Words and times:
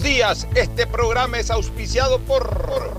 Días, 0.00 0.48
este 0.54 0.86
programa 0.86 1.38
es 1.38 1.50
auspiciado 1.50 2.18
por... 2.20 2.98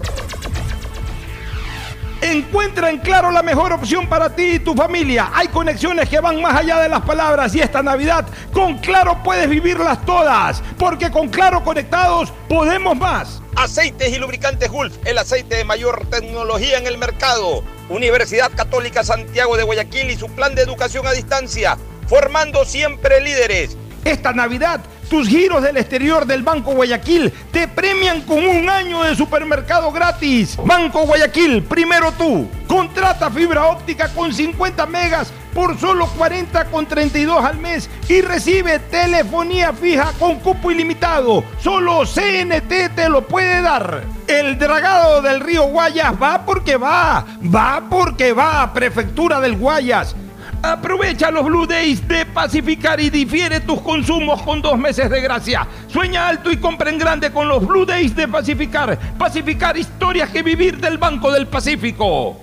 Encuentra 2.21 2.91
en 2.91 2.99
Claro 2.99 3.31
la 3.31 3.41
mejor 3.41 3.73
opción 3.73 4.07
para 4.07 4.35
ti 4.35 4.43
y 4.43 4.59
tu 4.59 4.75
familia. 4.75 5.31
Hay 5.33 5.47
conexiones 5.47 6.07
que 6.07 6.19
van 6.19 6.39
más 6.39 6.55
allá 6.55 6.79
de 6.79 6.89
las 6.89 7.01
palabras 7.01 7.55
y 7.55 7.61
esta 7.61 7.81
Navidad 7.81 8.27
con 8.51 8.77
Claro 8.77 9.23
puedes 9.23 9.49
vivirlas 9.49 10.05
todas, 10.05 10.61
porque 10.77 11.09
con 11.09 11.29
Claro 11.29 11.63
conectados 11.63 12.31
podemos 12.47 12.95
más. 12.95 13.41
Aceites 13.55 14.13
y 14.13 14.19
lubricantes 14.19 14.69
Gulf, 14.69 14.95
el 15.03 15.17
aceite 15.17 15.55
de 15.55 15.65
mayor 15.65 16.05
tecnología 16.11 16.77
en 16.77 16.85
el 16.85 16.99
mercado. 16.99 17.63
Universidad 17.89 18.51
Católica 18.55 19.03
Santiago 19.03 19.57
de 19.57 19.63
Guayaquil 19.63 20.11
y 20.11 20.15
su 20.15 20.27
plan 20.27 20.53
de 20.53 20.61
educación 20.61 21.07
a 21.07 21.11
distancia, 21.11 21.75
formando 22.07 22.65
siempre 22.65 23.19
líderes. 23.19 23.77
Esta 24.05 24.31
Navidad, 24.33 24.81
tus 25.13 25.27
giros 25.27 25.61
del 25.61 25.77
exterior 25.77 26.25
del 26.25 26.41
Banco 26.41 26.73
Guayaquil 26.73 27.31
te 27.51 27.67
premian 27.67 28.21
con 28.21 28.43
un 28.43 28.67
año 28.67 29.03
de 29.03 29.15
supermercado 29.15 29.91
gratis. 29.91 30.57
Banco 30.65 31.05
Guayaquil, 31.05 31.61
primero 31.61 32.11
tú. 32.13 32.49
Contrata 32.67 33.29
fibra 33.29 33.67
óptica 33.67 34.09
con 34.11 34.33
50 34.33 34.87
megas 34.87 35.31
por 35.53 35.79
solo 35.79 36.07
40 36.07 36.65
con 36.65 36.87
32 36.87 37.45
al 37.45 37.59
mes 37.59 37.91
y 38.09 38.21
recibe 38.21 38.79
telefonía 38.79 39.71
fija 39.71 40.13
con 40.17 40.39
cupo 40.39 40.71
ilimitado. 40.71 41.43
Solo 41.59 42.05
CNT 42.07 42.95
te 42.95 43.07
lo 43.07 43.27
puede 43.27 43.61
dar. 43.61 44.05
El 44.25 44.57
dragado 44.57 45.21
del 45.21 45.41
río 45.41 45.65
Guayas 45.65 46.13
va 46.19 46.43
porque 46.43 46.75
va, 46.75 47.23
va 47.53 47.83
porque 47.87 48.33
va, 48.33 48.73
Prefectura 48.73 49.39
del 49.39 49.57
Guayas. 49.57 50.15
Aprovecha 50.63 51.29
los 51.29 51.43
Blue 51.43 51.67
Days 51.67 52.07
de 52.07 52.25
Pacificar 52.25 52.97
y 53.01 53.09
difiere 53.09 53.59
tus 53.59 53.81
consumos 53.81 54.41
con 54.43 54.61
dos 54.61 54.77
meses 54.77 55.09
de 55.09 55.19
gracia. 55.19 55.67
Sueña 55.87 56.29
alto 56.29 56.49
y 56.49 56.55
compra 56.55 56.89
en 56.89 56.97
grande 56.97 57.33
con 57.33 57.49
los 57.49 57.67
Blue 57.67 57.85
Days 57.85 58.15
de 58.15 58.29
Pacificar. 58.29 58.97
Pacificar 59.17 59.75
historias 59.75 60.29
que 60.29 60.41
vivir 60.41 60.77
del 60.77 60.97
Banco 60.97 61.33
del 61.33 61.47
Pacífico. 61.47 62.42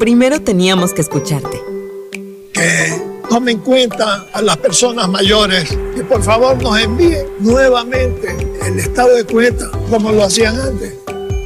primero 0.00 0.40
teníamos 0.40 0.94
que 0.94 1.02
escucharte. 1.02 1.60
Que 2.54 3.02
tome 3.28 3.52
en 3.52 3.58
cuenta 3.58 4.26
a 4.32 4.40
las 4.40 4.56
personas 4.56 5.08
mayores, 5.10 5.68
que 5.94 6.02
por 6.02 6.22
favor 6.22 6.60
nos 6.60 6.80
envíen 6.80 7.26
nuevamente 7.38 8.34
el 8.66 8.78
estado 8.78 9.14
de 9.14 9.24
cuenta 9.24 9.70
como 9.90 10.10
lo 10.10 10.24
hacían 10.24 10.58
antes. 10.58 10.94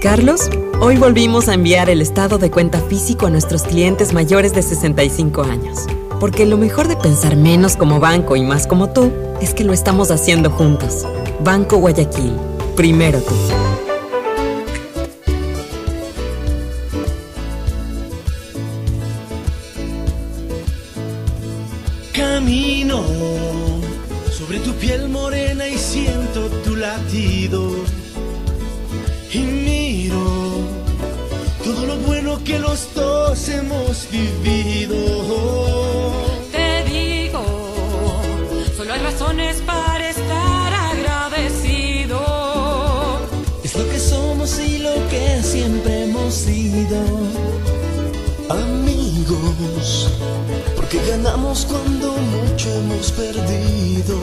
Carlos, 0.00 0.48
hoy 0.80 0.96
volvimos 0.96 1.48
a 1.48 1.54
enviar 1.54 1.90
el 1.90 2.00
estado 2.00 2.38
de 2.38 2.50
cuenta 2.50 2.80
físico 2.80 3.26
a 3.26 3.30
nuestros 3.30 3.64
clientes 3.64 4.12
mayores 4.12 4.54
de 4.54 4.62
65 4.62 5.42
años. 5.42 5.80
Porque 6.20 6.46
lo 6.46 6.56
mejor 6.56 6.86
de 6.86 6.96
pensar 6.96 7.36
menos 7.36 7.76
como 7.76 7.98
banco 7.98 8.36
y 8.36 8.42
más 8.42 8.68
como 8.68 8.90
tú 8.90 9.10
es 9.42 9.52
que 9.52 9.64
lo 9.64 9.72
estamos 9.72 10.12
haciendo 10.12 10.50
juntos. 10.50 11.04
Banco 11.42 11.78
Guayaquil, 11.78 12.32
primero 12.76 13.18
tú. 13.18 13.34
Hemos 52.74 53.12
perdido. 53.12 54.20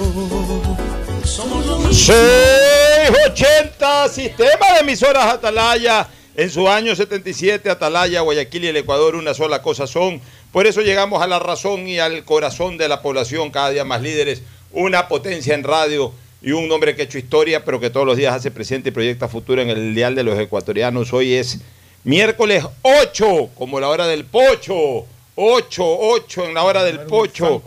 Somos 1.23 1.65
lo 1.65 1.77
mismo. 1.77 1.93
680 1.93 4.09
Sistema 4.09 4.73
de 4.73 4.79
emisoras 4.81 5.25
Atalaya. 5.25 6.07
En 6.35 6.49
su 6.49 6.67
año 6.69 6.95
77, 6.95 7.69
Atalaya, 7.69 8.21
Guayaquil 8.21 8.63
y 8.63 8.67
el 8.67 8.77
Ecuador 8.77 9.15
una 9.15 9.33
sola 9.33 9.61
cosa 9.61 9.85
son. 9.85 10.21
Por 10.51 10.65
eso 10.65 10.81
llegamos 10.81 11.21
a 11.21 11.27
la 11.27 11.39
razón 11.39 11.87
y 11.87 11.99
al 11.99 12.23
corazón 12.23 12.77
de 12.77 12.87
la 12.87 13.01
población, 13.01 13.51
cada 13.51 13.69
día 13.69 13.83
más 13.83 14.01
líderes. 14.01 14.41
Una 14.71 15.09
potencia 15.09 15.53
en 15.53 15.63
radio 15.63 16.13
y 16.41 16.53
un 16.53 16.71
hombre 16.71 16.95
que 16.95 17.01
ha 17.01 17.05
hecho 17.05 17.17
historia, 17.17 17.65
pero 17.65 17.81
que 17.81 17.89
todos 17.89 18.05
los 18.05 18.15
días 18.15 18.33
hace 18.33 18.49
presente 18.49 18.89
y 18.89 18.93
proyecta 18.93 19.27
futuro 19.27 19.61
en 19.61 19.69
el 19.69 19.93
Dial 19.93 20.15
de 20.15 20.23
los 20.23 20.39
Ecuatorianos. 20.39 21.11
Hoy 21.11 21.33
es 21.33 21.59
miércoles 22.05 22.63
8, 22.81 23.49
como 23.53 23.81
la 23.81 23.89
hora 23.89 24.07
del 24.07 24.23
pocho. 24.23 25.05
8, 25.43 25.83
8 25.83 26.45
en 26.45 26.53
la 26.53 26.63
hora 26.63 26.83
del 26.83 26.99
pocho. 26.99 27.63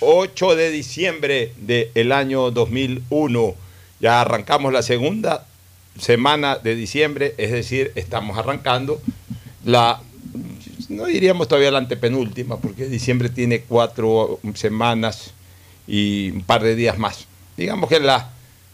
8 0.00 0.56
de 0.56 0.70
diciembre 0.72 1.52
del 1.58 2.10
año 2.10 2.50
2001. 2.50 3.54
Ya 4.00 4.20
arrancamos 4.20 4.72
la 4.72 4.82
segunda 4.82 5.46
semana 5.96 6.56
de 6.56 6.74
diciembre, 6.74 7.34
es 7.38 7.52
decir, 7.52 7.92
estamos 7.94 8.36
arrancando 8.36 9.00
la, 9.64 10.02
no 10.88 11.04
diríamos 11.04 11.46
todavía 11.46 11.70
la 11.70 11.78
antepenúltima, 11.78 12.58
porque 12.58 12.86
diciembre 12.86 13.28
tiene 13.28 13.60
cuatro 13.60 14.40
semanas 14.54 15.34
y 15.86 16.32
un 16.32 16.42
par 16.42 16.64
de 16.64 16.74
días 16.74 16.98
más. 16.98 17.28
Digamos 17.56 17.88
que 17.88 18.00
la 18.00 18.32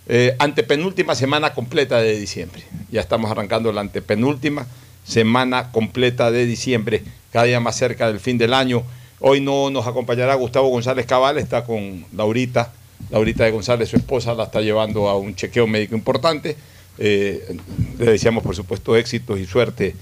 eh, 0.09 0.35
antepenúltima 0.39 1.15
semana 1.15 1.53
completa 1.53 1.99
de 1.99 2.19
diciembre. 2.19 2.65
Ya 2.91 3.03
estamos 3.03 3.31
arrancando 3.31 3.71
la 3.71 3.83
antepenúltima 3.83 4.67
semana 5.05 5.73
completa 5.73 6.31
de 6.31 6.47
diciembre, 6.47 7.02
cada 7.32 7.47
día 7.47 7.61
más 7.61 7.76
cerca 7.76 8.06
del 8.06 8.20
fin 8.20 8.38
del 8.38 8.55
año. 8.55 8.82
Hoy 9.20 9.41
no 9.41 9.70
nos 9.70 9.87
acompañará 9.87 10.35
Gustavo 10.35 10.69
González 10.69 11.06
Cabal, 11.06 11.38
está 11.38 11.64
con 11.64 12.05
Laurita, 12.14 12.73
Laurita 13.11 13.44
de 13.44 13.50
González, 13.50 13.88
su 13.88 13.97
esposa, 13.97 14.35
la 14.35 14.44
está 14.44 14.61
llevando 14.61 15.08
a 15.08 15.17
un 15.17 15.35
chequeo 15.35 15.67
médico 15.67 15.94
importante. 15.94 16.56
Eh, 16.99 17.56
le 17.99 18.05
deseamos, 18.12 18.43
por 18.43 18.55
supuesto, 18.55 18.97
éxitos 18.97 19.38
y 19.38 19.47
suerte 19.47 19.94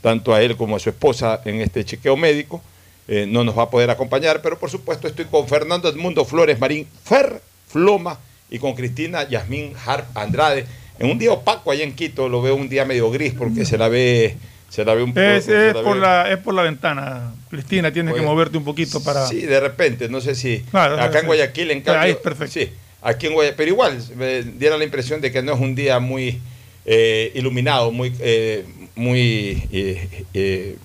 tanto 0.00 0.34
a 0.34 0.42
él 0.42 0.56
como 0.56 0.76
a 0.76 0.78
su 0.78 0.90
esposa 0.90 1.40
en 1.44 1.60
este 1.60 1.84
chequeo 1.84 2.16
médico. 2.16 2.62
Eh, 3.08 3.26
no 3.28 3.44
nos 3.44 3.56
va 3.56 3.64
a 3.64 3.70
poder 3.70 3.90
acompañar, 3.90 4.40
pero 4.42 4.58
por 4.58 4.70
supuesto 4.70 5.08
estoy 5.08 5.26
con 5.26 5.46
Fernando 5.46 5.88
Edmundo 5.88 6.24
Flores 6.24 6.58
Marín 6.58 6.86
Fer 7.04 7.40
Floma 7.68 8.18
y 8.50 8.58
con 8.58 8.74
Cristina 8.74 9.28
Yasmín 9.28 9.72
Harp 9.84 10.16
Andrade. 10.16 10.66
En 10.98 11.10
un 11.10 11.18
día 11.18 11.32
opaco 11.32 11.70
allá 11.70 11.84
en 11.84 11.94
Quito, 11.94 12.28
lo 12.28 12.40
veo 12.42 12.54
un 12.54 12.68
día 12.68 12.84
medio 12.84 13.10
gris 13.10 13.32
porque 13.36 13.64
se 13.64 13.76
la 13.78 13.88
ve, 13.88 14.36
se 14.70 14.84
la 14.84 14.94
ve 14.94 15.02
un 15.02 15.12
poco. 15.12 15.26
Es, 15.26 15.44
se 15.44 15.68
es 15.70 15.74
la 15.74 15.82
por 15.82 15.94
ve- 15.96 16.00
la, 16.00 16.30
es 16.30 16.38
por 16.38 16.54
la 16.54 16.62
ventana, 16.62 17.34
Cristina, 17.50 17.92
tienes 17.92 18.14
que 18.14 18.22
moverte 18.22 18.56
un 18.56 18.64
poquito 18.64 19.02
para... 19.02 19.26
Sí, 19.26 19.40
de 19.42 19.58
repente, 19.60 20.08
no 20.08 20.20
sé 20.20 20.34
si. 20.34 20.60
Claro, 20.70 20.94
acá 20.94 21.12
sí. 21.12 21.18
en 21.18 21.26
Guayaquil, 21.26 21.70
en 21.72 21.80
cambio. 21.80 22.02
Ahí 22.02 22.10
es 22.12 22.16
perfecto. 22.18 22.52
Sí, 22.52 22.70
aquí 23.02 23.26
en 23.26 23.32
Guayaquil. 23.34 23.56
Pero 23.56 23.70
igual, 23.70 23.98
me 24.16 24.42
diera 24.42 24.76
la 24.78 24.84
impresión 24.84 25.20
de 25.20 25.32
que 25.32 25.42
no 25.42 25.54
es 25.54 25.60
un 25.60 25.74
día 25.74 25.98
muy 25.98 26.40
eh, 26.86 27.32
iluminado, 27.34 27.90
muy. 27.90 28.14
eh, 28.20 28.64
muy 28.96 29.64
eh, 29.72 30.08
eh, 30.34 30.76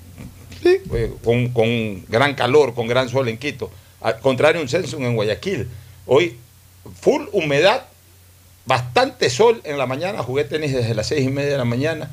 sí, 0.64 0.78
eh, 0.94 1.12
con, 1.24 1.50
con 1.50 2.04
gran 2.08 2.34
calor, 2.34 2.74
con 2.74 2.88
gran 2.88 3.08
sol 3.10 3.30
en 3.30 3.38
Quito. 3.38 3.70
Al 4.02 4.18
contrario, 4.20 4.60
un 4.60 4.68
censo 4.70 4.98
en 4.98 5.14
Guayaquil. 5.14 5.68
Hoy, 6.08 6.36
full 7.00 7.26
humedad, 7.32 7.84
bastante 8.66 9.30
sol 9.30 9.62
en 9.64 9.78
la 9.78 9.86
mañana. 9.86 10.24
Jugué 10.24 10.44
tenis 10.44 10.74
desde 10.74 10.94
las 10.94 11.08
seis 11.08 11.26
y 11.26 11.30
media 11.30 11.52
de 11.52 11.58
la 11.58 11.66
mañana. 11.66 12.12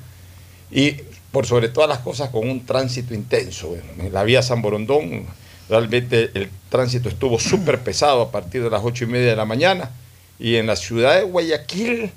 Y 0.71 0.97
por 1.33 1.47
sobre 1.47 1.69
todas 1.69 1.89
las 1.89 1.99
cosas 1.99 2.31
con 2.31 2.49
un 2.49 2.65
tránsito 2.65 3.15
intenso. 3.15 3.77
En 3.99 4.13
la 4.13 4.25
vía 4.25 4.43
San 4.43 4.63
Borondón 4.63 5.27
realmente 5.69 6.31
el 6.35 6.49
tránsito 6.69 7.09
estuvo 7.09 7.39
súper 7.39 7.81
pesado 7.81 8.23
a 8.23 8.31
partir 8.31 8.63
de 8.63 8.71
las 8.71 8.83
ocho 8.85 9.05
y 9.05 9.09
media 9.09 9.31
de 9.31 9.37
la 9.37 9.45
mañana. 9.45 9.91
Y 10.39 10.57
en 10.57 10.67
la 10.67 10.77
ciudad 10.77 11.17
de 11.17 11.23
Guayaquil, 11.23 12.11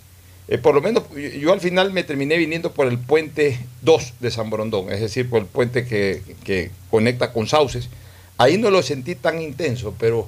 eh, 0.47 0.57
por 0.57 0.75
lo 0.75 0.81
menos 0.81 1.03
yo, 1.39 1.53
al 1.53 1.61
final 1.61 1.91
me 1.93 2.03
terminé 2.03 2.37
viniendo 2.37 2.71
por 2.71 2.87
el 2.87 2.97
puente 2.97 3.59
2 3.81 4.13
de 4.19 4.31
San 4.31 4.49
Borondón, 4.49 4.91
es 4.91 4.99
decir, 4.99 5.29
por 5.29 5.39
el 5.39 5.45
puente 5.45 5.85
que, 5.85 6.21
que 6.43 6.71
conecta 6.89 7.31
con 7.31 7.47
Sauces. 7.47 7.89
Ahí 8.37 8.57
no 8.57 8.69
lo 8.71 8.83
sentí 8.83 9.15
tan 9.15 9.41
intenso, 9.41 9.95
pero 9.99 10.27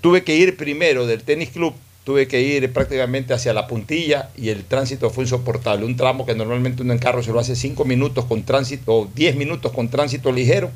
tuve 0.00 0.22
que 0.22 0.36
ir 0.36 0.56
primero 0.56 1.06
del 1.06 1.22
tenis 1.22 1.50
club, 1.50 1.74
tuve 2.04 2.28
que 2.28 2.40
ir 2.42 2.70
prácticamente 2.72 3.32
hacia 3.32 3.54
la 3.54 3.66
puntilla 3.66 4.28
y 4.36 4.50
el 4.50 4.64
tránsito 4.64 5.10
fue 5.10 5.24
insoportable. 5.24 5.86
Un 5.86 5.96
tramo 5.96 6.26
que 6.26 6.34
normalmente 6.34 6.82
uno 6.82 6.92
en 6.92 6.98
carro 6.98 7.22
se 7.22 7.32
lo 7.32 7.40
hace 7.40 7.56
5 7.56 7.84
minutos 7.86 8.26
con 8.26 8.44
tránsito, 8.44 8.94
o 8.94 9.08
10 9.14 9.36
minutos 9.36 9.72
con 9.72 9.88
tránsito 9.88 10.30
ligero. 10.30 10.70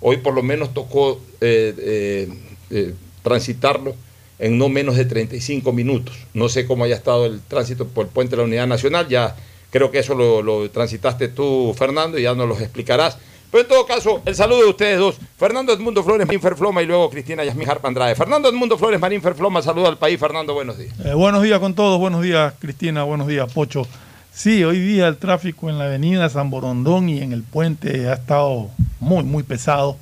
Hoy 0.00 0.16
por 0.16 0.34
lo 0.34 0.42
menos 0.42 0.72
tocó 0.72 1.20
eh, 1.42 1.74
eh, 1.78 2.28
eh, 2.70 2.94
transitarlo 3.22 3.94
en 4.38 4.56
no 4.56 4.70
menos 4.70 4.96
de 4.96 5.04
35 5.04 5.70
minutos. 5.72 6.16
No 6.32 6.48
sé 6.48 6.66
cómo 6.66 6.84
haya 6.84 6.96
estado 6.96 7.26
el 7.26 7.42
tránsito 7.42 7.86
por 7.86 8.06
el 8.06 8.10
puente 8.10 8.30
de 8.30 8.38
la 8.38 8.44
Unidad 8.44 8.66
Nacional, 8.66 9.06
ya 9.08 9.36
creo 9.70 9.90
que 9.90 9.98
eso 9.98 10.14
lo, 10.14 10.40
lo 10.40 10.70
transitaste 10.70 11.28
tú, 11.28 11.74
Fernando, 11.76 12.18
y 12.18 12.22
ya 12.22 12.34
nos 12.34 12.48
lo 12.48 12.58
explicarás. 12.58 13.18
Pero 13.50 13.62
en 13.62 13.68
todo 13.68 13.84
caso, 13.86 14.22
el 14.24 14.34
saludo 14.34 14.60
de 14.62 14.68
ustedes 14.70 14.98
dos. 14.98 15.16
Fernando 15.36 15.72
Edmundo 15.72 16.04
Flores 16.04 16.26
Marín 16.26 16.40
Ferfloma 16.40 16.82
y 16.82 16.86
luego 16.86 17.10
Cristina 17.10 17.42
Yasmín 17.44 17.68
Harpa 17.68 17.88
Andrade. 17.88 18.14
Fernando 18.14 18.48
Edmundo 18.48 18.78
Flores 18.78 19.00
Marín 19.00 19.20
Ferfloma, 19.20 19.60
saludo 19.60 19.88
al 19.88 19.98
país. 19.98 20.20
Fernando, 20.20 20.54
buenos 20.54 20.78
días. 20.78 20.94
Eh, 21.04 21.14
buenos 21.14 21.42
días 21.42 21.58
con 21.58 21.74
todos, 21.74 21.98
buenos 21.98 22.22
días 22.22 22.54
Cristina, 22.60 23.02
buenos 23.02 23.26
días 23.26 23.52
Pocho. 23.52 23.86
Sí, 24.32 24.62
hoy 24.62 24.78
día 24.78 25.08
el 25.08 25.16
tráfico 25.16 25.68
en 25.68 25.78
la 25.78 25.86
avenida 25.86 26.28
San 26.28 26.50
Borondón 26.50 27.08
y 27.08 27.20
en 27.20 27.32
el 27.32 27.42
puente 27.42 28.08
ha 28.08 28.14
estado 28.14 28.68
muy, 29.00 29.24
muy 29.24 29.42
pesado. 29.42 29.96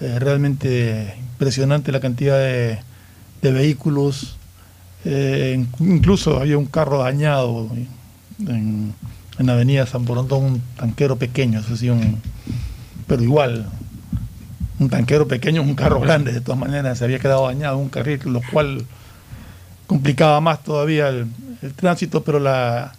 Eh, 0.00 0.18
realmente 0.18 1.14
impresionante 1.20 1.92
la 1.92 2.00
cantidad 2.00 2.36
de, 2.38 2.80
vehículos. 3.42 4.36
Eh, 5.04 5.52
in- 5.56 5.68
incluso 5.94 6.38
había 6.40 6.58
un 6.58 6.66
carro 6.66 6.98
dañado 6.98 7.68
en, 8.40 8.92
en 9.38 9.46
la 9.46 9.52
avenida 9.52 9.86
San 9.86 10.04
Borondón, 10.04 10.44
un 10.44 10.62
tanquero 10.76 11.14
pequeño, 11.16 11.60
eso 11.60 11.76
sí, 11.76 11.88
un, 11.88 12.20
pero 13.12 13.24
igual, 13.24 13.66
un 14.78 14.88
tanquero 14.88 15.28
pequeño 15.28 15.60
es 15.60 15.68
un 15.68 15.74
carro 15.74 16.00
grande, 16.00 16.32
de 16.32 16.40
todas 16.40 16.58
maneras, 16.58 16.96
se 16.96 17.04
había 17.04 17.18
quedado 17.18 17.46
dañado 17.46 17.76
un 17.76 17.90
carril, 17.90 18.20
lo 18.24 18.40
cual 18.50 18.86
complicaba 19.86 20.40
más 20.40 20.64
todavía 20.64 21.10
el, 21.10 21.26
tránsito, 21.76 22.24
pero 22.24 22.40
la, 22.40 22.94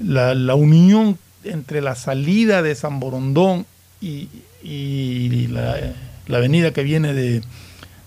la, 0.00 0.34
la 0.34 0.54
unión 0.56 1.16
entre 1.44 1.80
la 1.80 1.94
salida 1.94 2.60
de 2.60 2.74
San 2.74 2.98
Borondón 2.98 3.66
y, 4.00 4.28
y 4.64 5.46
la, 5.46 5.76
la 6.26 6.38
avenida 6.38 6.72
que 6.72 6.82
viene 6.82 7.14
de, 7.14 7.40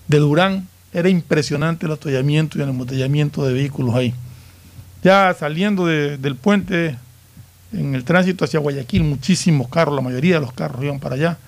de 0.08 0.18
Durán 0.18 0.68
era 0.92 1.08
impresionante 1.08 1.86
el 1.86 1.92
atollamiento 1.92 2.58
y 2.58 2.60
el 2.60 2.68
embotellamiento 2.68 3.46
de 3.46 3.54
vehículos 3.54 3.94
ahí. 3.94 4.12
Ya 5.02 5.32
saliendo 5.32 5.86
de- 5.86 6.18
del 6.18 6.36
puente, 6.36 6.96
en 7.74 7.94
el 7.94 8.04
tránsito 8.04 8.44
hacia 8.44 8.60
Guayaquil, 8.60 9.02
muchísimos 9.02 9.68
carros, 9.68 9.94
la 9.94 10.00
mayoría 10.00 10.34
de 10.36 10.40
los 10.40 10.52
carros 10.52 10.82
iban 10.82 11.00
para 11.00 11.16
allá, 11.16 11.38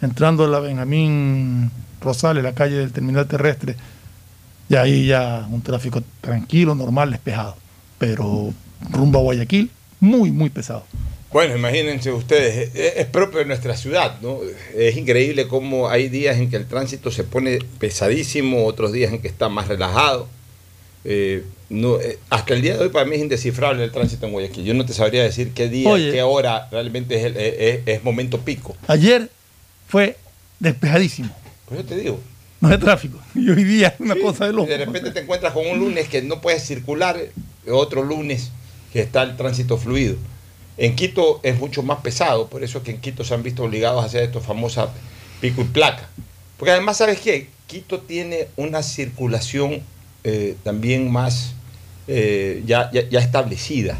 entrando 0.00 0.46
la 0.46 0.60
Benjamín 0.60 1.70
Rosales, 2.00 2.42
la 2.42 2.52
calle 2.52 2.76
del 2.76 2.92
terminal 2.92 3.26
terrestre, 3.26 3.76
y 4.68 4.74
ahí 4.76 5.06
ya 5.06 5.46
un 5.50 5.62
tráfico 5.62 6.02
tranquilo, 6.20 6.74
normal, 6.74 7.10
despejado. 7.10 7.56
Pero 7.98 8.52
rumbo 8.90 9.18
a 9.18 9.22
Guayaquil, 9.22 9.70
muy, 10.00 10.30
muy 10.30 10.50
pesado. 10.50 10.84
Bueno, 11.32 11.56
imagínense 11.56 12.12
ustedes, 12.12 12.74
es, 12.74 12.96
es 12.96 13.06
propio 13.06 13.38
de 13.38 13.46
nuestra 13.46 13.76
ciudad, 13.76 14.20
¿no? 14.20 14.38
Es 14.76 14.96
increíble 14.96 15.48
cómo 15.48 15.88
hay 15.88 16.08
días 16.08 16.36
en 16.36 16.50
que 16.50 16.56
el 16.56 16.66
tránsito 16.66 17.10
se 17.10 17.24
pone 17.24 17.58
pesadísimo, 17.78 18.66
otros 18.66 18.92
días 18.92 19.12
en 19.12 19.22
que 19.22 19.28
está 19.28 19.48
más 19.48 19.68
relajado. 19.68 20.28
Eh, 21.04 21.44
no, 21.72 22.00
eh, 22.00 22.18
hasta 22.30 22.54
el 22.54 22.62
día 22.62 22.76
de 22.76 22.84
hoy 22.84 22.88
para 22.90 23.04
mí 23.04 23.16
es 23.16 23.22
indescifrable 23.22 23.82
el 23.84 23.90
tránsito 23.90 24.26
en 24.26 24.32
Guayaquil. 24.32 24.64
Yo 24.64 24.74
no 24.74 24.84
te 24.86 24.92
sabría 24.92 25.22
decir 25.22 25.52
qué 25.54 25.68
día, 25.68 25.88
Oye. 25.88 26.12
qué 26.12 26.22
hora 26.22 26.68
realmente 26.70 27.16
es, 27.18 27.24
el- 27.24 27.36
es- 27.36 27.54
es- 27.58 27.80
es 27.86 28.04
momento 28.04 28.38
pico. 28.40 28.76
Ayer 28.86 29.30
fue 29.88 30.16
despejadísimo, 30.60 31.34
Pues 31.66 31.80
yo 31.80 31.86
te 31.86 31.96
digo, 31.96 32.20
no 32.60 32.68
de 32.68 32.78
tráfico. 32.78 33.18
Y 33.34 33.48
hoy 33.50 33.64
día 33.64 33.88
es 33.88 34.00
una 34.00 34.14
cosa 34.16 34.46
de 34.46 34.52
loco. 34.52 34.68
de 34.68 34.76
repente 34.78 35.10
te 35.10 35.20
encuentras 35.20 35.52
con 35.52 35.66
un 35.66 35.78
lunes 35.78 36.08
que 36.08 36.22
no 36.22 36.40
puedes 36.40 36.62
circular, 36.64 37.18
otro 37.70 38.02
lunes 38.04 38.50
que 38.92 39.00
está 39.00 39.22
el 39.22 39.36
tránsito 39.36 39.78
fluido. 39.78 40.16
En 40.76 40.94
Quito 40.96 41.40
es 41.42 41.58
mucho 41.58 41.82
más 41.82 41.98
pesado, 42.00 42.48
por 42.48 42.62
eso 42.64 42.78
es 42.78 42.84
que 42.84 42.90
en 42.92 43.00
Quito 43.00 43.24
se 43.24 43.34
han 43.34 43.42
visto 43.42 43.62
obligados 43.64 44.02
a 44.02 44.06
hacer 44.06 44.22
esto 44.22 44.40
famosa 44.40 44.90
pico 45.40 45.62
y 45.62 45.64
placa. 45.64 46.08
Porque 46.56 46.70
además, 46.72 46.98
¿sabes 46.98 47.20
qué? 47.20 47.48
Quito 47.66 48.00
tiene 48.00 48.48
una 48.56 48.82
circulación 48.82 49.80
eh, 50.24 50.54
también 50.62 51.10
más 51.10 51.54
eh, 52.08 52.62
ya, 52.66 52.90
ya, 52.92 53.08
ya 53.08 53.20
establecida. 53.20 53.96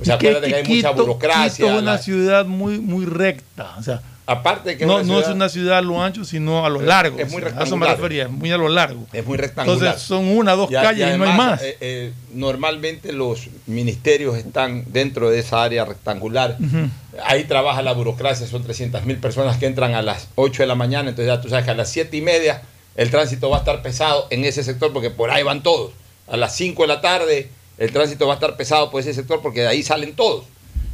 O 0.00 0.04
sea, 0.04 0.18
que- 0.18 0.28
acuérdate 0.28 0.52
que 0.52 0.56
hay 0.70 0.76
mucha 0.76 0.90
burocracia. 0.90 1.66
Quito 1.66 1.76
es 1.76 1.82
una 1.82 1.92
la- 1.92 1.98
ciudad 1.98 2.46
muy, 2.46 2.78
muy 2.78 3.04
recta. 3.06 3.74
O 3.78 3.82
sea, 3.82 4.00
aparte 4.26 4.70
de 4.70 4.76
que 4.78 4.84
es 4.84 4.88
no, 4.88 4.96
una 4.96 5.04
no 5.04 5.20
es 5.20 5.26
una 5.28 5.48
ciudad 5.48 5.78
a 5.78 5.82
lo 5.82 6.00
ancho, 6.02 6.24
sino 6.24 6.64
a 6.64 6.70
lo 6.70 6.80
Es- 6.80 6.86
largo. 6.86 7.18
es 7.18 7.30
muy 7.30 7.42
a 7.42 7.46
eso 7.48 7.54
me 7.56 7.60
rectangular. 7.86 7.96
refería, 7.96 8.22
es 8.24 8.30
muy 8.30 8.50
a 8.52 8.56
lo 8.56 8.68
largo. 8.68 9.04
Es 9.12 9.26
muy 9.26 9.36
rectangular. 9.36 9.78
Entonces 9.78 10.02
son 10.02 10.26
una, 10.28 10.52
dos 10.52 10.70
calles 10.70 11.14
y, 11.14 11.18
no 11.18 11.24
hay 11.24 11.36
más. 11.36 11.60
eh, 11.62 11.76
eh, 11.80 12.12
normalmente 12.32 13.12
los 13.12 13.48
ministerios 13.66 14.36
están 14.38 14.84
dentro 14.86 15.28
de 15.30 15.40
esa 15.40 15.62
área 15.62 15.84
rectangular. 15.84 16.56
Ahí 17.24 17.44
trabaja 17.44 17.82
la 17.82 17.92
burocracia, 17.92 18.46
son 18.46 18.62
300 18.62 19.04
mil 19.04 19.18
personas 19.18 19.56
que 19.58 19.66
entran 19.66 19.94
a 19.94 20.00
las 20.02 20.28
8 20.36 20.62
de 20.62 20.66
la 20.68 20.76
mañana, 20.76 21.10
entonces 21.10 21.26
ya 21.34 21.40
tú 21.40 21.48
sabes 21.50 21.64
que 21.66 21.72
a 21.72 21.74
las 21.74 21.90
7 21.90 22.16
y 22.16 22.22
media 22.22 22.62
el 22.96 23.10
tránsito 23.10 23.50
va 23.50 23.56
a 23.58 23.60
estar 23.60 23.82
pesado 23.82 24.26
en 24.30 24.44
ese 24.44 24.62
sector 24.62 24.92
porque 24.92 25.10
por 25.10 25.30
ahí 25.30 25.42
van 25.42 25.62
todos. 25.62 25.92
A 26.30 26.36
las 26.36 26.54
5 26.56 26.82
de 26.82 26.88
la 26.88 27.00
tarde 27.00 27.48
el 27.78 27.92
tránsito 27.92 28.26
va 28.26 28.34
a 28.34 28.36
estar 28.36 28.56
pesado 28.56 28.90
por 28.90 29.00
ese 29.00 29.12
sector 29.14 29.40
porque 29.42 29.60
de 29.62 29.68
ahí 29.68 29.82
salen 29.82 30.14
todos. 30.14 30.44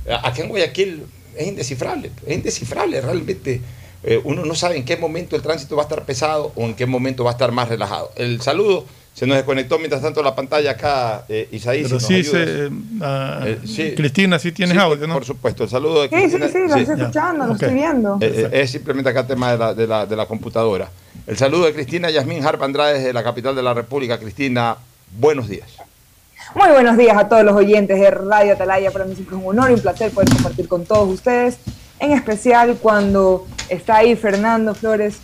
Eh, 0.07 0.17
Aquí 0.23 0.41
en 0.41 0.49
Guayaquil 0.49 1.03
es 1.37 1.47
indescifrable, 1.47 2.11
es 2.27 2.35
indescifrable 2.37 3.01
realmente. 3.01 3.61
Eh, 4.03 4.21
uno 4.25 4.45
no 4.45 4.55
sabe 4.55 4.77
en 4.77 4.85
qué 4.85 4.97
momento 4.97 5.35
el 5.37 5.43
tránsito 5.43 5.75
va 5.77 5.83
a 5.83 5.87
estar 5.87 6.05
pesado 6.05 6.53
o 6.55 6.65
en 6.65 6.75
qué 6.75 6.87
momento 6.87 7.25
va 7.25 7.31
a 7.31 7.33
estar 7.33 7.51
más 7.53 7.69
relajado. 7.69 8.13
El 8.17 8.41
saludo 8.41 8.85
se 9.15 9.27
nos 9.27 9.37
desconectó 9.39 9.79
mientras 9.79 10.03
tanto 10.03 10.23
la 10.23 10.35
pantalla 10.37 10.73
acá, 10.73 11.25
eh, 11.29 11.49
Isaí. 11.51 11.83
Pero 11.83 11.99
si 11.99 12.23
sí, 12.23 12.31
se, 12.31 12.69
ah, 13.01 13.43
Eh, 13.47 13.59
sí. 13.67 13.95
Cristina, 13.97 14.39
sí 14.39 14.53
tienes 14.53 14.75
Sí, 14.75 14.81
audio, 14.81 14.99
por, 15.01 15.09
¿no? 15.09 15.15
por 15.15 15.25
supuesto, 15.25 15.65
el 15.65 15.71
saludo 15.71 16.03
de 16.03 16.09
Sí, 16.11 16.15
sí, 16.31 16.37
Cristina. 16.37 16.49
sí, 16.49 16.59
lo 16.59 16.77
estoy 16.77 16.85
Ya. 16.97 17.03
escuchando, 17.03 17.47
lo 17.47 17.53
estoy 17.55 17.75
viendo. 17.75 18.19
Eh, 18.21 18.49
eh, 18.53 18.61
es 18.63 18.71
simplemente 18.71 19.11
acá 19.11 19.21
el 19.21 19.27
tema 19.27 19.53
de 19.53 19.59
la, 19.59 19.75
de 19.75 19.87
la, 19.87 20.07
de 20.07 20.15
la 20.17 20.27
computadora. 20.27 20.89
El 21.27 21.37
saludo 21.39 21.65
de 21.65 21.73
Cristina 21.73 22.11
Yasmín 22.11 22.45
Harp 22.47 22.63
Andrade 22.63 22.99
desde 22.99 23.13
la 23.15 23.25
capital 23.25 23.57
de 23.57 23.63
la 23.63 23.73
República. 23.75 24.19
Cristina, 24.21 24.77
buenos 25.13 25.49
días. 25.49 25.69
Muy 26.55 26.71
buenos 26.71 26.97
días 26.97 27.17
a 27.17 27.29
todos 27.29 27.45
los 27.45 27.55
oyentes 27.55 27.99
de 28.01 28.11
Radio 28.11 28.55
Atalaya. 28.55 28.91
Para 28.91 29.05
mí 29.05 29.15
siempre 29.15 29.37
es 29.37 29.43
un 29.43 29.49
honor 29.49 29.71
y 29.71 29.75
un 29.75 29.81
placer 29.81 30.11
poder 30.11 30.29
compartir 30.31 30.69
con 30.69 30.85
todos 30.85 31.09
ustedes, 31.09 31.59
en 31.99 32.13
especial 32.13 32.77
cuando 32.81 33.47
está 33.69 33.97
ahí 33.97 34.17
Fernando 34.17 34.75
Flores 34.75 35.19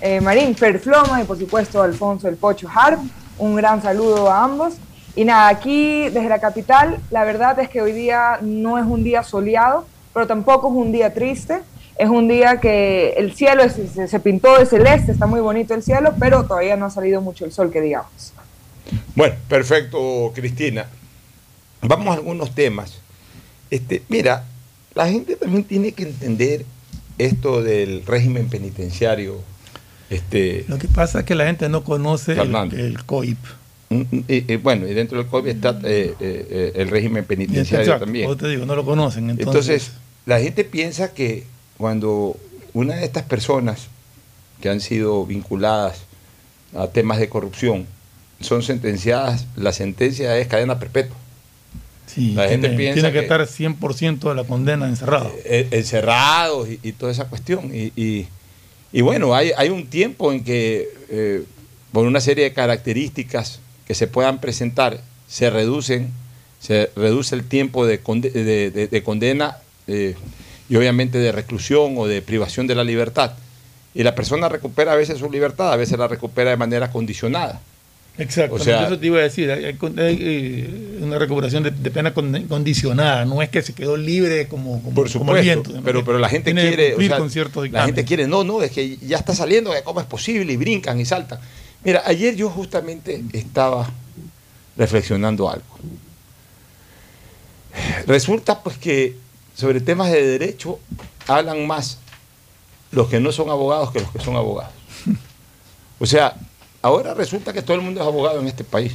eh, 0.00 0.20
Marín, 0.20 0.54
Perfloma 0.54 1.20
y 1.20 1.24
por 1.24 1.38
supuesto 1.38 1.82
Alfonso 1.82 2.28
El 2.28 2.36
Pocho 2.36 2.68
Harp. 2.72 3.00
Un 3.38 3.56
gran 3.56 3.82
saludo 3.82 4.30
a 4.30 4.44
ambos. 4.44 4.74
Y 5.16 5.24
nada, 5.24 5.48
aquí 5.48 6.08
desde 6.10 6.28
la 6.28 6.38
capital, 6.38 6.98
la 7.10 7.24
verdad 7.24 7.58
es 7.58 7.68
que 7.68 7.82
hoy 7.82 7.92
día 7.92 8.38
no 8.40 8.78
es 8.78 8.86
un 8.86 9.02
día 9.02 9.22
soleado, 9.24 9.84
pero 10.14 10.26
tampoco 10.26 10.68
es 10.68 10.74
un 10.74 10.92
día 10.92 11.12
triste. 11.12 11.60
Es 11.96 12.08
un 12.08 12.28
día 12.28 12.60
que 12.60 13.14
el 13.16 13.34
cielo 13.34 13.68
se, 13.68 14.06
se 14.06 14.20
pintó 14.20 14.56
de 14.56 14.66
celeste, 14.66 15.10
está 15.10 15.26
muy 15.26 15.40
bonito 15.40 15.74
el 15.74 15.82
cielo, 15.82 16.14
pero 16.20 16.44
todavía 16.44 16.76
no 16.76 16.86
ha 16.86 16.90
salido 16.90 17.20
mucho 17.20 17.44
el 17.44 17.50
sol, 17.50 17.72
que 17.72 17.80
digamos. 17.80 18.32
Bueno, 19.14 19.34
perfecto, 19.48 20.32
Cristina. 20.34 20.86
Vamos 21.82 22.08
a 22.08 22.14
algunos 22.14 22.54
temas. 22.54 22.98
Este, 23.70 24.02
mira, 24.08 24.44
la 24.94 25.08
gente 25.08 25.36
también 25.36 25.64
tiene 25.64 25.92
que 25.92 26.04
entender 26.04 26.64
esto 27.18 27.62
del 27.62 28.04
régimen 28.06 28.48
penitenciario. 28.48 29.40
Este, 30.10 30.64
Lo 30.68 30.78
que 30.78 30.88
pasa 30.88 31.20
es 31.20 31.24
que 31.24 31.34
la 31.34 31.46
gente 31.46 31.68
no 31.68 31.84
conoce 31.84 32.32
el, 32.32 33.04
COIP. 33.04 33.38
mm, 33.90 33.94
mm, 33.96 34.24
y- 34.28 34.52
y 34.52 34.56
bueno, 34.56 34.86
y 34.88 34.94
dentro 34.94 35.18
del 35.18 35.26
COVID 35.26 35.48
está 35.50 35.70
eh, 35.84 36.14
eh, 36.18 36.46
eh, 36.50 36.72
el 36.76 36.88
régimen 36.88 37.24
penitenciario 37.24 37.84
Exacto, 37.84 38.04
también. 38.06 38.36
te 38.38 38.48
digo, 38.48 38.64
no 38.64 38.74
lo 38.74 38.84
conocen. 38.84 39.28
Entonces, 39.30 39.46
Entonces, 39.82 39.90
la 40.26 40.40
gente 40.40 40.64
piensa 40.64 41.12
que 41.12 41.44
cuando 41.76 42.36
una 42.72 42.94
de 42.96 43.04
estas 43.04 43.24
personas 43.24 43.88
que 44.62 44.68
han 44.70 44.80
sido 44.80 45.24
vinculadas 45.26 45.98
a 46.74 46.86
temas 46.88 47.18
de 47.18 47.28
corrupción 47.28 47.86
son 48.40 48.62
sentenciadas, 48.62 49.46
la 49.56 49.72
sentencia 49.72 50.36
es 50.38 50.46
cadena 50.46 50.78
perpetua. 50.78 51.16
sí, 52.06 52.32
la 52.34 52.48
gente 52.48 52.68
tiene, 52.68 52.76
piensa 52.76 52.94
tiene 52.94 53.08
que, 53.12 53.18
que- 53.18 53.24
estar 53.24 53.46
100% 53.46 54.28
de 54.30 54.34
la 54.34 54.44
condena 54.44 54.86
encerrado. 54.88 55.30
eh, 55.44 55.68
encerrados 55.72 56.68
y, 56.68 56.78
y 56.82 56.92
toda 56.92 57.12
esa 57.12 57.26
cuestión. 57.26 57.70
Y, 57.74 57.92
y- 57.96 58.28
y 58.92 59.00
bueno, 59.02 59.34
hay, 59.34 59.50
hay 59.56 59.68
un 59.68 59.86
tiempo 59.86 60.32
en 60.32 60.42
que 60.44 60.88
eh, 61.10 61.42
por 61.92 62.06
una 62.06 62.20
serie 62.20 62.44
de 62.44 62.52
características 62.52 63.60
que 63.86 63.94
se 63.94 64.06
puedan 64.06 64.40
presentar, 64.40 65.00
se 65.28 65.50
reducen, 65.50 66.10
se 66.60 66.90
reduce 66.96 67.34
el 67.34 67.44
tiempo 67.44 67.86
de, 67.86 68.02
conde- 68.02 68.30
de- 68.32 68.70
de- 68.70 68.86
de 68.88 69.02
condena 69.02 69.58
eh, 69.86 70.14
y 70.70 70.76
obviamente 70.76 71.18
de 71.18 71.32
reclusión 71.32 71.94
o 71.98 72.06
de 72.06 72.22
privación 72.22 72.66
de 72.66 72.74
la 72.74 72.84
libertad. 72.84 73.32
Y 73.94 74.02
la 74.04 74.14
persona 74.14 74.48
recupera 74.48 74.92
a 74.92 74.96
veces 74.96 75.18
su 75.18 75.30
libertad, 75.30 75.72
a 75.72 75.76
veces 75.76 75.98
la 75.98 76.08
recupera 76.08 76.50
de 76.50 76.56
manera 76.56 76.90
condicionada. 76.90 77.60
Exacto. 78.18 78.56
O 78.56 78.58
sea- 78.58 78.86
eso 78.86 78.98
te 78.98 79.06
iba 79.06 79.18
a 79.18 79.22
decir. 79.22 79.50
Hay, 79.50 79.76
eh, 79.96 80.98
una 81.00 81.18
recuperación 81.18 81.62
de, 81.62 81.70
de 81.70 81.90
pena 81.90 82.12
con- 82.12 82.42
condicionada. 82.48 83.24
No 83.24 83.40
es 83.42 83.48
que 83.48 83.62
se 83.62 83.72
quedó 83.74 83.96
libre 83.96 84.48
como, 84.48 84.82
como, 84.82 84.94
Por 84.94 85.10
como 85.12 85.24
supuesto, 85.26 85.42
viento. 85.42 85.72
pero, 85.84 86.04
pero 86.04 86.18
la 86.18 86.28
gente 86.28 86.52
tiene 86.52 86.68
quiere, 86.68 86.94
o 86.94 87.00
sea, 87.00 87.18
la 87.70 87.84
gente 87.86 88.04
quiere, 88.04 88.26
no, 88.26 88.42
no, 88.44 88.62
es 88.62 88.72
que 88.72 88.96
ya 88.98 89.18
está 89.18 89.34
saliendo, 89.34 89.72
cómo 89.84 90.00
es 90.00 90.06
posible, 90.06 90.52
y 90.52 90.56
brincan 90.56 90.98
y 91.00 91.04
saltan. 91.04 91.38
Mira, 91.84 92.02
ayer 92.06 92.34
yo 92.34 92.50
justamente 92.50 93.22
estaba 93.32 93.88
reflexionando 94.76 95.48
algo. 95.48 95.64
Resulta 98.06 98.60
pues 98.62 98.78
que 98.78 99.16
sobre 99.54 99.80
temas 99.80 100.10
de 100.10 100.26
derecho 100.26 100.78
hablan 101.26 101.66
más 101.66 101.98
los 102.90 103.08
que 103.08 103.20
no 103.20 103.30
son 103.32 103.50
abogados 103.50 103.92
que 103.92 104.00
los 104.00 104.10
que 104.10 104.20
son 104.20 104.36
abogados. 104.36 104.72
O 106.00 106.06
sea, 106.06 106.36
ahora 106.82 107.14
resulta 107.14 107.52
que 107.52 107.62
todo 107.62 107.76
el 107.76 107.82
mundo 107.82 108.00
es 108.00 108.06
abogado 108.06 108.40
en 108.40 108.46
este 108.46 108.64
país. 108.64 108.92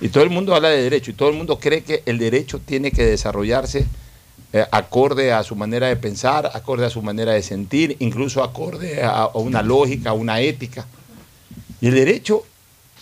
Y 0.00 0.08
todo 0.08 0.22
el 0.22 0.30
mundo 0.30 0.54
habla 0.54 0.70
de 0.70 0.82
derecho 0.82 1.10
y 1.10 1.14
todo 1.14 1.28
el 1.28 1.36
mundo 1.36 1.58
cree 1.58 1.82
que 1.82 2.02
el 2.06 2.18
derecho 2.18 2.60
tiene 2.60 2.92
que 2.92 3.04
desarrollarse 3.04 3.86
eh, 4.52 4.64
acorde 4.70 5.32
a 5.32 5.42
su 5.42 5.56
manera 5.56 5.88
de 5.88 5.96
pensar, 5.96 6.50
acorde 6.54 6.86
a 6.86 6.90
su 6.90 7.02
manera 7.02 7.32
de 7.32 7.42
sentir, 7.42 7.96
incluso 7.98 8.42
acorde 8.42 9.02
a, 9.02 9.26
una 9.34 9.62
lógica, 9.62 10.10
a 10.10 10.14
una 10.14 10.40
ética. 10.40 10.86
Y 11.80 11.88
el 11.88 11.94
derecho 11.94 12.44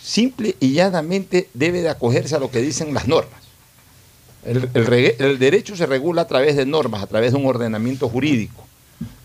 simple 0.01 0.55
y 0.59 0.73
llanamente 0.73 1.49
debe 1.53 1.81
de 1.81 1.89
acogerse 1.89 2.35
a 2.35 2.39
lo 2.39 2.51
que 2.51 2.61
dicen 2.61 2.93
las 2.93 3.07
normas. 3.07 3.41
El 4.43 5.39
derecho 5.39 5.75
se 5.75 5.85
regula 5.85 6.23
a 6.23 6.27
través 6.27 6.55
de 6.55 6.65
normas, 6.65 7.03
a 7.03 7.07
través 7.07 7.33
de 7.33 7.37
un 7.37 7.45
ordenamiento 7.45 8.07
jurídico, 8.07 8.65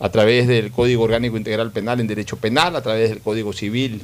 a 0.00 0.10
través 0.10 0.48
del 0.48 0.72
Código 0.72 1.04
Orgánico 1.04 1.36
Integral 1.36 1.70
Penal 1.70 2.00
en 2.00 2.06
Derecho 2.08 2.36
Penal, 2.36 2.74
a 2.76 2.82
través 2.82 3.10
del 3.10 3.20
Código 3.20 3.52
Civil 3.52 4.02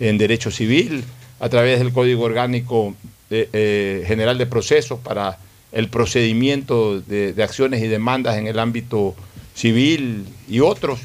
en 0.00 0.18
Derecho 0.18 0.50
Civil, 0.50 1.04
a 1.38 1.48
través 1.48 1.78
del 1.78 1.92
Código 1.92 2.24
Orgánico 2.24 2.94
eh, 3.30 3.48
eh, 3.52 4.04
General 4.06 4.36
de 4.36 4.46
Procesos 4.46 4.98
para 4.98 5.38
el 5.72 5.88
procedimiento 5.88 7.00
de, 7.00 7.34
acciones 7.42 7.82
y 7.82 7.86
demandas 7.86 8.36
en 8.36 8.48
el 8.48 8.58
ámbito 8.58 9.14
civil 9.54 10.26
y 10.48 10.60
otros. 10.60 10.98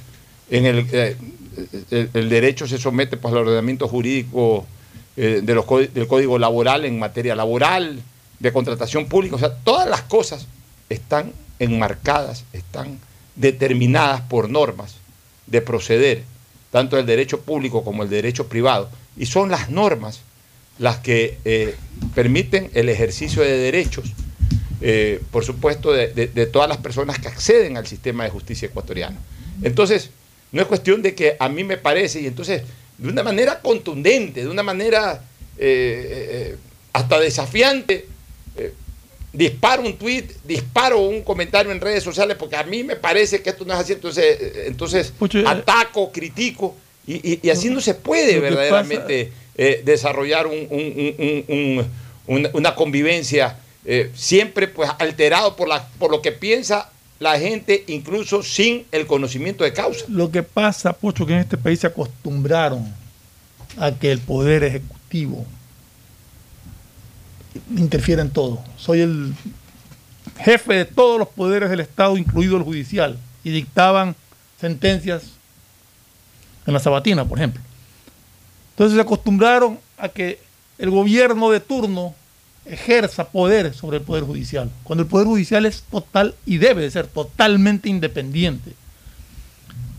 En 0.50 0.66
el, 0.66 0.88
eh, 0.92 1.16
el, 1.92 2.10
el 2.14 2.30
derecho 2.30 2.68
se 2.68 2.78
somete 2.78 3.18
pues, 3.18 3.34
al 3.34 3.42
ordenamiento 3.42 3.88
jurídico 3.88 4.66
eh, 5.18 5.40
de 5.42 5.56
los, 5.56 5.66
del 5.94 6.08
Código 6.08 6.38
Laboral 6.38 6.84
en 6.84 7.00
materia 7.00 7.36
laboral, 7.36 8.02
de 8.40 8.52
contratación 8.52 9.06
pública. 9.06 9.38
O 9.38 9.40
sea, 9.40 9.56
todas 9.56 9.90
las 9.90 10.02
cosas 10.02 10.46
están 10.90 11.32
enmarcadas, 11.58 12.44
están 12.52 13.00
determinadas 13.36 14.22
por 14.22 14.50
normas 14.50 14.96
de 15.48 15.62
proceder, 15.62 16.24
tanto 16.76 17.00
el 17.00 17.06
derecho 17.06 17.40
público 17.40 17.86
como 17.86 18.04
el 18.04 18.10
derecho 18.10 18.50
privado. 18.50 18.90
Y 19.16 19.28
son 19.28 19.50
las 19.50 19.70
normas 19.70 20.20
las 20.78 20.98
que 20.98 21.38
eh, 21.46 21.74
permiten 22.14 22.70
el 22.74 22.90
ejercicio 22.90 23.44
de 23.44 23.58
derechos, 23.58 24.12
eh, 24.82 25.22
por 25.32 25.46
supuesto, 25.46 25.94
de, 25.94 26.28
todas 26.52 26.68
las 26.68 26.80
personas 26.80 27.18
que 27.18 27.30
acceden 27.30 27.78
al 27.78 27.88
sistema 27.88 28.26
de 28.26 28.30
justicia 28.30 28.66
ecuatoriano. 28.66 29.16
Entonces, 29.64 30.10
no 30.52 30.62
es 30.64 30.68
cuestión 30.68 31.02
de 31.02 31.16
que 31.16 31.38
a 31.40 31.48
mí 31.48 31.64
me 31.64 31.78
parece, 31.78 32.20
y 32.20 32.28
entonces, 32.28 32.64
de 32.98 33.08
una 33.08 33.24
manera 33.24 33.62
contundente, 33.62 34.42
de 34.42 34.50
una 34.50 34.64
manera 34.64 35.24
eh, 35.58 36.58
hasta 36.92 37.22
desafiante, 37.22 38.06
disparo 39.38 39.84
un 39.84 39.94
tweet, 39.98 40.26
disparo 40.44 41.00
un 41.00 41.22
comentario 41.22 41.72
en 41.72 41.80
redes 41.82 42.04
sociales, 42.04 42.38
porque 42.40 42.56
a 42.56 42.64
mí 42.64 42.84
me 42.84 42.96
parece 42.96 43.42
que 43.42 43.50
esto 43.52 43.66
no 43.66 43.74
es 43.74 43.80
así, 43.80 43.94
entonces, 43.94 44.24
eh, 44.40 44.64
entonces 44.68 45.14
ataco, 45.46 46.12
critico, 46.12 46.76
y, 47.08 47.16
y- 47.34 47.40
y 47.44 47.50
así 47.50 47.70
no 47.70 47.82
se 47.82 47.94
puede 47.94 48.40
verdaderamente 48.40 49.32
eh, 49.58 49.82
desarrollar 49.86 50.48
un- 50.48 50.68
un- 50.70 51.14
un- 51.18 51.46
un- 51.48 51.88
un- 52.28 52.50
una, 52.54 52.76
convivencia 52.76 53.58
eh, 53.86 54.12
siempre 54.16 54.68
pues 54.68 54.90
alterado 55.00 55.56
por, 55.56 55.68
la, 55.70 55.88
por 56.00 56.12
lo 56.12 56.22
que 56.22 56.32
piensa 56.32 56.90
la 57.20 57.40
gente, 57.40 57.84
incluso 57.88 58.44
sin 58.44 58.86
el 58.92 59.06
conocimiento 59.06 59.64
de 59.64 59.72
causa. 59.72 60.04
Lo 60.10 60.30
que 60.32 60.44
pasa, 60.44 60.92
Pocho, 60.92 61.26
que 61.26 61.34
en 61.34 61.40
este 61.40 61.58
país 61.58 61.80
se 61.80 61.88
acostumbraron 61.88 62.94
a 63.78 63.92
que 63.94 64.12
el 64.12 64.20
poder 64.20 64.64
ejecutivo 64.64 65.46
interfiera 67.78 68.22
en 68.22 68.30
todo. 68.30 68.64
Soy 68.78 69.02
el 69.02 69.34
jefe 70.40 70.74
de 70.74 70.86
todos 70.86 71.20
los 71.20 71.30
poderes 71.30 71.70
del 71.70 71.80
Estado, 71.80 72.18
incluido 72.18 72.58
el 72.58 72.64
judicial, 72.64 73.18
y 73.44 73.52
dictaban 73.52 74.16
sentencias 74.60 75.24
en 76.66 76.74
la 76.74 76.80
sabatina, 76.80 77.26
por 77.26 77.38
ejemplo. 77.38 77.62
Entonces 78.72 78.96
se 78.96 79.02
acostumbraron 79.02 79.80
a 79.98 80.10
que 80.10 80.40
el 80.78 80.90
gobierno 80.90 81.50
de 81.50 81.60
turno 81.60 82.14
ejerza 82.66 83.30
poder 83.30 83.74
sobre 83.74 83.98
el 83.98 84.04
poder 84.04 84.24
judicial, 84.24 84.72
cuando 84.84 85.04
el 85.04 85.10
poder 85.10 85.28
judicial 85.28 85.66
es 85.66 85.84
total 85.84 86.36
y 86.46 86.58
debe 86.58 86.82
de 86.82 86.92
ser 86.92 87.08
totalmente 87.08 87.90
independiente. 87.90 88.74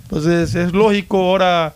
Entonces 0.02 0.54
es 0.54 0.72
lógico 0.72 1.18
ahora 1.18 1.75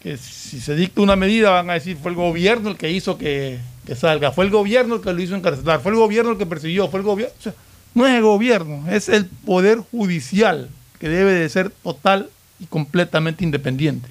que 0.00 0.16
si 0.16 0.60
se 0.60 0.74
dicta 0.74 1.00
una 1.00 1.16
medida 1.16 1.50
van 1.50 1.70
a 1.70 1.74
decir 1.74 1.96
fue 1.96 2.10
el 2.10 2.16
gobierno 2.16 2.70
el 2.70 2.76
que 2.76 2.90
hizo 2.90 3.16
que, 3.16 3.58
que 3.86 3.96
salga, 3.96 4.32
fue 4.32 4.44
el 4.44 4.50
gobierno 4.50 4.96
el 4.96 5.00
que 5.00 5.12
lo 5.12 5.22
hizo 5.22 5.34
encarcelar, 5.34 5.80
fue 5.80 5.92
el 5.92 5.98
gobierno 5.98 6.32
el 6.32 6.38
que 6.38 6.46
persiguió, 6.46 6.88
fue 6.88 7.00
el 7.00 7.06
gobierno... 7.06 7.34
o 7.38 7.42
sea, 7.42 7.54
no 7.94 8.06
es 8.06 8.14
el 8.14 8.22
gobierno, 8.22 8.90
es 8.90 9.08
el 9.08 9.26
poder 9.26 9.78
judicial 9.78 10.70
que 10.98 11.08
debe 11.08 11.32
de 11.32 11.48
ser 11.48 11.70
total 11.70 12.30
y 12.58 12.66
completamente 12.66 13.44
independiente. 13.44 14.08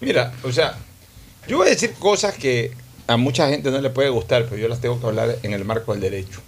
Mira, 0.00 0.34
o 0.42 0.52
sea, 0.52 0.76
yo 1.48 1.58
voy 1.58 1.68
a 1.68 1.70
decir 1.70 1.94
cosas 1.94 2.34
que 2.34 2.72
a 3.06 3.16
mucha 3.16 3.48
gente 3.48 3.70
no 3.70 3.80
le 3.80 3.90
puede 3.90 4.10
gustar, 4.10 4.44
pero 4.44 4.56
yo 4.56 4.68
las 4.68 4.80
tengo 4.80 5.00
que 5.00 5.06
hablar 5.06 5.38
en 5.42 5.52
el 5.52 5.64
marco 5.64 5.92
del 5.92 6.00
derecho. 6.00 6.40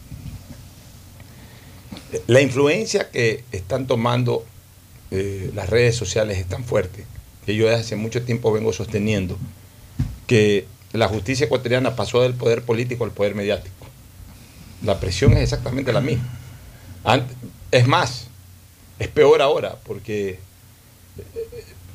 La 2.27 2.41
influencia 2.41 3.11
que 3.11 3.45
están 3.53 3.87
tomando 3.87 4.45
eh, 5.11 5.51
las 5.55 5.71
redes 5.71 5.97
sociales 5.97 6.39
es 6.39 6.47
tan 6.47 6.65
fuerte 6.65 7.05
que 7.45 7.55
yo 7.55 7.67
desde 7.67 7.81
hace 7.81 7.97
mucho 7.97 8.23
tiempo 8.23 8.53
vengo 8.53 8.73
sosteniendo 8.73 9.39
que 10.27 10.67
la 10.93 11.09
justicia 11.09 11.47
ecuatoriana 11.47 11.97
pasó 11.97 12.23
del 12.23 12.35
poder 12.35 12.63
político 12.63 13.05
al 13.05 13.11
poder 13.11 13.35
mediático. 13.35 13.87
La 14.85 14.99
presión 15.01 15.33
es 15.33 15.41
exactamente 15.41 15.93
la 15.93 16.01
misma. 16.01 16.25
Ant- 17.05 17.27
Es 17.71 17.87
más, 17.87 18.27
es 18.99 19.09
peor 19.09 19.43
ahora, 19.43 19.77
porque 19.85 20.39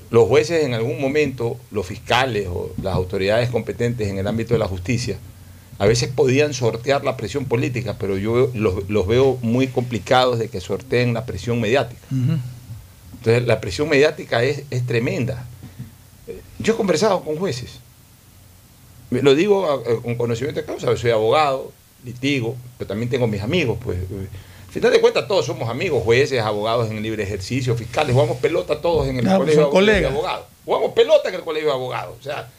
los 0.09 0.27
jueces 0.27 0.65
en 0.65 0.73
algún 0.73 0.99
momento, 0.99 1.57
los 1.71 1.85
fiscales 1.85 2.47
o 2.49 2.73
las 2.81 2.93
autoridades 2.93 3.49
competentes 3.49 4.07
en 4.09 4.17
el 4.17 4.27
ámbito 4.27 4.53
de 4.53 4.59
la 4.59 4.67
justicia, 4.67 5.17
a 5.79 5.85
veces 5.85 6.09
podían 6.09 6.53
sortear 6.53 7.03
la 7.03 7.17
presión 7.17 7.45
política, 7.45 7.95
pero 7.97 8.17
yo 8.17 8.51
los, 8.53 8.87
los 8.89 9.07
veo 9.07 9.37
muy 9.41 9.67
complicados 9.67 10.37
de 10.37 10.49
que 10.49 10.59
sorteen 10.61 11.13
la 11.13 11.25
presión 11.25 11.59
mediática. 11.61 12.01
Entonces, 13.17 13.47
la 13.47 13.61
presión 13.61 13.89
mediática 13.89 14.43
es, 14.43 14.63
es 14.69 14.85
tremenda. 14.85 15.45
Yo 16.59 16.73
he 16.73 16.77
conversado 16.77 17.23
con 17.23 17.37
jueces 17.37 17.79
lo 19.11 19.35
digo 19.35 19.83
eh, 19.85 19.99
con 20.01 20.15
conocimiento 20.15 20.61
de 20.61 20.65
causa, 20.65 20.95
soy 20.95 21.11
abogado, 21.11 21.71
litigo, 22.03 22.55
pero 22.77 22.87
también 22.87 23.09
tengo 23.09 23.27
mis 23.27 23.41
amigos, 23.41 23.77
pues. 23.83 23.97
Al 23.99 24.73
final 24.73 24.91
de 24.93 25.01
cuentas 25.01 25.27
todos 25.27 25.45
somos 25.45 25.69
amigos, 25.69 26.01
jueces, 26.03 26.39
abogados 26.39 26.89
en 26.89 26.97
el 26.97 27.03
libre 27.03 27.23
ejercicio, 27.23 27.75
fiscales, 27.75 28.13
jugamos 28.13 28.37
pelota 28.37 28.79
todos 28.79 29.07
en 29.07 29.19
el 29.19 29.25
colegio 29.25 29.69
de 29.83 30.05
abogados. 30.07 30.45
Jugamos 30.63 30.93
pelota 30.93 31.29
en 31.29 31.35
el 31.35 31.41
colegio 31.41 31.69
de 31.69 31.73
abogados. 31.73 32.15
O 32.19 32.23
sea, 32.23 32.49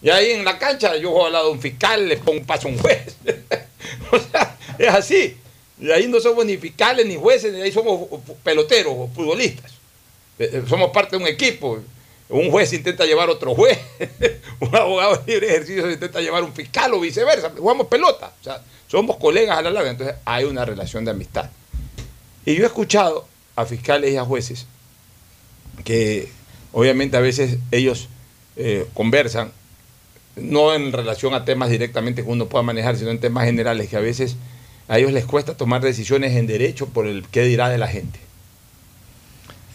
y 0.00 0.10
ahí 0.10 0.30
en 0.30 0.44
la 0.44 0.58
cancha 0.58 0.96
yo 0.96 1.10
juego 1.10 1.26
al 1.26 1.32
lado 1.32 1.46
de 1.46 1.52
un 1.52 1.60
fiscal, 1.60 2.08
le 2.08 2.18
pongo 2.18 2.38
un 2.38 2.46
paso 2.46 2.68
a 2.68 2.70
un 2.70 2.78
juez. 2.78 3.16
o 4.12 4.18
sea, 4.18 4.56
es 4.78 4.88
así. 4.88 5.36
Y 5.80 5.90
ahí 5.90 6.06
no 6.06 6.20
somos 6.20 6.46
ni 6.46 6.56
fiscales 6.56 7.04
ni 7.04 7.16
jueces, 7.16 7.52
ni 7.52 7.60
ahí 7.60 7.72
somos 7.72 8.08
peloteros 8.44 8.94
o 8.96 9.08
futbolistas. 9.08 9.72
Eh, 10.38 10.50
eh, 10.52 10.62
Somos 10.68 10.90
parte 10.90 11.16
de 11.16 11.22
un 11.22 11.28
equipo. 11.28 11.80
Un 12.28 12.50
juez 12.50 12.72
intenta 12.72 13.04
llevar 13.04 13.30
otro 13.30 13.54
juez, 13.54 13.78
un 14.60 14.74
abogado 14.74 15.16
de 15.18 15.32
libre 15.32 15.48
ejercicio 15.48 15.90
intenta 15.90 16.20
llevar 16.20 16.42
un 16.42 16.52
fiscal 16.52 16.92
o 16.94 17.00
viceversa. 17.00 17.52
Jugamos 17.56 17.86
pelota. 17.86 18.32
O 18.40 18.44
sea, 18.44 18.62
somos 18.88 19.16
colegas 19.16 19.58
a 19.58 19.62
la 19.62 19.70
larga. 19.70 19.90
Entonces 19.90 20.16
hay 20.24 20.44
una 20.44 20.64
relación 20.64 21.04
de 21.04 21.12
amistad. 21.12 21.50
Y 22.44 22.54
yo 22.54 22.64
he 22.64 22.66
escuchado 22.66 23.26
a 23.54 23.64
fiscales 23.64 24.12
y 24.12 24.16
a 24.16 24.24
jueces 24.24 24.66
que 25.84 26.28
obviamente 26.72 27.16
a 27.16 27.20
veces 27.20 27.58
ellos 27.70 28.08
eh, 28.56 28.86
conversan, 28.94 29.52
no 30.36 30.74
en 30.74 30.92
relación 30.92 31.34
a 31.34 31.44
temas 31.44 31.70
directamente 31.70 32.22
que 32.22 32.28
uno 32.28 32.46
pueda 32.46 32.62
manejar, 32.62 32.96
sino 32.96 33.10
en 33.10 33.20
temas 33.20 33.44
generales, 33.44 33.88
que 33.88 33.96
a 33.96 34.00
veces 34.00 34.36
a 34.88 34.98
ellos 34.98 35.12
les 35.12 35.24
cuesta 35.24 35.56
tomar 35.56 35.82
decisiones 35.82 36.36
en 36.36 36.46
derecho 36.46 36.86
por 36.86 37.06
el 37.06 37.26
qué 37.28 37.42
dirá 37.42 37.68
de 37.68 37.78
la 37.78 37.88
gente. 37.88 38.20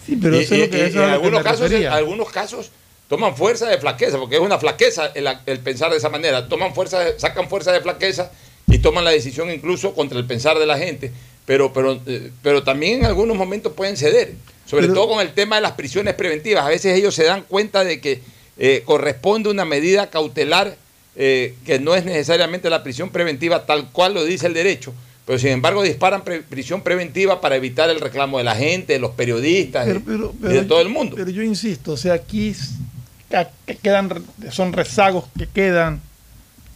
Sí, 0.06 0.16
pero 0.20 0.36
Y- 0.36 0.40
eso 0.44 0.54
es 0.54 0.58
y- 0.60 0.62
lo 0.64 0.70
que, 0.70 0.78
y 0.78 0.80
eso 0.80 0.88
es 1.00 1.04
en 1.06 1.10
algunos 1.10 1.42
casos, 1.42 1.70
en 1.70 1.86
algunos 1.86 2.30
casos 2.30 2.70
toman 3.08 3.36
fuerza 3.36 3.68
de 3.68 3.78
flaqueza, 3.78 4.18
porque 4.18 4.36
es 4.36 4.40
una 4.40 4.58
flaqueza 4.58 5.06
el, 5.14 5.28
el 5.46 5.58
pensar 5.60 5.90
de 5.90 5.98
esa 5.98 6.08
manera. 6.08 6.48
Toman 6.48 6.74
fuerza, 6.74 7.18
sacan 7.18 7.48
fuerza 7.48 7.70
de 7.72 7.80
flaqueza 7.80 8.30
y 8.66 8.78
toman 8.78 9.04
la 9.04 9.10
decisión 9.10 9.50
incluso 9.50 9.94
contra 9.94 10.18
el 10.18 10.24
pensar 10.26 10.58
de 10.58 10.66
la 10.66 10.78
gente. 10.78 11.12
Pero, 11.44 11.72
pero, 11.72 12.00
eh, 12.06 12.30
pero 12.42 12.62
también 12.62 13.00
en 13.00 13.06
algunos 13.06 13.36
momentos 13.36 13.72
pueden 13.74 13.96
ceder, 13.96 14.32
sobre 14.64 14.84
Pero- 14.84 14.94
todo 14.94 15.08
con 15.08 15.20
el 15.20 15.34
tema 15.34 15.56
de 15.56 15.62
las 15.62 15.72
prisiones 15.72 16.14
preventivas. 16.14 16.64
A 16.64 16.68
veces 16.68 16.96
ellos 16.96 17.14
se 17.14 17.24
dan 17.24 17.42
cuenta 17.42 17.84
de 17.84 18.00
que 18.00 18.22
eh, 18.58 18.82
corresponde 18.84 19.50
una 19.50 19.64
medida 19.64 20.08
cautelar 20.10 20.76
eh, 21.16 21.54
que 21.66 21.78
no 21.78 21.94
es 21.94 22.04
necesariamente 22.06 22.70
la 22.70 22.82
prisión 22.82 23.10
preventiva 23.10 23.66
tal 23.66 23.90
cual 23.90 24.14
lo 24.14 24.24
dice 24.24 24.46
el 24.46 24.54
derecho, 24.54 24.94
pero 25.24 25.38
sin 25.38 25.50
embargo 25.50 25.82
disparan 25.82 26.22
pre- 26.24 26.42
prisión 26.42 26.82
preventiva 26.82 27.40
para 27.40 27.56
evitar 27.56 27.88
el 27.90 28.00
reclamo 28.00 28.38
de 28.38 28.44
la 28.44 28.54
gente, 28.56 28.94
de 28.94 28.98
los 28.98 29.12
periodistas 29.12 29.86
Pero- 29.86 30.00
y- 30.00 30.02
pero- 30.02 30.32
y 30.34 30.42
pero- 30.42 30.52
de 30.54 30.62
todo 30.64 30.80
el 30.80 30.88
mundo. 30.88 31.16
Pero 31.16 31.30
yo 31.30 31.42
insisto, 31.42 31.92
o 31.92 31.96
sea, 31.96 32.14
aquí 32.14 32.54
quedan, 33.82 34.10
son 34.50 34.72
rezagos 34.72 35.24
que 35.38 35.46
quedan 35.46 36.00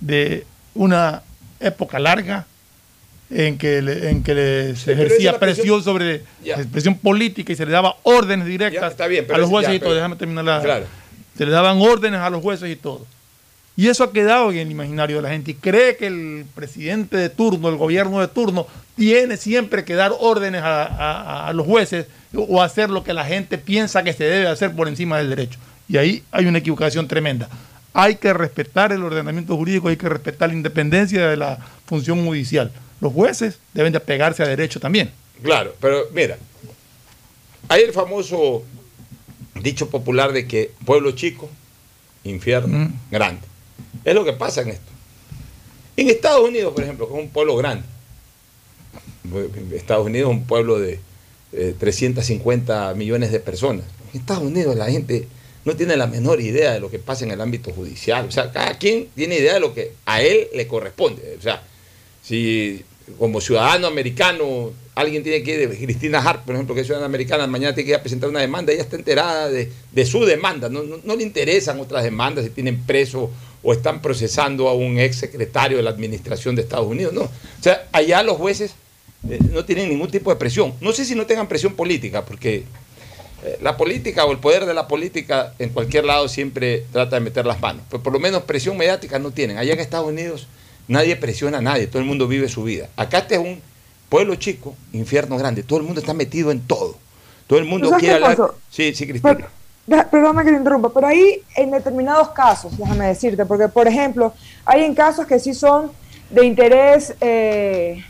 de 0.00 0.46
una 0.74 1.22
época 1.60 1.98
larga 1.98 2.46
en 3.30 3.58
que, 3.58 3.82
le- 3.82 4.10
en 4.10 4.22
que 4.22 4.34
le- 4.34 4.76
se 4.76 4.92
ejercía 4.92 5.38
presión- 5.38 5.56
presión 5.80 5.82
sobre 5.82 6.22
Ya. 6.44 6.56
presión 6.70 6.96
política 6.96 7.52
y 7.52 7.56
se 7.56 7.66
le 7.66 7.72
daba 7.72 7.96
órdenes 8.04 8.46
directas 8.46 8.80
Ya, 8.82 8.86
está 8.88 9.06
bien, 9.08 9.24
pero 9.26 9.36
a 9.36 9.38
los 9.38 9.48
es- 9.48 9.50
jueces 9.50 9.70
ya, 9.70 9.74
y 9.74 9.80
todo. 9.80 9.94
Déjame 9.94 10.14
terminar 10.16 10.44
la. 10.44 10.62
Claro. 10.62 10.86
Se 11.36 11.44
le 11.44 11.50
daban 11.50 11.78
órdenes 11.80 12.20
a 12.20 12.30
los 12.30 12.40
jueces 12.40 12.70
y 12.70 12.76
todo. 12.76 13.04
Y 13.76 13.88
eso 13.88 14.04
ha 14.04 14.12
quedado 14.12 14.50
en 14.52 14.58
el 14.58 14.70
imaginario 14.70 15.16
de 15.16 15.22
la 15.22 15.28
gente. 15.30 15.50
Y 15.50 15.54
cree 15.54 15.96
que 15.96 16.06
el 16.06 16.46
presidente 16.54 17.16
de 17.18 17.28
turno, 17.28 17.68
el 17.68 17.76
gobierno 17.76 18.20
de 18.20 18.28
turno, 18.28 18.66
tiene 18.96 19.36
siempre 19.36 19.84
que 19.84 19.94
dar 19.94 20.12
órdenes 20.18 20.62
a, 20.62 20.84
a- 20.84 21.48
a 21.48 21.52
los 21.52 21.66
jueces 21.66 22.06
o 22.34 22.62
hacer 22.62 22.88
lo 22.90 23.04
que 23.04 23.12
la 23.12 23.24
gente 23.26 23.58
piensa 23.58 24.02
que 24.02 24.12
se 24.14 24.24
debe 24.24 24.46
hacer 24.48 24.74
por 24.74 24.88
encima 24.88 25.18
del 25.18 25.28
derecho. 25.28 25.58
Y 25.88 25.98
ahí 25.98 26.22
hay 26.32 26.46
una 26.46 26.58
equivocación 26.58 27.06
tremenda. 27.06 27.48
Hay 27.92 28.16
que 28.16 28.32
respetar 28.32 28.92
el 28.92 29.02
ordenamiento 29.02 29.56
jurídico, 29.56 29.88
hay 29.88 29.96
que 29.96 30.08
respetar 30.08 30.48
la 30.48 30.54
independencia 30.54 31.26
de 31.28 31.36
la 31.36 31.58
función 31.86 32.24
judicial. 32.24 32.72
Los 33.00 33.12
jueces 33.12 33.58
deben 33.74 33.92
de 33.92 33.98
apegarse 33.98 34.42
a 34.42 34.48
derecho 34.48 34.80
también. 34.80 35.10
Claro, 35.42 35.74
pero 35.80 36.04
mira, 36.14 36.38
hay 37.68 37.82
el 37.82 37.92
famoso 37.92 38.62
dicho 39.62 39.88
popular 39.90 40.32
de 40.32 40.46
que 40.46 40.70
pueblo 40.84 41.10
chico, 41.12 41.50
infierno 42.24 42.78
Mm. 42.78 42.92
grande. 43.10 43.42
Es 44.04 44.14
lo 44.14 44.24
que 44.24 44.32
pasa 44.32 44.62
en 44.62 44.68
esto. 44.70 44.92
En 45.96 46.08
Estados 46.10 46.46
Unidos, 46.48 46.72
por 46.74 46.82
ejemplo, 46.84 47.08
que 47.08 47.14
es 47.14 47.20
un 47.20 47.30
pueblo 47.30 47.56
grande, 47.56 47.84
Estados 49.74 50.06
Unidos 50.06 50.30
es 50.30 50.36
un 50.36 50.44
pueblo 50.44 50.78
de 50.78 51.00
eh, 51.52 51.74
350 51.78 52.94
millones 52.94 53.32
de 53.32 53.40
personas. 53.40 53.84
En 54.12 54.20
Estados 54.20 54.44
Unidos 54.44 54.76
la 54.76 54.90
gente 54.90 55.26
no 55.64 55.74
tiene 55.74 55.96
la 55.96 56.06
menor 56.06 56.40
idea 56.40 56.72
de 56.72 56.80
lo 56.80 56.90
que 56.90 56.98
pasa 57.00 57.24
en 57.24 57.32
el 57.32 57.40
ámbito 57.40 57.72
judicial. 57.72 58.26
O 58.26 58.30
sea, 58.30 58.52
cada 58.52 58.78
quien 58.78 59.08
tiene 59.16 59.38
idea 59.38 59.54
de 59.54 59.60
lo 59.60 59.74
que 59.74 59.92
a 60.06 60.22
él 60.22 60.48
le 60.54 60.66
corresponde. 60.68 61.34
O 61.38 61.42
sea, 61.42 61.62
si 62.22 62.82
como 63.18 63.40
ciudadano 63.40 63.86
americano 63.88 64.72
alguien 64.94 65.22
tiene 65.22 65.42
que 65.42 65.62
ir, 65.62 65.68
Cristina 65.78 66.20
Hart, 66.20 66.44
por 66.44 66.54
ejemplo, 66.54 66.74
que 66.74 66.80
es 66.82 66.86
ciudadana 66.86 67.06
americana, 67.06 67.46
mañana 67.46 67.74
tiene 67.74 67.86
que 67.86 67.90
ir 67.92 67.96
a 67.96 68.02
presentar 68.02 68.28
una 68.30 68.40
demanda, 68.40 68.72
ella 68.72 68.82
está 68.82 68.96
enterada 68.96 69.48
de, 69.48 69.70
de 69.92 70.06
su 70.06 70.24
demanda, 70.24 70.68
no, 70.68 70.82
no- 70.84 71.00
no 71.04 71.16
le 71.16 71.22
interesan 71.22 71.78
otras 71.80 72.02
demandas, 72.02 72.44
si 72.44 72.50
tienen 72.50 72.82
preso 72.84 73.30
o 73.66 73.72
están 73.72 74.00
procesando 74.00 74.68
a 74.68 74.74
un 74.74 75.00
ex 75.00 75.16
secretario 75.16 75.76
de 75.76 75.82
la 75.82 75.90
administración 75.90 76.54
de 76.54 76.62
Estados 76.62 76.86
Unidos, 76.86 77.12
no. 77.12 77.22
O 77.22 77.30
sea, 77.60 77.88
allá 77.90 78.22
los 78.22 78.36
jueces 78.36 78.76
eh, 79.28 79.40
no 79.50 79.64
tienen 79.64 79.88
ningún 79.88 80.08
tipo 80.08 80.30
de 80.30 80.36
presión. 80.36 80.72
No 80.80 80.92
sé 80.92 81.04
si 81.04 81.16
no 81.16 81.26
tengan 81.26 81.48
presión 81.48 81.74
política, 81.74 82.24
porque 82.24 82.62
eh, 83.42 83.58
la 83.60 83.76
política 83.76 84.24
o 84.24 84.30
el 84.30 84.38
poder 84.38 84.66
de 84.66 84.72
la 84.72 84.86
política 84.86 85.52
en 85.58 85.70
cualquier 85.70 86.04
lado 86.04 86.28
siempre 86.28 86.84
trata 86.92 87.16
de 87.16 87.22
meter 87.22 87.44
las 87.44 87.60
manos. 87.60 87.82
Pero 87.90 88.04
por 88.04 88.12
lo 88.12 88.20
menos 88.20 88.44
presión 88.44 88.76
mediática 88.76 89.18
no 89.18 89.32
tienen. 89.32 89.58
Allá 89.58 89.72
en 89.72 89.80
Estados 89.80 90.06
Unidos 90.06 90.46
nadie 90.86 91.16
presiona 91.16 91.58
a 91.58 91.60
nadie, 91.60 91.88
todo 91.88 91.98
el 91.98 92.06
mundo 92.06 92.28
vive 92.28 92.48
su 92.48 92.62
vida. 92.62 92.88
Acá 92.94 93.18
este 93.18 93.34
es 93.34 93.40
un 93.40 93.60
pueblo 94.08 94.36
chico, 94.36 94.76
infierno 94.92 95.38
grande, 95.38 95.64
todo 95.64 95.80
el 95.80 95.84
mundo 95.84 96.00
está 96.00 96.14
metido 96.14 96.52
en 96.52 96.60
todo. 96.60 96.96
Todo 97.48 97.58
el 97.58 97.64
mundo 97.64 97.88
¿Sabes 97.88 98.00
quiere 98.00 98.24
hablar. 98.24 98.52
Sí, 98.70 98.94
sí, 98.94 99.08
Cristina. 99.08 99.48
Perdona 100.10 100.42
que 100.42 100.50
te 100.50 100.56
interrumpa, 100.56 100.88
pero 100.92 101.06
ahí 101.06 101.42
en 101.56 101.70
determinados 101.70 102.30
casos, 102.30 102.76
déjame 102.76 103.06
decirte, 103.06 103.46
porque 103.46 103.68
por 103.68 103.86
ejemplo, 103.86 104.32
hay 104.64 104.82
en 104.84 104.94
casos 104.94 105.26
que 105.26 105.38
sí 105.38 105.54
son 105.54 105.92
de 106.30 106.44
interés 106.44 107.14
eh, 107.20 108.02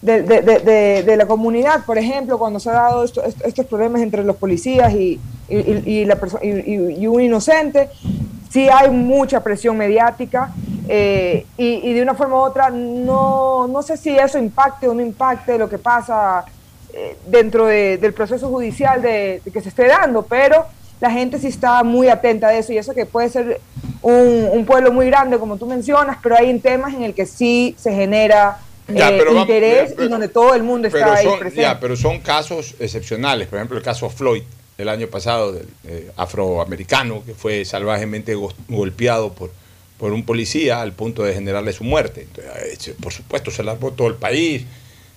de, 0.00 0.22
de- 0.22 0.40
de- 0.40 1.02
de- 1.04 1.16
la 1.16 1.26
comunidad, 1.26 1.84
por 1.84 1.98
ejemplo, 1.98 2.38
cuando 2.38 2.58
se 2.58 2.70
han 2.70 2.76
dado 2.76 3.04
esto- 3.04 3.22
est- 3.22 3.44
estos 3.44 3.66
problemas 3.66 4.00
entre 4.00 4.24
los 4.24 4.36
policías 4.36 4.90
y, 4.94 5.20
y- 5.50 5.82
y- 5.84 6.04
la 6.06 6.16
y- 6.42 7.06
un 7.06 7.20
inocente, 7.20 7.90
sí 8.50 8.68
hay 8.70 8.90
mucha 8.90 9.42
presión 9.42 9.76
mediática 9.76 10.50
eh, 10.88 11.44
y, 11.58 11.92
de 11.92 12.00
una 12.00 12.14
forma 12.14 12.36
u 12.36 12.38
otra 12.38 12.70
no, 12.70 13.66
no 13.68 13.82
sé 13.82 13.98
si 13.98 14.16
eso 14.16 14.38
impacte 14.38 14.88
o 14.88 14.94
no 14.94 15.02
impacte 15.02 15.58
lo 15.58 15.68
que 15.68 15.76
pasa 15.76 16.46
eh, 16.94 17.18
dentro 17.26 17.66
de- 17.66 17.98
del 17.98 18.14
proceso 18.14 18.48
judicial 18.48 19.02
de 19.02 19.42
que 19.52 19.60
se 19.60 19.68
esté 19.68 19.86
dando, 19.88 20.22
pero 20.22 20.64
la 21.00 21.10
gente 21.10 21.38
sí 21.38 21.46
está 21.48 21.82
muy 21.84 22.08
atenta 22.08 22.48
a 22.48 22.54
eso 22.56 22.72
y 22.72 22.78
eso 22.78 22.94
que 22.94 23.06
puede 23.06 23.28
ser 23.30 23.60
un, 24.02 24.48
un 24.52 24.64
pueblo 24.64 24.92
muy 24.92 25.06
grande 25.06 25.38
como 25.38 25.56
tú 25.56 25.66
mencionas, 25.66 26.18
pero 26.22 26.36
hay 26.36 26.58
temas 26.58 26.94
en 26.94 27.02
el 27.02 27.14
que 27.14 27.26
sí 27.26 27.74
se 27.78 27.92
genera 27.92 28.58
Ya, 28.88 29.10
eh, 29.10 29.16
pero 29.18 29.38
interés 29.38 29.94
y 29.98 30.08
donde 30.08 30.28
todo 30.28 30.54
el 30.54 30.62
mundo 30.62 30.88
está 30.88 31.00
pero 31.00 31.12
ahí 31.12 31.24
son, 31.24 31.38
presente. 31.38 31.62
ya, 31.62 31.78
pero 31.80 31.96
son 31.96 32.18
casos 32.20 32.74
excepcionales. 32.80 33.46
Por 33.48 33.58
ejemplo, 33.58 33.76
el 33.76 33.82
caso 33.84 34.08
Floyd, 34.10 34.42
el 34.78 34.88
año 34.88 35.08
pasado, 35.08 35.52
del 35.52 35.68
eh, 35.84 36.10
afroamericano, 36.16 37.22
que 37.24 37.34
fue 37.34 37.64
salvajemente 37.64 38.34
go- 38.34 38.52
golpeado 38.68 39.32
por, 39.32 39.50
por 39.98 40.12
un 40.12 40.24
policía 40.24 40.80
al 40.80 40.92
punto 40.92 41.22
de 41.24 41.34
generarle 41.34 41.72
su 41.72 41.84
muerte. 41.84 42.22
Entonces, 42.22 42.88
eh, 42.88 42.94
por 43.00 43.12
supuesto, 43.12 43.50
se 43.50 43.62
largó 43.62 43.90
todo 43.92 44.08
el 44.08 44.14
país, 44.14 44.64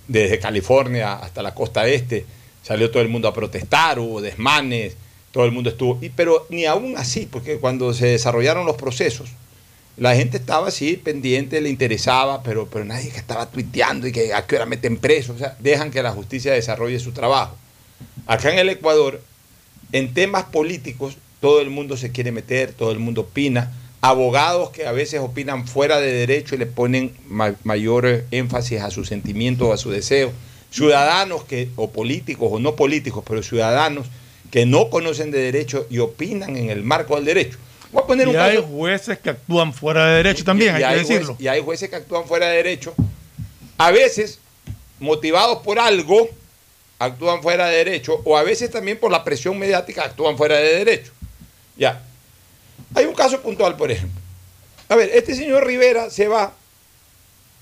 desde 0.07 0.39
California 0.39 1.13
hasta 1.13 1.41
la 1.41 1.53
costa 1.53 1.87
este. 1.87 2.25
Salió 2.63 2.91
todo 2.91 3.01
el 3.01 3.09
mundo 3.09 3.27
a 3.27 3.33
protestar, 3.33 3.99
hubo 3.99 4.19
desmanes, 4.21 4.95
todo 5.31 5.45
el 5.45 5.51
mundo 5.51 5.69
estuvo. 5.69 5.97
Y, 6.01 6.09
pero 6.09 6.45
ni 6.49 6.65
aún 6.65 6.95
así, 6.97 7.27
porque 7.31 7.57
cuando 7.57 7.93
se 7.93 8.07
desarrollaron 8.07 8.65
los 8.65 8.75
procesos, 8.75 9.29
la 9.97 10.15
gente 10.15 10.37
estaba 10.37 10.69
así 10.69 10.95
pendiente, 10.97 11.61
le 11.61 11.69
interesaba, 11.69 12.43
pero, 12.43 12.67
pero 12.67 12.85
nadie 12.85 13.09
que 13.09 13.17
estaba 13.17 13.49
tuiteando 13.49 14.07
y 14.07 14.11
que 14.11 14.33
a 14.33 14.45
qué 14.47 14.55
hora 14.55 14.65
meten 14.65 14.97
preso. 14.97 15.33
O 15.33 15.37
sea, 15.37 15.55
dejan 15.59 15.91
que 15.91 16.01
la 16.01 16.11
justicia 16.11 16.53
desarrolle 16.53 16.99
su 16.99 17.11
trabajo. 17.11 17.55
Acá 18.25 18.51
en 18.51 18.59
el 18.59 18.69
Ecuador, 18.69 19.21
en 19.91 20.13
temas 20.13 20.45
políticos, 20.45 21.17
todo 21.39 21.61
el 21.61 21.69
mundo 21.69 21.97
se 21.97 22.11
quiere 22.11 22.31
meter, 22.31 22.71
todo 22.73 22.91
el 22.91 22.99
mundo 22.99 23.21
opina. 23.21 23.71
Abogados 23.99 24.71
que 24.71 24.87
a 24.87 24.91
veces 24.91 25.19
opinan 25.19 25.67
fuera 25.67 25.99
de 25.99 26.11
derecho 26.11 26.55
y 26.55 26.57
le 26.57 26.65
ponen 26.65 27.13
ma- 27.27 27.55
mayor 27.63 28.07
eh, 28.07 28.25
énfasis 28.31 28.81
a 28.81 28.89
su 28.89 29.05
sentimiento 29.05 29.67
o 29.67 29.73
a 29.73 29.77
su 29.77 29.91
deseo. 29.91 30.31
Ciudadanos 30.71 31.43
que, 31.43 31.69
o 31.75 31.91
políticos 31.91 32.49
o 32.51 32.59
no 32.59 32.75
políticos, 32.75 33.23
pero 33.27 33.43
ciudadanos 33.43 34.07
que 34.51 34.65
no 34.65 34.89
conocen 34.89 35.31
de 35.31 35.39
derecho 35.39 35.87
y 35.89 35.99
opinan 35.99 36.55
en 36.57 36.69
el 36.69 36.83
marco 36.83 37.15
del 37.15 37.25
derecho. 37.25 37.57
Voy 37.91 38.03
a 38.03 38.05
poner 38.07 38.27
un 38.27 38.35
y 38.35 38.37
hay 38.37 38.55
caso- 38.57 38.67
jueces 38.67 39.19
que 39.19 39.29
actúan 39.31 39.73
fuera 39.73 40.05
de 40.07 40.17
derecho 40.17 40.43
también, 40.43 40.77
y 40.79 40.83
hay 40.83 40.93
que 40.93 40.99
decirlo. 40.99 41.35
y 41.39 41.47
hay 41.47 41.61
jueces 41.61 41.89
que 41.89 41.95
actúan 41.95 42.25
fuera 42.25 42.47
de 42.47 42.57
derecho. 42.57 42.93
A 43.77 43.91
veces, 43.91 44.39
motivados 44.99 45.59
por 45.63 45.79
algo, 45.79 46.29
actúan 46.99 47.41
fuera 47.41 47.67
de 47.67 47.77
derecho, 47.77 48.21
o 48.25 48.37
a 48.37 48.43
veces 48.43 48.69
también 48.69 48.97
por 48.99 49.11
la 49.11 49.23
presión 49.23 49.57
mediática 49.57 50.03
actúan 50.03 50.37
fuera 50.37 50.57
de 50.57 50.75
derecho. 50.85 51.11
Ya. 51.77 52.03
Hay 52.93 53.05
un 53.05 53.15
caso 53.15 53.41
puntual, 53.41 53.75
por 53.75 53.91
ejemplo. 53.91 54.19
A 54.89 54.95
ver, 54.95 55.09
este 55.13 55.33
señor 55.33 55.65
Rivera 55.65 56.09
se 56.09 56.27
va 56.27 56.53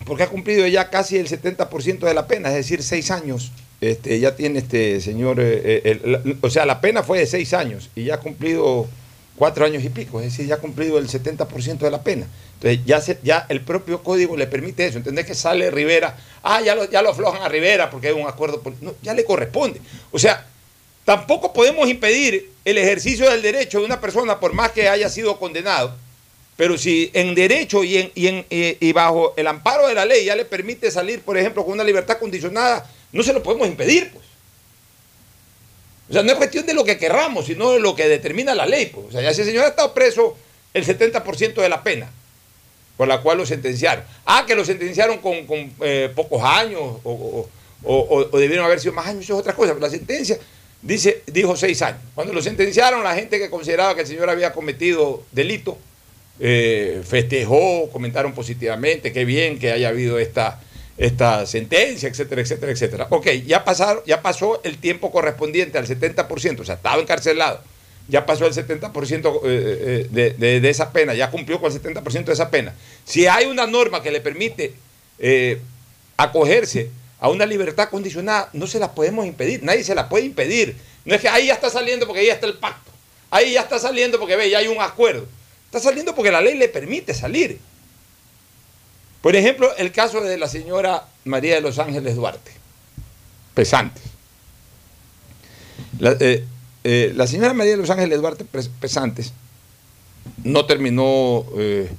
porque 0.06 0.24
ha 0.24 0.28
cumplido 0.30 0.66
ya 0.68 0.90
casi 0.90 1.18
el 1.18 1.28
70% 1.28 2.00
de 2.00 2.14
la 2.14 2.28
pena, 2.28 2.50
es 2.50 2.56
decir, 2.56 2.84
seis 2.84 3.12
años. 3.12 3.52
Este, 3.82 4.20
ya 4.20 4.36
tiene 4.36 4.60
este 4.60 5.00
señor, 5.00 5.40
eh, 5.40 5.82
eh, 5.86 6.36
o 6.42 6.50
sea, 6.50 6.66
la 6.66 6.82
pena 6.82 7.02
fue 7.02 7.20
de 7.20 7.26
seis 7.26 7.54
años 7.54 7.90
y 7.96 8.04
ya 8.06 8.16
ha 8.16 8.20
cumplido 8.20 8.88
cuatro 9.38 9.66
años 9.66 9.84
y 9.86 9.90
pico, 9.90 10.20
es 10.20 10.26
decir, 10.26 10.48
ya 10.48 10.56
ha 10.56 10.58
cumplido 10.58 10.98
el 10.98 11.08
70% 11.08 11.78
de 11.86 11.92
la 11.92 12.02
pena. 12.04 12.28
Entonces, 12.56 12.82
ya, 12.86 13.00
se- 13.00 13.20
ya 13.24 13.46
el 13.48 13.62
propio 13.62 14.04
código 14.04 14.36
le 14.36 14.48
permite 14.48 14.86
eso. 14.86 14.98
¿Entendés 14.98 15.26
que 15.26 15.34
sale 15.34 15.72
Rivera? 15.72 16.18
Ah, 16.44 16.60
ya 16.62 16.76
lo, 16.76 17.10
aflojan 17.10 17.42
a 17.42 17.48
Rivera 17.48 17.90
porque 17.90 18.08
hay 18.10 18.14
un 18.14 18.28
acuerdo. 18.28 18.62
No, 18.82 18.94
ya 19.02 19.14
le 19.14 19.24
corresponde. 19.24 19.80
O 20.12 20.20
sea, 20.20 20.46
tampoco 21.06 21.54
podemos 21.54 21.88
impedir 21.90 22.52
el 22.66 22.78
ejercicio 22.78 23.30
del 23.30 23.42
derecho 23.42 23.80
de 23.80 23.86
una 23.86 24.02
persona 24.02 24.42
por 24.42 24.52
más 24.54 24.72
que 24.72 24.90
haya 24.90 25.08
sido 25.10 25.40
condenado. 25.40 25.96
Pero 26.60 26.78
si 26.78 27.10
en 27.13 27.34
derecho 27.36 27.86
y, 27.86 27.95
en, 28.00 28.12
y, 28.15 28.28
en- 28.28 28.45
y 28.50 28.91
bajo 28.91 29.34
el 29.38 29.48
amparo 29.48 29.88
de 29.88 29.93
la 29.93 30.04
ley 30.04 30.26
ya 30.26 30.36
le 30.36 30.43
permite 30.43 30.91
salir, 30.91 31.22
por 31.22 31.38
ejemplo, 31.38 31.63
con 31.63 31.72
una 31.72 31.86
libertad 31.86 32.17
condicionada, 32.19 32.86
no 33.13 33.24
se 33.24 33.32
lo 33.32 33.41
podemos 33.41 33.65
impedir. 33.65 34.12
Pues. 34.12 34.26
O 36.10 36.13
sea, 36.13 36.22
no 36.22 36.32
es 36.32 36.38
cuestión 36.38 36.65
de 36.65 36.74
lo 36.74 36.84
que 36.84 36.98
querramos, 36.98 37.45
sino 37.45 37.72
de 37.72 37.80
lo 37.80 37.95
que 37.95 38.10
determina 38.10 38.54
la 38.54 38.65
ley. 38.65 38.88
Pues. 38.88 39.06
O 39.08 39.12
sea, 39.13 39.22
ya 39.22 39.30
ese 39.30 39.45
señor 39.45 39.63
ha 39.63 39.69
estado 39.69 39.93
preso 39.93 40.36
el 40.74 40.86
70% 40.86 41.54
de 41.62 41.69
la 41.69 41.82
pena 41.82 42.12
por 42.98 43.08
la 43.08 43.22
cual 43.22 43.38
lo 43.38 43.45
sentenciaron. 43.45 44.04
Ah, 44.26 44.43
que 44.45 44.54
lo 44.54 44.65
sentenciaron 44.65 45.19
con, 45.19 45.48
eh, 45.80 46.12
pocos 46.13 46.43
años 46.43 46.98
o 47.06 47.48
debieron 48.34 48.65
haber 48.65 48.82
sido 48.82 48.91
más 48.91 49.08
años, 49.08 49.24
eso 49.24 49.36
es 49.36 49.39
otra 49.39 49.54
cosa, 49.56 49.69
pero 49.74 49.86
la 49.86 49.89
sentencia 49.89 50.38
dice, 50.82 51.24
dijo 51.28 51.56
seis 51.56 51.82
años. 51.82 52.02
Cuando 52.13 52.34
lo 52.34 52.41
sentenciaron, 52.41 53.02
la 53.02 53.15
gente 53.15 53.39
que 53.39 53.50
consideraba 53.50 53.95
que 53.95 54.02
el 54.02 54.08
señor 54.08 54.30
había 54.30 54.52
cometido 54.52 55.24
delito, 55.32 55.78
eh, 56.39 57.02
festejó, 57.08 57.89
comentaron 57.91 58.34
positivamente, 58.34 59.12
qué 59.13 59.25
bien 59.25 59.60
que 59.60 59.71
haya 59.71 59.89
habido 59.89 60.19
esta, 60.19 60.62
esta 60.97 61.45
sentencia, 61.45 62.10
etcétera, 62.10 62.41
etcétera, 62.41 62.71
etcétera. 62.71 63.08
Ok, 63.10 63.28
ya, 63.45 63.63
pasaron, 63.65 64.04
ya 64.06 64.21
pasó 64.21 64.62
el 64.63 64.78
tiempo 64.78 65.12
correspondiente 65.12 65.78
al 65.78 65.88
70%, 65.88 66.60
o 66.62 66.65
sea, 66.65 66.75
estaba 66.75 67.02
encarcelado, 67.02 67.62
ya 68.08 68.25
pasó 68.25 68.45
el 68.47 68.54
70% 68.54 69.41
eh, 69.43 70.08
eh, 70.12 70.34
de, 70.38 70.60
de- 70.62 70.69
esa 70.69 70.91
pena, 70.91 71.13
ya 71.13 71.30
cumplió 71.30 71.60
con 71.60 71.71
el 71.71 71.82
70% 71.82 72.23
de 72.25 72.34
esa 72.34 72.49
pena. 72.49 72.73
Si 73.06 73.28
hay 73.28 73.45
una 73.45 73.67
norma 73.67 74.02
que 74.02 74.12
le 74.12 74.21
permite 74.21 74.73
acogerse 76.17 76.89
a 77.19 77.30
una 77.30 77.45
libertad 77.45 77.89
condicionada, 77.89 78.49
no 78.54 78.65
se 78.67 78.80
la 78.80 78.93
podemos 78.93 79.25
impedir, 79.25 79.62
nadie 79.63 79.84
se 79.84 79.95
la 79.95 80.08
puede 80.10 80.25
impedir. 80.25 80.75
No 81.06 81.15
es 81.15 81.21
que 81.21 81.30
ahí 81.30 81.47
ya 81.47 81.54
está 81.54 81.69
saliendo 81.69 82.06
porque 82.08 82.21
ahí 82.21 82.30
está 82.30 82.45
el 82.47 82.54
pacto, 82.56 82.91
ahí 83.30 83.54
ya 83.54 83.62
está 83.62 83.80
saliendo 83.80 84.19
porque 84.19 84.36
ve, 84.36 84.49
ya 84.49 84.60
hay 84.60 84.67
un 84.67 84.82
acuerdo. 84.82 85.25
Está 85.69 85.79
saliendo 85.79 86.15
porque 86.15 86.32
la 86.32 86.41
ley 86.41 86.58
le 86.58 86.67
permite 86.67 87.13
salir. 87.13 87.60
Por 89.21 89.36
ejemplo, 89.36 89.69
el 89.77 89.91
caso 89.91 90.19
de 90.21 90.36
la 90.38 90.47
señora 90.47 91.05
María 91.25 91.53
de 91.55 91.62
los 91.62 91.77
Ángeles 91.77 92.15
Duarte, 92.15 92.51
Pesantes. 93.53 94.01
La, 95.99 96.15
eh, 96.19 96.43
eh, 96.84 97.12
la 97.15 97.27
señora 97.27 97.53
María 97.53 97.73
de 97.73 97.77
los 97.77 97.89
Ángeles 97.89 98.19
Duarte 98.19 98.45
Pes- 98.45 98.69
Pesantes 98.79 99.32
no 100.43 100.65
terminó 100.65 101.45
eh, 101.58 101.89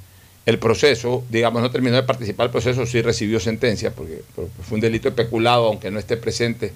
el 0.47 0.59
proceso, 0.59 1.23
digamos, 1.29 1.63
no 1.63 1.71
terminó 1.71 1.95
de 1.97 2.03
participar 2.03 2.47
del 2.47 2.53
proceso, 2.53 2.85
sí 2.87 3.03
recibió 3.03 3.39
sentencia, 3.39 3.95
porque, 3.95 4.23
fue 4.35 4.75
un 4.77 4.81
delito 4.81 5.09
especulado, 5.09 5.67
aunque 5.69 5.91
no 5.91 5.99
esté 5.99 6.17
presente, 6.17 6.73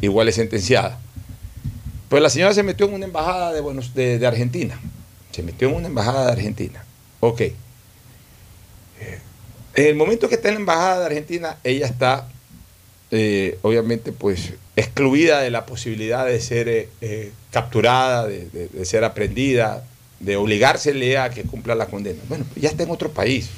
igual 0.00 0.28
es 0.28 0.34
sentenciada. 0.34 0.98
Pues 2.08 2.20
la 2.22 2.30
señora 2.30 2.54
se 2.54 2.62
metió 2.64 2.86
en 2.86 2.94
una 2.94 3.04
embajada 3.04 3.52
de 3.52 4.26
Argentina. 4.26 4.80
Se 5.38 5.44
metió 5.44 5.68
en 5.68 5.76
una 5.76 5.86
embajada 5.86 6.26
de 6.26 6.32
Argentina. 6.32 6.84
Ok. 7.20 7.42
Eh, 7.42 7.54
En 9.76 9.86
el 9.86 9.94
momento 9.94 10.28
que 10.28 10.34
está 10.34 10.48
en 10.48 10.54
la 10.54 10.60
embajada 10.60 10.98
de 10.98 11.06
Argentina, 11.06 11.58
ella 11.62 11.86
está, 11.86 12.28
eh, 13.12 13.56
obviamente, 13.62 14.10
pues, 14.10 14.54
excluida 14.74 15.40
de 15.40 15.52
la 15.52 15.64
posibilidad 15.64 16.26
de 16.26 16.40
ser 16.40 16.68
eh, 16.68 17.30
capturada, 17.52 18.26
de, 18.26 18.68
ser 18.84 19.04
aprendida, 19.04 19.84
de 20.18 20.34
obligársele 20.34 21.16
a 21.18 21.30
que 21.30 21.44
cumpla 21.44 21.76
la 21.76 21.86
condena. 21.86 22.20
Bueno, 22.28 22.44
pues 22.52 22.60
ya 22.60 22.70
está 22.70 22.82
en 22.82 22.90
otro 22.90 23.12
país. 23.12 23.48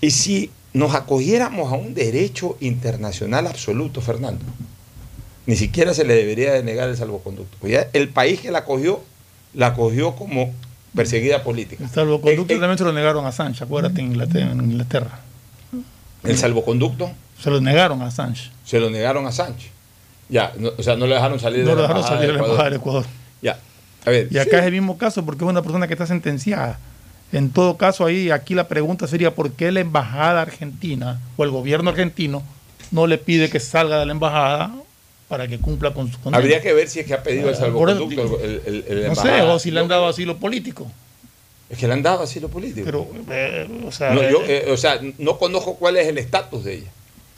Y 0.00 0.10
si 0.10 0.50
nos 0.72 0.96
acogiéramos 0.96 1.72
a 1.72 1.76
un 1.76 1.94
derecho 1.94 2.56
internacional 2.58 3.46
absoluto, 3.46 4.00
Fernando, 4.00 4.44
ni 5.46 5.54
siquiera 5.54 5.94
se 5.94 6.02
le 6.02 6.16
debería 6.16 6.52
de 6.52 6.64
negar 6.64 6.88
el 6.88 6.96
salvoconducto. 6.96 7.58
El 7.92 8.08
país 8.08 8.40
que 8.40 8.50
la 8.50 8.58
acogió, 8.58 9.04
la 9.54 9.68
acogió 9.68 10.14
como 10.16 10.52
perseguida 10.94 11.42
política. 11.42 11.84
El 11.84 11.90
salvoconducto 11.90 12.54
también 12.58 12.78
se 12.78 12.84
lo 12.84 12.92
negaron 12.92 13.24
a 13.26 13.32
Sánchez, 13.32 13.62
acuérdate, 13.62 14.00
en 14.00 14.08
Inglaterra. 14.08 14.50
En 14.52 14.60
Inglaterra. 14.60 15.20
El 16.22 16.36
salvoconducto 16.38 17.10
Se 17.40 17.50
lo 17.50 17.60
negaron 17.60 18.02
a 18.02 18.10
Sánchez. 18.10 18.50
se 18.64 18.78
lo 18.78 18.90
negaron 18.90 19.26
a 19.26 19.32
Sánchez. 19.32 19.70
Ya, 20.28 20.52
no- 20.58 20.70
o 20.78 20.82
sea, 20.82 20.96
no 20.96 21.06
le 21.06 21.14
dejaron 21.14 21.38
salir 21.40 21.64
No 21.64 21.70
de 21.70 21.74
lo 21.76 21.82
dejaron 21.82 22.02
salir 22.04 22.20
de 22.20 22.26
la 22.28 22.32
Ecuador. 22.34 22.50
embajada 22.50 22.70
del 22.70 22.78
Ecuador. 22.78 23.04
Ya, 23.42 23.58
a 24.06 24.10
ver. 24.10 24.28
Y 24.30 24.38
acá 24.38 24.50
sí. 24.50 24.56
es 24.56 24.64
el 24.66 24.72
mismo 24.72 24.96
caso 24.98 25.24
porque 25.24 25.44
es 25.44 25.50
una 25.50 25.62
persona 25.62 25.86
que 25.86 25.94
está 25.94 26.06
sentenciada. 26.06 26.78
En 27.32 27.50
todo 27.50 27.76
caso, 27.76 28.04
ahí 28.06 28.30
aquí 28.30 28.54
la 28.54 28.68
pregunta 28.68 29.06
sería 29.06 29.34
por 29.34 29.52
qué 29.52 29.72
la 29.72 29.80
embajada 29.80 30.42
argentina 30.42 31.18
o 31.36 31.44
el 31.44 31.50
gobierno 31.50 31.90
argentino 31.90 32.42
no 32.90 33.06
le 33.06 33.18
pide 33.18 33.48
que 33.50 33.58
salga 33.58 33.98
de 33.98 34.06
la 34.06 34.12
embajada 34.12 34.70
para 35.32 35.48
que 35.48 35.56
cumpla 35.58 35.94
con 35.94 36.12
su 36.12 36.20
condena. 36.20 36.36
Habría 36.36 36.60
que 36.60 36.74
ver 36.74 36.90
si 36.90 37.00
es 37.00 37.06
que 37.06 37.14
ha 37.14 37.22
pedido 37.22 37.48
el 37.48 37.56
salvoconducto. 37.56 38.38
el- 38.44 38.60
el- 38.66 38.84
el 38.86 39.06
No 39.06 39.14
sé, 39.14 39.40
o 39.40 39.58
si 39.58 39.70
le 39.70 39.80
han 39.80 39.88
dado 39.88 40.06
asilo 40.06 40.36
político. 40.36 40.92
Es 41.70 41.78
que 41.78 41.86
le 41.86 41.94
han 41.94 42.02
dado 42.02 42.22
asilo 42.24 42.48
político. 42.50 42.84
Pero, 42.84 43.08
eh, 43.30 43.66
o 43.86 43.90
sea, 43.90 44.10
No, 44.12 44.20
yo, 44.28 44.42
eh, 44.42 44.64
eh, 44.66 44.70
o 44.70 44.76
sea, 44.76 45.00
no 45.16 45.38
conozco 45.38 45.76
cuál 45.76 45.96
es 45.96 46.06
el 46.06 46.18
estatus 46.18 46.64
de 46.64 46.74
ella. 46.74 46.90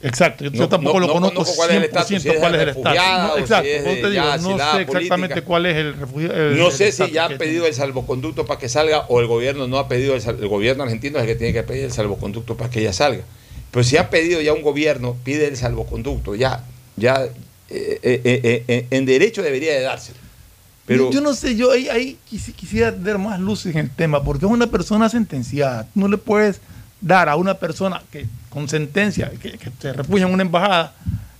Exacto, 0.03 0.43
yo, 0.47 0.51
no- 0.51 0.69
tampoco 0.69 0.95
no- 0.99 1.01
lo 1.03 1.07
no 1.07 1.13
conozco 1.13 1.35
conozco 1.37 1.55
cuál 1.57 1.71
es 1.71 1.77
el 1.77 1.85
estatus, 1.85 2.09
100% 2.09 2.21
si 2.23 2.29
es 2.29 2.35
de 2.35 2.41
cuál 2.41 2.55
es 2.57 2.61
el 2.63 2.69
estatus. 2.71 2.85
refugiada 2.85 3.27
No, 3.29 3.33
o 3.33 3.37
si 3.37 3.41
exacto, 3.43 3.69
es 3.69 3.85
te 3.85 4.11
digo, 4.11 4.25
no 4.25 4.59
sé 4.59 4.81
exactamente 4.83 5.43
cuál 5.43 5.67
es 5.67 5.77
el 5.77 5.95
refugiado. 5.95 6.51
No 6.51 6.71
sé 6.73 6.91
si 6.93 7.11
ya 7.13 7.25
ha 7.27 7.29
pedido 7.29 7.67
el 7.69 7.75
salvoconducto 7.75 8.45
para 8.45 8.59
que 8.59 8.69
salga 8.69 9.07
o 9.09 9.21
el 9.21 9.29
gobierno 9.29 9.69
no 9.69 9.79
ha 9.79 9.87
pedido 9.87 10.17
el, 10.17 10.23
el 10.29 10.49
gobierno 10.49 10.83
argentino 10.83 11.19
es 11.19 11.23
el 11.23 11.29
que 11.29 11.35
tiene 11.37 11.53
que 11.53 11.63
pedir 11.63 11.85
el 11.85 11.93
salvoconducto 11.93 12.57
para 12.57 12.69
que 12.71 12.81
ella 12.81 12.93
salga. 12.93 13.23
Pero 13.71 13.85
si 13.85 13.97
ha 13.97 14.11
pedido 14.11 14.41
ya 14.41 14.53
un 14.53 14.63
gobierno, 14.63 15.17
pide 15.25 15.47
el 15.47 15.57
salvoconducto, 15.57 16.35
ya, 16.35 16.65
ya 16.97 17.27
eh, 18.03 18.21
eh, 18.25 18.65
eh, 18.69 18.87
en 18.91 19.05
derecho 19.07 19.43
debería 19.43 19.73
de 19.75 19.81
dárselo. 19.81 20.19
Pero 20.87 21.11
yo, 21.11 21.21
no 21.23 21.33
sé, 21.35 21.57
yo 21.57 21.71
ahí, 21.73 21.89
ahí 21.89 22.19
quisi- 22.31 22.53
quisiera 22.53 22.93
dar 22.93 23.17
más 23.19 23.41
luces 23.41 23.75
en 23.75 23.81
el 23.81 23.91
tema, 23.91 24.23
porque 24.23 24.45
es 24.45 24.53
una 24.53 24.67
persona 24.67 25.09
sentenciada. 25.09 25.89
No 25.95 26.09
le 26.09 26.19
puedes 26.19 26.61
dar 27.01 27.29
a 27.29 27.37
una 27.37 27.55
persona 27.55 28.03
que 28.13 28.27
con 28.51 28.69
sentencia, 28.69 29.31
que, 29.41 29.59
que 29.59 29.93
refugia 29.93 30.27
en 30.27 30.33
una 30.33 30.43
embajada, 30.43 30.95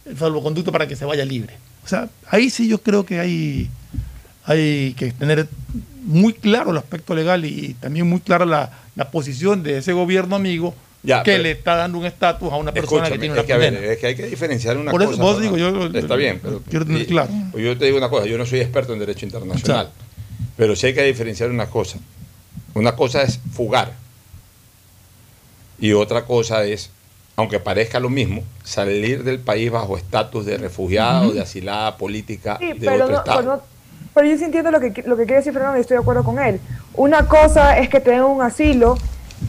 el 0.07 0.17
salvoconducto 0.19 0.73
para 0.73 0.89
que 0.89 0.97
se 0.97 1.05
vaya 1.05 1.25
libre. 1.25 1.55
O 1.85 1.89
sea, 1.89 2.09
ahí 2.31 2.49
sí 2.49 2.69
yo 2.69 2.79
creo 2.79 3.05
que 3.05 3.21
hay, 3.21 3.69
hay 4.45 4.95
que 4.97 5.13
tener 5.13 5.47
muy 6.05 6.33
claro 6.33 6.71
el 6.71 6.79
aspecto 6.79 7.15
legal 7.15 7.45
y 7.45 7.75
también 7.81 8.09
muy 8.09 8.21
clara 8.21 8.47
la, 8.47 8.71
la 8.97 9.11
posición 9.11 9.63
de 9.63 9.79
ese 9.79 9.93
gobierno 9.93 10.37
amigo 10.37 10.75
Ya, 11.05 11.23
que 11.23 11.33
pero- 11.33 11.43
le 11.43 11.51
está 11.51 11.77
dando 11.77 11.99
un 11.99 12.07
estatus 12.07 12.51
a 12.51 12.57
una 12.57 12.73
persona 12.73 13.05
que 13.11 13.19
tiene 13.19 13.35
es 13.35 13.39
una 13.41 13.47
que, 13.47 13.53
a 13.53 13.57
ver, 13.59 13.75
condena. 13.75 13.93
es 13.93 13.99
que 13.99 14.07
hay 14.07 14.15
que 14.17 14.27
diferenciar 14.27 14.79
una 14.79 14.91
Por 14.91 15.03
eso, 15.03 15.11
cosa. 15.13 15.23
vos 15.23 15.41
digo, 15.41 15.57
yo- 15.59 15.87
Está 15.99 16.17
bien, 16.17 16.41
pero 16.43 16.63
quiero 16.69 16.87
tener 16.87 17.03
y- 17.03 17.07
claro. 17.07 17.31
pues 17.53 17.63
yo 17.63 17.77
te 17.77 17.85
digo 17.85 17.99
una 17.99 18.09
cosa, 18.09 18.27
yo 18.27 18.39
no 18.39 18.47
soy 18.47 18.61
experto 18.61 18.95
en 18.95 19.01
derecho 19.01 19.27
internacional, 19.27 19.91
pero 20.57 20.75
sí 20.75 20.87
hay 20.87 20.95
que 20.95 21.03
diferenciar 21.05 21.51
una 21.51 21.67
cosa. 21.67 21.99
Una 22.73 22.97
cosa 22.97 23.23
es 23.23 23.39
fugar 23.53 23.93
y 25.79 25.93
otra 25.93 26.25
cosa 26.25 26.65
es, 26.65 26.91
aunque 27.37 27.61
parezca 27.61 28.01
lo 28.01 28.09
mismo, 28.09 28.43
salir 28.63 29.25
del 29.25 29.41
país 29.41 29.71
bajo 29.71 29.97
estatus 29.99 30.47
de 30.47 30.57
refugiada 30.57 31.23
o 31.23 31.33
de 31.33 31.41
asilada 31.43 31.97
política 31.97 32.57
Sí, 32.59 32.69
de 32.69 32.75
pero, 32.77 32.95
otro 33.05 33.09
no- 33.11 33.19
estado. 33.19 33.39
pero 33.41 33.57
no- 33.57 33.63
pero 34.15 34.29
yo 34.29 34.39
sí 34.39 34.45
entiendo 34.45 34.71
lo 34.71 34.81
que, 34.81 34.89
lo 35.05 35.17
que 35.17 35.25
quiere 35.25 35.37
decir 35.37 35.53
Fernando 35.53 35.77
y 35.77 35.81
estoy 35.81 35.97
de 35.97 36.01
acuerdo 36.03 36.23
con 36.25 36.39
él. 36.39 36.61
Una 36.95 37.27
cosa 37.27 37.79
es 37.79 37.89
que 37.89 38.01
te 38.01 38.11
den 38.13 38.23
un 38.23 38.41
asilo, 38.43 38.97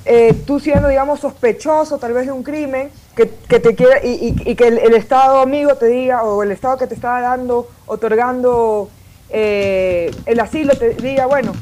eh, 0.06 0.34
tú 0.46 0.60
siendo, 0.60 0.88
digamos, 0.88 1.20
sospechoso 1.20 1.98
tal 1.98 2.14
vez 2.14 2.26
de 2.28 2.32
un 2.32 2.44
crimen, 2.44 2.90
que, 3.16 3.30
que 3.48 3.60
te 3.60 3.76
quiera, 3.76 4.00
y, 4.04 4.56
que 4.56 4.68
el, 4.68 4.78
el 4.80 4.94
Estado 4.96 5.40
amigo 5.40 5.76
te 5.76 5.86
diga, 5.88 6.24
o 6.24 6.44
el 6.44 6.52
Estado 6.52 6.78
que 6.78 6.88
te 6.88 6.96
está 6.96 7.22
dando, 7.22 7.70
otorgando 7.88 8.90
eh, 9.30 10.12
el 10.26 10.40
asilo, 10.40 10.76
te 10.78 10.90
diga, 10.96 11.26
bueno, 11.26 11.54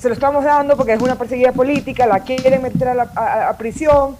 se 0.00 0.08
lo 0.08 0.14
estamos 0.14 0.44
dando 0.44 0.76
porque 0.76 0.92
es 0.94 1.00
una 1.00 1.16
perseguida 1.16 1.52
política, 1.52 2.06
la 2.06 2.20
quieren 2.20 2.62
meter 2.62 2.88
a, 2.88 2.94
la- 2.94 3.10
a- 3.14 3.48
a 3.48 3.56
prisión, 3.56 4.16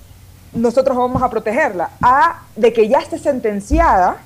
nosotros 0.53 0.97
vamos 0.97 1.23
a 1.23 1.29
protegerla. 1.29 1.91
A 2.01 2.43
de 2.55 2.73
que 2.73 2.89
ya 2.89 2.99
esté 2.99 3.19
sentenciada 3.19 4.17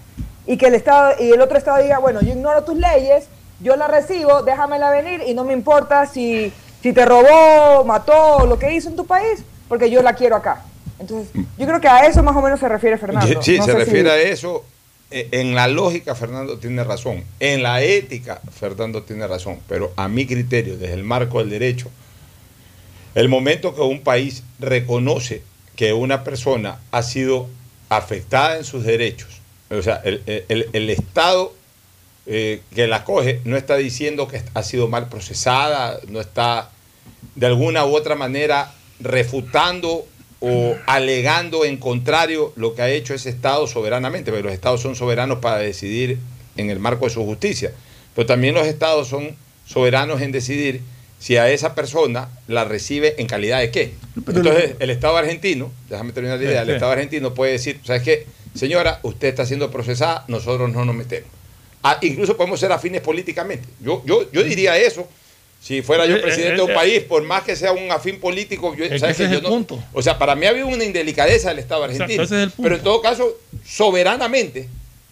y 0.46 0.56
que 0.56 0.66
el 0.66 0.74
Estado 0.74 1.12
y 1.18 1.30
el 1.32 1.40
otro 1.40 1.56
Estado 1.58 1.82
diga, 1.82 1.98
bueno, 1.98 2.20
yo 2.20 2.30
ignoro 2.32 2.62
tus 2.64 2.76
leyes, 2.76 3.26
yo 3.60 3.74
la 3.76 3.88
recibo, 3.88 4.42
déjamela 4.42 4.90
venir 4.90 5.22
y 5.26 5.34
no 5.34 5.44
me 5.44 5.52
importa 5.54 6.06
si, 6.06 6.52
si 6.82 6.92
te 6.92 7.04
robó, 7.04 7.84
mató, 7.84 8.46
lo 8.46 8.58
que 8.58 8.72
hizo 8.74 8.88
en 8.88 8.96
tu 8.96 9.06
país, 9.06 9.42
porque 9.68 9.90
yo 9.90 10.02
la 10.02 10.14
quiero 10.14 10.36
acá. 10.36 10.64
Entonces, 10.98 11.30
yo 11.56 11.66
creo 11.66 11.80
que 11.80 11.88
a 11.88 12.06
eso 12.06 12.22
más 12.22 12.36
o 12.36 12.42
menos 12.42 12.60
se 12.60 12.68
refiere 12.68 12.98
Fernando. 12.98 13.42
Sí, 13.42 13.58
No 13.58 13.64
se 13.64 13.72
refiere 13.74 14.02
si- 14.02 14.08
a 14.08 14.18
eso. 14.20 14.64
Eh, 15.12 15.28
En 15.32 15.54
la 15.56 15.66
lógica, 15.66 16.14
Fernando 16.14 16.58
tiene 16.58 16.84
razón. 16.84 17.24
En 17.40 17.62
la 17.64 17.82
ética, 17.82 18.40
Fernando 18.52 19.02
tiene 19.02 19.26
razón. 19.26 19.58
Pero 19.68 19.92
a 19.96 20.06
mi 20.08 20.24
criterio, 20.26 20.76
desde 20.76 20.94
el 20.94 21.02
marco 21.04 21.38
del 21.40 21.50
derecho, 21.50 21.88
El 23.16 23.28
momento 23.28 23.74
que 23.74 23.80
un 23.80 24.02
país 24.02 24.44
reconoce 24.60 25.42
que 25.74 25.92
una 25.92 26.22
persona 26.22 26.78
ha 26.92 27.02
sido 27.02 27.48
afectada 27.88 28.56
en 28.56 28.62
sus 28.64 28.84
derechos, 28.84 29.40
o 29.68 29.82
sea, 29.82 30.00
el, 30.04 30.22
el- 30.48 30.68
el 30.72 30.90
Estado 30.90 31.52
eh, 32.26 32.60
que 32.74 32.86
la 32.86 33.04
coge 33.04 33.40
no 33.44 33.56
está 33.56 33.76
diciendo 33.76 34.28
que 34.28 34.42
ha 34.54 34.62
sido 34.62 34.88
mal 34.88 35.08
procesada, 35.08 35.98
no 36.08 36.20
está 36.20 36.70
de 37.34 37.46
alguna 37.46 37.84
u 37.86 37.94
otra 37.94 38.14
manera 38.14 38.72
refutando 39.00 40.06
o 40.40 40.76
alegando 40.86 41.64
en 41.64 41.76
contrario 41.76 42.52
lo 42.56 42.74
que 42.74 42.82
ha 42.82 42.88
hecho 42.88 43.14
ese 43.14 43.30
Estado 43.30 43.66
soberanamente, 43.66 44.30
porque 44.30 44.44
los 44.44 44.52
Estados 44.52 44.80
son 44.80 44.96
soberanos 44.96 45.38
para 45.38 45.58
decidir 45.58 46.18
en 46.56 46.70
el 46.70 46.78
marco 46.78 47.04
de 47.04 47.10
su 47.10 47.24
justicia, 47.24 47.72
pero 48.14 48.26
también 48.26 48.54
los 48.54 48.66
Estados 48.66 49.08
son 49.08 49.36
soberanos 49.66 50.20
en 50.22 50.32
decidir 50.32 50.82
si 51.18 51.36
a 51.36 51.50
esa 51.50 51.74
persona 51.74 52.28
la 52.48 52.64
recibe 52.64 53.14
en 53.18 53.26
calidad 53.26 53.60
de 53.60 53.70
qué. 53.70 53.92
Entonces, 54.16 54.76
el 54.78 54.90
Estado 54.90 55.16
argentino, 55.18 55.70
déjame 55.88 56.12
terminar 56.12 56.38
la 56.38 56.44
idea, 56.44 56.62
el. 56.62 56.70
Estado 56.70 56.92
argentino 56.92 57.34
puede 57.34 57.52
decir, 57.52 57.78
¿sabes 57.84 58.02
qué? 58.02 58.26
Señora, 58.54 59.00
usted 59.02 59.28
está 59.28 59.44
siendo 59.44 59.70
procesada, 59.70 60.24
nosotros 60.28 60.72
no 60.72 60.84
nos 60.84 60.94
metemos. 60.94 61.30
Ah, 61.82 61.98
incluso 62.02 62.36
podemos 62.36 62.60
ser 62.60 62.72
afines 62.72 63.00
políticamente. 63.00 63.66
Yo, 63.80 64.02
yo, 64.04 64.30
yo 64.30 64.42
diría 64.42 64.76
eso. 64.76 65.06
Si 65.62 65.82
fuera 65.82 66.06
yo 66.06 66.16
Eh, 66.16 66.20
presidente 66.20 66.54
eh, 66.54 66.56
de 66.56 66.62
un 66.62 66.70
eh, 66.70 66.74
país, 66.74 67.00
por 67.02 67.22
más 67.22 67.42
que 67.42 67.54
sea 67.54 67.72
un 67.72 67.90
afín 67.92 68.18
político, 68.18 68.74
yo, 68.74 68.84
Es 68.84 68.92
que 68.92 68.98
¿sabes 68.98 69.20
es 69.20 69.30
Yo 69.30 69.36
el 69.38 69.42
no- 69.42 69.48
punto. 69.50 69.82
O 69.92 70.00
sea, 70.02 70.18
para 70.18 70.34
mí 70.34 70.46
ha 70.46 70.50
habido 70.50 70.66
una 70.66 70.84
indelicadeza 70.84 71.50
del 71.50 71.58
Estado 71.58 71.84
argentino. 71.84 72.22
es. 72.22 72.30
Pero 72.30 72.76
en 72.76 72.82
todo 72.82 73.00
caso, 73.02 73.30
soberanamente, 73.66 74.68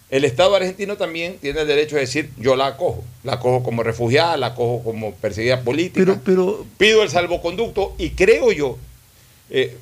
el 0.09 0.25
Estado 0.25 0.55
argentino 0.55 0.97
también 0.97 1.37
tiene 1.39 1.61
el 1.61 1.67
derecho 1.67 1.95
de 1.95 2.01
decir, 2.01 2.31
yo 2.37 2.55
la 2.55 2.67
acojo. 2.67 3.03
La 3.23 3.33
acojo 3.33 3.61
como 3.63 3.83
refugiada, 3.83 4.37
la 4.37 4.47
acojo 4.47 4.83
como 4.83 5.13
perseguida 5.13 5.61
política. 5.61 6.03
Pero, 6.03 6.19
pero 6.25 6.65
Pido 6.79 7.03
el 7.03 7.09
salvoconducto 7.09 7.93
y 7.99 8.11
creo 8.11 8.51
yo 8.51 8.77
eh, 9.51 9.75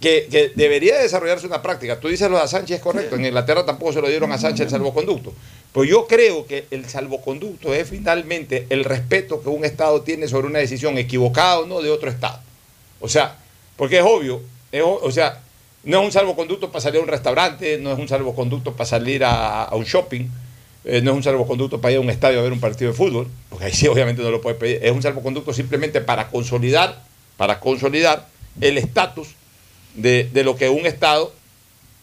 que, 0.00 0.28
que 0.30 0.52
debería 0.54 0.98
desarrollarse 0.98 1.46
una 1.48 1.60
práctica. 1.60 1.98
Tú 1.98 2.06
dices 2.06 2.30
lo 2.30 2.40
de 2.40 2.46
Sánchez 2.46 2.76
es 2.76 2.82
correcto. 2.82 3.16
En 3.16 3.24
Inglaterra 3.24 3.66
tampoco 3.66 3.92
se 3.92 4.00
lo 4.00 4.08
dieron 4.08 4.30
a 4.30 4.38
Sánchez 4.38 4.66
el 4.66 4.70
salvoconducto. 4.70 5.32
Pero 5.72 5.84
yo 5.84 6.06
creo 6.06 6.46
que 6.46 6.66
el 6.70 6.88
salvoconducto 6.88 7.74
es 7.74 7.88
finalmente 7.88 8.66
el 8.70 8.84
respeto 8.84 9.42
que 9.42 9.48
un 9.48 9.64
Estado 9.64 10.02
tiene 10.02 10.28
sobre 10.28 10.46
una 10.46 10.58
decisión 10.58 10.96
equivocada 10.98 11.60
o 11.60 11.66
no 11.66 11.82
de 11.82 11.90
otro 11.90 12.10
Estado. 12.10 12.40
O 13.00 13.08
sea, 13.08 13.36
porque 13.76 13.98
es 13.98 14.04
obvio, 14.04 14.42
o, 14.82 15.10
sea, 15.10 15.40
no 15.84 16.00
es 16.00 16.04
un 16.06 16.12
salvoconducto 16.12 16.70
para 16.70 16.80
salir 16.80 17.00
a 17.00 17.02
un 17.02 17.08
restaurante, 17.08 17.78
no 17.78 17.92
es 17.92 17.98
un 17.98 18.08
salvoconducto 18.08 18.72
para 18.72 18.86
salir 18.86 19.22
a, 19.24 19.68
un 19.72 19.84
shopping, 19.84 20.26
eh, 20.84 21.00
no 21.02 21.12
es 21.12 21.16
un 21.18 21.22
salvoconducto 21.22 21.80
para 21.80 21.92
ir 21.92 21.98
a 21.98 22.00
un 22.00 22.10
estadio 22.10 22.40
a 22.40 22.42
ver 22.42 22.52
un 22.52 22.60
partido 22.60 22.90
de 22.90 22.96
fútbol, 22.96 23.28
porque 23.48 23.66
ahí 23.66 23.72
sí 23.72 23.86
obviamente 23.86 24.22
no 24.22 24.30
lo 24.30 24.40
puede 24.40 24.56
pedir, 24.56 24.80
es 24.82 24.90
un 24.90 25.02
salvoconducto 25.02 25.52
simplemente 25.52 26.00
para 26.00 26.28
consolidar, 26.28 27.04
para 27.36 27.60
consolidar 27.60 28.26
el 28.60 28.78
estatus 28.78 29.28
de, 29.94 30.28
de 30.32 30.44
lo 30.44 30.56
que 30.56 30.68
un 30.68 30.86
Estado, 30.86 31.32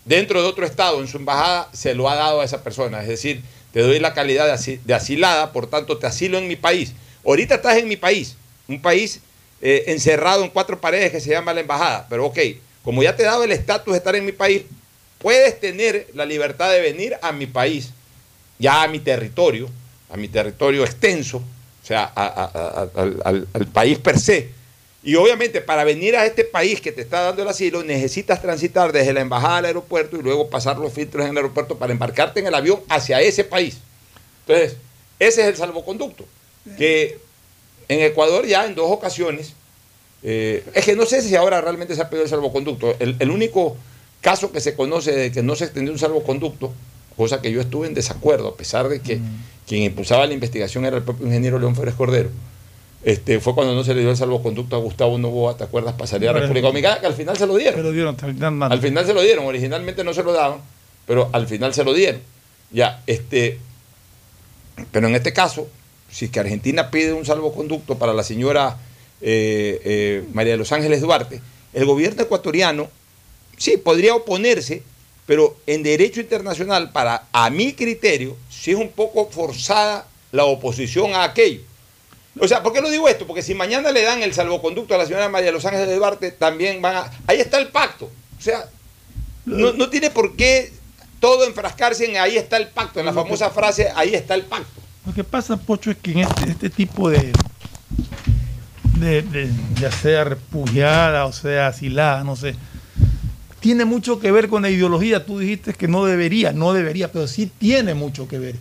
dentro 0.06 0.42
de 0.42 0.48
otro 0.48 0.66
Estado, 0.66 1.02
en 1.02 1.08
su 1.08 1.18
embajada, 1.18 1.70
se 1.74 1.94
lo 1.96 2.10
ha 2.10 2.16
dado 2.16 2.42
a 2.42 2.46
esa 2.46 2.64
persona. 2.64 3.02
Es 3.02 3.08
decir, 3.08 3.42
te 3.74 3.82
doy 3.82 4.00
la 4.00 4.14
calidad 4.14 4.46
de, 4.46 4.54
asi- 4.54 4.80
de 4.86 4.94
asilada, 4.94 5.52
por 5.52 5.68
tanto 5.68 5.98
te 5.98 6.08
asilo 6.08 6.38
en 6.38 6.48
mi 6.48 6.56
país. 6.56 6.94
Ahorita 7.26 7.56
estás 7.56 7.78
en 7.78 7.88
mi 7.88 7.98
país, 7.98 8.36
un 8.68 8.82
país 8.82 9.20
eh, 9.62 9.86
encerrado 9.88 10.44
en 10.44 10.50
cuatro 10.50 10.80
paredes 10.80 11.12
que 11.12 11.20
se 11.20 11.32
llama 11.32 11.54
la 11.54 11.62
embajada, 11.62 12.06
pero 12.10 12.26
ok, 12.28 12.38
como 12.84 13.02
ya 13.04 13.16
te 13.16 13.24
he 13.24 13.26
dado 13.26 13.44
el 13.44 13.52
estatus 13.52 13.94
de 13.94 13.98
estar 13.98 14.16
en 14.16 14.26
mi 14.26 14.32
país, 14.32 14.62
puedes 15.18 15.60
tener 15.60 16.08
la 16.14 16.26
libertad 16.26 16.72
de 16.72 16.82
venir 16.82 17.16
a 17.22 17.32
mi 17.32 17.48
país, 17.48 17.90
ya 18.60 18.84
a 18.84 18.88
mi 18.88 19.00
territorio, 19.00 19.68
a 20.10 20.18
mi 20.18 20.28
territorio 20.28 20.84
extenso, 20.84 21.38
o 21.38 21.86
sea, 21.88 22.12
a- 22.16 22.88
al 23.54 23.68
país 23.74 23.98
per 23.98 24.20
se. 24.20 24.50
Y 25.06 25.14
obviamente 25.16 25.62
para 25.62 25.84
venir 25.84 26.16
a 26.16 26.26
este 26.26 26.44
país 26.44 26.82
que 26.82 26.92
te 26.92 27.02
está 27.02 27.22
dando 27.22 27.44
el 27.44 27.48
asilo 27.48 27.84
necesitas 27.84 28.42
transitar 28.42 28.92
desde 28.92 29.14
la 29.14 29.22
embajada 29.22 29.58
al 29.58 29.66
aeropuerto 29.66 30.18
y 30.18 30.24
luego 30.24 30.50
pasar 30.50 30.80
los 30.80 30.92
filtros 30.92 31.24
en 31.24 31.32
el 31.32 31.38
aeropuerto 31.38 31.78
para 31.78 31.94
embarcarte 31.94 32.40
en 32.40 32.48
el 32.48 32.56
avión 32.56 32.80
hacia 32.90 33.22
ese 33.22 33.44
país. 33.44 33.78
Entonces, 34.48 34.78
ese 35.20 35.42
es 35.42 35.48
el 35.48 35.56
salvoconducto. 35.56 36.26
Que 36.76 37.20
en 37.88 38.02
Ecuador 38.02 38.48
ya 38.48 38.66
en 38.66 38.74
dos 38.74 38.90
ocasiones, 38.90 39.54
eh, 40.24 40.64
es 40.74 40.84
que 40.84 40.96
no 40.96 41.06
sé 41.06 41.22
si 41.22 41.36
ahora 41.36 41.62
realmente 41.62 41.94
se 41.94 42.02
ha 42.02 42.10
pedido 42.10 42.24
el 42.24 42.30
salvoconducto. 42.32 42.96
El, 42.98 43.16
el 43.20 43.30
único 43.30 43.78
caso 44.22 44.52
que 44.52 44.60
se 44.60 44.74
conoce 44.74 45.12
de 45.12 45.32
que 45.32 45.44
no 45.44 45.56
se 45.56 45.66
extendió 45.66 45.94
un 45.94 46.00
salvoconducto, 46.00 46.74
cosa 47.16 47.42
que 47.42 47.52
yo 47.52 47.62
estuve 47.62 47.86
en 47.86 47.94
desacuerdo, 47.94 48.48
a 48.48 48.58
pesar 48.58 48.90
de 48.90 49.02
que 49.02 49.20
quien 49.68 49.84
impulsaba 49.84 50.26
la 50.26 50.34
investigación 50.34 50.84
era 50.84 50.98
el 50.98 51.04
propio 51.04 51.28
ingeniero 51.28 51.60
León 51.60 51.76
Férez 51.76 51.94
Cordero. 51.94 52.32
Este, 53.06 53.40
fue 53.40 53.54
cuando 53.54 53.76
no 53.76 53.84
se 53.84 53.94
le 53.94 54.02
dio 54.02 54.10
el 54.10 54.18
salvoconducto 54.18 54.76
a 54.76 54.80
Gustavo 54.80 55.20
Novoa, 55.20 55.56
¿te 55.56 55.64
acuerdas? 55.64 55.94
Salir 56.10 56.28
a 56.28 56.34
República 56.34 56.66
Dominicana, 56.66 57.00
que 57.00 57.06
al 57.06 57.14
final 57.14 57.38
se 57.38 57.46
lo 57.46 57.56
dieron. 57.56 57.76
se 57.76 57.84
lo 57.84 57.92
dieron 57.92 58.16
al 58.20 58.34
final 58.34 58.58
nada. 58.58 58.74
Al 58.74 58.82
final 58.82 59.06
se 59.06 59.14
lo 59.14 59.22
dieron, 59.22 59.46
originalmente 59.46 60.04
no 60.04 60.12
se 60.12 60.24
lo 60.24 60.34
daban, 60.34 60.62
pero 61.06 61.30
al 61.32 61.46
final 61.46 61.72
se 61.76 61.84
lo 61.84 61.94
dieron. 61.94 62.20
Ya, 62.72 63.04
este, 63.06 63.60
pero 64.92 65.08
en 65.08 65.14
este 65.14 65.34
caso, 65.34 65.68
si 66.10 66.26
es 66.26 66.32
que 66.32 66.40
Argentina 66.40 66.90
pide 66.90 67.14
un 67.14 67.28
salvoconducto 67.28 67.96
para 68.00 68.12
la 68.12 68.24
señora 68.24 68.78
eh, 69.22 69.80
eh, 69.86 70.24
María 70.34 70.54
de 70.54 70.58
los 70.58 70.72
Ángeles 70.72 71.02
Duarte, 71.02 71.42
el 71.74 71.86
gobierno 71.86 72.24
ecuatoriano 72.24 72.90
sí 73.56 73.78
podría 73.78 74.16
oponerse, 74.16 74.82
pero 75.28 75.56
en 75.68 75.84
derecho 75.84 76.22
internacional, 76.22 76.92
para 76.92 77.28
a 77.32 77.52
mi 77.52 77.74
criterio, 77.74 78.36
sí 78.50 78.72
es 78.72 78.78
un 78.78 78.90
poco 78.90 79.30
forzada 79.30 80.08
la 80.32 80.46
oposición 80.46 81.14
a 81.14 81.24
aquello. 81.24 81.62
O 82.40 82.48
sea, 82.48 82.62
¿por 82.62 82.74
qué 82.74 82.82
lo 82.82 82.90
digo 82.90 83.08
esto? 83.08 83.26
Porque 83.26 83.42
si 83.42 83.54
mañana 83.56 83.92
le 83.92 84.04
dan 84.04 84.22
el 84.22 84.34
salvoconducto 84.34 84.94
a 84.94 84.98
la 84.98 85.06
señora 85.06 85.30
María 85.30 85.48
de 85.48 85.54
los 85.54 85.66
Ángeles 85.66 85.88
de 85.88 85.96
Duarte, 85.96 86.32
también 86.32 86.82
van 86.82 86.96
a... 86.98 87.12
Ahí 87.28 87.40
está 87.40 87.58
el 87.60 87.68
pacto. 87.70 88.06
O 88.38 88.42
sea, 88.42 88.66
no, 89.46 89.72
no 89.74 89.90
tiene 89.90 90.10
por 90.10 90.36
qué 90.36 90.74
todo 91.20 91.46
enfrascarse 91.46 92.06
en 92.10 92.18
ahí 92.18 92.36
está 92.38 92.58
el 92.58 92.68
pacto, 92.68 93.00
en 93.00 93.06
la 93.06 93.14
famosa 93.14 93.50
frase 93.50 93.90
ahí 93.96 94.14
está 94.14 94.36
el 94.36 94.44
pacto. 94.44 94.82
Lo 95.06 95.14
que 95.14 95.24
pasa, 95.24 95.56
Pocho, 95.56 95.92
es 95.92 95.98
que 95.98 96.12
en 96.12 96.20
este, 96.20 96.52
este 96.52 96.70
tipo 96.70 97.10
de, 97.10 97.32
de, 99.00 99.22
de- 99.22 99.50
ya 99.80 99.92
sea 99.92 100.24
refugiada 100.24 101.26
o 101.26 101.32
sea 101.34 101.68
asilada, 101.68 102.24
no 102.24 102.36
sé, 102.36 102.56
tiene 103.60 103.86
mucho 103.86 104.20
que 104.20 104.32
ver 104.32 104.50
con 104.50 104.62
la 104.64 104.70
ideología. 104.70 105.26
Tú 105.26 105.40
dijiste 105.40 105.74
que 105.74 105.88
no 105.88 106.06
debería, 106.06 106.52
no 106.52 106.74
debería, 106.74 107.12
pero 107.12 107.28
sí 107.28 107.52
tiene 107.58 107.94
mucho 107.94 108.28
que 108.28 108.40
ver. 108.40 108.56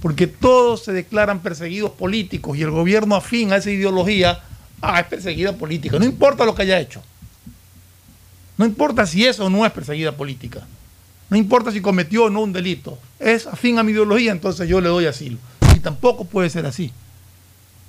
Porque 0.00 0.26
todos 0.26 0.84
se 0.84 0.92
declaran 0.92 1.40
perseguidos 1.40 1.90
políticos 1.90 2.56
y 2.56 2.62
el 2.62 2.70
gobierno 2.70 3.16
afín 3.16 3.52
a 3.52 3.56
esa 3.56 3.70
ideología, 3.70 4.40
ah, 4.80 5.00
es 5.00 5.06
perseguida 5.06 5.52
política. 5.52 5.98
No 5.98 6.04
importa 6.04 6.44
lo 6.44 6.54
que 6.54 6.62
haya 6.62 6.80
hecho. 6.80 7.02
No 8.56 8.64
importa 8.66 9.06
si 9.06 9.26
eso 9.26 9.48
no 9.50 9.64
es 9.64 9.72
perseguida 9.72 10.12
política. 10.12 10.66
No 11.28 11.36
importa 11.36 11.70
si 11.70 11.80
cometió 11.80 12.24
o 12.24 12.30
no 12.30 12.40
un 12.40 12.52
delito. 12.52 12.98
Es 13.18 13.46
afín 13.46 13.78
a 13.78 13.82
mi 13.82 13.92
ideología, 13.92 14.32
entonces 14.32 14.68
yo 14.68 14.80
le 14.80 14.88
doy 14.88 15.06
asilo. 15.06 15.38
Y 15.76 15.80
tampoco 15.80 16.24
puede 16.24 16.50
ser 16.50 16.66
así. 16.66 16.92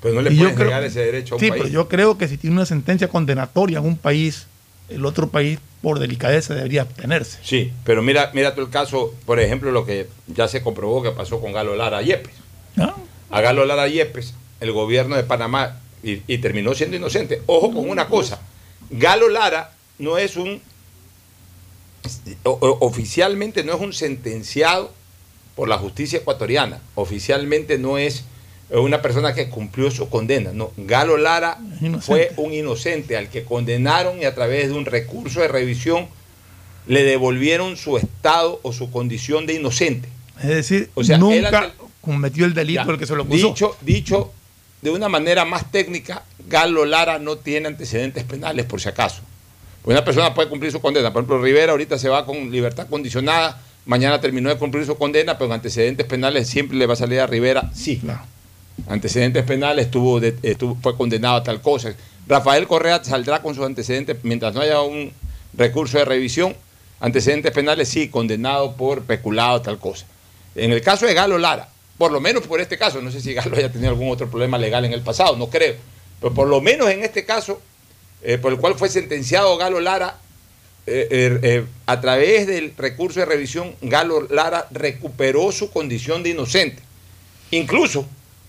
Pero 0.01 0.15
no 0.15 0.21
le 0.21 0.31
puedes 0.31 0.53
creo- 0.55 0.65
negar 0.67 0.83
ese 0.83 0.99
derecho 1.01 1.35
a 1.35 1.37
un 1.37 1.39
Sí, 1.41 1.49
país. 1.49 1.61
pero 1.63 1.73
yo 1.73 1.87
creo 1.87 2.17
que 2.17 2.27
si 2.27 2.37
tiene 2.37 2.55
una 2.55 2.65
sentencia 2.65 3.07
condenatoria 3.07 3.79
en 3.79 3.85
un 3.85 3.97
país, 3.97 4.47
el 4.91 5.05
otro 5.05 5.29
país, 5.29 5.59
por 5.81 5.99
delicadeza, 5.99 6.53
debería 6.53 6.83
abstenerse. 6.83 7.39
Sí, 7.43 7.71
pero 7.85 8.01
mira, 8.01 8.31
mira 8.33 8.53
tú 8.55 8.61
el 8.61 8.69
caso, 8.69 9.13
por 9.25 9.39
ejemplo, 9.39 9.71
lo 9.71 9.85
que 9.85 10.07
ya 10.27 10.47
se 10.47 10.61
comprobó 10.61 11.01
que 11.01 11.11
pasó 11.11 11.39
con 11.41 11.53
Galo 11.53 11.75
Lara 11.75 12.01
Yepes. 12.01 12.33
¿Ah? 12.77 12.95
A 13.31 13.41
Galo 13.41 13.65
Lara 13.65 13.87
Yepes, 13.87 14.33
el 14.59 14.71
gobierno 14.71 15.15
de 15.15 15.23
Panamá, 15.23 15.79
y, 16.03 16.21
y 16.27 16.37
terminó 16.39 16.73
siendo 16.73 16.97
inocente. 16.97 17.41
Ojo 17.47 17.73
con 17.73 17.89
una 17.89 18.07
cosa, 18.07 18.39
Galo 18.89 19.29
Lara 19.29 19.71
no 19.99 20.17
es 20.17 20.35
un, 20.37 20.61
o- 22.43 22.77
oficialmente 22.81 23.63
no 23.63 23.73
es 23.75 23.81
un 23.81 23.93
sentenciado 23.93 24.91
por 25.55 25.67
la 25.67 25.77
justicia 25.77 26.19
ecuatoriana, 26.19 26.79
oficialmente 26.95 27.77
no 27.77 27.97
es 27.97 28.23
una 28.79 29.01
persona 29.01 29.33
que 29.33 29.49
cumplió 29.49 29.91
su 29.91 30.07
condena, 30.09 30.51
no, 30.53 30.71
Galo 30.77 31.17
Lara 31.17 31.57
fue 32.01 32.31
un 32.37 32.53
inocente 32.53 33.17
al 33.17 33.27
que 33.29 33.43
condenaron 33.43 34.19
y 34.21 34.25
a 34.25 34.33
través 34.33 34.69
de 34.69 34.73
un 34.73 34.85
recurso 34.85 35.41
de 35.41 35.47
revisión 35.49 36.07
le 36.87 37.03
devolvieron 37.03 37.75
su 37.77 37.97
estado 37.97 38.59
o 38.63 38.71
su 38.73 38.89
condición 38.91 39.45
de 39.45 39.55
inocente. 39.55 40.07
Es 40.39 40.47
decir, 40.49 40.89
O 40.95 41.03
sea, 41.03 41.15
él 41.15 41.21
nunca 41.21 41.59
ante- 41.59 41.75
cometió 42.01 42.45
el 42.45 42.53
delito 42.53 42.83
Ya. 42.85 42.91
el 42.91 42.97
que 42.97 43.05
se 43.05 43.15
lo 43.15 43.23
acusó. 43.23 43.49
Dicho, 43.49 43.77
dicho 43.81 44.31
de 44.81 44.89
una 44.89 45.07
manera 45.09 45.45
más 45.45 45.69
técnica, 45.71 46.23
Galo 46.47 46.85
Lara 46.85 47.19
no 47.19 47.37
tiene 47.37 47.67
antecedentes 47.67 48.23
penales, 48.23 48.65
por 48.65 48.81
si 48.81 48.89
acaso. 48.89 49.21
Pues 49.83 49.93
una 49.95 50.03
persona 50.05 50.33
puede 50.33 50.47
cumplir 50.49 50.71
su 50.71 50.79
condena. 50.81 51.11
Por 51.13 51.21
ejemplo, 51.21 51.41
Rivera 51.41 51.71
ahorita 51.73 51.99
se 51.99 52.09
va 52.09 52.25
con 52.25 52.49
libertad 52.49 52.87
condicionada, 52.89 53.61
mañana 53.85 54.19
terminó 54.21 54.49
de 54.49 54.55
cumplir 54.57 54.85
su 54.85 54.95
condena, 54.97 55.37
pero 55.37 55.47
en 55.47 55.53
antecedentes 55.53 56.05
penales 56.07 56.47
siempre 56.47 56.77
le 56.77 56.85
va 56.87 56.93
a 56.93 56.97
salir 56.97 57.19
a 57.19 57.27
Rivera, 57.27 57.69
sí. 57.75 58.01
Antecedentes 58.87 59.43
penales, 59.43 59.85
estuvo, 59.85 60.19
estuvo- 60.19 60.77
fue 60.81 60.97
condenado 60.97 61.35
a 61.35 61.43
tal 61.43 61.61
cosa. 61.61 61.93
Rafael 62.27 62.67
Correa 62.67 63.03
saldrá 63.03 63.41
con 63.41 63.55
sus 63.55 63.65
antecedentes, 63.65 64.17
mientras 64.23 64.53
no 64.53 64.61
haya 64.61 64.81
un 64.81 65.11
recurso 65.53 65.97
de 65.97 66.05
revisión, 66.05 66.55
antecedentes 66.99 67.51
penales, 67.51 67.89
sí, 67.89 68.07
condenado 68.09 68.75
por 68.75 69.03
peculado, 69.03 69.61
tal 69.61 69.79
cosa. 69.79 70.05
En 70.55 70.71
el 70.71 70.81
caso 70.81 71.05
de 71.05 71.13
Galo 71.13 71.37
Lara, 71.37 71.69
por 71.97 72.11
lo 72.11 72.19
menos 72.19 72.47
por 72.47 72.59
este 72.61 72.77
caso, 72.77 73.01
no 73.01 73.11
sé 73.11 73.21
si 73.21 73.33
Galo 73.33 73.55
haya 73.57 73.71
tenido 73.71 73.89
algún 73.89 74.09
otro 74.09 74.29
problema 74.29 74.57
legal 74.57 74.85
en 74.85 74.93
el 74.93 75.01
pasado, 75.01 75.35
no 75.35 75.47
creo, 75.49 75.75
pero 76.19 76.33
por 76.33 76.47
lo 76.47 76.61
menos 76.61 76.89
en 76.89 77.03
este 77.03 77.25
caso, 77.25 77.61
eh, 78.23 78.37
por 78.37 78.51
el 78.51 78.59
cual 78.59 78.75
fue 78.75 78.89
sentenciado 78.89 79.57
Galo 79.57 79.79
Lara, 79.79 80.17
eh, 80.87 81.07
eh, 81.11 81.39
eh, 81.43 81.65
a 81.85 82.01
través 82.01 82.47
del 82.47 82.73
recurso 82.77 83.19
de 83.19 83.25
revisión, 83.25 83.75
Galo 83.81 84.27
Lara 84.29 84.67
recuperó 84.71 85.51
su 85.51 85.69
condición 85.71 86.23
de 86.23 86.29
inocente. 86.31 86.81
Incluso 87.51 88.05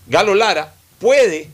Galo 0.07 0.35
Lara 0.35 0.73
puede 0.99 1.49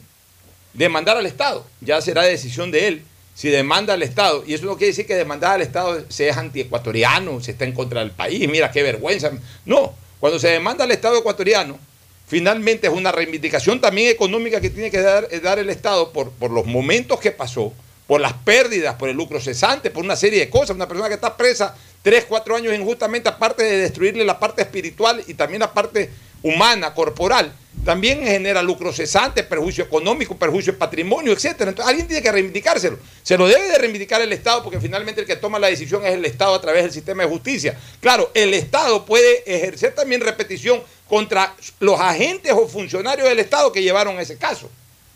demandar 0.73 1.17
al 1.17 1.25
Estado, 1.25 1.65
ya 1.81 2.01
será 2.01 2.23
decisión 2.23 2.71
de 2.71 2.87
él 2.87 3.03
si 3.39 3.47
demanda 3.47 3.93
al 3.93 4.03
Estado, 4.03 4.43
y 4.45 4.53
eso 4.53 4.65
no 4.65 4.75
quiere 4.75 4.87
decir 4.87 5.07
que 5.07 5.15
demandar 5.15 5.53
al 5.53 5.61
Estado 5.61 6.03
sea 6.09 6.37
antiecuatoriano, 6.37 7.39
se 7.39 7.51
está 7.51 7.63
en 7.63 7.71
contra 7.71 8.01
del 8.01 8.11
país, 8.11 8.49
mira 8.49 8.69
qué 8.69 8.83
vergüenza. 8.83 9.31
No, 9.65 9.93
cuando 10.19 10.39
se 10.39 10.49
demanda 10.49 10.83
al 10.83 10.91
Estado 10.91 11.17
ecuatoriano, 11.17 11.79
finalmente 12.27 12.87
es 12.87 12.93
una 12.93 13.13
reivindicación 13.13 13.79
también 13.79 14.09
económica 14.09 14.59
que 14.59 14.69
tiene 14.69 14.91
que 14.91 14.99
dar, 14.99 15.25
eh, 15.31 15.39
dar 15.39 15.57
el 15.57 15.69
Estado 15.69 16.11
por, 16.11 16.31
por 16.31 16.51
los 16.51 16.65
momentos 16.65 17.17
que 17.21 17.31
pasó, 17.31 17.71
por 18.07 18.19
las 18.19 18.33
pérdidas, 18.33 18.95
por 18.95 19.07
el 19.07 19.15
lucro 19.15 19.39
cesante, 19.39 19.89
por 19.89 20.03
una 20.03 20.17
serie 20.17 20.39
de 20.39 20.49
cosas. 20.49 20.71
Una 20.71 20.87
persona 20.89 21.07
que 21.07 21.15
está 21.15 21.37
presa 21.37 21.77
tres, 22.01 22.25
cuatro 22.27 22.57
años 22.57 22.73
injustamente, 22.73 23.29
aparte 23.29 23.63
de 23.63 23.77
destruirle 23.77 24.25
la 24.25 24.37
parte 24.37 24.63
espiritual 24.63 25.23
y 25.27 25.35
también 25.35 25.61
la 25.61 25.73
parte 25.73 26.09
humana, 26.43 26.93
corporal, 26.93 27.53
también 27.85 28.23
genera 28.23 28.61
lucro 28.61 28.91
cesante, 28.91 29.43
perjuicio 29.43 29.83
económico, 29.83 30.35
perjuicio 30.35 30.73
de 30.73 30.79
patrimonio, 30.79 31.31
etcétera. 31.31 31.69
Entonces 31.69 31.89
alguien 31.89 32.07
tiene 32.07 32.21
que 32.21 32.31
reivindicárselo. 32.31 32.97
Se 33.23 33.37
lo 33.37 33.47
debe 33.47 33.67
de 33.69 33.77
reivindicar 33.77 34.21
el 34.21 34.33
Estado 34.33 34.63
porque 34.63 34.79
finalmente 34.79 35.21
el 35.21 35.27
que 35.27 35.37
toma 35.37 35.59
la 35.59 35.67
decisión 35.67 36.05
es 36.05 36.13
el 36.13 36.25
Estado 36.25 36.53
a 36.55 36.61
través 36.61 36.83
del 36.83 36.91
sistema 36.91 37.23
de 37.23 37.29
justicia. 37.29 37.77
Claro, 38.01 38.29
el 38.33 38.53
Estado 38.53 39.05
puede 39.05 39.43
ejercer 39.45 39.95
también 39.95 40.21
repetición 40.21 40.81
contra 41.07 41.55
los 41.79 41.99
agentes 41.99 42.51
o 42.51 42.67
funcionarios 42.67 43.27
del 43.27 43.39
Estado 43.39 43.71
que 43.71 43.81
llevaron 43.81 44.19
ese 44.19 44.37
caso. 44.37 44.69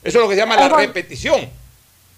Eso 0.04 0.18
es 0.20 0.24
lo 0.24 0.30
que 0.30 0.36
se 0.36 0.42
llama 0.42 0.56
la 0.56 0.70
repetición. 0.70 1.50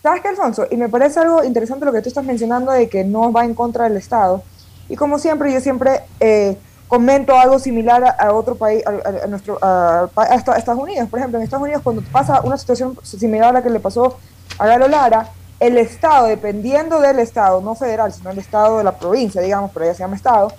¿Sabes 0.02 0.22
qué, 0.22 0.28
Alfonso? 0.28 0.68
Y 0.70 0.78
me 0.78 0.88
parece 0.88 1.20
algo 1.20 1.44
interesante 1.44 1.86
lo 1.86 1.91
que 1.91 2.02
tú 2.02 2.10
estás 2.10 2.24
mencionando 2.24 2.72
de 2.72 2.88
que 2.88 3.04
no 3.04 3.32
va 3.32 3.44
en 3.44 3.56
contra 3.56 3.86
del 3.86 3.98
Estado. 3.98 4.44
Y 4.88 4.96
como 4.96 5.18
siempre, 5.18 5.52
yo 5.52 5.60
siempre 5.60 6.02
eh, 6.20 6.56
comento 6.88 7.38
algo 7.38 7.58
similar 7.60 8.15
a, 8.17 8.32
otro 8.34 8.56
país, 8.56 8.84
a, 8.86 9.24
a- 9.24 9.28
nuestro, 9.28 9.58
a, 9.62 10.08
a 10.15 10.36
Esta- 10.36 10.54
a 10.54 10.58
Estados 10.58 10.82
Unidos. 10.82 11.10
Por 11.10 11.19
ejemplo, 11.19 11.38
en 11.39 11.43
Estados 11.43 11.63
Unidos, 11.63 11.82
cuando 11.84 12.02
pasa 12.12 12.41
una 12.41 12.58
situación 12.58 12.98
similar 13.04 13.50
a 13.50 13.54
la 13.54 13.63
que 13.63 13.69
le 13.69 13.80
pasó 13.80 14.17
a 14.58 14.67
Galo 14.67 14.88
Lara, 14.88 15.30
el 15.60 15.78
Estado, 15.78 16.28
dependiendo 16.28 17.00
del 17.00 17.19
Estado, 17.19 17.62
no 17.62 17.76
federal, 17.76 18.12
sino 18.13 18.30
el 18.30 18.39
Estado 18.39 18.78
de 18.78 18.84
la 18.84 18.91
provincia, 18.98 19.41
digamos, 19.41 19.71
pero 19.74 19.86
ya 19.86 19.93
se 19.93 20.00
llama 20.00 20.15
Estado, 20.17 20.52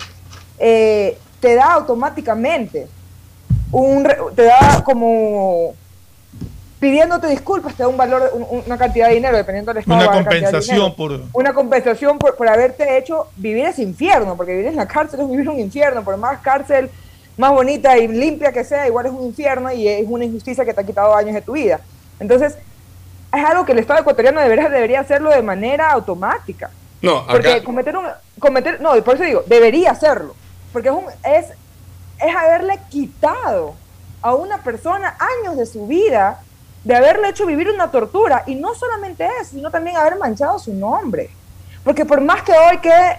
eh, 0.59 1.19
te 1.41 1.55
da 1.55 1.75
automáticamente 1.75 2.89
un, 3.73 4.09
te 4.35 4.43
da 4.45 4.83
como 4.85 5.75
pidiéndote 6.81 7.27
disculpas, 7.29 7.75
te 7.75 7.83
da 7.83 7.89
un 7.89 7.97
valor, 7.97 8.31
un- 8.35 8.47
un- 8.49 8.63
una 8.67 8.77
cantidad 8.79 9.09
de 9.09 9.15
dinero, 9.15 9.37
dependiendo 9.37 9.73
del 9.73 9.81
estado. 9.83 9.99
Una 10.01 10.13
compensación 10.13 10.77
dinero. 10.77 10.95
por... 10.97 11.21
Una 11.33 11.55
compensación 11.55 12.19
por, 12.19 12.37
por 12.37 12.49
haberte 12.49 12.99
hecho 12.99 13.29
vivir 13.37 13.65
ese 13.67 13.83
infierno, 13.83 14.37
porque 14.37 14.53
vivir 14.53 14.67
en 14.69 14.77
la 14.77 14.87
cárcel 14.87 15.21
es 15.21 15.29
vivir 15.31 15.49
un 15.49 15.59
infierno, 15.59 16.03
por 16.05 16.17
más 16.17 16.41
cárcel 16.41 16.91
más 17.39 17.51
bonita 17.53 17.99
y 17.99 18.09
limpia 18.09 18.51
que 18.51 18.65
sea, 18.65 18.87
igual 18.87 19.05
es 19.07 19.13
un 19.13 19.25
infierno 19.27 19.71
y 19.71 19.87
es 19.87 20.07
una 20.09 20.25
injusticia 20.25 20.65
que 20.65 20.73
te 20.73 20.81
ha 20.81 20.85
quitado 20.85 21.15
años 21.15 21.35
de 21.35 21.43
tu 21.43 21.53
vida. 21.53 21.81
Entonces, 22.19 22.57
es 23.35 23.45
algo 23.45 23.67
que 23.67 23.73
el 23.73 23.79
Estado 23.79 24.01
ecuatoriano 24.01 24.41
debería, 24.41 24.71
debería 24.71 25.01
hacerlo 25.01 25.29
de 25.29 25.43
manera 25.43 25.91
automática. 25.91 26.71
No, 27.03 27.27
Porque 27.27 27.53
acá, 27.53 27.65
cometer 27.65 27.95
un, 27.95 28.07
cometer, 28.39 28.81
no, 28.81 28.93
por 29.05 29.17
eso 29.17 29.25
digo, 29.25 29.43
debería 29.47 29.91
hacerlo. 29.91 30.35
Porque 30.73 30.89
es, 30.89 30.95
un, 30.95 31.05
es, 31.25 31.47
es 32.27 32.35
haberle 32.35 32.79
quitado 32.89 33.75
a 34.23 34.35
una 34.35 34.63
persona 34.63 35.15
años 35.43 35.59
de 35.59 35.67
su 35.67 35.87
vida, 35.87 36.41
de 36.87 36.95
haberle 36.95 37.31
hecho 37.31 37.47
vivir 37.47 37.69
una 37.69 37.91
tortura. 37.91 38.45
Y 38.47 38.55
no 38.55 38.73
solamente 38.77 39.27
eso, 39.41 39.51
sino 39.57 39.73
también 39.73 39.97
haber 39.97 40.17
manchado 40.19 40.57
su 40.61 40.73
nombre. 40.73 41.31
Porque 41.83 42.05
por 42.05 42.21
más 42.21 42.45
que 42.45 42.53
hoy 42.53 42.79
quede 42.79 43.19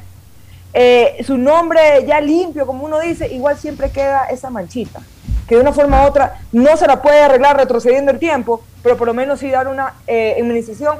eh, 0.73 1.21
su 1.25 1.37
nombre 1.37 2.05
ya 2.07 2.21
limpio, 2.21 2.65
como 2.65 2.85
uno 2.85 3.01
dice, 3.01 3.27
igual 3.27 3.57
siempre 3.57 3.91
queda 3.91 4.27
esa 4.27 4.49
manchita. 4.49 5.01
Que 5.49 5.55
de 5.55 5.61
una 5.61 5.73
forma 5.73 6.03
u 6.03 6.07
otra 6.07 6.39
no 6.53 6.77
se 6.77 6.87
la 6.87 7.01
puede 7.01 7.21
arreglar 7.21 7.57
retrocediendo 7.57 8.09
el 8.11 8.19
tiempo, 8.19 8.63
pero 8.81 8.95
por 8.95 9.05
lo 9.05 9.13
menos 9.13 9.41
sí 9.41 9.51
dar 9.51 9.67
una 9.67 9.95
eh, 10.07 10.35
indemnización 10.39 10.99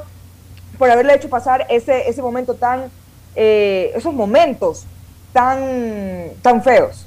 por 0.76 0.90
haberle 0.90 1.14
hecho 1.14 1.30
pasar 1.30 1.66
ese, 1.70 2.06
ese 2.06 2.20
momento 2.20 2.52
tan, 2.52 2.90
eh, 3.34 3.92
esos 3.94 4.12
momentos 4.12 4.84
tan, 5.32 6.32
tan 6.42 6.62
feos. 6.62 7.06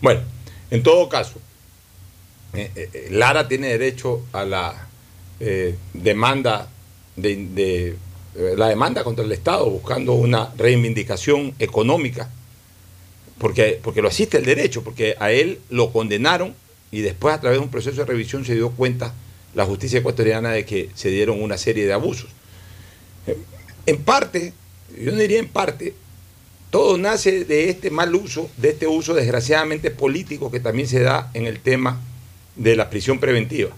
bueno, 0.00 0.22
en 0.70 0.82
todo 0.82 1.06
caso, 1.10 1.38
eh, 2.54 3.08
Lara 3.10 3.46
tiene 3.46 3.68
derecho 3.68 4.22
a 4.32 4.44
la 4.44 4.85
eh, 5.40 5.76
demanda 5.92 6.68
de, 7.16 7.36
de, 7.36 7.88
eh, 7.88 8.54
la 8.56 8.68
demanda 8.68 9.04
contra 9.04 9.24
el 9.24 9.32
Estado 9.32 9.68
buscando 9.68 10.12
una 10.14 10.52
reivindicación 10.56 11.54
económica 11.58 12.30
porque, 13.38 13.78
porque 13.82 14.02
lo 14.02 14.08
asiste 14.08 14.38
el 14.38 14.44
derecho, 14.44 14.82
porque 14.82 15.16
a 15.18 15.30
él 15.30 15.58
lo 15.68 15.92
condenaron 15.92 16.54
y 16.90 17.00
después 17.00 17.34
a 17.34 17.40
través 17.40 17.58
de 17.58 17.64
un 17.64 17.70
proceso 17.70 17.96
de 17.98 18.06
revisión 18.06 18.44
se 18.44 18.54
dio 18.54 18.70
cuenta 18.70 19.14
la 19.54 19.64
justicia 19.64 19.98
ecuatoriana 19.98 20.50
de 20.50 20.64
que 20.64 20.90
se 20.94 21.10
dieron 21.10 21.42
una 21.42 21.58
serie 21.58 21.86
de 21.86 21.92
abusos. 21.92 22.30
Eh, 23.26 23.36
En 23.86 23.98
parte, 23.98 24.52
yo 24.98 25.12
diría 25.12 25.38
en 25.38 25.48
parte, 25.48 25.94
todo 26.70 26.98
nace 26.98 27.44
de 27.44 27.70
este 27.70 27.90
mal 27.90 28.14
uso, 28.14 28.50
de 28.56 28.70
este 28.70 28.86
uso 28.86 29.14
desgraciadamente 29.14 29.90
político 29.90 30.50
que 30.50 30.60
también 30.60 30.88
se 30.88 31.00
da 31.00 31.30
en 31.34 31.46
el 31.46 31.60
tema 31.60 32.00
de 32.56 32.76
la 32.76 32.90
prisión 32.90 33.18
preventiva. 33.18 33.70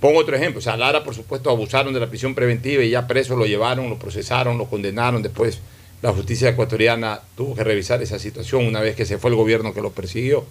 Pongo 0.00 0.18
otro 0.20 0.36
ejemplo, 0.36 0.58
o 0.58 0.62
sea, 0.62 0.76
Lara 0.76 1.02
por 1.04 1.14
supuesto 1.14 1.50
abusaron 1.50 1.94
de 1.94 2.00
la 2.00 2.06
prisión 2.08 2.34
preventiva 2.34 2.82
y 2.82 2.90
ya 2.90 3.06
preso 3.06 3.34
lo 3.36 3.46
llevaron, 3.46 3.88
lo 3.88 3.98
procesaron, 3.98 4.58
lo 4.58 4.66
condenaron, 4.66 5.22
después 5.22 5.58
la 6.02 6.12
justicia 6.12 6.50
ecuatoriana 6.50 7.20
tuvo 7.34 7.54
que 7.54 7.64
revisar 7.64 8.02
esa 8.02 8.18
situación 8.18 8.66
una 8.66 8.80
vez 8.80 8.94
que 8.94 9.06
se 9.06 9.16
fue 9.18 9.30
el 9.30 9.36
gobierno 9.36 9.72
que 9.72 9.80
lo 9.80 9.90
persiguió. 9.92 10.44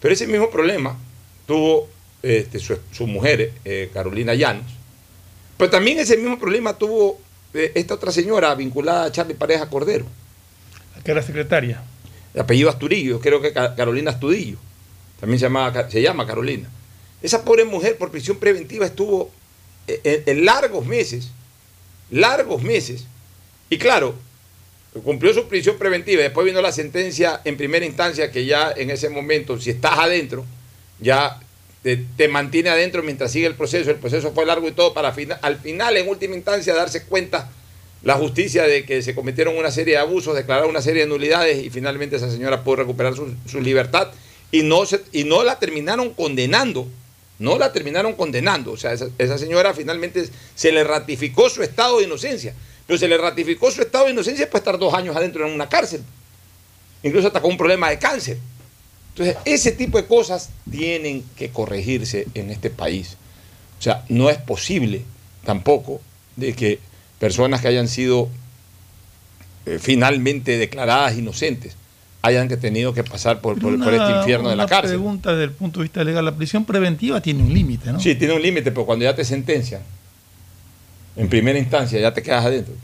Pero 0.00 0.12
ese 0.12 0.26
mismo 0.26 0.50
problema 0.50 0.96
tuvo 1.46 1.88
este, 2.22 2.58
su, 2.58 2.76
su 2.92 3.06
mujer, 3.06 3.52
eh, 3.64 3.90
Carolina 3.94 4.34
Llanos, 4.34 4.66
pero 5.56 5.70
también 5.70 5.98
ese 5.98 6.16
mismo 6.18 6.38
problema 6.38 6.74
tuvo 6.76 7.18
eh, 7.54 7.72
esta 7.74 7.94
otra 7.94 8.12
señora 8.12 8.54
vinculada 8.54 9.04
a 9.04 9.12
Charlie 9.12 9.34
Pareja 9.34 9.68
Cordero 9.68 10.04
que 11.04 11.10
era 11.10 11.22
secretaria. 11.22 11.82
de 12.34 12.40
apellido 12.40 12.68
Asturillo, 12.68 13.18
creo 13.20 13.40
que 13.40 13.52
Ca- 13.52 13.74
Carolina 13.74 14.10
Astudillo, 14.12 14.58
también 15.18 15.38
se, 15.40 15.46
llamaba, 15.46 15.90
se 15.90 16.00
llama 16.02 16.26
Carolina. 16.26 16.68
Esa 17.22 17.44
pobre 17.44 17.64
mujer 17.64 17.96
por 17.96 18.10
prisión 18.10 18.38
preventiva 18.38 18.86
estuvo 18.86 19.30
eh, 19.86 20.00
en, 20.04 20.38
en 20.38 20.44
largos 20.44 20.86
meses, 20.86 21.30
largos 22.10 22.62
meses, 22.62 23.04
y 23.70 23.78
claro, 23.78 24.14
cumplió 25.04 25.32
su 25.32 25.48
prisión 25.48 25.78
preventiva, 25.78 26.22
después 26.22 26.44
vino 26.44 26.60
la 26.60 26.72
sentencia 26.72 27.40
en 27.44 27.56
primera 27.56 27.86
instancia 27.86 28.30
que 28.30 28.44
ya 28.44 28.72
en 28.76 28.90
ese 28.90 29.08
momento, 29.08 29.58
si 29.58 29.70
estás 29.70 29.98
adentro, 29.98 30.44
ya 31.00 31.40
te, 31.82 32.28
mantiene 32.28 32.70
adentro 32.70 33.02
mientras 33.02 33.32
sigue 33.32 33.46
el 33.46 33.54
proceso, 33.54 33.90
el 33.90 33.96
proceso 33.96 34.32
fue 34.32 34.46
largo 34.46 34.68
y 34.68 34.72
todo, 34.72 34.94
para 34.94 35.08
al 35.42 35.58
final, 35.58 35.96
en 35.96 36.08
última 36.08 36.36
instancia, 36.36 36.74
darse 36.74 37.04
cuenta 37.04 37.50
la 38.02 38.14
justicia 38.14 38.64
de 38.64 38.84
que 38.84 39.02
se 39.02 39.14
cometieron 39.14 39.56
una 39.56 39.70
serie 39.70 39.94
de 39.94 40.00
abusos, 40.00 40.34
declarar 40.34 40.66
una 40.66 40.82
serie 40.82 41.02
de 41.02 41.08
nulidades 41.08 41.64
y 41.64 41.70
finalmente 41.70 42.16
esa 42.16 42.30
señora 42.30 42.62
pudo 42.62 42.76
recuperar 42.76 43.14
su, 43.14 43.60
libertad. 43.60 44.08
Y 44.50 44.62
no, 44.62 44.82
y 45.12 45.24
no 45.24 45.42
la 45.44 45.58
terminaron 45.58 46.12
condenando, 46.12 46.86
no 47.42 47.58
la 47.58 47.72
terminaron 47.72 48.14
condenando, 48.14 48.72
o 48.72 48.76
sea, 48.76 48.92
esa, 48.92 49.38
señora 49.38 49.74
finalmente 49.74 50.28
se 50.54 50.72
le 50.72 50.84
ratificó 50.84 51.50
su 51.50 51.62
estado 51.62 51.98
de 51.98 52.04
inocencia, 52.04 52.54
pero 52.86 52.98
se 52.98 53.08
le 53.08 53.18
ratificó 53.18 53.70
su 53.70 53.82
estado 53.82 54.06
de 54.06 54.12
inocencia 54.12 54.46
para 54.48 54.58
estar 54.58 54.78
dos 54.78 54.94
años 54.94 55.16
adentro 55.16 55.46
en 55.46 55.52
una 55.52 55.68
cárcel, 55.68 56.02
incluso 57.02 57.26
hasta 57.26 57.40
con 57.40 57.50
un 57.50 57.58
problema 57.58 57.90
de 57.90 57.98
cáncer. 57.98 58.38
Entonces, 59.10 59.36
ese 59.44 59.72
tipo 59.72 59.98
de 59.98 60.06
cosas 60.06 60.50
tienen 60.70 61.24
que 61.36 61.50
corregirse 61.50 62.26
en 62.34 62.50
este 62.50 62.70
país. 62.70 63.16
O 63.78 63.82
sea, 63.82 64.04
no 64.08 64.30
es 64.30 64.38
posible 64.38 65.02
tampoco 65.44 66.00
de 66.36 66.54
que 66.54 66.78
personas 67.18 67.60
que 67.60 67.68
hayan 67.68 67.88
sido 67.88 68.30
eh, 69.66 69.78
finalmente 69.80 70.56
declaradas 70.56 71.16
inocentes 71.16 71.76
hayan 72.22 72.48
que 72.48 72.56
tenido 72.56 72.94
que 72.94 73.02
pasar 73.04 73.40
por, 73.40 73.58
por- 73.58 73.78
por 73.82 73.92
este 73.92 74.10
infierno 74.18 74.48
de 74.48 74.56
la 74.56 74.66
cárcel. 74.66 74.90
pregunta 74.96 75.30
desde 75.32 75.44
el 75.44 75.50
punto 75.50 75.80
de 75.80 75.84
vista 75.84 76.04
legal. 76.04 76.24
La 76.24 76.36
prisión 76.36 76.64
preventiva 76.64 77.20
tiene 77.20 77.42
un 77.42 77.52
límite, 77.52 77.92
¿no? 77.92 77.98
Sí, 78.00 78.14
tiene 78.14 78.34
un 78.34 78.42
límite, 78.42 78.70
pero 78.70 78.86
cuando 78.86 79.04
ya 79.04 79.14
te 79.14 79.24
sentencian, 79.24 79.82
en 81.16 81.28
primera 81.28 81.58
instancia, 81.58 81.98
ya 82.00 82.14
te 82.14 82.22
quedas 82.22 82.44
adentro. 82.44 82.74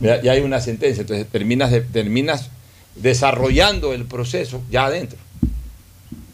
Ya, 0.00 0.20
ya 0.20 0.32
hay 0.32 0.40
una 0.40 0.60
sentencia, 0.60 1.00
entonces 1.00 1.26
terminas, 1.28 1.70
de- 1.70 1.80
terminas 1.80 2.50
desarrollando 2.96 3.92
el 3.94 4.04
proceso 4.04 4.62
ya 4.70 4.86
adentro. 4.86 5.18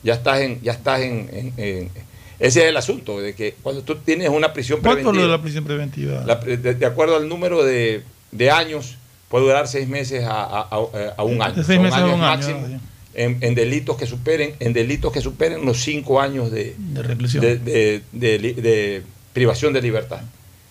Ya 0.02 0.14
estás 0.14 0.40
en, 0.40 0.60
ya 0.62 0.72
estás 0.72 1.00
en, 1.02 1.28
en- 1.32 1.52
en- 1.56 1.90
ese 2.38 2.62
es 2.62 2.66
el 2.70 2.76
asunto, 2.78 3.20
de 3.20 3.34
que 3.34 3.54
cuando 3.62 3.82
tú 3.82 3.96
tienes 3.96 4.28
una 4.30 4.52
prisión 4.52 4.80
¿Cuánto 4.80 4.98
es 5.00 5.04
lo 5.04 5.10
de 5.12 5.18
preventiva, 5.18 5.36
la 5.36 5.42
prisión 5.42 5.64
preventiva? 5.64 6.24
la 6.26 6.36
de, 6.36 6.74
de 6.74 6.86
acuerdo 6.86 7.16
al 7.16 7.28
número 7.28 7.62
de, 7.62 8.02
de 8.32 8.50
años, 8.50 8.96
puede 9.30 9.44
durar 9.46 9.66
seis 9.68 9.88
meses 9.88 10.24
a, 10.24 10.42
a- 10.42 10.68
a- 10.70 11.14
a 11.16 11.24
un 11.24 11.40
año. 11.40 11.62
Seis 11.64 11.80
meses 11.80 11.98
a 11.98 12.04
un 12.04 12.10
año, 12.12 12.16
máximo 12.18 12.66
en, 13.14 13.38
en 13.40 13.54
delitos 13.54 13.96
que 13.96 14.06
superen, 14.06 14.54
en 14.60 14.72
delitos 14.72 15.12
que 15.12 15.20
superen 15.22 15.64
los 15.64 15.80
cinco 15.82 16.20
años 16.20 16.50
de, 16.50 16.74
de 16.76 17.02
reclusión. 17.02 17.40
de, 17.42 18.02
de- 18.12 19.02
privación 19.32 19.72
de 19.72 19.80
libertad. 19.80 20.20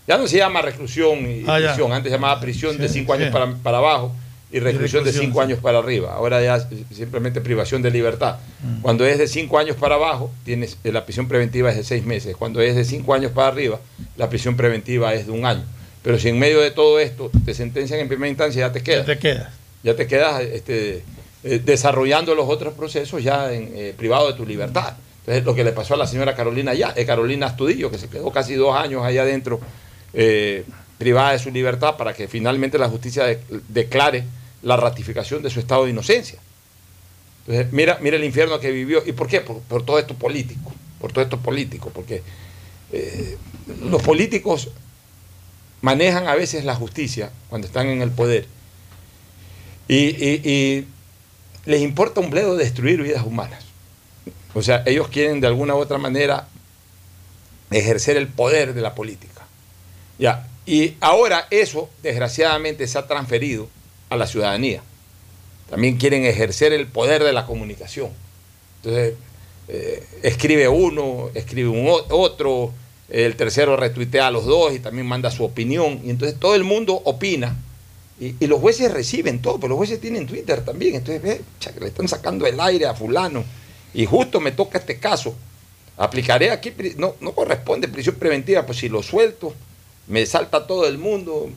Ya 0.07 0.17
no 0.17 0.27
se 0.27 0.37
llama 0.37 0.61
reclusión 0.61 1.19
y 1.29 1.43
Ah, 1.47 1.59
ya. 1.59 1.67
prisión, 1.67 1.93
antes 1.93 2.11
se 2.11 2.17
llamaba 2.17 2.39
prisión 2.41 2.77
de 2.77 2.87
Sí, 2.89 2.95
5 2.99 3.13
años 3.13 3.29
para, 3.31 3.53
para 3.55 3.77
abajo 3.77 4.11
y 4.51 4.59
reclusión 4.59 5.03
de 5.03 5.11
reclusión, 5.11 5.31
5 5.33 5.39
sí. 5.39 5.45
años 5.45 5.59
para 5.59 5.77
arriba. 5.77 6.13
Ahora 6.13 6.41
ya 6.41 6.67
simplemente 6.91 7.39
privación 7.41 7.81
de 7.81 7.91
libertad. 7.91 8.37
Cuando 8.81 9.05
es 9.05 9.17
de 9.19 9.27
5 9.27 9.57
años 9.59 9.75
para 9.77 9.95
abajo, 9.95 10.31
tienes, 10.43 10.77
eh, 10.83 10.91
la 10.91 11.05
prisión 11.05 11.27
preventiva 11.27 11.69
es 11.69 11.77
de 11.77 11.83
6 11.83 12.05
meses. 12.05 12.35
Cuando 12.35 12.59
es 12.59 12.75
de 12.75 12.83
5 12.83 13.13
años 13.13 13.31
para 13.31 13.47
arriba, 13.49 13.79
la 14.17 14.27
prisión 14.29 14.57
preventiva 14.57 15.13
es 15.13 15.27
de 15.27 15.31
un 15.31 15.45
año. 15.45 15.63
Pero 16.01 16.17
si 16.17 16.29
en 16.29 16.39
medio 16.39 16.59
de 16.61 16.71
todo 16.71 16.99
esto 16.99 17.29
te 17.45 17.53
sentencian 17.53 17.99
en 17.99 18.07
primera 18.07 18.29
instancia, 18.29 18.67
ya 18.67 18.71
te 18.71 18.81
quedas. 18.81 19.05
te 19.05 19.17
quedas. 19.19 19.53
Ya 19.83 19.95
te 19.95 20.07
quedas 20.07 20.41
este, 20.41 21.03
eh, 21.43 21.61
desarrollando 21.63 22.35
los 22.35 22.47
otros 22.49 22.73
procesos 22.73 23.23
ya 23.23 23.51
en 23.53 23.71
eh, 23.75 23.93
privado 23.97 24.27
de 24.31 24.33
tu 24.37 24.45
libertad. 24.45 24.93
Entonces, 25.21 25.43
lo 25.45 25.53
que 25.55 25.63
le 25.63 25.71
pasó 25.73 25.93
a 25.93 25.97
la 25.97 26.07
señora 26.07 26.35
Carolina 26.35 26.73
ya, 26.73 26.93
eh, 26.95 27.05
Carolina 27.05 27.47
Astudillo, 27.47 27.91
que 27.91 27.97
se 27.97 28.07
quedó 28.09 28.31
casi 28.31 28.55
dos 28.55 28.75
años 28.75 29.03
allá 29.03 29.21
adentro, 29.23 29.59
eh, 30.13 30.63
privada 30.97 31.33
de 31.33 31.39
su 31.39 31.51
libertad, 31.51 31.97
para 31.97 32.13
que 32.13 32.27
finalmente 32.27 32.77
la 32.77 32.89
justicia 32.89 33.25
de- 33.25 33.39
declare 33.67 34.23
la 34.63 34.75
ratificación 34.77 35.41
de 35.43 35.49
su 35.49 35.59
estado 35.59 35.85
de 35.85 35.91
inocencia. 35.91 36.39
Entonces, 37.47 37.71
mira, 37.73 37.97
mira 38.01 38.15
el 38.17 38.23
infierno 38.23 38.59
que 38.59 38.71
vivió. 38.71 39.03
¿Y 39.05 39.11
por 39.13 39.27
qué? 39.27 39.41
Por, 39.41 39.59
por 39.61 39.85
todo 39.85 39.99
esto 39.99 40.13
político. 40.15 40.71
Por 40.99 41.11
todo 41.11 41.23
esto 41.23 41.37
político. 41.39 41.89
Porque 41.93 42.21
los 43.83 44.01
políticos 44.01 44.69
manejan 45.81 46.27
a 46.27 46.35
veces 46.35 46.65
la 46.65 46.75
justicia 46.75 47.31
cuando 47.49 47.67
están 47.67 47.87
en 47.87 48.01
el 48.01 48.11
poder. 48.11 48.47
Y, 49.87 50.85
les 51.65 51.81
importa 51.81 52.21
un 52.21 52.29
bledo 52.29 52.55
destruir 52.55 53.01
vidas 53.03 53.25
humanas. 53.25 53.63
O 54.53 54.61
sea, 54.61 54.81
ellos 54.85 55.07
quieren 55.09 55.39
de 55.39 55.47
alguna 55.47 55.75
u 55.75 55.77
otra 55.77 55.97
manera 55.97 56.47
ejercer 57.69 58.17
el 58.17 58.27
poder 58.27 58.73
de 58.73 58.81
la 58.81 58.95
política. 58.95 59.45
Ya. 60.17 60.47
Y 60.65 60.95
ahora 60.99 61.47
eso, 61.51 61.89
desgraciadamente, 62.01 62.87
se 62.87 62.97
ha 62.97 63.07
transferido 63.07 63.69
a 64.09 64.15
la 64.15 64.25
ciudadanía. 64.25 64.81
También 65.69 65.97
quieren 65.97 66.25
ejercer 66.25 66.73
el 66.73 66.87
poder 66.87 67.23
de 67.23 67.33
la 67.33 67.45
comunicación. 67.45 68.09
Entonces, 68.77 69.13
eh, 69.67 70.03
escribe 70.23 70.67
uno, 70.67 71.29
escribe 71.35 71.69
un 71.69 71.87
otro, 72.09 72.73
el 73.09 73.35
tercero 73.35 73.75
retuitea 73.75 74.27
a 74.27 74.31
los 74.31 74.45
dos 74.45 74.73
y 74.73 74.79
también 74.79 75.07
manda 75.07 75.31
su 75.31 75.43
opinión. 75.43 76.01
Y 76.03 76.09
entonces 76.09 76.39
todo 76.39 76.55
el 76.55 76.63
mundo 76.63 77.01
opina. 77.05 77.57
Y, 78.19 78.47
los 78.47 78.59
jueces 78.59 78.91
reciben 78.91 79.41
todo, 79.41 79.55
pero 79.55 79.69
los 79.69 79.77
jueces 79.77 80.01
tienen 80.01 80.27
Twitter 80.27 80.63
también. 80.63 80.95
Entonces, 80.95 81.21
ve, 81.21 81.41
le 81.79 81.87
están 81.87 82.07
sacando 82.07 82.45
el 82.45 82.59
aire 82.59 82.85
a 82.85 82.93
fulano. 82.93 83.43
Y 83.93 84.05
justo 84.05 84.39
me 84.39 84.51
toca 84.51 84.79
este 84.79 84.99
caso. 84.99 85.35
Aplicaré 85.97 86.51
aquí, 86.51 86.73
no, 86.97 87.15
no 87.21 87.31
corresponde 87.33 87.87
prisión 87.87 88.15
preventiva, 88.15 88.65
pues 88.65 88.77
si 88.79 88.89
lo 88.89 89.03
suelto, 89.03 89.53
me 90.07 90.25
salta 90.25 90.67
todo 90.67 90.87
el 90.87 90.97
mundo. 90.97 91.49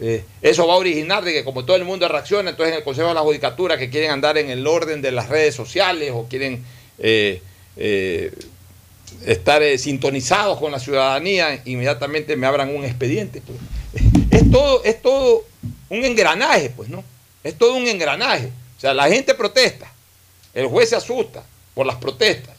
Eh, 0.00 0.24
eso 0.40 0.66
va 0.66 0.74
a 0.74 0.78
originar 0.78 1.24
de 1.24 1.32
que 1.32 1.44
como 1.44 1.64
todo 1.64 1.76
el 1.76 1.84
mundo 1.84 2.08
reacciona, 2.08 2.50
entonces 2.50 2.72
en 2.72 2.78
el 2.78 2.84
Consejo 2.84 3.08
de 3.08 3.14
la 3.14 3.20
Judicatura 3.20 3.78
que 3.78 3.90
quieren 3.90 4.10
andar 4.10 4.38
en 4.38 4.50
el 4.50 4.66
orden 4.66 5.02
de 5.02 5.12
las 5.12 5.28
redes 5.28 5.54
sociales 5.54 6.10
o 6.14 6.26
quieren 6.28 6.64
eh, 6.98 7.40
eh, 7.76 8.32
estar 9.26 9.62
eh, 9.62 9.78
sintonizados 9.78 10.58
con 10.58 10.72
la 10.72 10.78
ciudadanía, 10.78 11.62
inmediatamente 11.64 12.36
me 12.36 12.46
abran 12.46 12.74
un 12.74 12.84
expediente. 12.84 13.40
pues. 13.40 13.58
Es 14.30 14.50
todo, 14.50 14.82
es 14.84 15.02
todo 15.02 15.44
un 15.90 16.04
engranaje, 16.04 16.70
pues, 16.70 16.88
¿no? 16.88 17.04
Es 17.44 17.56
todo 17.56 17.74
un 17.74 17.86
engranaje. 17.86 18.46
O 18.46 18.80
sea, 18.80 18.94
la 18.94 19.08
gente 19.08 19.34
protesta, 19.34 19.92
el 20.54 20.66
juez 20.66 20.88
se 20.88 20.96
asusta 20.96 21.44
por 21.74 21.86
las 21.86 21.96
protestas, 21.96 22.56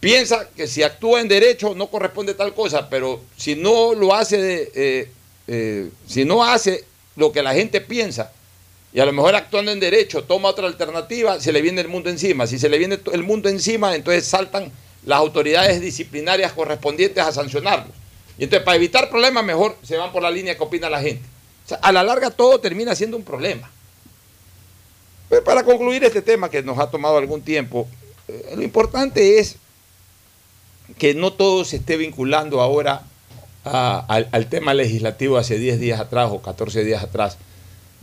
piensa 0.00 0.48
que 0.56 0.66
si 0.66 0.82
actúa 0.82 1.20
en 1.20 1.28
derecho 1.28 1.74
no 1.74 1.88
corresponde 1.88 2.34
tal 2.34 2.54
cosa, 2.54 2.88
pero 2.88 3.20
si 3.36 3.54
no 3.54 3.94
lo 3.94 4.14
hace, 4.14 4.70
eh, 4.74 5.10
eh, 5.46 5.90
si 6.06 6.24
no 6.24 6.44
hace 6.44 6.84
lo 7.16 7.32
que 7.32 7.42
la 7.42 7.54
gente 7.54 7.80
piensa, 7.80 8.32
y 8.92 9.00
a 9.00 9.06
lo 9.06 9.12
mejor 9.12 9.34
actuando 9.34 9.70
en 9.70 9.80
derecho 9.80 10.24
toma 10.24 10.48
otra 10.48 10.66
alternativa, 10.66 11.40
se 11.40 11.52
le 11.52 11.60
viene 11.60 11.80
el 11.80 11.88
mundo 11.88 12.08
encima. 12.08 12.46
Si 12.46 12.58
se 12.58 12.68
le 12.68 12.78
viene 12.78 12.98
el 13.12 13.22
mundo 13.22 13.48
encima, 13.48 13.94
entonces 13.94 14.24
saltan 14.24 14.72
las 15.08 15.20
autoridades 15.20 15.80
disciplinarias 15.80 16.52
correspondientes 16.52 17.24
a 17.24 17.32
sancionarlos. 17.32 17.96
Y 18.36 18.44
entonces 18.44 18.62
para 18.62 18.76
evitar 18.76 19.08
problemas 19.08 19.42
mejor 19.42 19.74
se 19.82 19.96
van 19.96 20.12
por 20.12 20.22
la 20.22 20.30
línea 20.30 20.54
que 20.54 20.62
opina 20.62 20.90
la 20.90 21.00
gente. 21.00 21.22
A 21.80 21.92
la 21.92 22.02
larga 22.02 22.30
todo 22.30 22.60
termina 22.60 22.94
siendo 22.94 23.16
un 23.16 23.24
problema. 23.24 23.70
Pero 25.30 25.42
para 25.44 25.64
concluir 25.64 26.04
este 26.04 26.20
tema 26.20 26.50
que 26.50 26.62
nos 26.62 26.78
ha 26.78 26.90
tomado 26.90 27.16
algún 27.16 27.40
tiempo, 27.40 27.88
eh, 28.28 28.52
lo 28.54 28.62
importante 28.62 29.38
es 29.38 29.56
que 30.98 31.14
no 31.14 31.32
todo 31.32 31.64
se 31.64 31.76
esté 31.76 31.96
vinculando 31.96 32.60
ahora 32.60 33.02
al, 33.64 34.28
al 34.30 34.46
tema 34.50 34.74
legislativo 34.74 35.38
hace 35.38 35.58
10 35.58 35.80
días 35.80 36.00
atrás 36.00 36.28
o 36.30 36.42
14 36.42 36.84
días 36.84 37.02
atrás, 37.02 37.38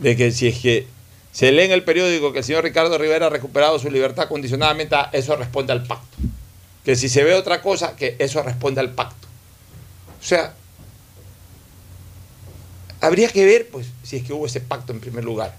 de 0.00 0.16
que 0.16 0.32
si 0.32 0.48
es 0.48 0.58
que 0.58 0.88
se 1.30 1.52
lee 1.52 1.62
en 1.62 1.70
el 1.70 1.84
periódico 1.84 2.32
que 2.32 2.40
el 2.40 2.44
señor 2.44 2.64
Ricardo 2.64 2.98
Rivera 2.98 3.26
ha 3.26 3.30
recuperado 3.30 3.78
su 3.78 3.90
libertad 3.90 4.26
condicionadamente, 4.26 4.96
ah, 4.96 5.08
eso 5.12 5.36
responde 5.36 5.72
al 5.72 5.86
pacto. 5.86 6.15
Que 6.86 6.94
si 6.94 7.08
se 7.08 7.24
ve 7.24 7.34
otra 7.34 7.62
cosa, 7.62 7.96
que 7.96 8.14
eso 8.20 8.40
responde 8.44 8.80
al 8.80 8.94
pacto. 8.94 9.26
O 10.20 10.24
sea, 10.24 10.54
habría 13.00 13.28
que 13.28 13.44
ver 13.44 13.68
pues 13.70 13.88
si 14.04 14.18
es 14.18 14.22
que 14.22 14.32
hubo 14.32 14.46
ese 14.46 14.60
pacto 14.60 14.92
en 14.92 15.00
primer 15.00 15.24
lugar. 15.24 15.56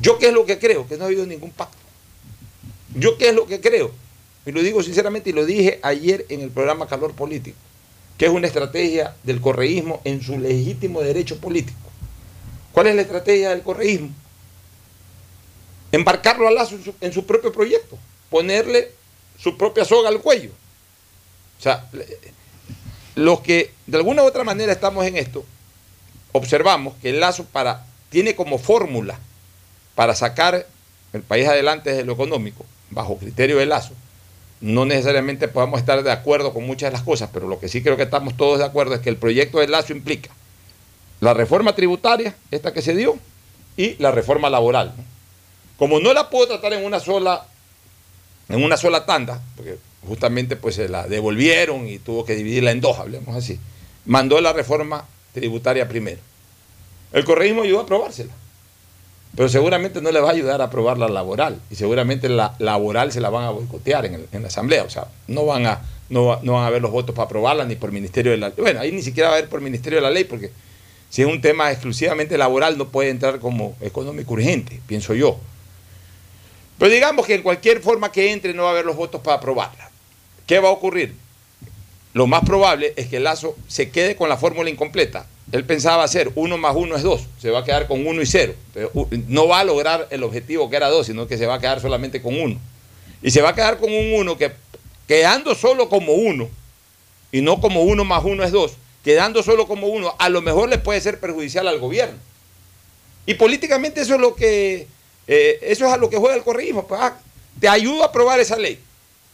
Yo 0.00 0.18
qué 0.18 0.26
es 0.26 0.34
lo 0.34 0.44
que 0.44 0.58
creo, 0.58 0.88
que 0.88 0.96
no 0.96 1.04
ha 1.04 1.06
habido 1.06 1.24
ningún 1.24 1.52
pacto. 1.52 1.78
Yo 2.96 3.16
qué 3.16 3.28
es 3.28 3.34
lo 3.36 3.46
que 3.46 3.60
creo, 3.60 3.92
y 4.44 4.50
lo 4.50 4.60
digo 4.60 4.82
sinceramente 4.82 5.30
y 5.30 5.34
lo 5.34 5.46
dije 5.46 5.78
ayer 5.84 6.26
en 6.30 6.40
el 6.40 6.50
programa 6.50 6.88
Calor 6.88 7.14
Político, 7.14 7.56
que 8.18 8.26
es 8.26 8.32
una 8.32 8.48
estrategia 8.48 9.14
del 9.22 9.40
correísmo 9.40 10.00
en 10.02 10.20
su 10.20 10.36
legítimo 10.36 11.00
derecho 11.00 11.38
político. 11.38 11.78
¿Cuál 12.72 12.88
es 12.88 12.96
la 12.96 13.02
estrategia 13.02 13.50
del 13.50 13.62
correísmo? 13.62 14.10
Embarcarlo 15.92 16.48
a 16.48 16.50
Lazo 16.50 16.74
en 16.74 16.82
su, 16.82 16.94
en 17.00 17.12
su 17.12 17.24
propio 17.24 17.52
proyecto, 17.52 17.96
ponerle 18.30 19.00
su 19.42 19.56
propia 19.56 19.84
soga 19.84 20.08
al 20.08 20.20
cuello. 20.20 20.50
O 21.58 21.62
sea, 21.62 21.88
los 23.14 23.40
que 23.40 23.72
de 23.86 23.96
alguna 23.96 24.22
u 24.22 24.26
otra 24.26 24.44
manera 24.44 24.72
estamos 24.72 25.06
en 25.06 25.16
esto, 25.16 25.44
observamos 26.32 26.94
que 27.02 27.10
el 27.10 27.20
Lazo 27.20 27.44
para, 27.44 27.86
tiene 28.10 28.34
como 28.34 28.58
fórmula 28.58 29.18
para 29.94 30.14
sacar 30.14 30.66
el 31.12 31.22
país 31.22 31.46
adelante 31.46 31.90
desde 31.90 32.04
lo 32.04 32.14
económico, 32.14 32.64
bajo 32.90 33.18
criterio 33.18 33.58
de 33.58 33.66
Lazo, 33.66 33.94
no 34.60 34.84
necesariamente 34.84 35.48
podamos 35.48 35.80
estar 35.80 36.02
de 36.02 36.12
acuerdo 36.12 36.52
con 36.52 36.64
muchas 36.64 36.90
de 36.90 36.96
las 36.96 37.04
cosas, 37.04 37.30
pero 37.32 37.48
lo 37.48 37.58
que 37.58 37.68
sí 37.68 37.82
creo 37.82 37.96
que 37.96 38.04
estamos 38.04 38.36
todos 38.36 38.60
de 38.60 38.64
acuerdo 38.64 38.94
es 38.94 39.00
que 39.00 39.10
el 39.10 39.16
proyecto 39.16 39.58
de 39.58 39.68
Lazo 39.68 39.92
implica 39.92 40.30
la 41.20 41.34
reforma 41.34 41.74
tributaria, 41.74 42.34
esta 42.50 42.72
que 42.72 42.82
se 42.82 42.94
dio, 42.94 43.16
y 43.76 43.94
la 43.98 44.10
reforma 44.10 44.50
laboral. 44.50 44.92
Como 45.78 46.00
no 46.00 46.12
la 46.12 46.30
puedo 46.30 46.48
tratar 46.48 46.72
en 46.72 46.84
una 46.84 47.00
sola, 47.00 47.46
en 48.52 48.62
una 48.62 48.76
sola 48.76 49.04
tanda, 49.06 49.40
porque 49.56 49.78
justamente 50.06 50.56
pues 50.56 50.74
se 50.74 50.88
la 50.88 51.08
devolvieron 51.08 51.88
y 51.88 51.98
tuvo 51.98 52.24
que 52.24 52.36
dividirla 52.36 52.70
en 52.70 52.80
dos, 52.80 52.98
hablemos 52.98 53.34
así, 53.34 53.58
mandó 54.04 54.40
la 54.40 54.52
reforma 54.52 55.06
tributaria 55.32 55.88
primero. 55.88 56.18
El 57.12 57.24
correísmo 57.24 57.62
ayudó 57.62 57.80
a 57.80 57.82
aprobársela, 57.84 58.32
pero 59.34 59.48
seguramente 59.48 60.02
no 60.02 60.12
le 60.12 60.20
va 60.20 60.28
a 60.28 60.32
ayudar 60.32 60.60
a 60.60 60.64
aprobar 60.64 60.98
la 60.98 61.08
laboral, 61.08 61.60
y 61.70 61.76
seguramente 61.76 62.28
la 62.28 62.54
laboral 62.58 63.10
se 63.10 63.20
la 63.20 63.30
van 63.30 63.44
a 63.44 63.50
boicotear 63.50 64.04
en, 64.04 64.26
en 64.30 64.42
la 64.42 64.48
asamblea, 64.48 64.84
o 64.84 64.90
sea, 64.90 65.08
no 65.26 65.46
van 65.46 65.66
a 65.66 65.80
no, 66.10 66.38
no 66.42 66.52
van 66.52 66.64
a 66.64 66.66
haber 66.66 66.82
los 66.82 66.90
votos 66.90 67.14
para 67.14 67.24
aprobarla 67.24 67.64
ni 67.64 67.74
por 67.74 67.90
ministerio 67.90 68.32
de 68.32 68.38
la 68.38 68.50
bueno, 68.50 68.80
ahí 68.80 68.92
ni 68.92 69.00
siquiera 69.00 69.30
va 69.30 69.36
a 69.36 69.38
haber 69.38 69.48
por 69.48 69.62
ministerio 69.62 69.96
de 69.98 70.02
la 70.02 70.10
ley, 70.10 70.24
porque 70.24 70.50
si 71.08 71.22
es 71.22 71.28
un 71.28 71.40
tema 71.40 71.70
exclusivamente 71.72 72.36
laboral 72.36 72.76
no 72.76 72.88
puede 72.88 73.08
entrar 73.08 73.38
como 73.38 73.76
económico 73.80 74.34
urgente, 74.34 74.80
pienso 74.86 75.14
yo. 75.14 75.38
Pero 76.78 76.90
digamos 76.92 77.26
que 77.26 77.34
en 77.34 77.42
cualquier 77.42 77.80
forma 77.80 78.10
que 78.10 78.32
entre 78.32 78.54
no 78.54 78.62
va 78.64 78.70
a 78.70 78.72
haber 78.72 78.84
los 78.84 78.96
votos 78.96 79.20
para 79.20 79.36
aprobarla. 79.36 79.90
¿Qué 80.46 80.58
va 80.58 80.68
a 80.68 80.72
ocurrir? 80.72 81.14
Lo 82.14 82.26
más 82.26 82.44
probable 82.44 82.92
es 82.96 83.08
que 83.08 83.20
Lazo 83.20 83.56
se 83.68 83.90
quede 83.90 84.16
con 84.16 84.28
la 84.28 84.36
fórmula 84.36 84.68
incompleta. 84.68 85.26
Él 85.50 85.64
pensaba 85.64 86.04
hacer 86.04 86.30
uno 86.34 86.56
más 86.58 86.74
uno 86.76 86.96
es 86.96 87.02
dos, 87.02 87.22
se 87.40 87.50
va 87.50 87.60
a 87.60 87.64
quedar 87.64 87.86
con 87.86 88.06
uno 88.06 88.20
y 88.22 88.26
cero. 88.26 88.54
Pero, 88.74 88.90
u- 88.94 89.06
no 89.28 89.48
va 89.48 89.60
a 89.60 89.64
lograr 89.64 90.08
el 90.10 90.22
objetivo 90.22 90.68
que 90.68 90.76
era 90.76 90.88
dos, 90.88 91.06
sino 91.06 91.26
que 91.26 91.38
se 91.38 91.46
va 91.46 91.54
a 91.54 91.60
quedar 91.60 91.80
solamente 91.80 92.20
con 92.20 92.38
uno. 92.38 92.58
Y 93.22 93.30
se 93.30 93.40
va 93.42 93.50
a 93.50 93.54
quedar 93.54 93.78
con 93.78 93.92
un 93.92 94.14
uno 94.14 94.36
que, 94.36 94.52
quedando 95.06 95.54
solo 95.54 95.88
como 95.88 96.12
uno, 96.12 96.48
y 97.30 97.40
no 97.40 97.60
como 97.60 97.82
uno 97.82 98.04
más 98.04 98.24
uno 98.24 98.44
es 98.44 98.50
dos, 98.52 98.72
quedando 99.04 99.42
solo 99.42 99.66
como 99.66 99.86
uno, 99.88 100.14
a 100.18 100.28
lo 100.28 100.42
mejor 100.42 100.68
le 100.68 100.78
puede 100.78 101.00
ser 101.00 101.20
perjudicial 101.20 101.68
al 101.68 101.78
gobierno. 101.78 102.18
Y 103.26 103.34
políticamente 103.34 104.00
eso 104.00 104.14
es 104.14 104.20
lo 104.20 104.34
que 104.34 104.86
eh, 105.26 105.58
eso 105.62 105.86
es 105.86 105.92
a 105.92 105.96
lo 105.96 106.10
que 106.10 106.16
juega 106.16 106.36
el 106.36 106.42
correísmo. 106.42 106.86
Pues, 106.86 107.00
ah, 107.02 107.18
te 107.60 107.68
ayudo 107.68 108.02
a 108.02 108.06
aprobar 108.06 108.40
esa 108.40 108.56
ley 108.56 108.78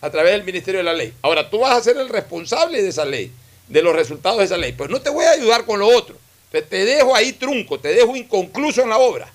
a 0.00 0.10
través 0.10 0.32
del 0.32 0.44
Ministerio 0.44 0.78
de 0.78 0.84
la 0.84 0.92
Ley. 0.92 1.12
Ahora 1.22 1.48
tú 1.48 1.60
vas 1.60 1.76
a 1.76 1.82
ser 1.82 1.96
el 1.96 2.08
responsable 2.08 2.82
de 2.82 2.88
esa 2.88 3.04
ley, 3.04 3.32
de 3.68 3.82
los 3.82 3.94
resultados 3.94 4.38
de 4.38 4.44
esa 4.44 4.56
ley. 4.56 4.72
Pues 4.72 4.90
no 4.90 5.00
te 5.00 5.10
voy 5.10 5.24
a 5.24 5.32
ayudar 5.32 5.64
con 5.64 5.78
lo 5.78 5.88
otro. 5.88 6.16
Te, 6.50 6.62
te 6.62 6.84
dejo 6.84 7.14
ahí 7.14 7.32
trunco, 7.32 7.78
te 7.78 7.88
dejo 7.88 8.16
inconcluso 8.16 8.82
en 8.82 8.90
la 8.90 8.98
obra. 8.98 9.32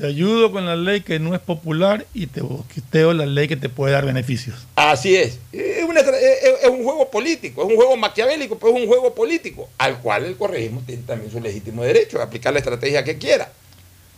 Te 0.00 0.06
ayudo 0.06 0.50
con 0.50 0.64
la 0.64 0.76
ley 0.76 1.02
que 1.02 1.18
no 1.18 1.34
es 1.34 1.40
popular 1.40 2.06
y 2.14 2.26
te 2.26 2.40
boqueteo 2.40 3.12
la 3.12 3.26
ley 3.26 3.48
que 3.48 3.56
te 3.56 3.68
puede 3.68 3.92
dar 3.92 4.06
beneficios. 4.06 4.56
Así 4.74 5.14
es. 5.14 5.38
Es 5.52 5.84
una 5.84 6.00
es, 6.00 6.68
un 6.70 6.82
juego 6.82 7.10
político, 7.10 7.62
es 7.62 7.68
un 7.68 7.76
juego 7.76 7.96
maquiavélico, 7.98 8.58
pero 8.58 8.74
es 8.74 8.82
un 8.82 8.88
juego 8.88 9.14
político, 9.14 9.68
al 9.76 9.98
cual 9.98 10.24
el 10.24 10.36
correísmo 10.36 10.82
tiene 10.86 11.02
también 11.02 11.30
su 11.30 11.38
legítimo 11.38 11.82
derecho 11.82 12.16
de 12.16 12.24
aplicar 12.24 12.54
la 12.54 12.60
estrategia 12.60 13.04
que 13.04 13.18
quiera. 13.18 13.52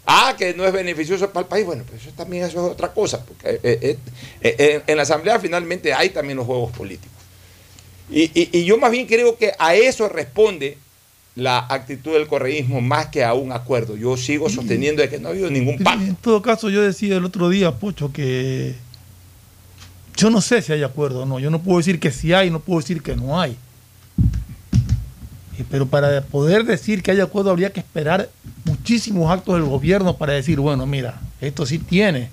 Ah, 0.06 0.34
que 0.36 0.52
no 0.54 0.64
es 0.66 0.72
beneficioso 0.72 1.30
para 1.30 1.44
el 1.44 1.48
país, 1.48 1.64
bueno, 1.64 1.84
pues 1.88 2.02
eso 2.02 2.10
también 2.16 2.44
eso 2.44 2.66
es 2.66 2.72
otra 2.72 2.92
cosa, 2.92 3.24
porque 3.24 3.60
eh, 3.62 3.78
eh, 3.82 3.98
eh, 4.42 4.82
en 4.86 4.96
la 4.96 5.04
Asamblea 5.04 5.38
finalmente 5.38 5.94
hay 5.94 6.10
también 6.10 6.36
los 6.36 6.46
juegos 6.46 6.72
políticos. 6.76 7.08
Y, 8.10 8.22
y- 8.34 8.48
y 8.52 8.64
yo 8.64 8.76
más 8.78 8.90
bien 8.90 9.06
creo 9.06 9.38
que 9.38 9.52
a 9.58 9.74
eso 9.76 10.08
responde 10.08 10.76
la 11.36 11.60
actitud 11.68 12.12
del 12.12 12.26
correísmo 12.26 12.80
más 12.80 13.06
que 13.06 13.24
a 13.24 13.32
un 13.32 13.52
acuerdo. 13.52 13.96
Yo 13.96 14.16
sigo 14.16 14.50
sosteniendo 14.50 15.00
de 15.02 15.08
que 15.08 15.18
no 15.18 15.28
ha 15.28 15.30
habido 15.30 15.50
ningún 15.50 15.78
pacto. 15.78 16.02
En 16.04 16.16
todo 16.16 16.42
caso, 16.42 16.68
yo 16.68 16.82
decía 16.82 17.16
el 17.16 17.24
otro 17.24 17.48
día, 17.48 17.70
Pocho, 17.78 18.12
que 18.12 18.74
yo 20.16 20.28
no 20.30 20.40
sé 20.42 20.60
si 20.62 20.72
hay 20.72 20.82
acuerdo 20.82 21.22
o 21.22 21.26
no. 21.26 21.38
Yo 21.38 21.48
no 21.50 21.62
puedo 21.62 21.78
decir 21.78 21.98
que 22.00 22.10
sí 22.10 22.32
hay, 22.34 22.50
no 22.50 22.60
puedo 22.60 22.80
decir 22.80 23.02
que 23.02 23.16
no 23.16 23.40
hay. 23.40 23.56
Eh, 25.58 25.64
Pero 25.70 25.86
para 25.86 26.20
poder 26.22 26.64
decir 26.64 27.02
que 27.02 27.10
hay 27.10 27.20
acuerdo 27.20 27.50
habría 27.50 27.72
que 27.72 27.80
esperar 27.80 28.28
muchísimos 28.64 29.30
actos 29.30 29.54
del 29.54 29.64
gobierno 29.64 30.16
para 30.16 30.32
decir, 30.32 30.60
bueno, 30.60 30.86
mira, 30.86 31.20
esto 31.40 31.66
sí 31.66 31.78
tiene 31.78 32.30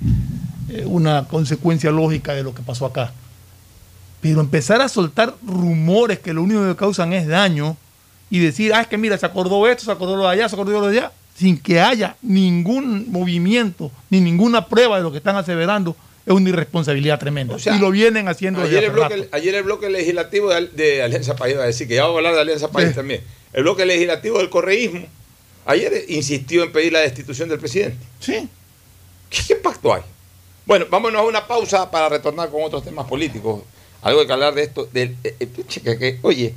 eh, 0.70 0.84
una 0.86 1.26
consecuencia 1.26 1.92
lógica 1.92 2.34
de 2.34 2.44
lo 2.44 2.54
que 2.54 2.62
pasó 2.62 2.86
acá. 2.86 3.12
Pero 4.22 4.42
empezar 4.42 4.82
a 4.82 4.90
soltar 4.90 5.36
rumores 5.46 6.20
que 6.20 6.34
lo 6.34 6.44
único 6.44 6.66
que 6.66 6.76
causan 6.76 7.14
es 7.14 7.28
daño 7.28 7.78
y 8.30 8.40
decir, 8.40 8.74
ah, 8.74 8.82
es 8.82 8.88
que 8.88 8.98
mira, 8.98 9.18
se 9.18 9.26
acordó 9.26 9.68
esto, 9.68 9.86
se 9.86 9.92
acordó 9.92 10.16
lo 10.16 10.24
de 10.24 10.30
allá, 10.30 10.50
se 10.50 10.56
acordó 10.56 10.72
lo 10.74 10.88
de 10.88 11.00
allá, 11.00 11.12
sin 11.36 11.58
que 11.58 11.80
haya 11.80 12.16
ningún 12.22 13.12
movimiento 13.12 13.92
ni 14.10 14.20
ninguna 14.20 14.66
prueba 14.68 14.98
de 14.98 15.04
lo 15.04 15.12
que 15.12 15.18
están 15.18 15.38
aseverando, 15.38 15.96
es 16.30 16.36
una 16.36 16.50
irresponsabilidad 16.50 17.20
tremenda. 17.20 17.56
O 17.56 17.60
sea, 17.60 17.76
y 17.76 17.80
lo 17.80 17.92
vienen 17.92 18.28
haciendo 18.28 18.62
desde 18.62 18.78
Ayer 18.78 18.90
el, 18.90 18.96
bloque, 18.96 19.16
rato. 19.18 19.28
ayer 19.32 19.56
el 19.56 19.64
bloque 19.64 19.90
legislativo 19.90 20.50
de, 20.50 20.56
Al- 20.56 20.76
de 20.76 21.02
Alianza 21.04 21.36
País, 21.36 21.56
iba 21.56 21.64
a 21.64 21.68
decir 21.68 21.88
que 21.88 21.96
ya 21.96 22.04
vamos 22.04 22.16
a 22.16 22.18
hablar 22.20 22.36
de 22.36 22.42
Alianza 22.42 22.72
País 22.72 22.90
Sí. 22.90 22.96
también. 22.96 23.22
El 23.52 23.64
bloque 23.64 23.86
legislativo 23.86 24.38
del 24.38 24.50
correísmo, 24.50 25.06
ayer 25.66 26.06
insistió 26.08 26.64
en 26.64 26.72
pedir 26.72 26.94
la 26.94 27.00
destitución 27.00 27.50
del 27.50 27.60
presidente. 27.60 27.98
Sí. 28.20 28.48
¿Qué, 29.30 29.40
qué 29.48 29.56
pacto 29.56 29.94
hay? 29.94 30.04
Bueno, 30.66 30.86
vámonos 30.90 31.20
a 31.22 31.24
una 31.26 31.48
pausa 31.48 31.90
para 31.90 32.10
retornar 32.10 32.50
con 32.50 32.62
otros 32.64 32.84
temas 32.84 33.08
políticos. 33.08 33.64
Algo 34.04 34.22
hay 34.22 34.28
que 34.28 34.34
hablar 34.34 34.54
de 34.54 34.62
esto. 34.64 34.88
Del, 34.94 35.16
eh, 35.24 35.36
eh, 35.40 36.20
oye, 36.22 36.54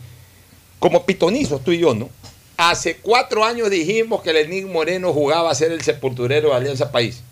como 0.79 1.07
pitonizos 1.07 1.65
tú 1.65 1.73
y 1.73 1.79
yo, 1.79 1.95
¿no? 1.95 2.11
Hace 2.59 2.97
cuatro 2.97 3.43
años 3.45 3.71
dijimos 3.71 4.23
que 4.23 4.33
Lenín 4.35 4.71
Moreno 4.71 5.13
jugaba 5.15 5.51
a 5.51 5.55
ser 5.55 5.73
el 5.73 5.81
sepulturero 5.81 6.51
de 6.51 6.57
Alianza 6.57 6.93
País. 6.93 7.23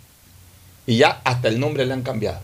Y 0.91 0.97
ya 0.97 1.21
hasta 1.23 1.47
el 1.47 1.61
nombre 1.61 1.87
le 1.87 1.93
han 1.93 2.03
cambiado. 2.03 2.41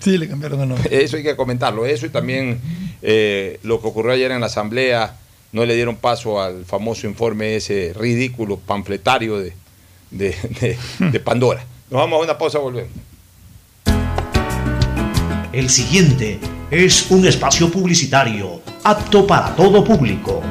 Sí, 0.00 0.18
le 0.18 0.28
cambiaron 0.28 0.60
el 0.62 0.68
nombre. 0.68 1.04
Eso 1.04 1.16
hay 1.16 1.22
que 1.22 1.36
comentarlo. 1.36 1.86
Eso 1.86 2.06
y 2.06 2.08
también 2.08 2.60
eh, 3.02 3.60
lo 3.62 3.80
que 3.80 3.86
ocurrió 3.86 4.12
ayer 4.14 4.32
en 4.32 4.40
la 4.40 4.46
Asamblea, 4.46 5.14
no 5.52 5.64
le 5.64 5.76
dieron 5.76 5.94
paso 5.94 6.42
al 6.42 6.64
famoso 6.64 7.06
informe 7.06 7.54
ese 7.54 7.92
ridículo 7.96 8.58
panfletario 8.58 9.38
de, 9.38 9.52
de, 10.10 10.34
de- 10.60 10.76
de 11.10 11.20
Pandora. 11.20 11.64
Nos 11.88 12.00
vamos 12.00 12.20
a 12.20 12.24
una 12.24 12.36
pausa, 12.36 12.58
volvemos. 12.58 12.90
El 15.52 15.70
siguiente 15.70 16.40
es 16.72 17.12
un 17.12 17.26
espacio 17.28 17.70
publicitario 17.70 18.60
apto 18.82 19.24
para 19.24 19.54
todo 19.54 19.84
público. 19.84 20.42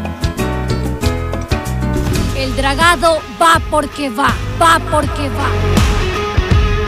El 2.37 2.55
dragado 2.55 3.19
va 3.41 3.61
porque 3.69 4.09
va, 4.09 4.33
va 4.61 4.79
porque 4.89 5.27
va. 5.29 5.86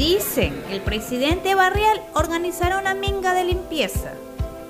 Dicen, 0.00 0.64
el 0.70 0.80
presidente 0.80 1.54
Barrial 1.54 2.00
organizará 2.14 2.78
una 2.78 2.94
minga 2.94 3.34
de 3.34 3.44
limpieza. 3.44 4.14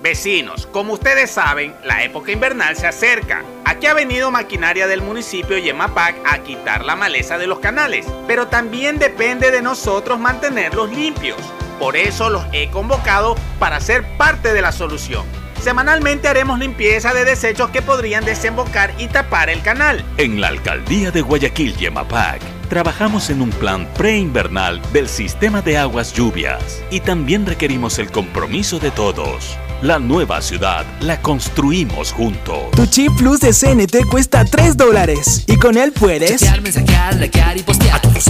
Vecinos, 0.02 0.66
como 0.66 0.94
ustedes 0.94 1.30
saben, 1.30 1.72
la 1.84 2.02
época 2.02 2.32
invernal 2.32 2.74
se 2.74 2.88
acerca. 2.88 3.44
Aquí 3.64 3.86
ha 3.86 3.94
venido 3.94 4.32
maquinaria 4.32 4.88
del 4.88 5.02
municipio 5.02 5.56
Yemapac 5.56 6.16
a 6.26 6.40
quitar 6.40 6.84
la 6.84 6.96
maleza 6.96 7.38
de 7.38 7.46
los 7.46 7.60
canales, 7.60 8.06
pero 8.26 8.48
también 8.48 8.98
depende 8.98 9.52
de 9.52 9.62
nosotros 9.62 10.18
mantenerlos 10.18 10.90
limpios. 10.90 11.38
Por 11.78 11.96
eso 11.96 12.28
los 12.28 12.44
he 12.52 12.68
convocado 12.70 13.36
para 13.60 13.78
ser 13.78 14.04
parte 14.16 14.52
de 14.52 14.62
la 14.62 14.72
solución. 14.72 15.24
Semanalmente 15.62 16.26
haremos 16.26 16.58
limpieza 16.58 17.14
de 17.14 17.24
desechos 17.24 17.70
que 17.70 17.82
podrían 17.82 18.24
desembocar 18.24 18.92
y 18.98 19.06
tapar 19.06 19.48
el 19.48 19.62
canal. 19.62 20.04
En 20.16 20.40
la 20.40 20.48
alcaldía 20.48 21.12
de 21.12 21.22
Guayaquil, 21.22 21.76
Yemapac, 21.76 22.42
trabajamos 22.70 23.30
en 23.30 23.42
un 23.42 23.50
plan 23.50 23.86
preinvernal 23.94 24.80
del 24.92 25.08
sistema 25.08 25.60
de 25.60 25.76
aguas 25.76 26.14
lluvias 26.14 26.82
y 26.90 27.00
también 27.00 27.44
requerimos 27.44 27.98
el 27.98 28.10
compromiso 28.10 28.78
de 28.78 28.92
todos. 28.92 29.58
La 29.82 29.98
nueva 29.98 30.40
ciudad 30.40 30.86
la 31.00 31.20
construimos 31.20 32.12
juntos. 32.12 32.70
Tu 32.76 32.86
chip 32.86 33.12
plus 33.16 33.40
de 33.40 33.52
CNT 33.52 34.08
cuesta 34.08 34.44
3 34.44 34.76
dólares 34.76 35.44
y 35.48 35.56
con 35.56 35.76
él 35.76 35.92
puedes 35.92 36.40
Chatear, 36.40 36.60
mensajear, 36.60 37.16
likear 37.16 37.56
y 37.56 37.62
postear. 37.62 37.96
A 37.96 38.00
todos 38.00 38.28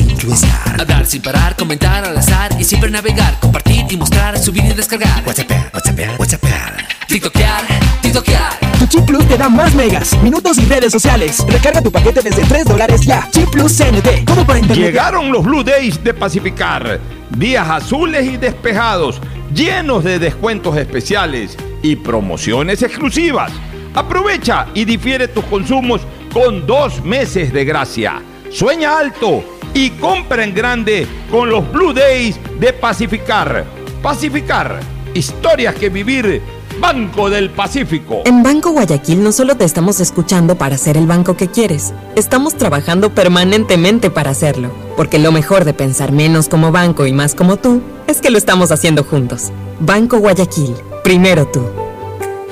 Hablar 0.79 1.07
sin 1.07 1.21
parar, 1.21 1.55
comentar 1.57 2.05
al 2.05 2.17
azar 2.17 2.53
y 2.59 2.65
siempre 2.65 2.91
navegar, 2.91 3.39
compartir 3.41 3.85
y 3.91 3.97
mostrar, 3.97 4.39
subir 4.39 4.65
y 4.65 4.73
descargar. 4.73 5.23
WhatsApp, 5.27 5.51
WhatsApp, 5.75 6.19
WhatsApp. 6.19 6.43
TikTokear, 7.09 7.63
TikTokear. 8.01 8.60
Chip 8.91 9.07
plus 9.07 9.25
te 9.29 9.39
da 9.39 9.49
más 9.49 9.73
megas, 9.77 10.21
minutos 10.21 10.59
y 10.59 10.65
redes 10.65 10.91
sociales. 10.91 11.45
Recarga 11.47 11.81
tu 11.81 11.93
paquete 11.93 12.23
desde 12.23 12.43
3 12.43 12.65
dólares 12.65 13.03
ya. 13.03 13.29
Chip 13.31 13.49
plus 13.49 13.79
CNT. 13.79 14.25
¿Cómo 14.27 14.45
para 14.45 14.59
internet? 14.59 14.85
Llegaron 14.85 15.31
los 15.31 15.45
Blue 15.45 15.63
Days 15.63 16.03
de 16.03 16.13
Pacificar. 16.13 16.99
Días 17.31 17.69
azules 17.71 18.27
y 18.27 18.37
despejados, 18.37 19.21
llenos 19.55 20.03
de 20.03 20.19
descuentos 20.19 20.77
especiales 20.77 21.57
y 21.83 21.95
promociones 21.95 22.83
exclusivas. 22.83 23.53
Aprovecha 23.95 24.67
y 24.75 24.85
difiere 24.85 25.29
tus 25.29 25.45
consumos 25.45 26.01
con 26.35 26.67
dos 26.67 27.01
meses 27.05 27.53
de 27.53 27.65
gracia. 27.65 28.21
Sueña 28.51 28.99
alto 28.99 29.45
y 29.73 29.91
compra 29.91 30.43
en 30.43 30.53
grande 30.53 31.07
con 31.31 31.49
los 31.49 31.71
Blue 31.71 31.93
Days 31.93 32.41
de 32.59 32.73
Pacificar. 32.73 33.65
Pacificar, 34.03 34.81
historias 35.15 35.77
que 35.77 35.91
vivir. 35.91 36.43
Banco 36.81 37.29
del 37.29 37.51
Pacífico. 37.51 38.23
En 38.25 38.43
Banco 38.43 38.71
Guayaquil 38.71 39.23
no 39.23 39.33
solo 39.33 39.55
te 39.57 39.65
estamos 39.65 40.01
escuchando 40.01 40.57
para 40.57 40.79
ser 40.79 40.97
el 40.97 41.07
banco 41.07 41.37
que 41.37 41.49
quieres, 41.49 41.93
estamos 42.17 42.57
trabajando 42.57 43.15
permanentemente 43.15 44.09
para 44.11 44.31
hacerlo, 44.31 44.71
porque 44.97 45.19
lo 45.19 45.31
mejor 45.31 45.67
de 45.67 45.75
pensar 45.75 46.11
menos 46.11 46.49
como 46.49 46.73
banco 46.73 47.07
y 47.07 47.13
más 47.13 47.35
como 47.35 47.59
tú 47.59 47.83
es 48.07 48.23
que 48.23 48.31
lo 48.31 48.39
estamos 48.39 48.73
haciendo 48.73 49.05
juntos. 49.05 49.53
Banco 49.79 50.19
Guayaquil, 50.19 50.75
primero 51.05 51.47
tú. 51.47 51.63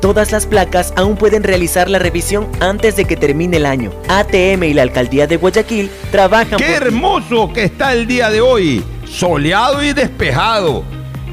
Todas 0.00 0.32
las 0.32 0.46
placas 0.46 0.94
aún 0.96 1.16
pueden 1.16 1.42
realizar 1.42 1.90
la 1.90 1.98
revisión 1.98 2.48
antes 2.60 2.96
de 2.96 3.04
que 3.04 3.16
termine 3.16 3.58
el 3.58 3.66
año. 3.66 3.92
ATM 4.08 4.64
y 4.64 4.74
la 4.74 4.82
Alcaldía 4.82 5.26
de 5.26 5.36
Guayaquil 5.36 5.90
trabajan 6.10 6.58
¡Qué 6.58 6.74
hermoso 6.74 7.52
que 7.52 7.64
está 7.64 7.92
el 7.92 8.06
día 8.06 8.30
de 8.30 8.40
hoy! 8.40 8.82
Soleado 9.04 9.82
y 9.82 9.92
despejado. 9.92 10.84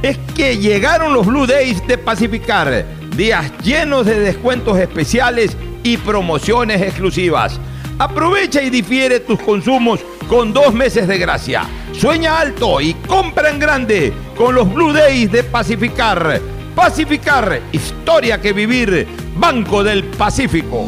Es 0.02 0.18
que 0.36 0.58
llegaron 0.58 1.14
los 1.14 1.26
Blue 1.26 1.48
Days 1.48 1.86
de 1.88 1.98
Pacificar. 1.98 2.86
Días 3.16 3.52
llenos 3.64 4.06
de 4.06 4.20
descuentos 4.20 4.78
especiales 4.78 5.56
y 5.84 5.96
promociones 5.96 6.82
exclusivas. 6.82 7.60
Aprovecha 7.98 8.62
y 8.62 8.70
difiere 8.70 9.22
tus 9.22 9.40
consumos 9.40 10.02
con 10.28 10.52
dos 10.52 10.74
meses 10.74 11.08
de 11.08 11.18
gracia. 11.18 11.64
Sueña 11.94 12.40
alto 12.40 12.82
y 12.82 12.94
compra 12.94 13.50
en 13.50 13.60
grande 13.60 14.14
con 14.36 14.54
los 14.54 14.72
Blue 14.72 14.92
Days 14.92 15.32
de 15.32 15.44
Pacificar. 15.44 16.57
Pacificar, 16.78 17.60
historia 17.72 18.40
que 18.40 18.54
vivir. 18.54 19.08
Banco 19.36 19.84
del 19.84 20.04
Pacífico. 20.04 20.88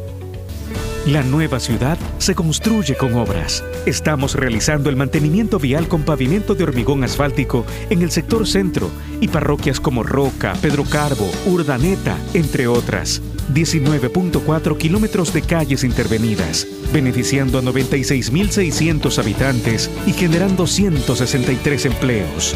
La 1.07 1.23
nueva 1.23 1.59
ciudad 1.59 1.97
se 2.19 2.35
construye 2.35 2.95
con 2.95 3.15
obras. 3.15 3.63
Estamos 3.87 4.35
realizando 4.35 4.87
el 4.87 4.95
mantenimiento 4.95 5.57
vial 5.57 5.87
con 5.87 6.03
pavimento 6.03 6.53
de 6.53 6.63
hormigón 6.63 7.03
asfáltico 7.03 7.65
en 7.89 8.03
el 8.03 8.11
sector 8.11 8.47
centro 8.47 8.91
y 9.19 9.27
parroquias 9.27 9.79
como 9.79 10.03
Roca, 10.03 10.53
Pedro 10.61 10.83
Carbo, 10.83 11.27
Urdaneta, 11.47 12.15
entre 12.35 12.67
otras. 12.67 13.19
19.4 13.51 14.77
kilómetros 14.77 15.33
de 15.33 15.41
calles 15.41 15.83
intervenidas, 15.83 16.67
beneficiando 16.93 17.57
a 17.57 17.63
96.600 17.63 19.17
habitantes 19.17 19.89
y 20.05 20.13
generando 20.13 20.67
163 20.67 21.85
empleos. 21.87 22.55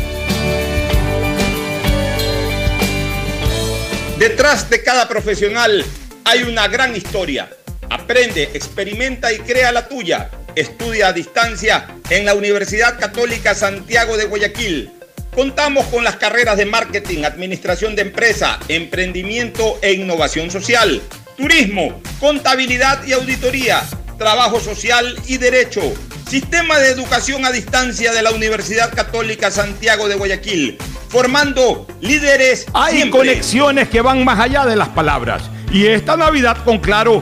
Detrás 4.19 4.69
de 4.69 4.83
cada 4.83 5.07
profesional 5.07 5.83
hay 6.23 6.43
una 6.43 6.67
gran 6.67 6.95
historia. 6.95 7.49
Aprende, 7.89 8.43
experimenta 8.53 9.31
y 9.33 9.39
crea 9.39 9.71
la 9.71 9.87
tuya. 9.87 10.29
Estudia 10.55 11.07
a 11.09 11.13
distancia 11.13 11.87
en 12.09 12.25
la 12.25 12.33
Universidad 12.33 12.99
Católica 12.99 13.55
Santiago 13.55 14.17
de 14.17 14.25
Guayaquil. 14.25 14.91
Contamos 15.33 15.85
con 15.87 16.03
las 16.05 16.15
carreras 16.15 16.55
de 16.55 16.65
marketing, 16.65 17.25
administración 17.25 17.93
de 17.95 18.03
empresa, 18.03 18.57
emprendimiento 18.69 19.77
e 19.81 19.91
innovación 19.91 20.49
social, 20.49 21.01
turismo, 21.35 22.01
contabilidad 22.21 23.05
y 23.05 23.11
auditoría, 23.11 23.83
trabajo 24.17 24.61
social 24.61 25.13
y 25.27 25.37
derecho. 25.37 25.81
Sistema 26.29 26.79
de 26.79 26.89
educación 26.89 27.45
a 27.45 27.51
distancia 27.51 28.13
de 28.13 28.21
la 28.21 28.31
Universidad 28.31 28.93
Católica 28.93 29.51
Santiago 29.51 30.07
de 30.07 30.15
Guayaquil, 30.15 30.77
formando 31.09 31.85
líderes. 31.99 32.65
Hay 32.73 32.95
siempre. 32.95 33.19
conexiones 33.19 33.89
que 33.89 34.01
van 34.01 34.23
más 34.23 34.39
allá 34.39 34.65
de 34.65 34.77
las 34.77 34.89
palabras. 34.89 35.43
Y 35.71 35.87
esta 35.87 36.15
Navidad 36.15 36.63
con 36.63 36.79
Claro 36.79 37.21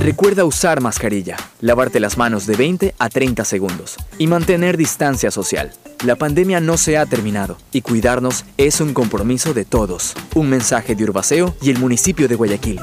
Recuerda 0.00 0.44
usar 0.44 0.80
mascarilla, 0.80 1.36
lavarte 1.60 1.98
las 1.98 2.16
manos 2.16 2.46
de 2.46 2.56
20 2.56 2.94
a 2.98 3.08
30 3.08 3.44
segundos 3.44 3.96
y 4.16 4.28
mantener 4.28 4.76
distancia 4.76 5.32
social. 5.32 5.72
La 6.04 6.14
pandemia 6.14 6.60
no 6.60 6.76
se 6.76 6.96
ha 6.96 7.04
terminado 7.04 7.58
y 7.72 7.80
cuidarnos 7.80 8.44
es 8.56 8.80
un 8.80 8.94
compromiso 8.94 9.54
de 9.54 9.64
todos. 9.64 10.14
Un 10.36 10.50
mensaje 10.50 10.94
de 10.94 11.02
Urbaceo 11.02 11.56
y 11.60 11.70
el 11.70 11.78
municipio 11.78 12.28
de 12.28 12.36
Guayaquil. 12.36 12.80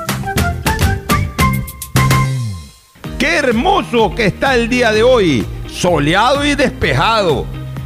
Qué 3.17 3.37
hermoso 3.37 4.13
que 4.13 4.25
está 4.25 4.55
el 4.55 4.67
día 4.67 4.91
de 4.91 5.03
hoy, 5.03 5.45
soleado 5.69 6.45
y 6.45 6.53
despejado. 6.55 7.45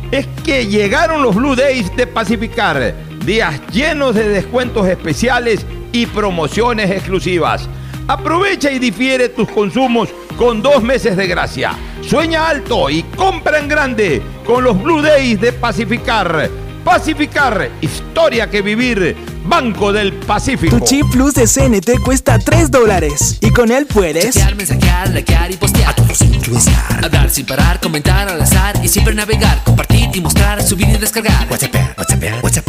Es 0.10 0.28
que 0.44 0.66
llegaron 0.66 1.22
los 1.22 1.36
Blue 1.36 1.56
Days 1.56 1.96
de 1.96 2.08
Pacificar, 2.08 2.96
días 3.24 3.62
llenos 3.72 4.16
de 4.16 4.28
descuentos 4.28 4.88
especiales 4.88 5.64
y 5.92 6.08
promociones 6.08 6.90
exclusivas. 6.90 7.70
Aprovecha 8.10 8.72
y 8.72 8.80
difiere 8.80 9.30
tus 9.30 9.48
consumos 9.48 10.10
con 10.36 10.64
dos 10.64 10.82
meses 10.82 11.16
de 11.16 11.28
gracia. 11.28 11.76
Sueña 12.02 12.50
alto 12.50 12.90
y 12.90 13.04
compra 13.04 13.60
en 13.60 13.68
grande 13.68 14.20
con 14.48 14.64
los 14.64 14.82
Blue 14.82 15.00
Days 15.04 15.40
de 15.40 15.54
Pacificar. 15.54 16.50
Pacificar, 16.84 17.70
historia 17.82 18.50
que 18.50 18.64
vivir. 18.64 19.16
Banco 19.46 19.94
del 19.94 20.14
Pacífico. 20.14 20.80
Tu 20.80 20.86
chip 20.86 21.06
plus 21.12 21.36
de 21.36 21.46
CNT 21.46 22.04
cuesta 22.04 22.40
3 22.40 22.72
dólares 22.72 23.38
y 23.42 23.52
con 23.52 23.72
él 23.72 23.86
puedes 23.86 24.34
Chatear, 24.34 24.56
mensajear, 24.56 25.10
likear 25.10 25.52
y 25.52 25.58
postear. 25.58 25.92
A 25.92 25.94
todos 25.94 26.20
influenciar. 26.24 27.06
Hablar 27.06 27.30
sin 27.30 27.46
parar, 27.46 27.80
comentar 27.80 28.28
al 28.28 28.42
azar 28.42 28.80
y 28.84 28.88
siempre 28.88 29.14
navegar, 29.14 29.64
compartir 29.64 30.10
y 30.16 30.20
mostrar, 30.20 30.64
subir 30.64 30.90
y 30.90 30.98
descargar. 30.98 31.48
WhatsApp, 31.48 31.76
WhatsApp, 31.96 32.44
WhatsApp. 32.44 32.66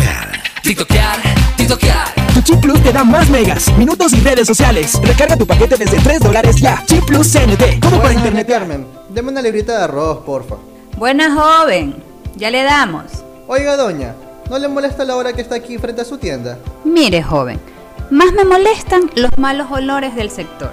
TikTokear, 0.62 1.18
TikTokear. 1.56 2.19
Chip 2.50 2.62
Plus 2.62 2.82
te 2.82 2.92
da 2.92 3.04
más 3.04 3.30
megas, 3.30 3.72
minutos 3.78 4.12
y 4.12 4.18
redes 4.22 4.44
sociales. 4.44 5.00
Recarga 5.04 5.36
tu 5.36 5.46
paquete 5.46 5.76
desde 5.76 6.00
3 6.00 6.18
dólares 6.18 6.56
ya. 6.56 6.82
Chip 6.84 7.04
Plus 7.04 7.32
CNT, 7.32 7.80
como 7.80 8.02
para 8.02 8.12
internet. 8.12 8.48
Carmen, 8.48 8.88
deme 9.08 9.30
una 9.30 9.40
librita 9.40 9.78
de 9.78 9.84
arroz, 9.84 10.24
porfa. 10.26 10.56
Buena 10.96 11.32
joven, 11.32 12.02
ya 12.34 12.50
le 12.50 12.64
damos. 12.64 13.04
Oiga, 13.46 13.76
doña, 13.76 14.16
¿no 14.50 14.58
le 14.58 14.66
molesta 14.66 15.04
la 15.04 15.14
hora 15.14 15.32
que 15.32 15.42
está 15.42 15.54
aquí 15.54 15.78
frente 15.78 16.00
a 16.00 16.04
su 16.04 16.18
tienda? 16.18 16.58
Mire, 16.82 17.22
joven, 17.22 17.60
más 18.10 18.32
me 18.32 18.42
molestan 18.42 19.08
los 19.14 19.30
malos 19.38 19.70
olores 19.70 20.16
del 20.16 20.32
sector. 20.32 20.72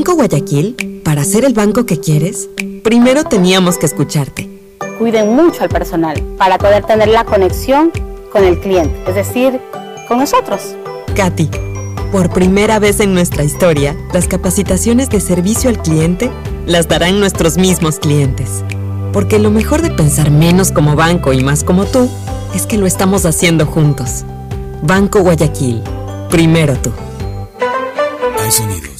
Banco 0.00 0.14
Guayaquil, 0.14 1.02
para 1.04 1.24
ser 1.24 1.44
el 1.44 1.52
banco 1.52 1.84
que 1.84 2.00
quieres, 2.00 2.48
primero 2.82 3.24
teníamos 3.24 3.76
que 3.76 3.84
escucharte. 3.84 4.48
Cuiden 4.98 5.36
mucho 5.36 5.62
al 5.62 5.68
personal 5.68 6.18
para 6.38 6.56
poder 6.56 6.86
tener 6.86 7.08
la 7.08 7.26
conexión 7.26 7.92
con 8.32 8.44
el 8.44 8.58
cliente, 8.60 8.98
es 9.06 9.14
decir, 9.14 9.60
con 10.08 10.16
nosotros. 10.16 10.74
Katy, 11.14 11.50
por 12.12 12.30
primera 12.30 12.78
vez 12.78 13.00
en 13.00 13.12
nuestra 13.12 13.44
historia, 13.44 13.94
las 14.14 14.26
capacitaciones 14.26 15.10
de 15.10 15.20
servicio 15.20 15.68
al 15.68 15.82
cliente 15.82 16.30
las 16.64 16.88
darán 16.88 17.20
nuestros 17.20 17.58
mismos 17.58 17.98
clientes. 17.98 18.64
Porque 19.12 19.38
lo 19.38 19.50
mejor 19.50 19.82
de 19.82 19.90
pensar 19.90 20.30
menos 20.30 20.72
como 20.72 20.96
banco 20.96 21.34
y 21.34 21.44
más 21.44 21.62
como 21.62 21.84
tú 21.84 22.08
es 22.54 22.64
que 22.64 22.78
lo 22.78 22.86
estamos 22.86 23.26
haciendo 23.26 23.66
juntos. 23.66 24.24
Banco 24.80 25.20
Guayaquil, 25.20 25.82
primero 26.30 26.74
tú. 26.78 26.90
Hay 28.42 28.50
sonidos 28.50 28.99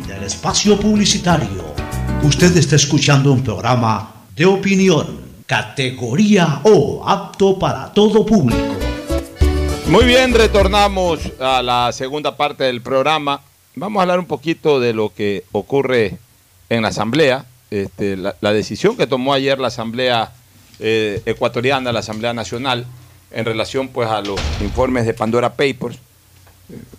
espacio 0.31 0.79
publicitario. 0.79 1.73
Usted 2.23 2.55
está 2.55 2.77
escuchando 2.77 3.33
un 3.33 3.43
programa 3.43 4.23
de 4.33 4.45
opinión, 4.45 5.19
categoría 5.45 6.61
O, 6.63 7.03
apto 7.05 7.59
para 7.59 7.91
todo 7.91 8.25
público. 8.25 8.77
Muy 9.87 10.05
bien, 10.05 10.33
retornamos 10.33 11.19
a 11.37 11.61
la 11.61 11.91
segunda 11.91 12.37
parte 12.37 12.63
del 12.63 12.81
programa. 12.81 13.41
Vamos 13.75 13.99
a 13.99 14.03
hablar 14.03 14.19
un 14.19 14.25
poquito 14.25 14.79
de 14.79 14.93
lo 14.93 15.13
que 15.13 15.43
ocurre 15.51 16.17
en 16.69 16.83
la 16.83 16.87
Asamblea, 16.87 17.43
este, 17.69 18.15
la, 18.15 18.33
la 18.39 18.53
decisión 18.53 18.95
que 18.95 19.07
tomó 19.07 19.33
ayer 19.33 19.59
la 19.59 19.67
Asamblea 19.67 20.31
eh, 20.79 21.21
ecuatoriana, 21.25 21.91
la 21.91 21.99
Asamblea 21.99 22.33
Nacional, 22.33 22.85
en 23.31 23.43
relación 23.43 23.89
pues 23.89 24.09
a 24.09 24.21
los 24.21 24.39
informes 24.61 25.05
de 25.05 25.13
Pandora 25.13 25.49
Papers, 25.55 25.97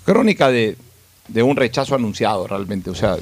crónica 0.04 0.50
de, 0.50 0.76
de 1.32 1.42
un 1.42 1.56
rechazo 1.56 1.94
anunciado 1.94 2.46
realmente, 2.46 2.90
o 2.90 2.94
sea, 2.94 3.16
eh, 3.16 3.20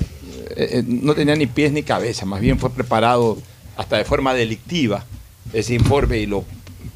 eh, 0.56 0.84
no 0.86 1.14
tenía 1.14 1.36
ni 1.36 1.46
pies 1.46 1.72
ni 1.72 1.82
cabeza, 1.82 2.26
más 2.26 2.40
bien 2.40 2.58
fue 2.58 2.70
preparado 2.70 3.38
hasta 3.76 3.96
de 3.96 4.04
forma 4.04 4.34
delictiva 4.34 5.04
ese 5.52 5.74
informe 5.74 6.18
y 6.18 6.26
lo 6.26 6.44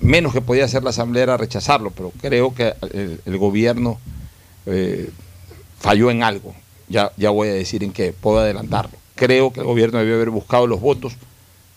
menos 0.01 0.33
que 0.33 0.41
podía 0.41 0.65
hacer 0.65 0.83
la 0.83 0.91
Asamblea 0.91 1.23
era 1.23 1.37
rechazarlo, 1.37 1.91
pero 1.91 2.13
creo 2.21 2.55
que 2.55 2.75
el, 2.93 3.21
el 3.25 3.39
gobierno 3.39 3.99
eh, 4.67 5.11
falló 5.79 6.11
en 6.11 6.23
algo. 6.23 6.55
Ya, 6.89 7.13
ya 7.17 7.31
voy 7.31 7.49
a 7.49 7.55
decir 7.55 7.83
en 7.83 7.93
qué, 7.93 8.13
puedo 8.13 8.39
adelantarlo. 8.39 8.97
Creo 9.15 9.53
que 9.53 9.61
el 9.61 9.67
gobierno 9.67 9.99
debió 9.99 10.15
haber 10.15 10.31
buscado 10.31 10.67
los 10.67 10.81
votos, 10.81 11.15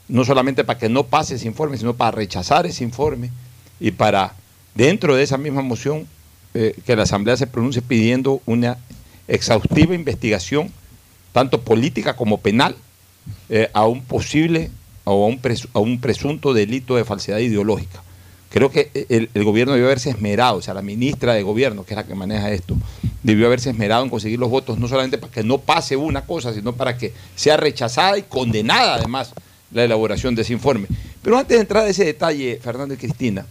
no 0.08 0.26
solamente 0.26 0.64
para 0.64 0.80
que 0.80 0.90
no 0.90 1.04
pase 1.04 1.36
ese 1.36 1.48
informe, 1.48 1.78
sino 1.78 1.94
para 1.94 2.12
rechazar 2.12 2.66
ese 2.66 2.84
informe 2.84 3.32
y 3.80 3.92
para, 3.92 4.34
dentro 4.76 5.16
de 5.16 5.24
esa 5.24 5.38
misma 5.38 5.62
moción, 5.62 6.08
eh, 6.54 6.76
que 6.86 6.96
la 6.96 7.04
Asamblea 7.04 7.38
se 7.38 7.48
pronuncie 7.48 7.82
pidiendo 7.82 8.42
una 8.46 8.78
exhaustiva 9.28 9.96
investigación, 9.96 10.72
tanto 11.34 11.62
política 11.62 12.16
como 12.16 12.40
penal, 12.40 12.76
eh, 13.50 13.70
a 13.74 13.86
un 13.86 14.04
posible 14.04 14.72
o 15.04 15.26
a 15.74 15.80
un, 15.80 16.00
presunto 16.00 16.54
delito 16.54 16.96
de 16.96 17.06
falsedad 17.06 17.40
ideológica. 17.40 18.04
Creo 18.50 18.72
que 18.72 18.92
el, 19.10 19.30
el 19.34 19.44
gobierno 19.44 19.74
debió 19.74 19.88
haberse 19.88 20.10
esmerado, 20.10 20.58
o 20.58 20.62
sea, 20.62 20.74
la 20.74 20.82
ministra 20.82 21.34
de 21.34 21.44
gobierno, 21.44 21.86
que 21.86 21.94
es 21.94 21.98
la 21.98 22.06
que 22.06 22.16
maneja 22.16 22.52
esto, 22.52 22.76
debió 23.24 23.48
haberse 23.48 23.70
esmerado 23.70 24.04
en 24.04 24.10
conseguir 24.10 24.40
los 24.40 24.50
votos, 24.50 24.80
no 24.80 24.88
solamente 24.88 25.18
para 25.18 25.32
que 25.32 25.44
no 25.44 25.58
pase 25.60 25.98
una 25.98 26.26
cosa, 26.26 26.54
sino 26.54 26.74
para 26.74 26.98
que 26.98 27.14
sea 27.36 27.58
rechazada 27.58 28.18
y 28.18 28.24
condenada 28.24 28.96
además 28.96 29.34
la 29.72 29.84
elaboración 29.84 30.36
de 30.36 30.44
ese 30.44 30.54
informe. 30.54 30.88
Pero 31.22 31.38
antes 31.38 31.58
de 31.58 31.62
entrar 31.62 31.84
a 31.84 31.90
ese 31.90 32.06
detalle, 32.06 32.60
Fernando 32.62 32.94
y 32.94 32.98
Cristina, 32.98 33.46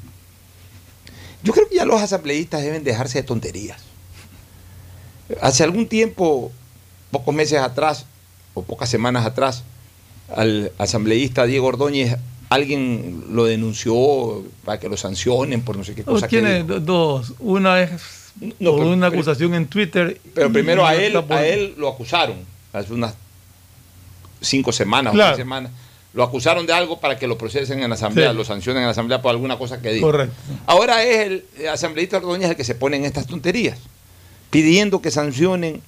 yo 1.42 1.52
creo 1.52 1.68
que 1.68 1.76
ya 1.76 1.84
los 1.84 2.00
asambleístas 2.00 2.62
deben 2.62 2.84
dejarse 2.84 3.18
de 3.18 3.24
tonterías. 3.24 3.85
Hace 5.40 5.64
algún 5.64 5.86
tiempo, 5.88 6.52
pocos 7.10 7.34
meses 7.34 7.58
atrás, 7.60 8.06
o 8.54 8.62
pocas 8.62 8.88
semanas 8.88 9.26
atrás, 9.26 9.64
al 10.34 10.72
asambleísta 10.78 11.44
Diego 11.46 11.66
Ordóñez, 11.68 12.16
alguien 12.48 13.24
lo 13.30 13.44
denunció 13.44 14.44
para 14.64 14.78
que 14.78 14.88
lo 14.88 14.96
sancionen 14.96 15.62
por 15.62 15.76
no 15.76 15.84
sé 15.84 15.94
qué 15.94 16.02
No, 16.02 16.12
cosa. 16.12 16.28
que 16.28 16.38
tiene 16.40 16.62
do- 16.62 16.80
dos. 16.80 17.34
Una 17.40 17.80
es 17.82 17.90
No, 18.60 18.70
por 18.72 18.80
pero- 18.80 18.92
una 18.92 19.08
pero- 19.10 19.20
acusación 19.20 19.54
en 19.54 19.66
Twitter. 19.66 20.20
Pero 20.34 20.52
primero 20.52 20.86
a 20.86 20.94
él, 20.94 21.12
por- 21.24 21.32
a 21.36 21.46
él 21.46 21.74
lo 21.76 21.88
acusaron 21.88 22.36
hace 22.72 22.92
unas 22.92 23.14
cinco 24.40 24.72
semanas 24.72 25.12
o 25.12 25.14
Claro. 25.14 25.34
seis 25.36 25.42
semanas. 25.44 25.72
Lo 26.12 26.22
acusaron 26.22 26.66
de 26.66 26.72
algo 26.72 26.98
para 27.00 27.18
que 27.18 27.26
lo 27.26 27.36
procesen 27.36 27.82
en 27.82 27.88
la 27.90 27.94
asamblea, 27.94 28.30
Sí. 28.30 28.36
lo 28.36 28.44
sancionen 28.44 28.82
en 28.82 28.86
la 28.86 28.92
asamblea 28.92 29.20
por 29.20 29.30
alguna 29.32 29.58
cosa 29.58 29.82
que 29.82 29.92
dijo. 29.92 30.06
Correcto. 30.06 30.34
Ahora 30.66 31.02
es 31.02 31.18
el 31.26 31.44
asambleísta 31.68 32.18
Ordóñez 32.18 32.50
el 32.50 32.56
que 32.56 32.64
se 32.64 32.74
pone 32.74 32.96
en 32.96 33.04
estas 33.04 33.26
tonterías, 33.26 33.78
pidiendo 34.50 35.00
que 35.02 35.10
sancionen 35.10 35.80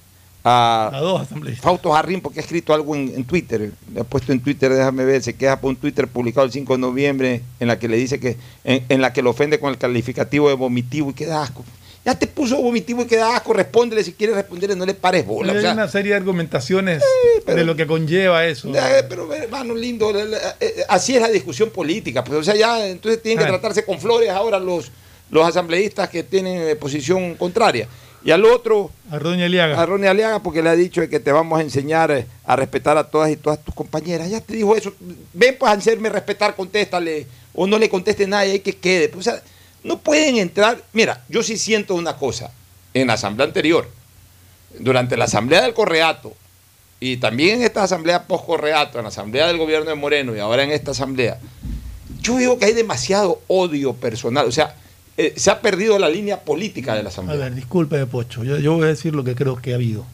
a, 0.43 0.89
A 0.93 0.99
dos. 1.01 1.27
Fausto 1.59 1.91
Jarrín 1.91 2.21
porque 2.21 2.39
ha 2.39 2.43
escrito 2.43 2.73
algo 2.73 2.95
en, 2.95 3.11
en 3.13 3.25
Twitter, 3.25 3.71
le 3.93 3.99
ha 4.01 4.03
puesto 4.05 4.31
en 4.31 4.39
Twitter, 4.39 4.73
déjame 4.73 5.03
ver, 5.03 5.21
se 5.21 5.33
queja 5.35 5.59
por 5.59 5.69
un 5.69 5.75
Twitter 5.75 6.07
publicado 6.07 6.45
el 6.45 6.51
5 6.51 6.73
de 6.73 6.79
noviembre 6.79 7.41
en 7.59 7.67
la 7.67 7.77
que 7.77 7.87
le 7.89 7.97
dice 7.97 8.19
que, 8.19 8.37
en, 8.63 8.85
en 8.87 9.01
la 9.01 9.11
que 9.11 9.21
lo 9.21 9.31
ofende 9.31 9.59
con 9.59 9.69
el 9.69 9.77
calificativo 9.77 10.47
de 10.47 10.55
vomitivo 10.55 11.09
y 11.09 11.13
que 11.13 11.25
da 11.25 11.43
asco. 11.43 11.65
Ya 12.05 12.17
te 12.17 12.27
puso 12.27 12.55
vomitivo 12.61 13.01
y 13.01 13.05
que 13.05 13.17
da 13.17 13.35
asco, 13.35 13.51
respóndele 13.51 14.01
si 14.05 14.13
quieres 14.13 14.37
responderle, 14.37 14.77
no 14.77 14.85
le 14.85 14.93
pares 14.93 15.25
bola. 15.27 15.51
Hay 15.51 15.57
o 15.57 15.61
sea, 15.61 15.73
una 15.73 15.89
serie 15.89 16.11
de 16.13 16.17
argumentaciones 16.17 17.03
de 17.45 17.63
lo 17.65 17.75
que 17.75 17.85
conlleva 17.85 18.45
eso. 18.45 18.73
eh, 18.73 19.03
pero 19.09 19.31
hermano 19.33 19.75
lindo, 19.75 20.11
la- 20.13 20.55
eh, 20.61 20.85
así 20.87 21.15
es 21.17 21.21
la 21.21 21.27
discusión 21.27 21.69
política, 21.69 22.23
pues 22.23 22.39
o 22.39 22.43
sea, 22.43 22.55
ya 22.55 22.87
entonces 22.87 23.21
tienen 23.21 23.39
que 23.39 23.43
Bueno. 23.43 23.59
tratarse 23.59 23.83
con 23.83 23.99
flores 23.99 24.29
ahora 24.29 24.57
los, 24.57 24.89
los 25.29 25.45
asambleístas 25.45 26.07
que 26.07 26.23
tienen 26.23 26.61
eh, 26.69 26.75
posición 26.77 27.35
contraria. 27.35 27.89
Y 28.23 28.31
al 28.31 28.45
otro, 28.45 28.91
A 29.09 29.19
Roña 29.19 29.45
Eliaga. 29.45 29.81
a 29.81 29.85
Ronnie 29.85 30.09
Aliaga, 30.09 30.39
porque 30.39 30.61
le 30.61 30.69
ha 30.69 30.75
dicho 30.75 31.07
que 31.07 31.19
te 31.19 31.31
vamos 31.31 31.57
a 31.57 31.61
enseñar 31.61 32.11
eh, 32.11 32.25
a 32.45 32.55
respetar 32.55 32.97
a 32.97 33.05
todas 33.05 33.31
y 33.31 33.37
todas 33.37 33.63
tus 33.63 33.73
compañeras. 33.73 34.29
Ya 34.29 34.41
te 34.41 34.55
dijo 34.55 34.75
eso. 34.75 34.93
Ven 35.33 35.55
pues 35.57 35.71
a 35.71 35.75
hacerme 35.75 36.09
respetar, 36.09 36.55
contéstale. 36.55 37.27
O 37.53 37.65
no 37.65 37.77
le 37.77 37.89
conteste 37.89 38.27
nada 38.27 38.45
y 38.45 38.51
hay 38.51 38.59
que 38.59 38.75
quede. 38.75 39.09
Pues, 39.09 39.27
o 39.27 39.31
sea, 39.31 39.41
no 39.83 39.99
pueden 39.99 40.37
entrar. 40.37 40.81
Mira, 40.93 41.23
yo 41.29 41.43
sí 41.43 41.57
siento 41.57 41.95
una 41.95 42.17
cosa. 42.17 42.51
En 42.93 43.07
la 43.07 43.13
asamblea 43.13 43.47
anterior, 43.47 43.87
durante 44.77 45.15
la 45.15 45.25
asamblea 45.25 45.61
del 45.61 45.73
Correato, 45.73 46.33
y 46.99 47.17
también 47.17 47.59
en 47.59 47.63
esta 47.63 47.83
asamblea 47.83 48.25
post-Correato, 48.27 48.97
en 48.97 49.03
la 49.03 49.09
asamblea 49.09 49.47
del 49.47 49.57
gobierno 49.57 49.89
de 49.89 49.95
Moreno 49.95 50.35
y 50.35 50.39
ahora 50.39 50.63
en 50.63 50.71
esta 50.71 50.91
asamblea, 50.91 51.39
yo 52.21 52.35
veo 52.35 52.57
que 52.57 52.65
hay 52.65 52.73
demasiado 52.73 53.41
odio 53.47 53.93
personal. 53.93 54.47
O 54.47 54.51
sea, 54.51 54.75
eh, 55.21 55.33
se 55.35 55.51
ha 55.51 55.59
perdido 55.61 55.99
la 55.99 56.07
línea 56.09 56.39
política 56.41 56.95
de 56.95 57.03
la 57.03 57.09
A 57.09 57.11
asamblea. 57.11 57.37
ver, 57.37 57.53
disculpe, 57.55 58.05
Pocho. 58.05 58.43
Yo, 58.43 58.57
yo 58.57 58.73
voy 58.73 58.85
a 58.85 58.87
decir 58.87 59.13
lo 59.13 59.23
que 59.23 59.35
creo 59.35 59.57
que 59.57 59.73
ha 59.73 59.75
habido. 59.75 60.05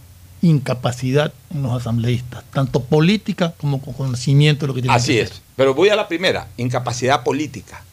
Incapacidad 0.42 1.34
en 1.52 1.64
los 1.64 1.74
asambleístas, 1.74 2.44
tanto 2.54 2.84
política 2.84 3.54
como 3.58 3.82
con 3.82 3.94
conocimiento 3.94 4.66
de 4.66 4.68
lo 4.68 4.74
que 4.74 4.82
tienen 4.82 4.96
Así 4.98 5.14
que 5.14 5.22
es. 5.22 5.32
hacer. 5.32 5.44
Pero 5.56 5.74
voy 5.74 5.90
a 5.90 5.96
la 5.96 6.08
primera, 6.08 6.48
incapacidad 6.58 7.24
política. 7.24 7.84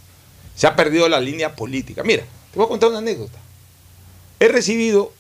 Se 0.54 0.66
ha 0.66 0.74
perdido 0.76 1.08
la 1.08 1.20
línea 1.20 1.54
política. 1.56 2.02
Mira, 2.02 2.24
te 2.50 2.56
voy 2.58 2.66
a 2.66 2.68
contar 2.68 2.90
una 2.90 2.98
anécdota. 2.98 3.38
He 4.40 4.48
recibido, 4.48 5.12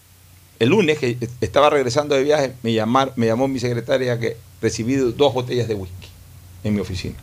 el 0.58 0.70
lunes 0.70 0.98
que 0.98 1.16
estaba 1.40 1.70
regresando 1.70 2.14
de 2.14 2.22
viaje, 2.24 2.52
me, 2.62 2.72
llamar, 2.72 3.12
me 3.16 3.26
llamó 3.26 3.48
mi 3.48 3.60
secretaria 3.60 4.18
que 4.18 4.28
he 4.28 4.36
recibido 4.60 5.12
dos 5.12 5.32
botellas 5.32 5.68
de 5.68 5.74
whisky 5.74 6.08
en 6.64 6.74
mi 6.74 6.80
oficina. 6.80 7.16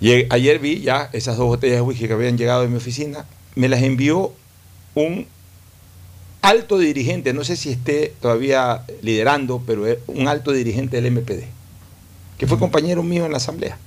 Y 0.00 0.26
ayer 0.30 0.58
vi 0.58 0.82
ya 0.82 1.08
esas 1.12 1.36
dos 1.36 1.46
botellas 1.46 1.76
de 1.76 1.82
whisky 1.82 2.06
que 2.06 2.12
habían 2.12 2.36
llegado 2.36 2.62
de 2.62 2.68
mi 2.68 2.76
oficina, 2.76 3.24
me 3.54 3.68
las 3.68 3.82
envió 3.82 4.32
un 4.94 5.26
alto 6.42 6.78
dirigente, 6.78 7.32
no 7.32 7.44
sé 7.44 7.56
si 7.56 7.70
esté 7.70 8.14
todavía 8.20 8.84
liderando, 9.02 9.62
pero 9.66 9.86
es 9.86 9.98
un 10.06 10.28
alto 10.28 10.52
dirigente 10.52 11.00
del 11.00 11.12
MPD, 11.12 11.44
que 12.38 12.46
fue 12.46 12.58
compañero 12.58 13.02
mío 13.02 13.24
en 13.24 13.32
la 13.32 13.38
asamblea, 13.38 13.78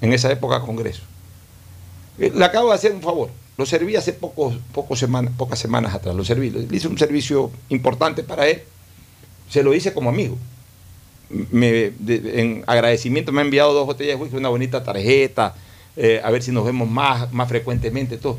en 0.00 0.12
esa 0.12 0.30
época 0.30 0.60
Congreso. 0.60 1.02
Eh, 2.18 2.32
Le 2.34 2.44
acabo 2.44 2.68
de 2.68 2.76
hacer 2.76 2.92
un 2.92 3.02
favor, 3.02 3.30
lo 3.58 3.66
serví 3.66 3.96
hace 3.96 4.12
pocos, 4.12 4.54
pocos 4.72 4.98
semanas, 4.98 5.32
pocas 5.36 5.58
semanas 5.58 5.92
atrás, 5.94 6.14
lo 6.14 6.24
serví, 6.24 6.50
le 6.50 6.74
hice 6.74 6.88
un 6.88 6.98
servicio 6.98 7.50
importante 7.68 8.22
para 8.22 8.46
él, 8.46 8.62
se 9.50 9.62
lo 9.62 9.74
hice 9.74 9.92
como 9.92 10.08
amigo. 10.08 10.38
En 11.32 12.64
agradecimiento 12.66 13.32
me 13.32 13.40
ha 13.40 13.44
enviado 13.44 13.72
dos 13.72 13.86
botellas 13.86 14.16
de 14.16 14.22
whisky, 14.22 14.36
una 14.36 14.48
bonita 14.48 14.82
tarjeta, 14.84 15.54
eh, 15.96 16.20
a 16.22 16.30
ver 16.30 16.42
si 16.42 16.52
nos 16.52 16.64
vemos 16.64 16.88
más, 16.88 17.32
más 17.32 17.48
frecuentemente, 17.48 18.16
todo. 18.18 18.38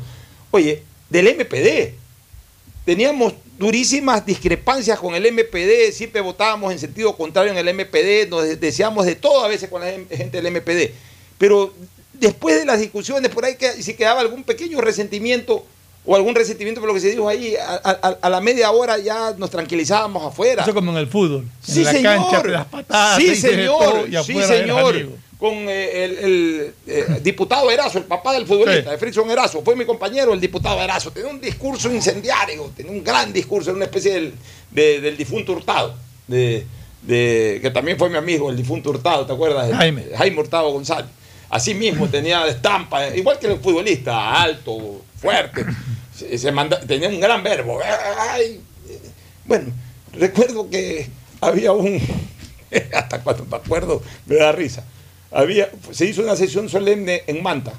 Oye, 0.50 0.82
del 1.10 1.28
MPD, 1.28 1.94
teníamos 2.84 3.34
durísimas 3.58 4.24
discrepancias 4.26 4.98
con 4.98 5.14
el 5.14 5.26
MPD, 5.26 5.92
siempre 5.92 6.20
votábamos 6.20 6.72
en 6.72 6.78
sentido 6.78 7.16
contrario 7.16 7.52
en 7.52 7.58
el 7.58 7.68
MPD, 7.68 8.28
nos 8.28 8.42
de- 8.44 8.56
deseamos 8.56 9.06
de 9.06 9.14
todo 9.14 9.44
a 9.44 9.48
veces 9.48 9.68
con 9.68 9.80
la 9.80 9.88
gen- 9.90 10.08
gente 10.08 10.40
del 10.40 10.46
MPD, 10.52 10.92
pero 11.38 11.72
después 12.12 12.56
de 12.58 12.64
las 12.64 12.80
discusiones, 12.80 13.30
por 13.30 13.44
ahí 13.44 13.56
que, 13.56 13.82
si 13.82 13.94
quedaba 13.94 14.20
algún 14.20 14.44
pequeño 14.44 14.80
resentimiento, 14.80 15.64
o 16.06 16.14
algún 16.14 16.34
resentimiento 16.34 16.80
por 16.80 16.88
lo 16.88 16.94
que 16.94 17.00
se 17.00 17.10
dijo 17.10 17.28
ahí, 17.28 17.54
a, 17.56 17.80
a- 17.82 18.18
a 18.20 18.28
la 18.30 18.40
media 18.40 18.70
hora 18.70 18.98
ya 18.98 19.34
nos 19.38 19.50
tranquilizábamos 19.50 20.22
afuera. 20.24 20.62
Eso 20.62 20.74
como 20.74 20.90
en 20.92 20.98
el 20.98 21.06
fútbol. 21.06 21.46
Sí, 21.62 21.78
en 21.80 21.84
la 21.84 21.92
señor. 21.92 22.30
cancha, 22.42 22.64
patadas, 22.70 23.16
sí, 23.18 23.34
señor. 23.36 24.06
y 24.10 24.16
Sí, 24.24 24.42
señor. 24.42 25.08
Con 25.38 25.52
eh, 25.68 26.04
el, 26.04 26.18
el, 26.18 26.74
eh, 26.86 27.06
diputado 27.22 27.70
Erazo, 27.70 27.98
el 27.98 28.04
papá 28.04 28.32
del 28.32 28.46
futbolista, 28.46 28.92
de 28.92 28.98
Frickson 28.98 29.30
Erazo, 29.30 29.62
fue 29.62 29.74
mi 29.76 29.84
compañero, 29.84 30.32
el 30.32 30.40
diputado 30.40 30.80
Erazo. 30.80 31.10
Tenía 31.10 31.28
un 31.28 31.40
discurso 31.40 31.92
incendiario, 31.92 32.70
tenía 32.76 32.92
un 32.92 33.02
gran 33.02 33.32
discurso, 33.32 33.70
era 33.70 33.76
una 33.76 33.84
especie 33.86 34.12
del, 34.14 34.34
de- 34.70 35.00
del 35.00 35.16
difunto 35.16 35.52
Hurtado, 35.52 35.96
de, 36.28 36.64
de- 37.02 37.58
que 37.60 37.70
también 37.70 37.98
fue 37.98 38.08
mi 38.08 38.16
amigo, 38.16 38.48
el 38.48 38.56
difunto 38.56 38.90
Hurtado, 38.90 39.26
¿te 39.26 39.32
acuerdas? 39.32 39.70
Jaime. 39.74 40.04
Jaime 40.16 40.40
Hurtado 40.40 40.70
González. 40.70 41.10
Así 41.50 41.74
mismo 41.74 42.08
tenía 42.08 42.46
estampa, 42.46 43.08
igual 43.14 43.38
que 43.38 43.46
el 43.48 43.58
futbolista, 43.58 44.40
alto, 44.40 45.02
fuerte. 45.24 45.64
Se, 46.38 46.52
manda- 46.52 46.80
tenía 46.80 47.08
un 47.08 47.20
gran 47.20 47.42
verbo. 47.42 47.80
Ay, 48.30 48.60
bueno, 49.44 49.72
recuerdo 50.12 50.68
que 50.70 51.08
había 51.40 51.72
un, 51.72 52.00
hasta 52.94 53.20
cuando 53.22 53.44
me 53.46 53.56
acuerdo 53.56 54.02
me 54.26 54.36
da 54.36 54.52
risa, 54.52 54.84
había, 55.32 55.68
se 55.90 56.06
hizo 56.06 56.22
una 56.22 56.36
sesión 56.36 56.68
solemne 56.68 57.22
en 57.26 57.42
Manta. 57.42 57.72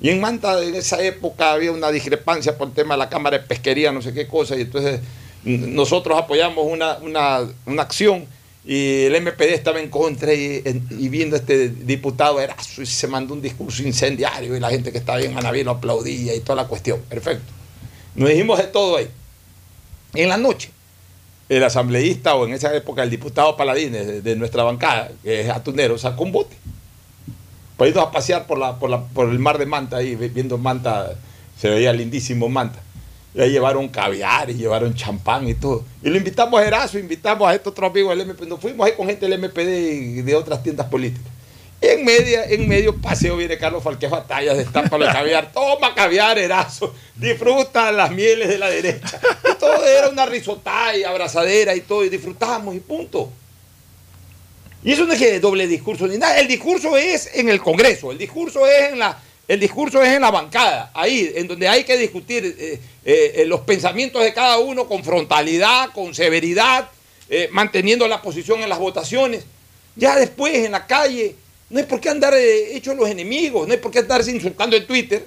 Y 0.00 0.10
en 0.10 0.20
Manta 0.20 0.62
en 0.62 0.74
esa 0.74 1.02
época 1.02 1.52
había 1.52 1.72
una 1.72 1.90
discrepancia 1.90 2.58
por 2.58 2.68
el 2.68 2.74
tema 2.74 2.94
de 2.94 2.98
la 2.98 3.08
Cámara 3.08 3.38
de 3.38 3.44
Pesquería, 3.44 3.92
no 3.92 4.02
sé 4.02 4.12
qué 4.12 4.26
cosa, 4.26 4.56
y 4.56 4.62
entonces 4.62 5.00
mm, 5.44 5.74
nosotros 5.74 6.18
apoyamos 6.18 6.66
una, 6.66 6.98
una, 6.98 7.40
una 7.66 7.82
acción 7.82 8.26
y 8.66 9.04
el 9.04 9.14
MPD 9.22 9.52
estaba 9.54 9.80
en 9.80 9.88
contra 9.90 10.34
y, 10.34 10.60
en- 10.64 10.86
y 10.90 11.08
viendo 11.08 11.36
a 11.36 11.38
este 11.38 11.68
diputado 11.68 12.40
Erazo 12.40 12.82
y 12.82 12.86
se 12.86 13.06
mandó 13.06 13.32
un 13.34 13.40
discurso 13.42 13.82
incendiario 13.84 14.56
y 14.56 14.60
la 14.60 14.70
gente 14.70 14.90
que 14.90 14.98
estaba 14.98 15.20
en 15.20 15.32
Manaví 15.34 15.62
lo 15.62 15.70
aplaudía 15.72 16.34
y 16.34 16.40
toda 16.40 16.56
la 16.62 16.68
cuestión. 16.68 17.00
Perfecto. 17.08 17.52
Nos 18.16 18.28
dijimos 18.28 18.58
de 18.58 18.64
todo 18.64 18.96
ahí. 18.96 19.08
En 20.14 20.28
la 20.28 20.36
noche, 20.36 20.70
el 21.48 21.62
asambleísta 21.62 22.34
o 22.34 22.44
en 22.46 22.54
esa 22.54 22.74
época 22.74 23.02
el 23.04 23.10
diputado 23.10 23.56
Paladines 23.56 24.24
de, 24.24 24.34
nuestra 24.36 24.64
bancada, 24.64 25.10
que 25.22 25.42
es 25.42 25.48
atunero, 25.50 25.96
sacó 25.98 26.24
un 26.24 26.32
bote. 26.32 26.56
Para 27.76 27.90
irnos 27.90 28.04
a 28.06 28.10
pasear 28.10 28.46
por, 28.46 28.58
la, 28.58 28.78
por, 28.78 28.90
la- 28.90 29.04
por 29.04 29.28
el 29.30 29.38
mar 29.38 29.58
de 29.58 29.66
Manta, 29.66 29.98
ahí 29.98 30.16
vi- 30.16 30.28
viendo 30.28 30.56
Manta, 30.58 31.14
se 31.60 31.68
veía 31.68 31.92
lindísimo 31.92 32.48
Manta. 32.48 32.80
Y 33.36 33.42
ahí 33.42 33.50
llevaron 33.50 33.86
caviar 33.88 34.48
y 34.48 34.54
llevaron 34.54 34.94
champán 34.94 35.46
y 35.46 35.52
todo. 35.52 35.84
Y 36.02 36.08
lo 36.08 36.16
invitamos 36.16 36.58
a 36.58 36.66
Erazo, 36.66 36.98
invitamos 36.98 37.46
a 37.46 37.54
estos 37.54 37.72
otros 37.72 37.90
amigos 37.90 38.16
del 38.16 38.26
MPD. 38.26 38.46
Nos 38.46 38.60
fuimos 38.60 38.86
ahí 38.86 38.94
con 38.94 39.06
gente 39.06 39.28
del 39.28 39.38
MPD 39.38 40.18
y 40.18 40.22
de 40.22 40.34
otras 40.34 40.62
tiendas 40.62 40.86
políticas. 40.86 41.30
En, 41.82 42.02
media, 42.06 42.46
en 42.46 42.66
medio 42.66 42.96
paseo 42.96 43.36
viene 43.36 43.58
Carlos 43.58 43.82
Falquez 43.82 44.10
Batallas, 44.10 44.56
destapa 44.56 44.96
el 44.96 45.04
caviar. 45.12 45.52
Toma 45.54 45.94
caviar, 45.94 46.38
Erazo. 46.38 46.94
Disfruta 47.14 47.92
las 47.92 48.10
mieles 48.10 48.48
de 48.48 48.56
la 48.56 48.70
derecha. 48.70 49.20
Y 49.50 49.58
todo 49.58 49.84
era 49.86 50.08
una 50.08 50.24
risotada 50.24 50.96
y 50.96 51.04
abrazadera 51.04 51.74
y 51.74 51.82
todo. 51.82 52.06
Y 52.06 52.08
disfrutamos 52.08 52.74
y 52.74 52.80
punto. 52.80 53.30
Y 54.82 54.92
eso 54.92 55.04
no 55.04 55.12
es 55.12 55.18
que 55.18 55.40
doble 55.40 55.66
discurso 55.66 56.06
ni 56.06 56.16
nada. 56.16 56.40
El 56.40 56.48
discurso 56.48 56.96
es 56.96 57.28
en 57.34 57.50
el 57.50 57.60
Congreso, 57.60 58.12
el 58.12 58.18
discurso 58.18 58.66
es 58.66 58.92
en 58.92 58.98
la, 58.98 59.20
el 59.48 59.60
discurso 59.60 60.02
es 60.02 60.12
en 60.12 60.22
la 60.22 60.30
bancada, 60.30 60.90
ahí, 60.92 61.32
en 61.36 61.46
donde 61.46 61.68
hay 61.68 61.84
que 61.84 61.96
discutir 61.96 62.44
eh, 62.58 62.80
eh, 63.04 63.32
eh, 63.36 63.44
los 63.46 63.60
pensamientos 63.60 64.22
de 64.22 64.34
cada 64.34 64.58
uno 64.58 64.88
con 64.88 65.04
frontalidad, 65.04 65.90
con 65.92 66.14
severidad, 66.14 66.90
manteniendo 67.50 68.06
la 68.06 68.22
posición 68.22 68.60
en 68.60 68.68
las 68.68 68.78
votaciones. 68.78 69.44
Ya 69.96 70.16
después, 70.16 70.54
en 70.54 70.72
la 70.72 70.86
calle, 70.86 71.34
no 71.70 71.80
hay 71.80 71.84
por 71.84 72.00
qué 72.00 72.08
andar 72.08 72.34
hechos 72.34 72.96
los 72.96 73.08
enemigos, 73.08 73.66
no 73.66 73.74
hay 73.74 73.80
por 73.80 73.90
qué 73.90 74.00
andarse 74.00 74.30
insultando 74.30 74.76
en 74.76 74.86
Twitter. 74.86 75.26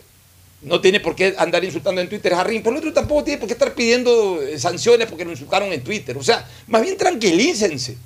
No 0.61 0.81
tiene 0.81 0.99
por 0.99 1.15
qué 1.15 1.35
andar 1.37 1.63
insultando 1.63 2.01
en 2.01 2.09
Twitter 2.09 2.33
a. 2.33 2.43
Por 2.43 2.73
lo 2.73 2.79
otro, 2.79 2.91
tampoco 2.91 3.23
tiene 3.23 3.37
por 3.37 3.47
qué 3.47 3.53
estar 3.53 3.73
pidiendo 3.73 4.39
sanciones 4.57 5.07
porque 5.07 5.23
lo 5.23 5.31
insultaron 5.31 5.71
en 5.71 5.81
Twitter. 5.81 6.17
O 6.17 6.23
sea, 6.23 6.45
más 6.67 6.81
bien 6.81 6.97
tranquilícense. 6.97 7.97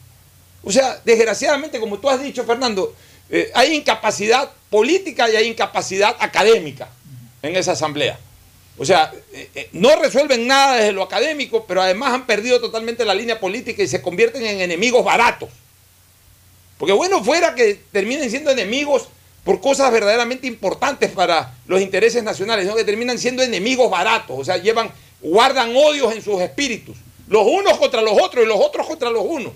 O 0.64 0.72
sea, 0.72 1.02
desgraciadamente, 1.04 1.80
como 1.80 1.98
tú 2.00 2.10
has 2.10 2.22
dicho, 2.22 2.44
Fernando, 2.44 2.96
eh, 3.30 3.52
hay 3.54 3.76
incapacidad 3.76 4.52
política 4.70 5.30
y 5.30 5.36
hay 5.36 5.48
incapacidad 5.48 6.16
académica 6.20 6.90
en 7.42 7.56
esa 7.56 7.74
asamblea. 7.74 8.20
O 8.78 8.86
sea, 8.86 9.14
eh, 9.34 9.50
eh, 9.54 9.70
no 9.74 9.96
resuelven 9.98 10.48
nada 10.48 10.78
desde 10.78 10.94
lo 10.94 11.04
académico, 11.04 11.66
pero 11.68 11.82
además 11.82 12.14
han 12.14 12.26
perdido 12.26 12.60
totalmente 12.60 13.06
la 13.06 13.14
línea 13.14 13.40
política 13.40 13.84
y 13.84 13.88
se 13.88 14.02
convierten 14.02 14.44
en 14.46 14.62
enemigos 14.62 15.06
baratos. 15.06 15.50
Porque 16.78 16.94
bueno 16.94 17.24
fuera 17.24 17.54
que 17.54 17.80
terminen 17.92 18.30
siendo 18.30 18.50
enemigos 18.50 19.08
por 19.44 19.62
cosas 19.62 19.92
verdaderamente 19.92 20.48
importantes 20.48 21.12
para 21.12 21.54
los 21.68 21.82
intereses 21.82 22.24
nacionales, 22.24 22.66
sino 22.66 22.76
que 22.76 22.84
terminan 22.84 23.20
siendo 23.20 23.44
enemigos 23.44 23.92
baratos, 23.92 24.40
o 24.40 24.46
sea, 24.46 24.58
llevan, 24.58 24.90
guardan 25.22 25.76
odios 25.76 26.14
en 26.14 26.22
sus 26.22 26.42
espíritus, 26.42 26.98
los 27.28 27.46
unos 27.46 27.78
contra 27.78 28.02
los 28.02 28.18
otros 28.20 28.44
y 28.44 28.48
los 28.48 28.60
otros 28.60 28.88
contra 28.88 29.10
los 29.10 29.24
unos. 29.24 29.54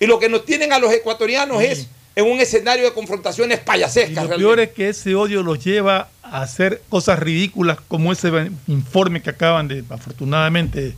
Y 0.00 0.06
lo 0.06 0.18
que 0.18 0.28
nos 0.28 0.44
tienen 0.44 0.72
a 0.72 0.78
los 0.78 0.92
ecuatorianos 0.92 1.62
es 1.62 1.86
en 2.14 2.26
un 2.30 2.40
escenario 2.40 2.84
de 2.84 2.92
confrontaciones 2.92 3.60
Y 3.60 3.64
payasescas. 3.64 4.10
lo 4.24 4.28
realmente. 4.28 4.44
peor 4.44 4.60
es 4.60 4.70
que 4.70 4.88
ese 4.90 5.14
odio 5.14 5.42
los 5.42 5.64
lleva 5.64 6.08
a 6.22 6.42
hacer 6.42 6.82
cosas 6.88 7.18
ridículas 7.18 7.78
como 7.88 8.12
ese 8.12 8.30
informe 8.66 9.22
que 9.22 9.30
acaban 9.30 9.68
de, 9.68 9.82
afortunadamente, 9.88 10.94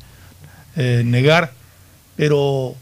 eh, 0.76 1.02
negar. 1.04 1.52
Pero 2.16 2.74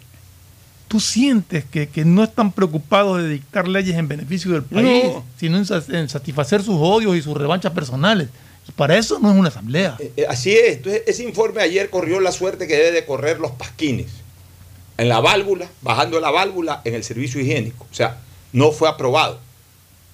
tú 0.89 1.01
sientes 1.01 1.64
que, 1.64 1.89
que 1.89 2.05
no 2.05 2.22
están 2.24 2.53
preocupados 2.53 3.22
de 3.22 3.28
dictar 3.28 3.66
leyes 3.68 3.97
en 3.97 4.09
beneficio 4.09 4.51
del 4.53 4.62
país, 4.62 5.05
No. 5.05 5.24
sino 5.39 5.57
en, 5.59 5.64
sa- 5.66 5.83
en 5.89 6.09
satisfacer 6.09 6.62
sus 6.62 6.76
odios 6.78 7.16
y 7.16 7.22
sus 7.22 7.37
revanchas 7.37 7.72
personales. 7.72 8.28
Y 8.68 8.72
para 8.72 8.97
eso 8.97 9.18
no 9.18 9.30
es 9.33 9.37
una 9.37 9.49
asamblea. 9.49 9.97
Eh, 9.99 10.26
Así 10.28 10.53
es. 10.53 10.76
Entonces, 10.76 11.03
ese 11.07 11.24
informe 11.24 11.62
ayer 11.62 11.91
corrió 11.91 12.20
la 12.20 12.30
suerte 12.30 12.66
que 12.66 12.76
debe 12.76 12.93
de 12.93 13.05
correr 13.05 13.41
los 13.41 13.53
pasquines. 13.53 14.07
En 15.03 15.09
la 15.09 15.18
válvula, 15.18 15.66
bajando 15.80 16.20
la 16.20 16.30
válvula 16.30 16.80
en 16.84 16.94
el 16.94 17.03
servicio 17.03 17.40
higiénico. 17.40 17.88
O 17.90 17.92
sea, 17.92 18.20
no 18.53 18.70
fue 18.70 18.88
aprobado. 18.88 19.40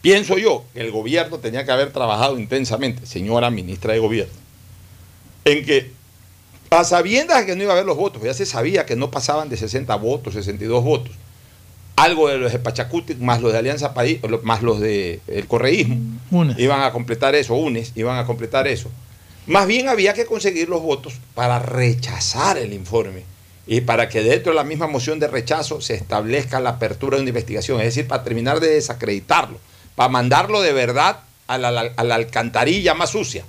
Pienso 0.01 0.39
yo 0.39 0.65
que 0.73 0.81
el 0.81 0.91
gobierno 0.91 1.37
tenía 1.41 1.67
que 1.67 1.71
haber 1.71 1.93
trabajado 1.93 2.39
intensamente, 2.39 3.05
señora 3.05 3.51
ministra 3.51 3.93
de 3.93 3.99
Gobierno, 3.99 4.33
en 5.45 5.63
que, 5.67 5.91
a 6.71 6.85
sabiendas 6.85 7.41
de 7.41 7.45
que 7.45 7.55
no 7.55 7.65
iba 7.65 7.73
a 7.73 7.75
haber 7.75 7.85
los 7.85 7.99
votos, 7.99 8.23
ya 8.23 8.33
se 8.33 8.47
sabía 8.47 8.87
que 8.87 8.97
no 8.97 9.11
pasaban 9.11 9.51
de 9.51 9.59
60 9.59 9.95
votos, 9.97 10.33
62 10.33 10.83
votos, 10.83 11.13
algo 11.97 12.29
de 12.29 12.39
los 12.39 12.51
de 12.51 12.59
Pachacuti, 12.59 13.15
más 13.17 13.43
los 13.43 13.53
de 13.53 13.59
Alianza 13.59 13.93
País, 13.93 14.21
más 14.43 14.63
los 14.63 14.81
de 14.81 15.21
el 15.27 15.47
correísmo, 15.47 15.99
Unes. 16.31 16.59
iban 16.59 16.81
a 16.81 16.93
completar 16.93 17.35
eso, 17.35 17.55
UNES, 17.57 17.93
iban 17.95 18.17
a 18.17 18.25
completar 18.25 18.67
eso. 18.67 18.91
Más 19.47 19.67
bien 19.67 19.91
había 19.91 20.15
que 20.15 20.25
conseguir 20.25 20.71
los 20.71 20.81
votos 20.81 21.13
para 21.35 21.59
rechazar 21.59 22.57
el 22.57 22.73
informe 22.73 23.25
y 23.71 23.83
para 23.83 24.09
que 24.09 24.23
dentro 24.23 24.53
de 24.53 24.57
la 24.57 24.65
misma 24.65 24.87
moción 24.87 25.21
de 25.21 25.29
rechazo 25.29 25.83
se 25.83 25.95
establezca 25.95 26.59
la 26.59 26.71
apertura 26.71 27.17
de 27.17 27.23
una 27.23 27.29
investigación, 27.29 27.79
es 27.81 27.89
decir, 27.89 28.09
para 28.09 28.25
terminar 28.25 28.61
de 28.61 28.71
desacreditarlo, 28.71 29.59
para 29.95 30.09
mandarlo 30.09 30.63
de 30.63 30.73
verdad 30.73 31.21
a 31.47 31.59
la, 31.59 31.69
a 31.69 32.05
la 32.05 32.15
alcantarilla 32.15 32.95
más 32.95 33.11
sucia, 33.11 33.45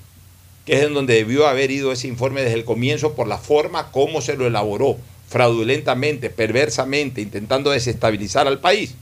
que 0.66 0.74
es 0.74 0.84
en 0.84 0.94
donde 0.94 1.14
debió 1.14 1.48
haber 1.48 1.72
ido 1.72 1.94
ese 1.94 2.10
informe 2.10 2.42
desde 2.42 2.56
el 2.56 2.66
comienzo 2.66 3.14
por 3.14 3.28
la 3.28 3.38
forma 3.38 3.92
como 3.94 4.20
se 4.20 4.36
lo 4.36 4.46
elaboró, 4.46 4.98
fraudulentamente, 5.30 6.30
perversamente, 6.30 7.22
intentando 7.22 7.70
desestabilizar 7.70 8.46
al 8.46 8.60
país. 8.60 8.96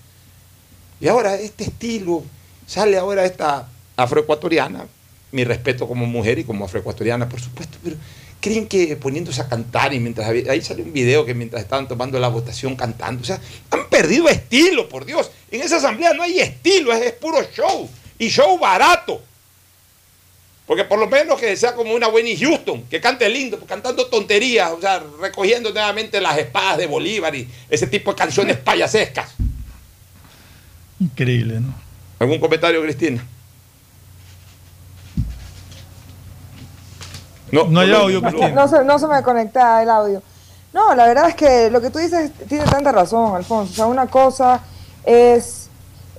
Y 1.01 1.07
ahora 1.07 1.33
este 1.33 1.63
estilo, 1.63 2.23
sale 2.67 2.95
ahora 2.95 3.25
esta 3.25 3.67
afroecuatoriana, 3.95 4.85
mi 5.31 5.43
respeto 5.45 5.87
como 5.87 6.05
mujer 6.05 6.37
y 6.37 6.43
como 6.43 6.65
afroecuatoriana, 6.65 7.27
por 7.27 7.39
supuesto, 7.41 7.79
pero 7.83 7.95
creen 8.39 8.67
que 8.67 8.95
poniéndose 8.95 9.41
a 9.41 9.47
cantar 9.49 9.93
y 9.93 9.99
mientras 9.99 10.27
había- 10.27 10.51
ahí 10.51 10.61
sale 10.61 10.83
un 10.83 10.93
video 10.93 11.25
que 11.25 11.33
mientras 11.33 11.61
estaban 11.61 11.87
tomando 11.87 12.19
la 12.19 12.27
votación 12.27 12.75
cantando, 12.75 13.21
o 13.23 13.25
sea, 13.25 13.39
han 13.71 13.89
perdido 13.89 14.29
estilo, 14.29 14.87
por 14.89 15.05
Dios. 15.05 15.31
En 15.51 15.61
esa 15.61 15.77
asamblea 15.77 16.13
no 16.13 16.23
hay 16.23 16.39
estilo, 16.39 16.93
es, 16.93 17.01
es 17.05 17.13
puro 17.13 17.39
show 17.55 17.89
y 18.19 18.29
show 18.29 18.57
barato. 18.59 19.21
Porque 20.65 20.83
por 20.83 20.99
lo 20.99 21.07
menos 21.07 21.39
que 21.39 21.55
sea 21.55 21.73
como 21.75 21.93
una 21.93 22.09
Winnie 22.09 22.35
Houston, 22.37 22.83
que 22.89 22.99
cante 22.99 23.29
lindo, 23.29 23.57
cantando 23.65 24.05
tonterías, 24.07 24.71
o 24.71 24.81
sea, 24.81 25.01
recogiendo 25.21 25.71
nuevamente 25.71 26.19
las 26.19 26.37
espadas 26.37 26.77
de 26.77 26.87
Bolívar 26.87 27.33
y 27.33 27.47
ese 27.69 27.87
tipo 27.87 28.11
de 28.11 28.17
canciones 28.17 28.57
payasescas. 28.57 29.29
Increíble, 30.99 31.59
¿no? 31.61 31.73
¿Algún 32.19 32.39
comentario, 32.39 32.81
Cristina? 32.81 33.25
No, 37.51 37.65
No 37.65 37.79
hay 37.79 37.91
audio, 37.93 38.21
Cristina. 38.21 38.49
No 38.49 38.67
se, 38.67 38.83
no 38.83 38.99
se 38.99 39.07
me 39.07 39.21
conecta 39.23 39.81
el 39.83 39.89
audio. 39.89 40.21
No, 40.73 40.93
la 40.95 41.07
verdad 41.07 41.29
es 41.29 41.35
que 41.35 41.69
lo 41.71 41.81
que 41.81 41.89
tú 41.89 41.99
dices 41.99 42.31
tiene 42.47 42.65
tanta 42.65 42.91
razón, 42.91 43.35
Alfonso. 43.35 43.71
O 43.71 43.75
sea, 43.75 43.85
una 43.87 44.07
cosa 44.07 44.61
es 45.05 45.69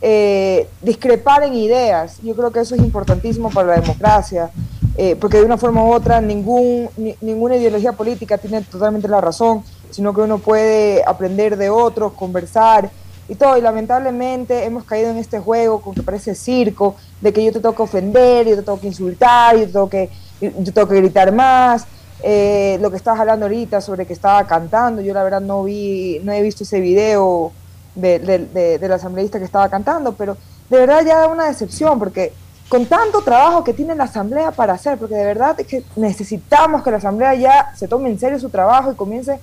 eh, 0.00 0.68
discrepar 0.82 1.42
en 1.44 1.54
ideas. 1.54 2.18
Yo 2.22 2.34
creo 2.34 2.50
que 2.50 2.60
eso 2.60 2.74
es 2.74 2.80
importantísimo 2.80 3.50
para 3.50 3.68
la 3.68 3.80
democracia, 3.80 4.50
eh, 4.96 5.16
porque 5.20 5.38
de 5.38 5.44
una 5.44 5.58
forma 5.58 5.84
u 5.84 5.92
otra 5.92 6.20
ningún, 6.20 6.88
ni- 6.96 7.16
ninguna 7.20 7.56
ideología 7.56 7.92
política 7.92 8.38
tiene 8.38 8.62
totalmente 8.62 9.06
la 9.08 9.20
razón, 9.20 9.62
sino 9.90 10.12
que 10.14 10.22
uno 10.22 10.38
puede 10.38 11.02
aprender 11.06 11.56
de 11.56 11.70
otros, 11.70 12.12
conversar 12.14 12.90
y 13.28 13.34
todo. 13.34 13.56
Y 13.58 13.60
lamentablemente 13.60 14.64
hemos 14.64 14.84
caído 14.84 15.10
en 15.10 15.18
este 15.18 15.38
juego 15.38 15.80
con 15.82 15.94
que 15.94 16.02
parece 16.02 16.34
circo, 16.34 16.96
de 17.20 17.32
que 17.32 17.44
yo 17.44 17.52
te 17.52 17.60
tengo 17.60 17.74
que 17.74 17.82
ofender, 17.82 18.46
yo 18.48 18.56
te 18.56 18.62
tengo 18.62 18.80
que 18.80 18.86
insultar, 18.88 19.56
yo 19.56 19.66
te 19.66 19.72
tengo 19.72 19.88
que 19.90 20.10
yo 20.40 20.72
tengo 20.72 20.88
que 20.88 20.96
gritar 20.96 21.32
más. 21.32 21.86
Eh, 22.22 22.78
lo 22.80 22.90
que 22.90 22.96
estabas 22.96 23.20
hablando 23.20 23.46
ahorita 23.46 23.80
sobre 23.80 24.04
que 24.04 24.12
estaba 24.12 24.44
cantando, 24.44 25.00
yo 25.00 25.14
la 25.14 25.22
verdad 25.22 25.40
no 25.40 25.62
vi, 25.62 26.20
no 26.24 26.32
he 26.32 26.42
visto 26.42 26.64
ese 26.64 26.80
video 26.80 27.52
de, 27.94 28.18
de, 28.18 28.78
del 28.78 28.92
asambleísta 28.92 29.38
que 29.38 29.44
estaba 29.44 29.68
cantando, 29.68 30.14
pero 30.14 30.36
de 30.68 30.78
verdad 30.78 31.04
ya 31.04 31.18
da 31.18 31.28
una 31.28 31.46
decepción 31.46 31.98
porque 31.98 32.32
con 32.68 32.86
tanto 32.86 33.22
trabajo 33.22 33.64
que 33.64 33.72
tiene 33.72 33.94
la 33.94 34.04
Asamblea 34.04 34.50
para 34.52 34.74
hacer, 34.74 34.98
porque 34.98 35.14
de 35.14 35.24
verdad 35.24 35.58
es 35.58 35.66
que 35.66 35.84
necesitamos 35.96 36.82
que 36.82 36.90
la 36.90 36.98
Asamblea 36.98 37.34
ya 37.34 37.72
se 37.74 37.88
tome 37.88 38.10
en 38.10 38.18
serio 38.18 38.38
su 38.38 38.50
trabajo 38.50 38.92
y 38.92 38.94
comience 38.94 39.40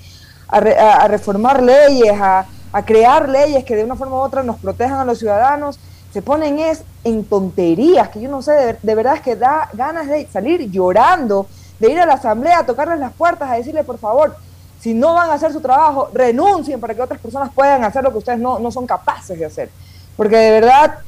a, 0.48 1.08
reformar 1.08 1.64
leyes, 1.64 2.14
a, 2.22 2.46
crear 2.86 3.28
leyes 3.28 3.64
que 3.64 3.76
de 3.76 3.84
una 3.84 3.96
forma 3.96 4.18
u 4.18 4.20
otra 4.20 4.44
nos 4.44 4.58
protejan 4.58 5.00
a 5.00 5.06
los 5.06 5.18
ciudadanos, 5.18 5.80
se 6.16 6.22
ponen 6.22 6.60
es 6.60 6.86
en 7.04 7.26
tonterías, 7.26 8.08
que 8.08 8.22
yo 8.22 8.30
no 8.30 8.42
sé, 8.42 8.54
de, 8.54 8.78
de 8.82 8.96
verdad 8.96 9.16
es 9.16 9.22
que 9.22 9.36
da 9.36 9.68
ganas 9.74 10.08
de 10.08 10.26
salir 10.28 10.72
llorando, 10.72 11.46
de 11.78 11.92
ir 11.92 12.00
a 12.00 12.06
la 12.06 12.14
Asamblea, 12.14 12.60
a 12.60 12.66
tocarles 12.66 13.02
las 13.02 13.12
puertas, 13.12 13.52
a 13.52 13.56
decirle, 13.56 13.84
por 13.84 13.98
favor, 13.98 14.34
si 14.80 14.94
no 14.94 15.14
van 15.14 15.30
a 15.30 15.34
hacer 15.34 15.52
su 15.52 15.60
trabajo, 15.60 16.10
renuncien 16.14 16.80
para 16.80 16.96
que 16.96 17.02
otras 17.02 17.20
personas 17.20 17.52
puedan 17.54 17.84
hacer 17.84 18.02
lo 18.02 18.14
que 18.14 18.20
ustedes 18.20 18.40
no, 18.40 18.60
no 18.60 18.72
son 18.72 18.88
capaces 18.88 19.38
de 19.38 19.46
hacer. 19.46 19.70
Porque 20.16 20.38
de 20.38 20.52
verdad 20.52 21.00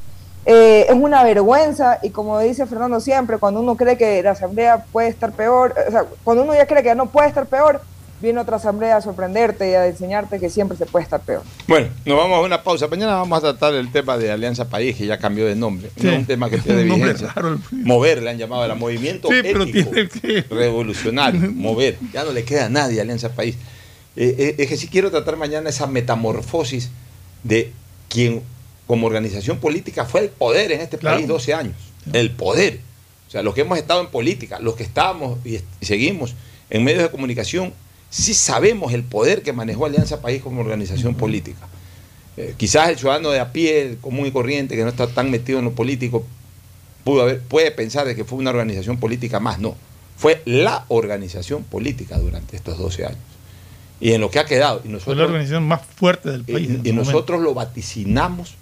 eh, 0.44 0.84
es 0.86 0.94
una 0.94 1.24
vergüenza 1.24 2.00
y 2.02 2.10
como 2.10 2.38
dice 2.40 2.66
Fernando 2.66 3.00
siempre, 3.00 3.38
cuando 3.38 3.60
uno 3.60 3.76
cree 3.76 3.96
que 3.96 4.22
la 4.22 4.32
asamblea 4.32 4.84
puede 4.92 5.08
estar 5.08 5.32
peor, 5.32 5.74
o 5.88 5.90
sea, 5.90 6.04
cuando 6.22 6.42
uno 6.42 6.54
ya 6.54 6.66
cree 6.66 6.82
que 6.82 6.94
no 6.94 7.06
puede 7.06 7.28
estar 7.28 7.46
peor, 7.46 7.80
viene 8.20 8.40
otra 8.40 8.56
asamblea 8.56 8.96
a 8.96 9.00
sorprenderte 9.00 9.70
y 9.70 9.74
a 9.74 9.86
enseñarte 9.86 10.38
que 10.40 10.50
siempre 10.50 10.76
se 10.76 10.86
puede 10.86 11.04
estar 11.04 11.20
peor. 11.20 11.42
Bueno, 11.66 11.88
nos 12.04 12.16
vamos 12.16 12.38
a 12.38 12.40
una 12.42 12.62
pausa. 12.62 12.88
Mañana 12.88 13.14
vamos 13.14 13.38
a 13.38 13.40
tratar 13.40 13.74
el 13.74 13.90
tema 13.92 14.18
de 14.18 14.30
Alianza 14.30 14.68
País, 14.68 14.96
que 14.96 15.06
ya 15.06 15.18
cambió 15.18 15.46
de 15.46 15.54
nombre. 15.54 15.90
es 15.96 16.04
un 16.04 16.26
tema 16.26 16.50
que 16.50 16.58
tiene 16.58 16.84
vigencia. 16.84 17.34
Mover, 17.70 18.22
le 18.22 18.30
han 18.30 18.38
llamado 18.38 18.62
al 18.62 18.76
movimiento 18.76 19.30
ético, 19.32 19.90
revolucionario. 20.50 21.40
mover. 21.54 21.98
Ya 22.12 22.24
no 22.24 22.32
le 22.32 22.44
queda 22.44 22.66
a 22.66 22.68
nadie 22.68 23.00
Alianza 23.00 23.30
País. 23.30 23.56
Eh, 24.16 24.34
eh, 24.38 24.54
es 24.58 24.68
que 24.68 24.76
sí 24.76 24.88
quiero 24.88 25.10
tratar 25.10 25.36
mañana 25.36 25.70
esa 25.70 25.86
metamorfosis 25.86 26.90
de 27.44 27.72
quien 28.08 28.42
como 28.88 29.06
organización 29.06 29.58
política 29.58 30.06
fue 30.06 30.22
el 30.22 30.28
poder 30.30 30.72
en 30.72 30.80
este 30.80 30.98
país 30.98 31.28
12 31.28 31.54
años. 31.54 31.76
El 32.12 32.30
poder. 32.30 32.80
O 33.28 33.30
sea, 33.30 33.42
los 33.42 33.54
que 33.54 33.60
hemos 33.60 33.76
estado 33.76 34.00
en 34.00 34.08
política, 34.08 34.58
los 34.58 34.74
que 34.74 34.82
estamos 34.82 35.38
y, 35.44 35.60
seguimos 35.82 36.34
en 36.70 36.82
medios 36.82 37.02
de 37.02 37.10
comunicación, 37.10 37.74
sí 38.10 38.34
sabemos 38.34 38.92
el 38.92 39.02
poder 39.02 39.42
que 39.42 39.52
manejó 39.52 39.86
Alianza 39.86 40.20
País 40.20 40.42
como 40.42 40.60
organización 40.60 41.14
política. 41.14 41.66
Eh, 42.36 42.54
quizás 42.56 42.88
el 42.88 42.98
ciudadano 42.98 43.30
de 43.30 43.40
a 43.40 43.52
pie, 43.52 43.98
común 44.00 44.26
y 44.26 44.30
corriente, 44.30 44.76
que 44.76 44.82
no 44.82 44.88
está 44.88 45.08
tan 45.08 45.30
metido 45.30 45.58
en 45.58 45.66
lo 45.66 45.72
político, 45.72 46.24
pudo 47.04 47.22
haber, 47.22 47.40
puede 47.40 47.70
pensar 47.70 48.06
de 48.06 48.14
que 48.14 48.24
fue 48.24 48.38
una 48.38 48.50
organización 48.50 48.98
política 48.98 49.40
más. 49.40 49.58
No, 49.58 49.76
fue 50.16 50.42
la 50.44 50.84
organización 50.88 51.64
política 51.64 52.18
durante 52.18 52.56
estos 52.56 52.78
12 52.78 53.06
años. 53.06 53.18
Y 54.00 54.12
en 54.12 54.20
lo 54.20 54.30
que 54.30 54.38
ha 54.38 54.44
quedado. 54.44 54.80
Y 54.84 54.88
nosotros, 54.88 55.04
fue 55.04 55.16
la 55.16 55.24
organización 55.24 55.66
más 55.66 55.82
fuerte 55.82 56.30
del 56.30 56.44
país. 56.44 56.70
Y, 56.84 56.90
y 56.90 56.92
nosotros 56.92 57.40
lo 57.40 57.54
vaticinamos 57.54 58.54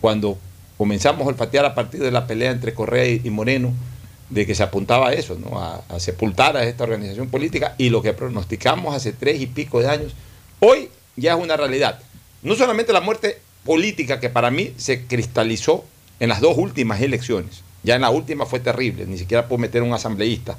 cuando 0.00 0.38
comenzamos 0.78 1.22
a 1.22 1.30
olfatear 1.30 1.64
a 1.64 1.74
partir 1.74 2.00
de 2.00 2.10
la 2.10 2.26
pelea 2.26 2.52
entre 2.52 2.74
Correa 2.74 3.06
y 3.08 3.30
Moreno, 3.30 3.72
de 4.30 4.46
que 4.46 4.54
se 4.54 4.62
apuntaba 4.62 5.08
a 5.08 5.12
eso, 5.12 5.36
¿no? 5.38 5.60
a, 5.60 5.82
sepultar 5.98 6.56
a 6.56 6.64
esta 6.64 6.84
organización 6.84 7.28
política 7.28 7.74
y 7.78 7.90
lo 7.90 8.02
que 8.02 8.12
pronosticamos 8.12 8.94
hace 8.94 9.12
tres 9.12 9.40
y 9.40 9.46
pico 9.46 9.80
de 9.80 9.88
años, 9.88 10.12
hoy 10.60 10.88
ya 11.16 11.34
es 11.34 11.40
una 11.40 11.56
realidad. 11.56 12.00
No 12.42 12.54
solamente 12.54 12.92
la 12.92 13.00
muerte 13.00 13.40
política 13.64 14.20
que 14.20 14.30
para 14.30 14.50
mí 14.50 14.72
se 14.76 15.06
cristalizó 15.06 15.84
en 16.20 16.28
las 16.28 16.40
dos 16.40 16.56
últimas 16.58 17.00
elecciones, 17.00 17.62
ya 17.82 17.94
en 17.94 18.02
la 18.02 18.10
última 18.10 18.46
fue 18.46 18.60
terrible, 18.60 19.06
ni 19.06 19.18
siquiera 19.18 19.46
pudo 19.46 19.58
meter 19.58 19.82
un 19.82 19.92
asambleísta, 19.92 20.56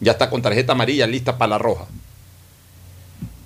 ya 0.00 0.12
está 0.12 0.30
con 0.30 0.42
tarjeta 0.42 0.72
amarilla 0.72 1.06
lista 1.06 1.38
para 1.38 1.50
la 1.50 1.58
roja, 1.58 1.86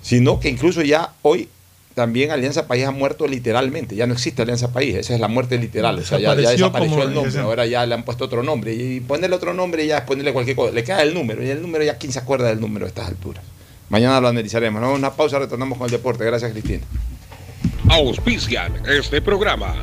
sino 0.01 0.39
que 0.39 0.49
incluso 0.49 0.81
ya 0.81 1.13
hoy 1.23 1.49
también 1.93 2.31
Alianza 2.31 2.67
País 2.67 2.85
ha 2.85 2.91
muerto 2.91 3.27
literalmente, 3.27 3.95
ya 3.95 4.07
no 4.07 4.13
existe 4.13 4.41
Alianza 4.41 4.71
País, 4.71 4.95
esa 4.95 5.13
es 5.13 5.19
la 5.19 5.27
muerte 5.27 5.57
literal, 5.57 5.99
o 5.99 6.03
sea, 6.03 6.19
ya, 6.19 6.35
desapareció 6.35 7.03
el 7.03 7.13
nombre, 7.13 7.39
ahora 7.39 7.65
ya 7.65 7.85
le 7.85 7.93
han 7.93 8.03
puesto 8.03 8.25
otro 8.25 8.41
nombre, 8.41 8.73
y 8.73 8.99
ponerle 8.99 9.35
otro 9.35 9.53
nombre 9.53 9.83
y 9.83 9.87
ya 9.87 9.99
es 9.99 10.03
ponerle 10.03 10.33
cualquier 10.33 10.55
cosa, 10.55 10.71
le 10.73 10.83
queda 10.83 11.03
el 11.03 11.13
número, 11.13 11.43
y 11.43 11.49
el 11.49 11.61
número 11.61 11.83
ya 11.83 11.97
quién 11.97 12.11
se 12.11 12.19
acuerda 12.19 12.47
del 12.47 12.59
número 12.59 12.85
a 12.85 12.89
estas 12.89 13.07
alturas. 13.07 13.43
Mañana 13.89 14.19
lo 14.19 14.27
analizaremos, 14.27 14.81
a 14.81 14.89
una 14.89 15.11
pausa, 15.11 15.37
retornamos 15.37 15.77
con 15.77 15.85
el 15.85 15.91
deporte, 15.91 16.25
gracias 16.25 16.51
Cristina. 16.51 16.83
Auspician 17.89 18.81
este 18.87 19.21
programa. 19.21 19.75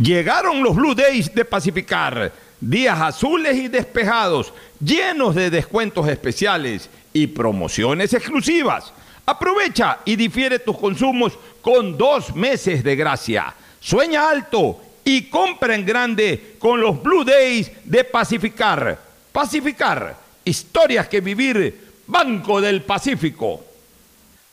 Llegaron 0.00 0.62
los 0.62 0.76
Blue 0.76 0.94
Days 0.94 1.34
de 1.34 1.44
Pacificar, 1.44 2.32
días 2.60 3.00
azules 3.00 3.56
y 3.56 3.68
despejados, 3.68 4.52
llenos 4.80 5.34
de 5.34 5.50
descuentos 5.50 6.08
especiales 6.08 6.88
y 7.12 7.26
promociones 7.26 8.12
exclusivas. 8.12 8.92
Aprovecha 9.26 9.98
y 10.04 10.14
difiere 10.14 10.60
tus 10.60 10.78
consumos 10.78 11.32
con 11.60 11.98
dos 11.98 12.32
meses 12.36 12.84
de 12.84 12.94
gracia. 12.94 13.52
Sueña 13.80 14.30
alto 14.30 14.80
y 15.04 15.28
compra 15.28 15.74
en 15.74 15.84
grande 15.84 16.54
con 16.60 16.80
los 16.80 17.02
Blue 17.02 17.24
Days 17.24 17.72
de 17.82 18.04
Pacificar. 18.04 18.96
Pacificar, 19.32 20.16
historias 20.44 21.08
que 21.08 21.20
vivir, 21.20 21.86
Banco 22.06 22.60
del 22.60 22.82
Pacífico. 22.82 23.64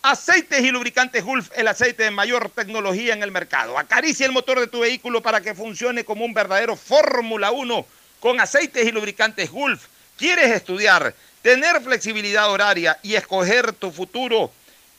Aceites 0.01 0.61
y 0.61 0.71
lubricantes 0.71 1.24
Gulf, 1.24 1.51
el 1.55 1.67
aceite 1.67 2.03
de 2.03 2.11
mayor 2.11 2.49
tecnología 2.49 3.13
en 3.13 3.21
el 3.21 3.32
mercado. 3.32 3.78
Acaricia 3.78 4.26
el 4.26 4.32
motor 4.32 4.59
de 4.59 4.67
tu 4.67 4.80
vehículo 4.80 5.21
para 5.21 5.39
que 5.39 5.53
funcione 5.53 6.03
como 6.03 6.26
un 6.26 6.34
verdadero 6.34 6.76
Fórmula 6.76 7.51
1 7.51 7.86
con 8.19 8.39
aceites 8.39 8.88
y 8.88 8.91
lubricantes 8.91 9.51
Gulf. 9.51 9.86
¿Quieres 10.17 10.51
estudiar, 10.51 11.13
tener 11.43 11.80
flexibilidad 11.82 12.49
horaria 12.49 12.97
y 13.03 13.13
escoger 13.13 13.71
tu 13.74 13.91
futuro? 13.91 14.51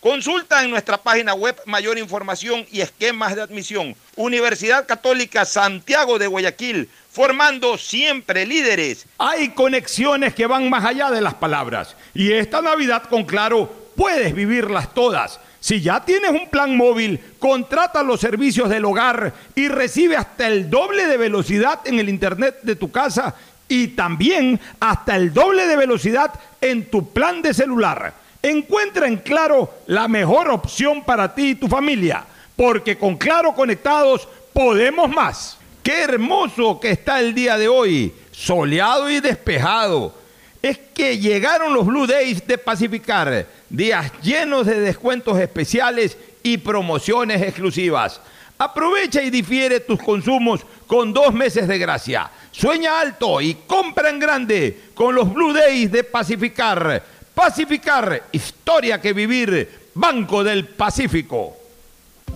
Consulta 0.00 0.62
en 0.62 0.70
nuestra 0.70 0.96
página 0.96 1.34
web 1.34 1.60
mayor 1.66 1.98
información 1.98 2.64
y 2.70 2.82
esquemas 2.82 3.34
de 3.34 3.42
admisión. 3.42 3.96
Universidad 4.14 4.86
Católica 4.86 5.44
Santiago 5.44 6.20
de 6.20 6.28
Guayaquil, 6.28 6.88
formando 7.10 7.76
siempre 7.76 8.46
líderes. 8.46 9.06
Hay 9.18 9.48
conexiones 9.48 10.34
que 10.34 10.46
van 10.46 10.70
más 10.70 10.84
allá 10.84 11.10
de 11.10 11.20
las 11.20 11.34
palabras 11.34 11.96
y 12.14 12.30
esta 12.30 12.62
Navidad 12.62 13.02
con 13.10 13.24
Claro 13.24 13.90
puedes 13.96 14.32
vivirlas 14.36 14.94
todas. 14.94 15.40
Si 15.58 15.80
ya 15.80 16.04
tienes 16.04 16.30
un 16.30 16.48
plan 16.48 16.76
móvil, 16.76 17.18
contrata 17.40 18.04
los 18.04 18.20
servicios 18.20 18.68
del 18.68 18.84
hogar 18.84 19.34
y 19.56 19.66
recibe 19.66 20.16
hasta 20.16 20.46
el 20.46 20.70
doble 20.70 21.06
de 21.06 21.16
velocidad 21.16 21.80
en 21.84 21.98
el 21.98 22.08
Internet 22.08 22.60
de 22.62 22.76
tu 22.76 22.92
casa 22.92 23.34
y 23.66 23.88
también 23.88 24.60
hasta 24.78 25.16
el 25.16 25.34
doble 25.34 25.66
de 25.66 25.76
velocidad 25.76 26.32
en 26.60 26.88
tu 26.88 27.12
plan 27.12 27.42
de 27.42 27.52
celular. 27.52 28.14
Encuentra 28.42 29.08
en 29.08 29.16
Claro 29.16 29.70
la 29.86 30.06
mejor 30.06 30.48
opción 30.50 31.04
para 31.04 31.34
ti 31.34 31.50
y 31.50 31.54
tu 31.56 31.66
familia, 31.66 32.24
porque 32.54 32.96
con 32.96 33.16
Claro 33.16 33.54
conectados 33.54 34.28
podemos 34.52 35.08
más. 35.10 35.58
Qué 35.82 36.02
hermoso 36.02 36.78
que 36.78 36.90
está 36.90 37.18
el 37.18 37.34
día 37.34 37.56
de 37.58 37.66
hoy, 37.66 38.12
soleado 38.30 39.10
y 39.10 39.20
despejado. 39.20 40.14
Es 40.60 40.78
que 40.94 41.18
llegaron 41.18 41.72
los 41.72 41.86
Blue 41.86 42.06
Days 42.06 42.46
de 42.46 42.58
Pacificar, 42.58 43.46
días 43.68 44.12
llenos 44.22 44.66
de 44.66 44.80
descuentos 44.80 45.38
especiales 45.38 46.16
y 46.42 46.58
promociones 46.58 47.40
exclusivas. 47.42 48.20
Aprovecha 48.58 49.22
y 49.22 49.30
difiere 49.30 49.80
tus 49.80 50.02
consumos 50.02 50.66
con 50.86 51.12
dos 51.12 51.32
meses 51.32 51.68
de 51.68 51.78
gracia. 51.78 52.28
Sueña 52.50 53.00
alto 53.00 53.40
y 53.40 53.54
compra 53.66 54.10
en 54.10 54.18
grande 54.18 54.80
con 54.94 55.14
los 55.14 55.32
Blue 55.32 55.52
Days 55.52 55.92
de 55.92 56.02
Pacificar. 56.02 57.17
Pacificar, 57.38 58.24
historia 58.32 59.00
que 59.00 59.12
vivir, 59.12 59.90
Banco 59.94 60.42
del 60.42 60.66
Pacífico. 60.66 61.54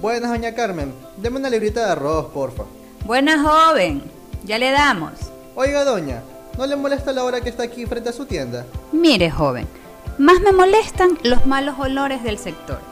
Buenas, 0.01 0.31
doña 0.31 0.55
Carmen. 0.55 0.95
Deme 1.17 1.41
una 1.41 1.51
librita 1.51 1.85
de 1.85 1.91
arroz, 1.91 2.27
porfa. 2.27 2.63
Buena 3.05 3.43
joven, 3.43 4.05
ya 4.45 4.59
le 4.59 4.71
damos. 4.71 5.15
Oiga, 5.57 5.83
doña, 5.83 6.23
¿no 6.57 6.69
le 6.69 6.77
molesta 6.77 7.13
la 7.13 7.25
hora 7.25 7.41
que 7.41 7.49
está 7.49 7.65
aquí 7.65 7.85
frente 7.85 8.11
a 8.11 8.13
su 8.13 8.27
tienda? 8.27 8.65
Mire, 8.93 9.29
joven, 9.29 9.67
más 10.19 10.39
me 10.39 10.53
molestan 10.53 11.19
los 11.25 11.47
malos 11.47 11.81
olores 11.81 12.23
del 12.23 12.39
sector 12.39 12.92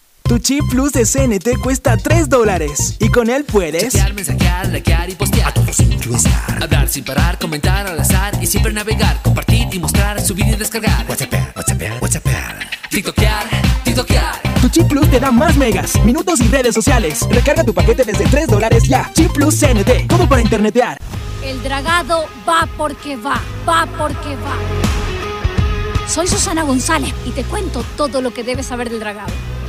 Tu 0.31 0.39
chip 0.39 0.63
plus 0.69 0.93
de 0.93 1.03
CNT 1.03 1.59
cuesta 1.61 1.97
3 1.97 2.29
dólares 2.29 2.95
y 3.01 3.09
con 3.09 3.29
él 3.29 3.43
puedes 3.43 3.91
Chatear, 3.91 4.13
mensajear, 4.13 4.69
likear 4.69 5.09
y 5.09 5.15
postear. 5.15 5.49
A 5.49 5.53
todos 5.53 5.77
influenciar. 5.81 6.63
Hablar 6.63 6.87
sin 6.87 7.03
parar, 7.03 7.37
comentar 7.37 7.85
al 7.85 7.99
azar 7.99 8.41
y 8.41 8.47
siempre 8.47 8.71
navegar, 8.71 9.21
compartir 9.23 9.67
y 9.73 9.79
mostrar, 9.79 10.21
subir 10.21 10.47
y 10.47 10.55
descargar. 10.55 11.05
WhatsApp, 11.09 11.33
WhatsApp, 11.53 12.01
WhatsApp. 12.01 12.25
TikTokear, 12.89 13.43
TikTokear. 13.83 14.41
Tu 14.61 14.69
chip 14.69 14.87
plus 14.87 15.11
te 15.11 15.19
da 15.19 15.31
más 15.31 15.57
megas, 15.57 16.01
minutos 16.05 16.39
y 16.39 16.47
redes 16.47 16.75
sociales. 16.75 17.27
Recarga 17.29 17.65
tu 17.65 17.73
paquete 17.73 18.05
desde 18.05 18.23
3 18.23 18.47
dólares 18.47 18.83
ya. 18.87 19.11
Chip 19.13 19.33
plus 19.33 19.59
CNT, 19.59 20.07
todo 20.07 20.29
para 20.29 20.41
internetear. 20.41 20.97
El 21.43 21.61
dragado 21.61 22.23
va 22.47 22.69
porque 22.77 23.17
va, 23.17 23.41
va 23.67 23.85
porque 23.97 24.37
va. 24.37 26.07
Soy 26.07 26.29
Susana 26.29 26.63
González 26.63 27.13
y 27.25 27.31
te 27.31 27.43
cuento 27.43 27.83
todo 27.97 28.21
lo 28.21 28.33
que 28.33 28.45
debes 28.45 28.67
saber 28.67 28.89
del 28.89 29.01
dragado. 29.01 29.33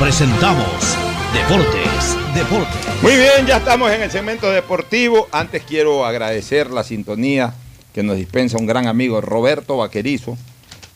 presentamos 0.00 0.96
Deportes, 1.34 2.16
Deportes. 2.34 3.02
Muy 3.02 3.16
bien, 3.16 3.46
ya 3.46 3.58
estamos 3.58 3.92
en 3.92 4.00
el 4.00 4.10
segmento 4.10 4.50
deportivo. 4.50 5.28
Antes 5.30 5.62
quiero 5.62 6.06
agradecer 6.06 6.70
la 6.70 6.82
sintonía 6.84 7.52
que 7.92 8.02
nos 8.02 8.16
dispensa 8.16 8.56
un 8.56 8.64
gran 8.64 8.86
amigo 8.86 9.20
Roberto 9.20 9.76
Vaquerizo. 9.76 10.38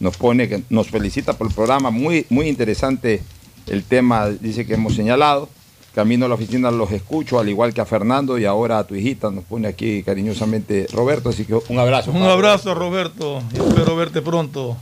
Nos 0.00 0.16
pone 0.16 0.48
que 0.48 0.62
nos 0.70 0.88
felicita 0.88 1.34
por 1.34 1.48
el 1.48 1.54
programa, 1.54 1.90
muy, 1.90 2.24
muy 2.30 2.48
interesante 2.48 3.22
el 3.66 3.84
tema, 3.84 4.30
dice 4.30 4.66
que 4.66 4.74
hemos 4.74 4.94
señalado. 4.94 5.50
Camino 5.94 6.24
a 6.24 6.28
la 6.28 6.36
oficina 6.36 6.70
los 6.70 6.90
escucho, 6.90 7.38
al 7.38 7.48
igual 7.50 7.74
que 7.74 7.82
a 7.82 7.84
Fernando 7.84 8.38
y 8.38 8.46
ahora 8.46 8.78
a 8.78 8.86
tu 8.86 8.94
hijita, 8.94 9.30
nos 9.30 9.44
pone 9.44 9.68
aquí 9.68 10.02
cariñosamente 10.02 10.86
Roberto, 10.92 11.28
así 11.28 11.44
que 11.44 11.54
un 11.68 11.78
abrazo. 11.78 12.10
Un 12.10 12.22
abrazo, 12.22 12.74
Roberto. 12.74 13.42
y 13.52 13.58
Espero 13.58 13.96
verte 13.96 14.22
pronto. 14.22 14.78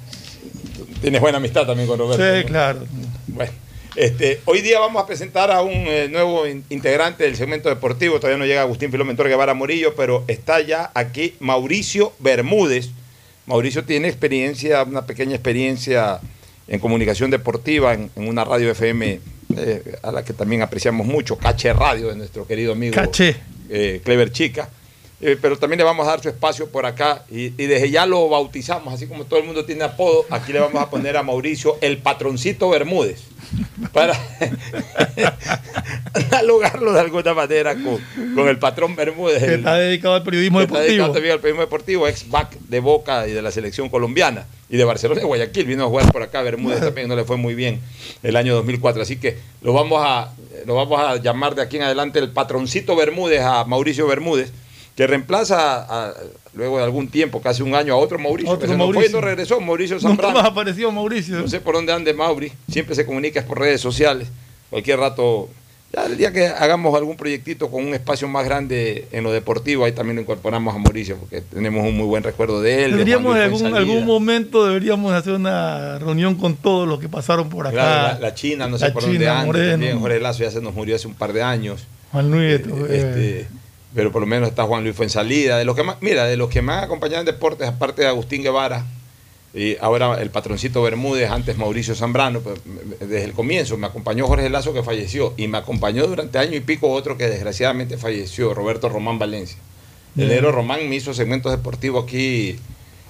Tienes 1.00 1.20
buena 1.20 1.38
amistad 1.38 1.66
también 1.66 1.88
con 1.88 1.98
Roberto. 1.98 2.22
Sí, 2.22 2.42
¿no? 2.44 2.48
claro. 2.48 2.80
Bueno, 3.26 3.52
este, 3.96 4.40
hoy 4.46 4.60
día 4.62 4.78
vamos 4.80 5.02
a 5.02 5.06
presentar 5.06 5.50
a 5.50 5.62
un 5.62 5.72
eh, 5.72 6.08
nuevo 6.10 6.46
in- 6.46 6.64
integrante 6.70 7.24
del 7.24 7.36
segmento 7.36 7.68
deportivo. 7.68 8.16
Todavía 8.18 8.38
no 8.38 8.46
llega 8.46 8.62
Agustín 8.62 8.90
Filomentor 8.90 9.28
Guevara 9.28 9.54
Morillo, 9.54 9.94
pero 9.94 10.24
está 10.28 10.60
ya 10.60 10.90
aquí 10.94 11.34
Mauricio 11.40 12.12
Bermúdez. 12.18 12.90
Mauricio 13.46 13.84
tiene 13.84 14.08
experiencia, 14.08 14.82
una 14.84 15.04
pequeña 15.06 15.34
experiencia 15.34 16.20
en 16.68 16.78
comunicación 16.80 17.30
deportiva 17.30 17.92
en, 17.94 18.10
en 18.16 18.28
una 18.28 18.44
radio 18.44 18.70
FM 18.70 19.20
eh, 19.56 19.82
a 20.02 20.12
la 20.12 20.24
que 20.24 20.32
también 20.32 20.62
apreciamos 20.62 21.06
mucho, 21.06 21.36
Cache 21.36 21.72
Radio, 21.72 22.08
de 22.08 22.16
nuestro 22.16 22.46
querido 22.46 22.72
amigo 22.72 22.94
Caché. 22.94 23.36
eh, 23.68 24.00
Clever 24.04 24.30
Chica. 24.32 24.70
Eh, 25.24 25.38
pero 25.40 25.56
también 25.56 25.78
le 25.78 25.84
vamos 25.84 26.04
a 26.06 26.10
dar 26.10 26.20
su 26.22 26.28
espacio 26.28 26.68
por 26.68 26.84
acá 26.84 27.24
y, 27.30 27.44
y 27.62 27.66
desde 27.66 27.88
ya 27.90 28.06
lo 28.06 28.28
bautizamos, 28.28 28.92
así 28.92 29.06
como 29.06 29.24
todo 29.24 29.38
el 29.38 29.46
mundo 29.46 29.64
tiene 29.64 29.84
apodo, 29.84 30.26
aquí 30.30 30.52
le 30.52 30.58
vamos 30.58 30.82
a 30.82 30.90
poner 30.90 31.16
a 31.16 31.22
Mauricio 31.22 31.78
el 31.80 31.98
patroncito 31.98 32.68
Bermúdez, 32.70 33.20
para 33.92 34.14
analogarlo 36.14 36.92
de 36.92 37.00
alguna 37.00 37.34
manera 37.34 37.74
con, 37.74 37.98
con 38.34 38.48
el 38.48 38.58
patrón 38.58 38.96
Bermúdez. 38.96 39.38
Que 39.38 39.46
el- 39.46 39.60
está 39.60 39.74
dedicado 39.76 40.14
al 40.14 40.22
periodismo 40.22 40.58
que 40.58 40.64
está 40.64 40.80
dedicado 40.80 41.12
deportivo. 41.12 41.14
también 41.14 41.32
al 41.34 41.40
periodismo 41.40 41.60
deportivo, 41.62 42.08
ex 42.08 42.28
back 42.28 42.58
de 42.68 42.80
Boca 42.80 43.28
y 43.28 43.32
de 43.32 43.42
la 43.42 43.50
selección 43.50 43.88
colombiana 43.88 44.46
y 44.68 44.76
de 44.76 44.84
Barcelona 44.84 45.20
y 45.20 45.24
Guayaquil. 45.24 45.66
Vino 45.66 45.84
a 45.84 45.86
jugar 45.86 46.10
por 46.12 46.22
acá, 46.22 46.42
Bermúdez 46.42 46.80
también 46.84 47.08
no 47.08 47.16
le 47.16 47.24
fue 47.24 47.36
muy 47.36 47.54
bien 47.54 47.80
el 48.22 48.36
año 48.36 48.54
2004. 48.54 49.02
Así 49.02 49.16
que 49.16 49.38
lo 49.62 49.72
vamos 49.72 50.02
a, 50.04 50.32
lo 50.66 50.74
vamos 50.74 51.00
a 51.00 51.16
llamar 51.16 51.54
de 51.54 51.62
aquí 51.62 51.76
en 51.76 51.82
adelante 51.84 52.18
el 52.18 52.30
patroncito 52.30 52.96
Bermúdez 52.96 53.42
a 53.42 53.64
Mauricio 53.64 54.06
Bermúdez, 54.06 54.52
que 54.96 55.06
reemplaza 55.06 55.86
a- 56.08 56.14
luego 56.54 56.78
de 56.78 56.84
algún 56.84 57.08
tiempo, 57.08 57.40
casi 57.40 57.62
un 57.62 57.74
año, 57.74 57.94
a 57.94 57.96
otro 57.96 58.18
Mauricio. 58.18 58.50
Otro 58.52 58.66
que 58.66 58.72
se 58.72 58.76
nos 58.76 58.86
fue 58.86 58.90
y 58.90 58.94
Mauricio. 58.96 59.20
no 59.20 59.26
regresó, 59.26 59.60
Mauricio 59.60 59.98
Zambrano. 60.00 60.34
más 60.34 60.44
apareció 60.44 60.92
Mauricio. 60.92 61.36
No 61.40 61.48
sé 61.48 61.60
por 61.60 61.74
dónde 61.74 61.92
ande 61.92 62.12
Mauri, 62.12 62.52
siempre 62.70 62.94
se 62.94 63.06
comunica 63.06 63.42
por 63.42 63.58
redes 63.58 63.80
sociales. 63.80 64.28
Cualquier 64.68 64.98
rato, 64.98 65.48
ya 65.94 66.04
el 66.06 66.16
día 66.18 66.30
que 66.32 66.46
hagamos 66.46 66.94
algún 66.94 67.16
proyectito 67.16 67.70
con 67.70 67.84
un 67.86 67.94
espacio 67.94 68.28
más 68.28 68.44
grande 68.44 69.06
en 69.12 69.24
lo 69.24 69.32
deportivo, 69.32 69.84
ahí 69.86 69.92
también 69.92 70.16
lo 70.16 70.22
incorporamos 70.22 70.74
a 70.74 70.78
Mauricio, 70.78 71.16
porque 71.16 71.40
tenemos 71.40 71.84
un 71.86 71.96
muy 71.96 72.06
buen 72.06 72.22
recuerdo 72.22 72.60
de 72.60 72.84
él. 72.84 72.90
de 72.92 72.96
Deberíamos 72.98 73.34
en 73.36 73.74
algún, 73.74 74.04
momento 74.04 74.66
deberíamos 74.66 75.10
hacer 75.12 75.32
una 75.32 75.98
reunión 75.98 76.34
con 76.34 76.54
todos 76.56 76.86
los 76.86 77.00
que 77.00 77.08
pasaron 77.08 77.48
por 77.48 77.66
acá. 77.66 77.72
Claro, 77.74 78.14
la, 78.14 78.20
la 78.28 78.34
China, 78.34 78.66
no 78.68 78.76
sé 78.78 78.90
por 78.90 79.02
dónde 79.02 79.26
anda 79.26 79.70
también. 79.70 79.98
Jorge 80.00 80.20
Lazo 80.20 80.42
ya 80.42 80.50
se 80.50 80.60
nos 80.60 80.74
murió 80.74 80.96
hace 80.96 81.06
un 81.08 81.14
par 81.14 81.32
de 81.32 81.42
años. 81.42 81.86
Juan 82.12 82.30
eh, 82.34 82.62
Este, 82.90 83.46
pero 83.94 84.12
por 84.12 84.20
lo 84.22 84.26
menos 84.26 84.48
está 84.48 84.64
Juan 84.64 84.84
Luis 84.84 84.96
Fuenzalida. 84.96 85.58
De 85.58 85.64
los 85.64 85.76
que 85.76 85.82
más, 85.82 85.96
mira, 86.00 86.24
de 86.24 86.36
los 86.36 86.48
que 86.48 86.60
acompañado 86.60 87.20
en 87.20 87.26
deportes, 87.26 87.68
aparte 87.68 88.02
de 88.02 88.08
Agustín 88.08 88.42
Guevara, 88.42 88.86
y 89.54 89.76
ahora 89.80 90.20
el 90.22 90.30
patroncito 90.30 90.82
Bermúdez, 90.82 91.30
antes 91.30 91.58
Mauricio 91.58 91.94
Zambrano, 91.94 92.40
pues, 92.40 92.58
desde 93.00 93.24
el 93.24 93.32
comienzo 93.32 93.76
me 93.76 93.86
acompañó 93.86 94.26
Jorge 94.26 94.48
Lazo 94.48 94.72
que 94.72 94.82
falleció 94.82 95.34
y 95.36 95.46
me 95.46 95.58
acompañó 95.58 96.06
durante 96.06 96.38
año 96.38 96.56
y 96.56 96.60
pico 96.60 96.90
otro 96.90 97.18
que 97.18 97.28
desgraciadamente 97.28 97.98
falleció, 97.98 98.54
Roberto 98.54 98.88
Román 98.88 99.18
Valencia. 99.18 99.58
El 100.16 100.26
Mm. 100.26 100.28
negro 100.28 100.52
Román 100.52 100.88
me 100.88 100.96
hizo 100.96 101.12
segmentos 101.12 101.52
deportivos 101.52 102.04
aquí, 102.04 102.56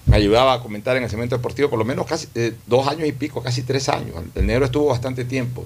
me 0.06 0.16
ayudaba 0.16 0.54
a 0.54 0.60
comentar 0.60 0.96
en 0.96 1.04
el 1.04 1.10
segmento 1.10 1.36
deportivo 1.36 1.70
por 1.70 1.78
lo 1.78 1.84
menos 1.84 2.06
casi 2.06 2.26
eh, 2.34 2.54
dos 2.66 2.88
años 2.88 3.06
y 3.06 3.12
pico, 3.12 3.40
casi 3.40 3.62
tres 3.62 3.88
años. 3.88 4.16
El 4.34 4.46
negro 4.46 4.64
estuvo 4.64 4.86
bastante 4.86 5.24
tiempo 5.24 5.64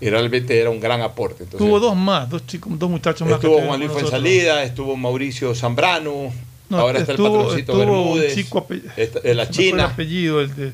realmente 0.00 0.58
era 0.60 0.70
un 0.70 0.80
gran 0.80 1.00
aporte. 1.02 1.44
Entonces, 1.44 1.58
Tuvo 1.66 1.80
dos 1.80 1.96
más, 1.96 2.28
dos 2.30 2.46
chicos, 2.46 2.78
dos 2.78 2.88
muchachos 2.90 3.26
más. 3.28 3.36
Estuvo 3.36 3.60
Juan 3.60 3.80
Luis. 3.80 3.92
Fuenzalida, 3.92 4.62
estuvo 4.62 4.96
Mauricio 4.96 5.54
Zambrano, 5.54 6.32
No, 6.68 6.78
ahora 6.78 7.00
está 7.00 7.12
el 7.12 7.18
patroncito 7.18 7.76
Bermúdez, 7.78 8.34
chico 8.34 8.66
está- 8.96 9.20
de 9.20 9.34
la 9.34 9.42
El 9.44 9.50
China. 9.50 9.84
apellido, 9.86 10.40
el 10.40 10.54
de- 10.54 10.72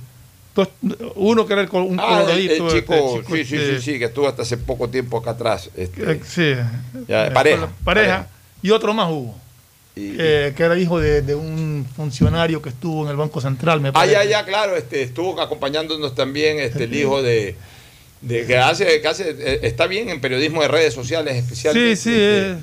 dos- 0.55 0.68
uno 1.16 1.46
que 1.46 1.52
era 1.55 1.62
el 1.62 1.68
un 1.70 1.98
Ah, 2.01 2.22
el, 2.28 2.40
el 2.40 2.48
coloradito. 2.48 2.55
chico, 2.55 2.94
este 2.94 3.20
chico, 3.22 3.36
sí, 3.36 3.44
sí, 3.44 3.56
este, 3.56 3.80
sí, 3.80 3.92
sí, 3.92 3.98
que 3.98 4.05
estuvo 4.06 4.28
hasta 4.28 4.42
hace 4.42 4.56
poco 4.59 4.88
tiempo 4.88 5.18
acá 5.18 5.30
atrás. 5.30 5.70
este, 5.76 6.12
eh, 6.12 6.20
sí. 6.26 6.52
ya, 7.09 7.26
Eh, 7.28 7.30
pareja, 7.30 7.68
pareja. 7.84 8.28
Y 8.62 8.70
otro 8.70 8.92
más 8.94 9.10
hubo. 9.10 9.34
eh, 9.96 10.52
que 10.56 10.62
era 10.64 10.76
hijo 10.76 10.98
de, 10.98 11.22
de 11.22 11.36
un 11.36 11.86
funcionario 11.94 12.60
que 12.60 12.70
estuvo 12.70 13.05
en 13.05 13.10
el 13.10 13.16
Banco 13.16 13.40
Central, 13.40 13.80
me 13.80 13.90
Ah, 13.94 14.05
ya, 14.06 14.24
ya, 14.24 14.44
claro, 14.44 14.74
este, 14.76 15.02
estuvo 15.02 15.40
acompañándonos 15.40 16.16
también 16.16 16.59
este, 16.59 16.84
el 16.84 16.94
hijo 16.96 17.22
de, 17.22 17.55
de 18.26 18.46
que 18.46 18.59
hace, 18.59 19.01
que 19.01 19.09
hace 19.09 19.30
eh, 19.38 19.60
está 19.62 19.86
bien 19.86 20.09
en 20.09 20.20
periodismo 20.20 20.62
de 20.62 20.68
redes 20.68 20.94
sociales 20.94 21.36
especialmente. 21.36 21.96
Sí, 21.96 22.02
sí, 22.10 22.16
este, 22.16 22.56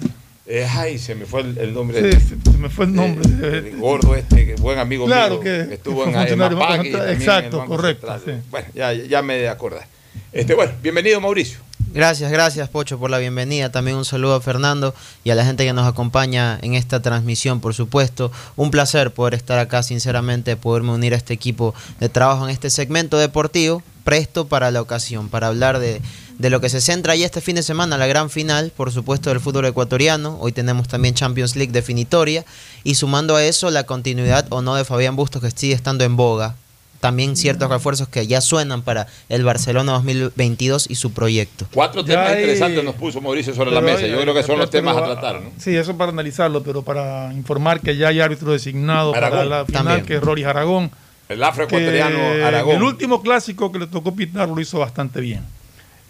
eh, 0.48 0.68
ay, 0.70 0.98
se 0.98 1.16
me 1.16 1.26
fue 1.26 1.42
el, 1.42 1.58
el 1.58 1.74
nombre. 1.74 2.12
Sí, 2.14 2.20
se- 2.20 2.52
se 2.52 2.58
me 2.58 2.70
fue 2.70 2.86
el 2.86 2.94
nombre. 2.96 3.30
El 3.58 3.78
gordo 3.78 4.16
este, 4.16 4.46
que 4.46 4.56
buen 4.56 4.80
amigo 4.80 5.06
Claro 5.06 5.36
mío, 5.36 5.44
que- 5.44 5.74
estuvo 5.76 6.04
que 6.04 6.10
en 6.12 6.16
en 6.18 6.42
el 6.42 7.10
Exacto, 7.12 7.60
Banco 7.60 7.76
correcto, 7.76 8.08
sí. 8.26 8.32
Bueno, 8.50 8.68
ya, 8.74 8.92
ya 8.94 9.22
me 9.22 9.36
de 9.38 9.48
acordar. 9.50 9.86
Este, 10.34 10.54
bueno, 10.56 10.74
bienvenido 10.82 11.22
Mauricio. 11.22 11.60
Gracias, 11.94 12.32
gracias 12.32 12.70
Pocho 12.70 12.98
por 12.98 13.10
la 13.10 13.18
bienvenida. 13.18 13.70
También 13.70 13.98
un 13.98 14.06
saludo 14.06 14.36
a 14.36 14.42
Fernando 14.42 14.96
y 15.26 15.30
a 15.30 15.36
la 15.36 15.44
gente 15.46 15.66
que 15.66 15.74
nos 15.74 15.86
acompaña 15.86 16.58
en 16.62 16.74
esta 16.76 17.02
transmisión, 17.02 17.60
por 17.60 17.74
supuesto. 17.74 18.32
Un 18.56 18.72
placer 18.72 19.12
poder 19.12 19.34
estar 19.34 19.60
acá, 19.60 19.84
sinceramente, 19.84 20.56
poderme 20.56 20.92
unir 20.94 21.14
a 21.14 21.18
este 21.18 21.34
equipo 21.34 21.74
de 22.00 22.08
trabajo 22.08 22.46
en 22.46 22.52
este 22.52 22.70
segmento 22.70 23.18
deportivo, 23.18 23.84
presto 24.04 24.48
para 24.48 24.72
la 24.72 24.82
ocasión, 24.82 25.30
para 25.30 25.48
hablar 25.48 25.80
de, 25.80 26.02
de 26.38 26.50
lo 26.50 26.60
que 26.62 26.70
se 26.70 26.82
centra 26.82 27.16
ya 27.16 27.26
este 27.26 27.42
fin 27.42 27.56
de 27.56 27.64
semana, 27.64 27.98
la 27.98 28.08
gran 28.08 28.30
final, 28.30 28.72
por 28.76 28.92
supuesto, 28.92 29.30
del 29.30 29.40
fútbol 29.40 29.66
ecuatoriano. 29.66 30.38
Hoy 30.40 30.52
tenemos 30.52 30.88
también 30.88 31.14
Champions 31.14 31.56
League 31.56 31.72
definitoria 31.72 32.46
y 32.84 32.96
sumando 32.96 33.36
a 33.36 33.44
eso 33.44 33.70
la 33.70 33.84
continuidad 33.84 34.46
o 34.50 34.62
no 34.62 34.76
de 34.76 34.86
Fabián 34.86 35.16
Bustos 35.16 35.42
que 35.42 35.52
sigue 35.52 35.74
estando 35.74 36.04
en 36.04 36.16
boga 36.16 36.56
también 37.02 37.36
ciertos 37.36 37.70
refuerzos 37.70 38.08
que 38.08 38.26
ya 38.28 38.40
suenan 38.40 38.84
para 38.84 39.08
el 39.28 39.44
Barcelona 39.44 39.94
2022 39.94 40.90
y 40.90 40.96
su 40.96 41.12
proyecto. 41.12 41.66
Cuatro 41.74 42.06
temas 42.06 42.30
hay, 42.30 42.42
interesantes 42.42 42.84
nos 42.84 42.96
puso 42.96 43.20
Mauricio 43.20 43.54
sobre 43.54 43.72
la 43.72 43.82
mesa. 43.82 44.06
Yo 44.08 44.22
creo 44.22 44.34
que 44.34 44.44
son 44.44 44.60
los 44.60 44.70
temas 44.70 44.96
a 44.96 45.04
tratar. 45.04 45.42
¿no? 45.42 45.50
Sí, 45.58 45.76
eso 45.76 45.98
para 45.98 46.12
analizarlo, 46.12 46.64
pero 46.64 46.84
para 46.84 47.34
informar 47.34 47.82
que 47.82 47.98
ya 47.98 48.10
hay 48.10 48.22
árbitro 48.22 48.54
designado 48.54 49.12
para 49.12 49.44
la 49.44 49.66
final, 49.66 49.84
también. 49.84 50.06
que 50.06 50.16
es 50.16 50.22
Rory 50.22 50.44
Aragón. 50.44 50.92
El 51.34 51.44
afroecuatoriano 51.44 52.46
Aragón. 52.46 52.76
El 52.76 52.84
último 52.84 53.22
clásico 53.22 53.72
que 53.72 53.80
le 53.80 53.88
tocó 53.88 54.14
pitar 54.16 54.50
lo 54.50 54.60
hizo 54.60 54.80
bastante 54.80 55.22
bien. 55.22 55.42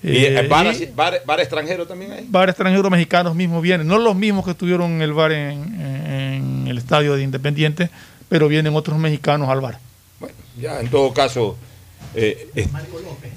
¿Y 0.04 0.26
eh, 0.26 0.48
bar, 0.50 0.66
y, 0.74 0.88
bar, 0.96 1.22
bar, 1.28 1.40
extranjero 1.40 1.86
también 1.86 2.12
hay? 2.12 2.26
Bar 2.28 2.50
extranjero 2.50 2.90
mexicanos 2.90 3.36
mismos 3.36 3.62
vienen, 3.62 3.86
no 3.86 4.00
los 4.00 4.16
mismos 4.16 4.44
que 4.46 4.52
estuvieron 4.52 4.92
en 4.94 5.02
el 5.04 5.14
bar 5.14 5.32
en, 5.32 5.80
en 5.80 6.68
el 6.68 6.78
estadio 6.80 7.16
de 7.16 7.22
Independiente, 7.24 7.90
pero 8.28 8.48
vienen 8.48 8.76
otros 8.76 8.98
mexicanos 8.98 9.48
al 9.50 9.62
bar. 9.62 9.78
Bueno, 10.20 10.36
ya 10.60 10.80
en 10.80 10.90
todo 10.90 11.14
caso. 11.14 11.56
Eh, 12.16 12.50
eh, 12.56 12.68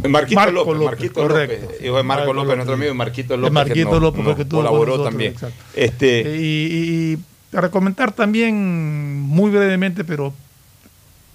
Marquito 0.08 0.36
Marco 0.40 0.52
López, 0.52 0.74
López, 0.74 0.84
Marquito 0.86 1.20
correcto. 1.20 1.66
López, 1.66 1.84
hijo 1.84 1.96
de 1.98 2.02
Marco, 2.02 2.18
Marco 2.20 2.32
López, 2.32 2.46
López. 2.48 2.56
nuestro 2.56 2.74
amigo 2.74 2.94
Marquito 2.94 3.36
López, 3.36 3.52
Marquito 3.52 3.90
que 3.90 4.00
López, 4.00 4.24
no 4.24 4.36
que 4.36 4.48
colaboró 4.48 4.86
nosotros, 4.86 5.08
también. 5.10 5.32
exacto. 5.32 5.56
Este, 5.74 6.20
Y, 6.40 6.44
y- 6.44 7.12
y 7.12 7.18
para 7.54 7.68
comentar 7.70 8.10
también 8.12 9.20
muy 9.20 9.50
brevemente, 9.50 10.02
pero 10.02 10.32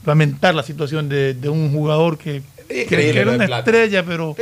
lamentar 0.06 0.56
la 0.56 0.64
situación 0.64 1.10
de, 1.10 1.34
de 1.34 1.50
un 1.50 1.72
jugador 1.74 2.18
que, 2.18 2.42
que- 2.68 2.86
que 2.86 3.10
era 3.10 3.32
una 3.32 3.46
Plata. 3.46 3.60
estrella, 3.72 4.04
pero... 4.06 4.36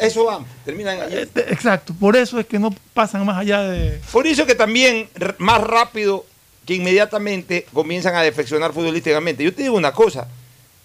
eso 0.00 0.24
va, 0.26 0.44
terminan 0.64 1.00
ahí. 1.00 1.14
Este, 1.18 1.40
Exacto, 1.52 1.94
por 1.98 2.16
eso 2.16 2.38
es 2.38 2.46
que 2.46 2.58
no 2.58 2.74
pasan 2.94 3.24
más 3.26 3.38
allá 3.38 3.62
de... 3.62 3.98
Por 4.12 4.26
eso 4.26 4.46
que 4.46 4.54
también 4.54 5.08
más 5.38 5.60
rápido 5.62 6.24
que 6.66 6.74
inmediatamente 6.74 7.66
comienzan 7.72 8.14
a 8.14 8.22
defeccionar 8.22 8.72
futbolísticamente. 8.72 9.42
Yo 9.42 9.52
te 9.52 9.62
digo 9.62 9.76
una 9.76 9.92
cosa, 9.92 10.28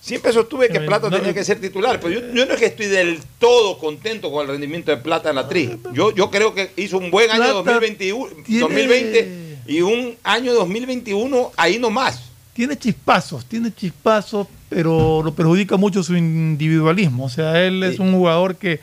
siempre 0.02 0.32
sostuve 0.34 0.70
que 0.70 0.80
Plata 0.80 1.10
no, 1.10 1.18
tenía 1.18 1.34
que 1.34 1.44
ser 1.44 1.60
titular, 1.60 2.00
pero 2.00 2.14
yo, 2.20 2.34
yo 2.34 2.46
no 2.46 2.54
es 2.54 2.60
que 2.60 2.66
estoy 2.68 2.88
del 2.88 3.20
todo 3.40 3.78
contento 3.78 4.32
con 4.32 4.44
el 4.44 4.48
rendimiento 4.52 4.92
de 4.92 4.98
Plata 4.98 5.30
en 5.30 5.36
la 5.36 5.48
tri. 5.48 5.78
Yo, 5.94 6.14
yo 6.16 6.32
creo 6.32 6.54
que 6.56 6.72
hizo 6.78 6.98
un 6.98 7.12
buen 7.12 7.30
año 7.30 7.62
Plata 7.64 7.80
2021, 7.80 8.28
tiene- 8.46 8.62
2020 8.62 9.58
y 9.68 9.82
un 9.82 10.16
año 10.24 10.54
2021 10.54 11.52
ahí 11.58 11.78
nomás. 11.78 12.22
Tiene 12.56 12.78
chispazos, 12.78 13.46
tiene 13.46 13.70
chispazos, 13.74 14.48
pero 14.70 15.22
lo 15.22 15.36
perjudica 15.36 15.76
mucho 15.76 16.02
su 16.04 16.16
individualismo. 16.16 17.26
O 17.26 17.30
sea, 17.30 17.62
él 17.62 17.84
es 17.84 18.00
un 18.00 18.14
jugador 18.14 18.56
que 18.56 18.80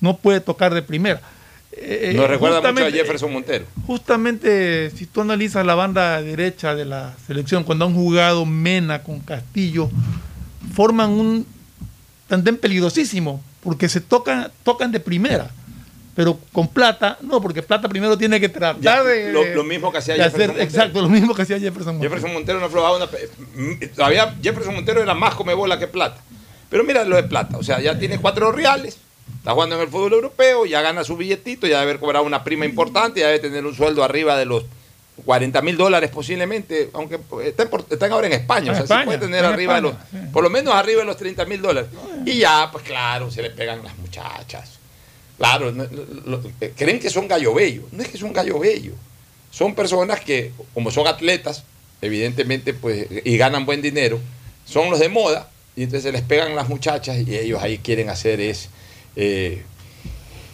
no 0.00 0.16
puede 0.16 0.40
tocar 0.40 0.74
de 0.74 0.82
primera. 0.82 1.20
Eh, 1.70 2.14
Nos 2.16 2.28
recuerda 2.28 2.60
mucho 2.72 2.84
a 2.84 2.90
Jefferson 2.90 3.32
Montero. 3.32 3.64
Justamente, 3.86 4.90
si 4.90 5.06
tú 5.06 5.20
analizas 5.20 5.64
la 5.64 5.76
banda 5.76 6.20
derecha 6.20 6.74
de 6.74 6.84
la 6.84 7.14
selección, 7.28 7.62
cuando 7.62 7.84
han 7.84 7.94
jugado 7.94 8.44
Mena 8.44 9.04
con 9.04 9.20
Castillo, 9.20 9.88
forman 10.74 11.10
un 11.10 11.46
tandem 12.26 12.56
peligrosísimo, 12.56 13.40
porque 13.62 13.88
se 13.88 14.00
tocan, 14.00 14.50
tocan 14.64 14.90
de 14.90 14.98
primera. 14.98 15.50
Pero 16.16 16.38
con 16.50 16.66
Plata, 16.68 17.18
no, 17.20 17.40
porque 17.42 17.62
Plata 17.62 17.88
primero 17.88 18.16
tiene 18.18 18.40
que 18.40 18.48
tratar 18.48 18.80
Ya, 18.80 19.04
de. 19.04 19.30
lo, 19.32 19.44
lo 19.54 19.62
mismo 19.64 19.92
que 19.92 19.98
hacía 19.98 20.14
Jefferson 20.14 20.34
hacer- 20.40 20.48
Montero. 20.48 20.68
Exacto, 20.68 21.02
lo 21.02 21.08
mismo 21.10 21.34
que 21.34 21.42
hacía 21.42 21.60
Jefferson 21.60 21.94
Montero. 21.96 22.10
Jefferson 22.14 22.32
Montero 22.34 22.58
no 22.60 22.66
aflojaba 22.66 22.96
una. 22.96 23.06
mm, 23.06 23.86
Todavía 23.94 24.34
Jefferson 24.42 24.74
Montero 24.74 25.02
era 25.02 25.12
más 25.14 25.34
come 25.34 25.52
bola 25.54 25.78
que 25.78 25.86
plata. 25.86 26.20
Pero 26.70 26.82
mira 26.84 27.04
lo 27.04 27.16
de 27.16 27.22
plata. 27.24 27.58
O 27.58 27.62
sea, 27.62 27.80
ya 27.80 27.98
tiene 27.98 28.18
cuatro 28.18 28.50
reales. 28.50 28.96
Está 29.38 29.52
jugando 29.52 29.76
en 29.76 29.82
el 29.82 29.88
fútbol 29.88 30.14
europeo, 30.14 30.66
ya 30.66 30.80
gana 30.80 31.04
su 31.04 31.16
billetito, 31.16 31.66
ya 31.66 31.78
debe 31.80 31.90
haber 31.90 32.00
cobrado 32.00 32.24
una 32.24 32.42
prima 32.42 32.64
importante, 32.64 33.20
ya 33.20 33.26
debe 33.26 33.38
tener 33.38 33.64
un 33.66 33.74
sueldo 33.76 34.02
arriba 34.02 34.36
de 34.36 34.46
los 34.46 34.64
40 35.24 35.62
mil 35.62 35.76
dólares 35.76 36.10
posiblemente, 36.10 36.90
aunque 36.94 37.18
pues, 37.18 37.48
están, 37.48 37.68
por- 37.68 37.84
están 37.88 38.10
ahora 38.12 38.26
en 38.26 38.32
España, 38.34 38.72
o 38.72 38.74
sea, 38.74 38.84
España, 38.84 39.04
puede 39.04 39.18
tener 39.18 39.44
arriba 39.44 39.76
de 39.76 39.80
los, 39.82 39.92
sí. 40.10 40.16
por 40.32 40.42
lo 40.42 40.50
menos 40.50 40.74
arriba 40.74 41.00
de 41.00 41.06
los 41.06 41.16
30 41.16 41.44
mil 41.44 41.62
dólares. 41.62 41.88
Y 42.24 42.38
ya, 42.38 42.68
pues 42.72 42.84
claro, 42.84 43.30
se 43.30 43.42
le 43.42 43.50
pegan 43.50 43.82
las 43.84 43.96
muchachas. 43.98 44.75
Claro, 45.38 45.70
eh, 46.60 46.72
creen 46.76 46.98
que 46.98 47.10
son 47.10 47.28
gallo 47.28 47.52
bello. 47.54 47.82
No 47.92 48.02
es 48.02 48.08
que 48.08 48.18
son 48.18 48.32
gallo 48.32 48.58
bello. 48.58 48.92
Son 49.50 49.74
personas 49.74 50.20
que, 50.20 50.52
como 50.74 50.90
son 50.90 51.06
atletas, 51.06 51.64
evidentemente, 52.02 52.74
pues, 52.74 53.06
y 53.24 53.36
ganan 53.36 53.64
buen 53.66 53.80
dinero, 53.82 54.20
son 54.64 54.90
los 54.90 54.98
de 55.00 55.08
moda, 55.08 55.50
y 55.76 55.82
entonces 55.84 56.04
se 56.04 56.12
les 56.12 56.22
pegan 56.22 56.54
las 56.54 56.68
muchachas 56.68 57.18
y 57.26 57.36
ellos 57.36 57.62
ahí 57.62 57.78
quieren 57.78 58.08
hacer 58.10 58.40
es, 58.40 58.68
eh, 59.14 59.62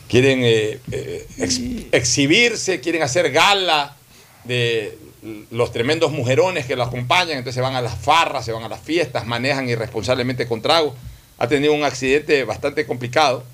quieren 0.09 0.40
eh, 0.44 0.78
eh, 0.90 1.26
ex- 1.38 1.60
exhibirse, 1.92 2.80
quieren 2.80 3.02
hacer 3.02 3.30
gala 3.32 3.96
de 4.44 4.98
los 5.50 5.72
tremendos 5.72 6.10
mujerones 6.12 6.66
que 6.66 6.74
lo 6.76 6.82
acompañan, 6.82 7.38
entonces 7.38 7.54
se 7.54 7.60
van 7.60 7.76
a 7.76 7.80
las 7.80 7.96
farras, 7.98 8.44
se 8.44 8.52
van 8.52 8.64
a 8.64 8.68
las 8.68 8.80
fiestas, 8.80 9.26
manejan 9.26 9.68
irresponsablemente 9.68 10.46
con 10.46 10.60
trago. 10.62 10.94
Ha 11.38 11.48
tenido 11.48 11.72
un 11.72 11.84
accidente 11.84 12.44
bastante 12.44 12.86
complicado, 12.86 13.44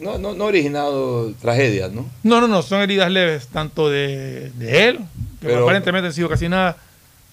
no, 0.00 0.18
no, 0.18 0.34
no 0.34 0.44
ha 0.44 0.46
originado 0.48 1.32
tragedias, 1.40 1.92
¿no? 1.92 2.08
No, 2.22 2.40
no, 2.40 2.48
no, 2.48 2.62
son 2.62 2.80
heridas 2.82 3.10
leves, 3.10 3.46
tanto 3.48 3.88
de, 3.90 4.50
de 4.58 4.88
él, 4.88 4.98
que 5.40 5.48
Pero- 5.48 5.62
aparentemente 5.64 6.06
han 6.08 6.12
sido 6.12 6.28
casi 6.28 6.48
nada, 6.48 6.76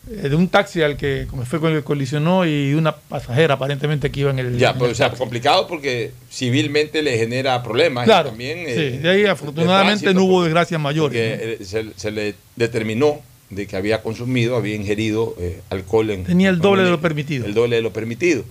eh, 0.10 0.30
de 0.30 0.36
un 0.36 0.48
taxi 0.50 0.82
al 0.84 0.98
que 0.98 1.26
como 1.30 1.46
fue 1.46 1.60
con 1.60 1.72
el 1.72 1.80
que 1.80 1.84
colisionó 1.84 2.46
y 2.46 2.70
de 2.70 2.76
una 2.76 2.96
pasajera 2.96 3.56
aparentemente 3.56 4.12
que 4.12 4.20
iba 4.20 4.30
en 4.30 4.38
el. 4.40 4.58
Ya, 4.58 4.70
en 4.72 4.78
el 4.78 4.92
o 4.92 4.96
sea, 4.96 5.08
taxi. 5.08 5.20
complicado 5.20 5.68
porque 5.68 6.12
civilmente 6.32 7.02
le 7.02 7.18
genera 7.18 7.62
problemas. 7.64 8.04
y 8.04 8.06
Claro, 8.06 8.30
también, 8.30 8.60
sí, 8.68 8.74
eh, 8.82 9.00
de 9.02 9.10
ahí 9.10 9.26
afortunadamente 9.26 10.04
tránsito, 10.04 10.14
no 10.14 10.26
hubo 10.26 10.44
desgracias 10.44 10.80
mayores. 10.80 11.68
se, 11.68 11.86
se 11.96 12.12
le 12.12 12.36
determinó 12.56 13.20
de 13.50 13.68
que 13.68 13.78
había 13.78 14.02
consumido, 14.02 14.56
había 14.56 14.76
ingerido 14.76 15.36
eh, 15.40 15.62
alcohol 15.70 16.10
en. 16.12 16.24
Tenía 16.26 16.50
el 16.50 16.60
doble 16.60 16.84
de 16.84 16.90
lo 16.92 17.00
permitido. 17.02 17.46
El 17.46 17.54
doble 17.54 17.78
de 17.78 17.82
lo 17.82 17.92
permitido. 17.94 18.44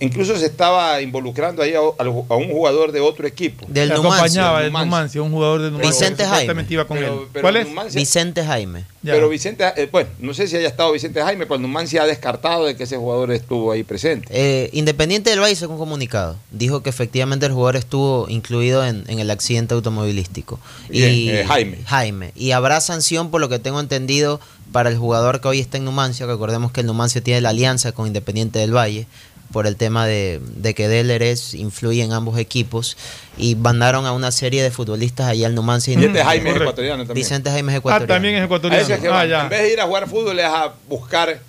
Incluso 0.00 0.34
se 0.38 0.46
estaba 0.46 1.00
involucrando 1.02 1.62
ahí 1.62 1.74
a, 1.74 1.80
a- 1.80 2.02
a 2.04 2.36
un 2.36 2.50
jugador 2.50 2.90
de 2.90 3.00
otro 3.00 3.26
equipo. 3.26 3.66
Del 3.68 3.90
Numancia. 3.90 4.08
acompañaba 4.46 4.62
Numancia. 4.62 4.84
Numancia, 4.86 5.22
un 5.22 5.30
jugador 5.30 5.60
de 5.60 5.70
Numancia. 5.70 5.90
Vicente 5.90 6.22
Jaime. 6.24 6.36
supuestamente 6.40 6.74
iba 6.74 6.84
con 6.86 6.96
Pero- 6.98 7.12
él. 7.22 7.28
pero 7.32 7.42
¿Cuál 7.42 7.56
es? 7.56 7.68
Numancia- 7.68 7.98
Vicente 8.00 8.44
Jaime. 8.44 8.84
Ya. 9.02 9.12
Pero 9.12 9.28
Vicente, 9.28 9.64
eh, 9.76 9.88
bueno, 9.92 10.08
no 10.20 10.32
sé 10.34 10.48
si 10.48 10.56
haya 10.56 10.68
estado 10.68 10.90
Vicente 10.92 11.22
Jaime, 11.22 11.44
pero 11.46 11.58
Numancia 11.58 12.02
ha 12.02 12.06
descartado 12.06 12.64
de 12.64 12.76
que 12.76 12.84
ese 12.84 12.96
jugador 12.96 13.30
estuvo 13.30 13.70
ahí 13.72 13.84
presente. 13.84 14.26
Eh, 14.30 14.70
Independiente 14.72 15.30
del 15.30 15.40
Valle 15.40 15.54
sacó 15.54 15.72
un 15.74 15.78
comunicado. 15.78 16.36
Dijo 16.50 16.82
que 16.82 16.88
efectivamente 16.90 17.44
el 17.46 17.52
jugador 17.52 17.76
estuvo 17.76 18.26
incluido 18.30 18.84
en, 18.86 19.04
en 19.08 19.18
el 19.18 19.30
accidente 19.30 19.74
automovilístico. 19.74 20.58
Bien, 20.88 21.12
Y, 21.14 21.30
eh, 21.30 21.44
Jaime. 21.46 21.78
Jaime. 21.84 22.32
Y 22.34 22.52
habrá 22.52 22.80
sanción, 22.80 23.30
por 23.30 23.40
lo 23.42 23.48
que 23.50 23.58
tengo 23.58 23.80
entendido, 23.80 24.40
para 24.72 24.90
el 24.90 24.98
jugador 24.98 25.40
que 25.40 25.48
hoy 25.48 25.60
está 25.60 25.78
en 25.78 25.84
Numancia. 25.84 26.26
Recordemos 26.26 26.72
que 26.72 26.80
el 26.80 26.86
Numancia 26.86 27.22
tiene 27.22 27.40
la 27.40 27.50
alianza 27.50 27.92
con 27.92 28.06
Independiente 28.06 28.58
del 28.58 28.74
Valle 28.76 29.06
por 29.52 29.66
el 29.66 29.76
tema 29.76 30.06
de, 30.06 30.40
de 30.42 30.74
que 30.74 30.88
Delleres 30.88 31.54
influye 31.54 32.02
en 32.02 32.12
ambos 32.12 32.38
equipos 32.38 32.96
y 33.38 33.54
mandaron 33.54 34.04
a 34.06 34.12
una 34.12 34.30
serie 34.30 34.62
de 34.62 34.70
futbolistas 34.70 35.26
allá 35.28 35.46
al 35.46 35.54
Numancia. 35.54 35.96
Vicente 35.96 36.22
Jaime 36.22 36.50
es 36.50 36.56
ecuatoriano 36.56 37.06
también. 37.06 37.14
Vicente 37.14 37.50
Jaime 37.50 37.72
es 37.72 37.76
Ah, 37.76 37.78
ecuatoriano. 37.78 38.14
también 38.14 38.34
es 38.36 38.44
ecuatoriano. 38.44 38.84
eso 38.84 38.94
es 38.94 39.00
que 39.00 39.08
Ah, 39.08 39.24
ya. 39.26 39.42
En 39.44 39.48
vez 39.48 39.62
de 39.62 39.72
ir 39.72 39.80
a 39.80 39.86
jugar 39.86 40.08
fútbol 40.08 40.38
es 40.38 40.44
a 40.44 40.74
buscar 40.88 41.40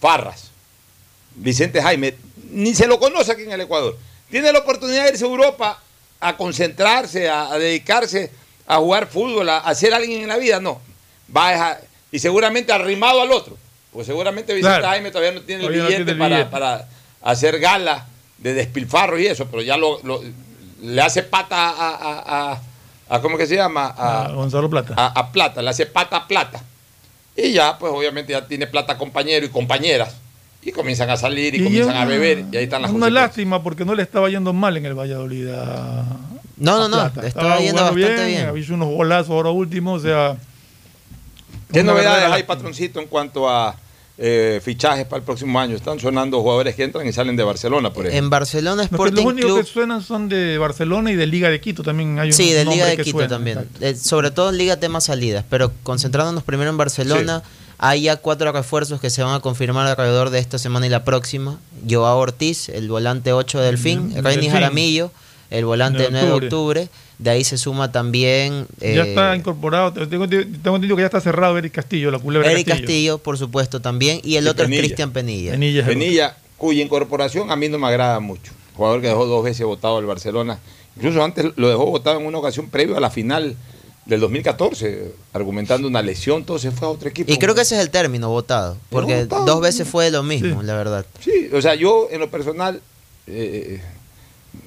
farras. 0.00 0.50
Vicente 1.34 1.80
Jaime, 1.82 2.14
ni 2.50 2.74
se 2.74 2.86
lo 2.86 2.98
conoce 2.98 3.32
aquí 3.32 3.42
en 3.42 3.52
el 3.52 3.60
Ecuador. 3.62 3.96
Tiene 4.30 4.52
la 4.52 4.58
oportunidad 4.60 5.04
de 5.04 5.10
irse 5.10 5.24
a 5.24 5.28
Europa 5.28 5.82
a 6.20 6.36
concentrarse, 6.36 7.28
a, 7.28 7.52
a 7.52 7.58
dedicarse 7.58 8.30
a 8.66 8.76
jugar 8.78 9.06
fútbol, 9.08 9.48
a, 9.48 9.58
a 9.58 9.74
ser 9.74 9.94
alguien 9.94 10.22
en 10.22 10.28
la 10.28 10.36
vida. 10.36 10.60
No. 10.60 10.80
Va 11.34 11.70
a- 11.70 11.78
y 12.10 12.18
seguramente 12.18 12.72
arrimado 12.72 13.20
al 13.22 13.30
otro. 13.32 13.56
Pues 13.92 14.06
seguramente 14.06 14.54
Vicente 14.54 14.78
Claro. 14.78 14.88
Jaime 14.88 15.10
todavía 15.10 15.32
no 15.32 15.40
tiene 15.42 15.62
el 15.62 15.66
Todavía 15.68 15.82
no 15.82 15.88
billete, 15.88 16.04
tiene 16.04 16.12
el 16.12 16.18
para, 16.18 16.36
billete. 16.36 16.50
para 16.50 16.88
hacer 17.22 17.58
gala 17.58 18.06
de 18.38 18.54
despilfarro 18.54 19.18
y 19.18 19.26
eso, 19.26 19.46
pero 19.50 19.62
ya 19.62 19.76
lo, 19.76 20.00
lo- 20.04 20.22
le 20.82 21.02
hace 21.02 21.22
pata 21.24 21.70
a, 21.70 21.88
a, 21.90 22.52
a- 22.52 22.60
a- 23.16 23.20
¿cómo 23.20 23.36
que 23.36 23.46
se 23.46 23.56
llama? 23.56 23.94
A, 23.96 24.30
Gonzalo 24.32 24.70
Plata. 24.70 24.94
a, 24.96 25.06
a 25.08 25.32
plata, 25.32 25.60
le 25.62 25.70
hace 25.70 25.86
pata 25.86 26.16
a 26.18 26.28
plata. 26.28 26.62
Y 27.36 27.52
ya, 27.52 27.78
pues 27.78 27.92
obviamente 27.92 28.32
ya 28.32 28.46
tiene 28.46 28.66
plata 28.66 28.96
compañero 28.98 29.46
y 29.46 29.48
compañeras. 29.48 30.14
Y 30.62 30.72
comienzan 30.72 31.08
a 31.10 31.16
salir 31.16 31.54
y, 31.54 31.58
Y 31.60 31.64
comienzan 31.64 31.94
una- 31.94 32.02
a 32.02 32.06
beber 32.06 32.44
y 32.52 32.56
ahí 32.56 32.64
están 32.64 32.82
las 32.82 32.90
Una 32.90 33.08
lástima 33.10 33.62
porque 33.62 33.84
no 33.84 33.94
le 33.94 34.02
estaba 34.02 34.28
yendo 34.28 34.52
mal 34.52 34.76
en 34.76 34.86
el 34.86 34.94
Valladolid. 34.98 35.48
a- 35.48 36.04
No, 36.56 36.78
no, 36.78 36.84
a 36.84 36.88
no, 36.88 36.96
Plata. 36.96 37.22
le 37.22 37.28
estaba 37.28 37.58
yendo 37.58 37.80
bastante 37.82 38.26
bien. 38.26 38.46
Había 38.46 38.62
hecho 38.62 38.74
unos 38.74 38.88
golazos 38.88 39.30
ahora 39.30 39.50
último, 39.50 39.92
o 39.94 39.98
sea. 40.00 40.36
¿Qué 41.72 41.82
novedades 41.84 42.30
hay, 42.32 42.42
patroncito, 42.44 42.98
en 43.00 43.06
cuanto 43.06 43.48
a 43.48 43.76
eh, 44.20 44.60
fichajes 44.64 45.06
para 45.06 45.18
el 45.18 45.22
próximo 45.24 45.58
año. 45.60 45.76
Están 45.76 45.98
sonando 46.00 46.40
jugadores 46.42 46.74
que 46.74 46.82
entran 46.84 47.06
y 47.06 47.12
salen 47.12 47.36
de 47.36 47.44
Barcelona, 47.44 47.92
por 47.92 48.04
ejemplo. 48.06 48.24
En 48.26 48.30
Barcelona 48.30 48.82
Los, 48.82 48.86
Sporting 48.92 49.16
los 49.22 49.24
únicos 49.32 49.50
Club. 49.52 49.64
que 49.64 49.70
suenan 49.72 50.02
son 50.02 50.28
de 50.28 50.58
Barcelona 50.58 51.12
y 51.12 51.16
de 51.16 51.26
Liga 51.26 51.48
de 51.50 51.60
Quito 51.60 51.82
también 51.84 52.18
hay 52.18 52.32
Sí, 52.32 52.52
de 52.52 52.64
Liga 52.64 52.86
de 52.86 52.96
Quito 52.96 53.10
suenan, 53.18 53.28
también. 53.30 53.68
Eh, 53.80 53.94
sobre 53.94 54.30
todo 54.32 54.50
en 54.50 54.58
Liga 54.58 54.76
tema 54.78 55.00
salidas, 55.00 55.44
pero 55.48 55.70
concentrándonos 55.84 56.42
primero 56.42 56.68
en 56.68 56.76
Barcelona, 56.76 57.42
hay 57.78 58.02
ya 58.02 58.16
cuatro 58.16 58.50
refuerzos 58.50 59.00
que 59.00 59.08
se 59.08 59.22
van 59.22 59.34
a 59.34 59.40
confirmar 59.40 59.86
alrededor 59.86 60.30
de 60.30 60.40
esta 60.40 60.58
semana 60.58 60.86
y 60.86 60.90
la 60.90 61.04
próxima. 61.04 61.58
Joao 61.88 62.18
Ortiz, 62.18 62.68
el 62.70 62.88
volante 62.88 63.32
8 63.32 63.60
del 63.60 63.78
fin, 63.78 64.12
Reini. 64.20 64.48
Jaramillo, 64.50 65.12
el 65.50 65.64
volante 65.64 66.02
De 66.02 66.10
9 66.10 66.26
de 66.26 66.32
octubre. 66.32 66.46
octubre. 66.82 66.88
De 67.18 67.30
ahí 67.30 67.42
se 67.42 67.58
suma 67.58 67.90
también 67.90 68.66
ya 68.80 68.86
eh, 68.86 69.08
está 69.08 69.34
incorporado, 69.34 69.92
tengo, 69.92 70.28
tengo 70.28 70.76
entendido 70.76 70.94
que 70.94 71.02
ya 71.02 71.06
está 71.06 71.20
cerrado 71.20 71.58
Eric 71.58 71.72
Castillo, 71.72 72.12
la 72.12 72.20
culebra 72.20 72.52
Eric 72.52 72.68
Castillo. 72.68 73.18
por 73.18 73.36
supuesto, 73.36 73.80
también. 73.80 74.20
Y 74.22 74.36
el 74.36 74.44
Y 74.44 74.48
otro 74.48 74.64
Penilla. 74.64 74.80
es 74.80 74.86
Cristian 74.86 75.12
Penilla. 75.12 75.84
Penilla 75.84 76.36
cuya 76.56 76.82
incorporación 76.82 77.50
a 77.50 77.56
mí 77.56 77.68
no 77.68 77.78
me 77.78 77.88
agrada 77.88 78.20
mucho. 78.20 78.52
Jugador 78.74 79.00
que 79.00 79.08
dejó 79.08 79.26
dos 79.26 79.42
veces 79.44 79.66
votado 79.66 79.98
al 79.98 80.06
Barcelona. 80.06 80.60
Incluso 80.96 81.22
antes 81.24 81.46
lo 81.56 81.68
dejó 81.68 81.86
votado 81.86 82.20
en 82.20 82.26
una 82.26 82.38
ocasión 82.38 82.70
previo 82.70 82.96
a 82.96 83.00
la 83.00 83.10
final 83.10 83.56
del 84.04 84.20
2014, 84.20 85.12
argumentando 85.32 85.86
una 85.86 86.00
lesión, 86.00 86.44
todo 86.44 86.58
se 86.58 86.70
fue 86.70 86.88
a 86.88 86.90
otro 86.90 87.08
equipo. 87.08 87.30
Y 87.30 87.36
creo 87.36 87.54
que 87.54 87.60
ese 87.60 87.74
es 87.76 87.82
el 87.82 87.90
término, 87.90 88.30
votado. 88.30 88.78
Porque 88.90 89.22
votado. 89.24 89.44
dos 89.44 89.60
veces 89.60 89.86
fue 89.86 90.10
lo 90.10 90.22
mismo, 90.22 90.62
la 90.62 90.74
verdad. 90.74 91.04
Sí, 91.20 91.50
o 91.52 91.60
sea, 91.60 91.74
yo 91.74 92.08
en 92.10 92.20
lo 92.20 92.30
personal 92.30 92.80
eh, 93.26 93.82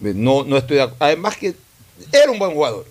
no, 0.01 0.43
no 0.43 0.57
estoy 0.57 0.77
de 0.77 0.83
acuerdo. 0.83 1.05
Además 1.05 1.37
que 1.37 1.55
era 2.11 2.31
un 2.31 2.39
buen 2.39 2.53
jugador. 2.53 2.85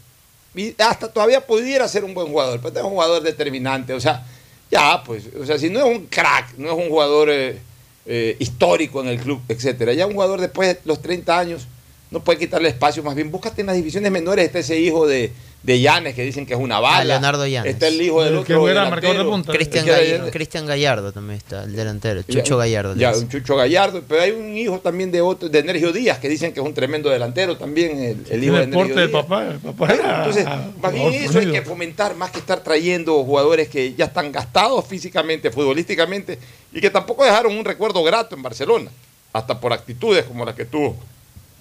Y 0.54 0.74
hasta 0.82 1.08
todavía 1.12 1.46
pudiera 1.46 1.86
ser 1.86 2.04
un 2.04 2.14
buen 2.14 2.28
jugador, 2.28 2.60
pero 2.60 2.76
es 2.76 2.84
un 2.84 2.90
jugador 2.90 3.22
determinante. 3.22 3.94
O 3.94 4.00
sea, 4.00 4.26
ya, 4.70 5.02
pues, 5.04 5.24
o 5.40 5.46
sea, 5.46 5.58
si 5.58 5.70
no 5.70 5.80
es 5.80 5.96
un 5.96 6.06
crack, 6.06 6.54
no 6.56 6.68
es 6.68 6.74
un 6.74 6.88
jugador 6.88 7.30
eh, 7.30 7.58
eh, 8.06 8.36
histórico 8.38 9.00
en 9.00 9.08
el 9.08 9.20
club, 9.20 9.40
etcétera. 9.48 9.92
Ya 9.92 10.06
un 10.06 10.14
jugador 10.14 10.40
después 10.40 10.68
de 10.68 10.80
los 10.84 11.00
30 11.00 11.38
años 11.38 11.66
no 12.10 12.22
puede 12.24 12.38
quitarle 12.38 12.68
espacio, 12.68 13.02
más 13.02 13.14
bien 13.14 13.30
búscate 13.30 13.60
en 13.60 13.68
las 13.68 13.76
divisiones 13.76 14.10
menores, 14.10 14.44
está 14.44 14.58
ese 14.58 14.78
hijo 14.80 15.06
de, 15.06 15.32
de 15.62 15.80
Llanes 15.80 16.14
que 16.14 16.22
dicen 16.22 16.46
que 16.46 16.54
es 16.54 16.60
una 16.60 16.80
bala. 16.80 16.98
Ah, 16.98 17.04
Leonardo 17.04 17.46
Llanes. 17.46 17.74
Está 17.74 17.88
el 17.88 18.00
hijo 18.00 18.22
del 18.22 18.36
otro 18.36 18.68
era 18.68 18.88
marcador 18.88 19.00
de 19.02 19.08
delantero. 19.08 19.30
punta. 19.30 19.52
Cristian 19.52 19.86
Gallardo, 19.86 20.30
Cristian 20.30 20.66
Gallardo 20.66 21.12
también 21.12 21.36
está, 21.36 21.64
el 21.64 21.76
delantero. 21.76 22.22
Ya, 22.26 22.34
Chucho 22.34 22.56
Gallardo. 22.56 22.96
Ya, 22.96 23.12
un 23.12 23.28
Chucho 23.28 23.56
Gallardo, 23.56 24.02
pero 24.08 24.22
hay 24.22 24.30
un 24.30 24.56
hijo 24.56 24.78
también 24.80 25.10
de 25.10 25.20
otro, 25.20 25.48
de 25.48 25.62
Nergio 25.62 25.92
Díaz, 25.92 26.18
que 26.18 26.28
dicen 26.28 26.54
que 26.54 26.60
es 26.60 26.66
un 26.66 26.72
tremendo 26.72 27.10
delantero 27.10 27.58
también, 27.58 27.98
el, 27.98 28.26
el 28.30 28.44
hijo 28.44 28.56
el 28.56 28.70
de 28.70 28.76
del 28.76 28.94
Díaz. 28.94 29.10
papá, 29.10 29.48
el 29.48 29.58
papá 29.58 29.92
era 29.92 30.18
Entonces, 30.18 30.46
más 30.80 30.92
bien 30.94 31.12
eso 31.12 31.38
hay 31.38 31.52
que 31.52 31.62
fomentar 31.62 32.16
más 32.16 32.30
que 32.30 32.38
estar 32.38 32.62
trayendo 32.62 33.22
jugadores 33.24 33.68
que 33.68 33.92
ya 33.94 34.06
están 34.06 34.32
gastados 34.32 34.86
físicamente, 34.86 35.50
futbolísticamente, 35.50 36.38
y 36.72 36.80
que 36.80 36.88
tampoco 36.88 37.24
dejaron 37.24 37.56
un 37.56 37.64
recuerdo 37.66 38.02
grato 38.02 38.34
en 38.34 38.42
Barcelona, 38.42 38.90
hasta 39.32 39.60
por 39.60 39.74
actitudes 39.74 40.24
como 40.24 40.44
las 40.44 40.54
que 40.54 40.64
tuvo 40.64 40.96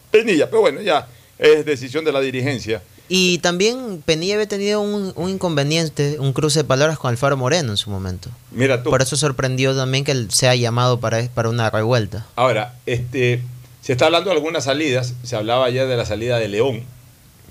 Penilla. 0.09 0.49
Pero 0.49 0.61
bueno, 0.61 0.81
ya 0.81 1.05
es 1.37 1.65
decisión 1.65 2.05
de 2.05 2.11
la 2.11 2.21
dirigencia. 2.21 2.81
Y 3.09 3.39
también 3.39 4.03
Penilla 4.05 4.35
había 4.35 4.47
tenido 4.47 4.81
un, 4.81 5.11
un 5.15 5.29
inconveniente, 5.31 6.17
un 6.19 6.31
cruce 6.31 6.59
de 6.59 6.63
palabras 6.63 6.99
con 6.99 7.09
Alfaro 7.09 7.35
Moreno 7.35 7.71
en 7.71 7.77
su 7.77 7.89
momento. 7.89 8.29
Mira 8.51 8.83
tú. 8.83 8.91
Por 8.91 9.01
eso 9.01 9.17
sorprendió 9.17 9.75
también 9.75 10.05
que 10.05 10.11
él 10.11 10.29
sea 10.31 10.55
llamado 10.55 10.99
para, 10.99 11.27
para 11.29 11.49
una 11.49 11.71
revuelta. 11.71 12.27
Ahora, 12.35 12.75
este, 12.85 13.41
se 13.81 13.93
está 13.93 14.05
hablando 14.05 14.29
de 14.29 14.35
algunas 14.35 14.65
salidas, 14.65 15.15
se 15.23 15.35
hablaba 15.35 15.65
ayer 15.65 15.87
de 15.87 15.97
la 15.97 16.05
salida 16.05 16.37
de 16.37 16.47
León, 16.49 16.83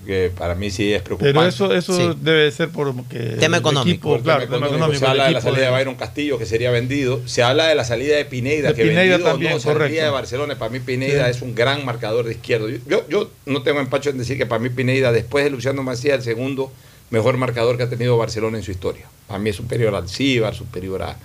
que 0.05 0.31
para 0.37 0.55
mí 0.55 0.69
sí 0.71 0.93
es 0.93 1.01
preocupante. 1.01 1.33
Pero 1.33 1.47
eso, 1.47 1.73
eso 1.73 1.95
Sí. 1.95 2.17
debe 2.21 2.51
ser 2.51 2.69
por 2.69 2.93
que 3.05 3.19
Tema 3.39 3.57
económico. 3.57 3.89
equipo, 3.89 4.09
Por 4.09 4.21
claro, 4.23 4.41
tema 4.45 4.55
económico. 4.67 4.75
económico, 4.77 4.99
Se 4.99 5.05
habla 5.11 5.25
de 5.27 5.31
la 5.31 5.41
salida 5.41 5.65
de 5.65 5.71
Byron 5.71 5.95
Castillo 5.95 6.37
que 6.37 6.45
sería 6.45 6.71
vendido. 6.71 7.21
Se 7.27 7.43
habla 7.43 7.67
de 7.67 7.75
la 7.75 7.83
salida 7.83 8.15
de 8.17 8.25
Pineida 8.25 8.69
De 8.69 8.75
que 8.75 8.83
Pineda 8.83 9.01
vendido 9.01 9.19
también, 9.29 9.53
no 9.57 9.61
correcto. 9.61 10.01
de 10.03 10.09
Barcelona. 10.09 10.57
Para 10.57 10.71
mí 10.71 10.79
Pineida 10.79 11.25
Sí. 11.25 11.31
es 11.31 11.41
un 11.41 11.55
gran 11.55 11.85
marcador 11.85 12.25
de 12.25 12.31
izquierdo. 12.31 12.69
Yo, 12.69 13.07
yo, 13.09 13.29
no 13.45 13.61
tengo 13.63 13.79
empacho 13.79 14.09
en 14.09 14.17
decir 14.17 14.37
que 14.37 14.45
para 14.45 14.59
mí 14.61 14.69
Pineida, 14.69 15.11
después 15.11 15.43
de 15.43 15.49
Luciano 15.51 15.83
Macías, 15.83 16.17
el 16.17 16.23
segundo 16.23 16.71
mejor 17.09 17.37
marcador 17.37 17.77
que 17.77 17.83
ha 17.83 17.89
tenido 17.89 18.17
Barcelona 18.17 18.57
en 18.57 18.63
su 18.63 18.71
historia. 18.71 19.05
Para 19.27 19.39
mí 19.39 19.49
es 19.49 19.55
superior 19.55 19.95
al 19.95 20.07
Cibar, 20.09 20.53
superior 20.55 21.01
a, 21.03 21.17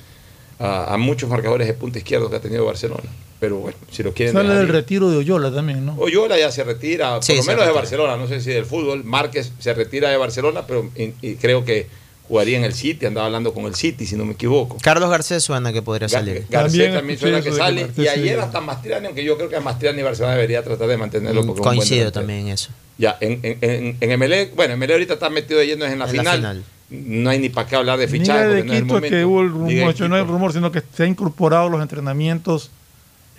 a, 0.59 0.94
a 0.94 0.97
muchos 0.97 1.28
marcadores 1.28 1.66
de 1.66 1.74
punta 1.74 1.98
izquierdo 1.98 2.31
que 2.31 2.36
ha 2.36 2.40
tenido 2.40 2.64
Barcelona. 2.64 3.02
Pero 3.40 3.56
bueno, 3.56 3.76
si 3.90 4.02
lo 4.02 4.12
quieren... 4.14 4.35
Dejar 4.35 4.56
del 4.59 4.68
retiro 4.68 5.10
de 5.10 5.18
Oyola 5.18 5.52
también, 5.52 5.85
¿no? 5.85 5.97
Oyola 5.98 6.39
ya 6.39 6.51
se 6.51 6.64
retira, 6.64 7.20
Sí, 7.20 7.32
por 7.35 7.44
lo 7.44 7.51
menos 7.52 7.66
de. 7.66 7.72
Barcelona, 7.72 8.16
no 8.16 8.26
sé 8.26 8.40
si 8.40 8.51
del 8.51 8.64
fútbol. 8.64 9.05
Márquez 9.05 9.52
se 9.59 9.74
retira 9.74 10.09
de 10.10 10.16
Barcelona, 10.16 10.66
pero 10.66 10.89
y- 10.97 11.12
y 11.20 11.35
creo 11.35 11.64
que 11.64 11.86
jugaría 12.26 12.56
en 12.56 12.64
el 12.64 12.72
City, 12.72 13.05
andaba 13.05 13.26
hablando 13.26 13.52
con 13.52 13.66
el 13.66 13.74
City, 13.74 14.06
si 14.06 14.16
no 14.16 14.24
me 14.24 14.32
equivoco. 14.32 14.78
Carlos 14.81 15.10
Garcés 15.10 15.44
suena 15.44 15.74
que 15.74 15.82
podría 15.82 16.09
salir. 16.09 16.47
Garcés 16.48 16.72
También 16.72 16.94
también, 16.94 17.18
suena 17.18 17.43
que 17.43 17.51
que 17.51 17.56
sale. 17.56 17.81
Garcés 17.82 18.05
y 18.05 18.09
ayer 18.09 18.40
hasta 18.40 18.60
Mastriani, 18.62 19.06
aunque 19.09 19.24
yo 19.24 19.36
creo 19.36 19.51
que 19.51 19.56
a 19.56 19.60
Mastriani 19.60 20.01
Barcelona 20.02 20.36
debería 20.36 20.62
tratar 20.62 20.89
de 20.89 20.97
mantenerlo. 20.97 21.44
porque 21.44 21.60
Mm, 21.60 21.64
Coincido 21.64 22.12
también 22.12 22.39
en 22.47 22.48
eso. 22.48 22.70
Ya, 22.97 23.18
en, 23.20 23.40
en, 23.43 23.59
en, 23.60 23.97
en 24.01 24.18
MLE, 24.18 24.52
bueno, 24.56 24.74
MLE 24.78 24.93
ahorita 24.94 25.14
está 25.14 25.28
metido 25.28 25.62
lleno 25.62 25.85
en 25.85 25.98
la, 25.98 26.09
En 26.09 26.16
la 26.16 26.22
final. 26.22 26.64
No 27.06 27.30
hay 27.30 27.38
ni 27.38 27.48
para 27.48 27.66
qué 27.68 27.76
hablar 27.76 27.98
de 27.98 28.06
Liga 28.06 28.18
fichaje. 28.18 28.44
de 28.48 28.62
porque 28.64 28.66
no 28.66 28.72
es 28.74 28.78
el 28.80 28.86
Quito 28.86 29.00
que 29.16 29.24
hubo 29.24 29.40
el 29.42 29.46
Liga 29.46 29.56
rumor, 29.86 30.08
no 30.08 30.16
hay 30.16 30.22
Quito. 30.22 30.32
rumor, 30.32 30.52
sino 30.52 30.72
que 30.72 30.82
se 30.96 31.02
ha 31.02 31.06
incorporado 31.06 31.66
a 31.66 31.70
los 31.70 31.82
entrenamientos 31.82 32.70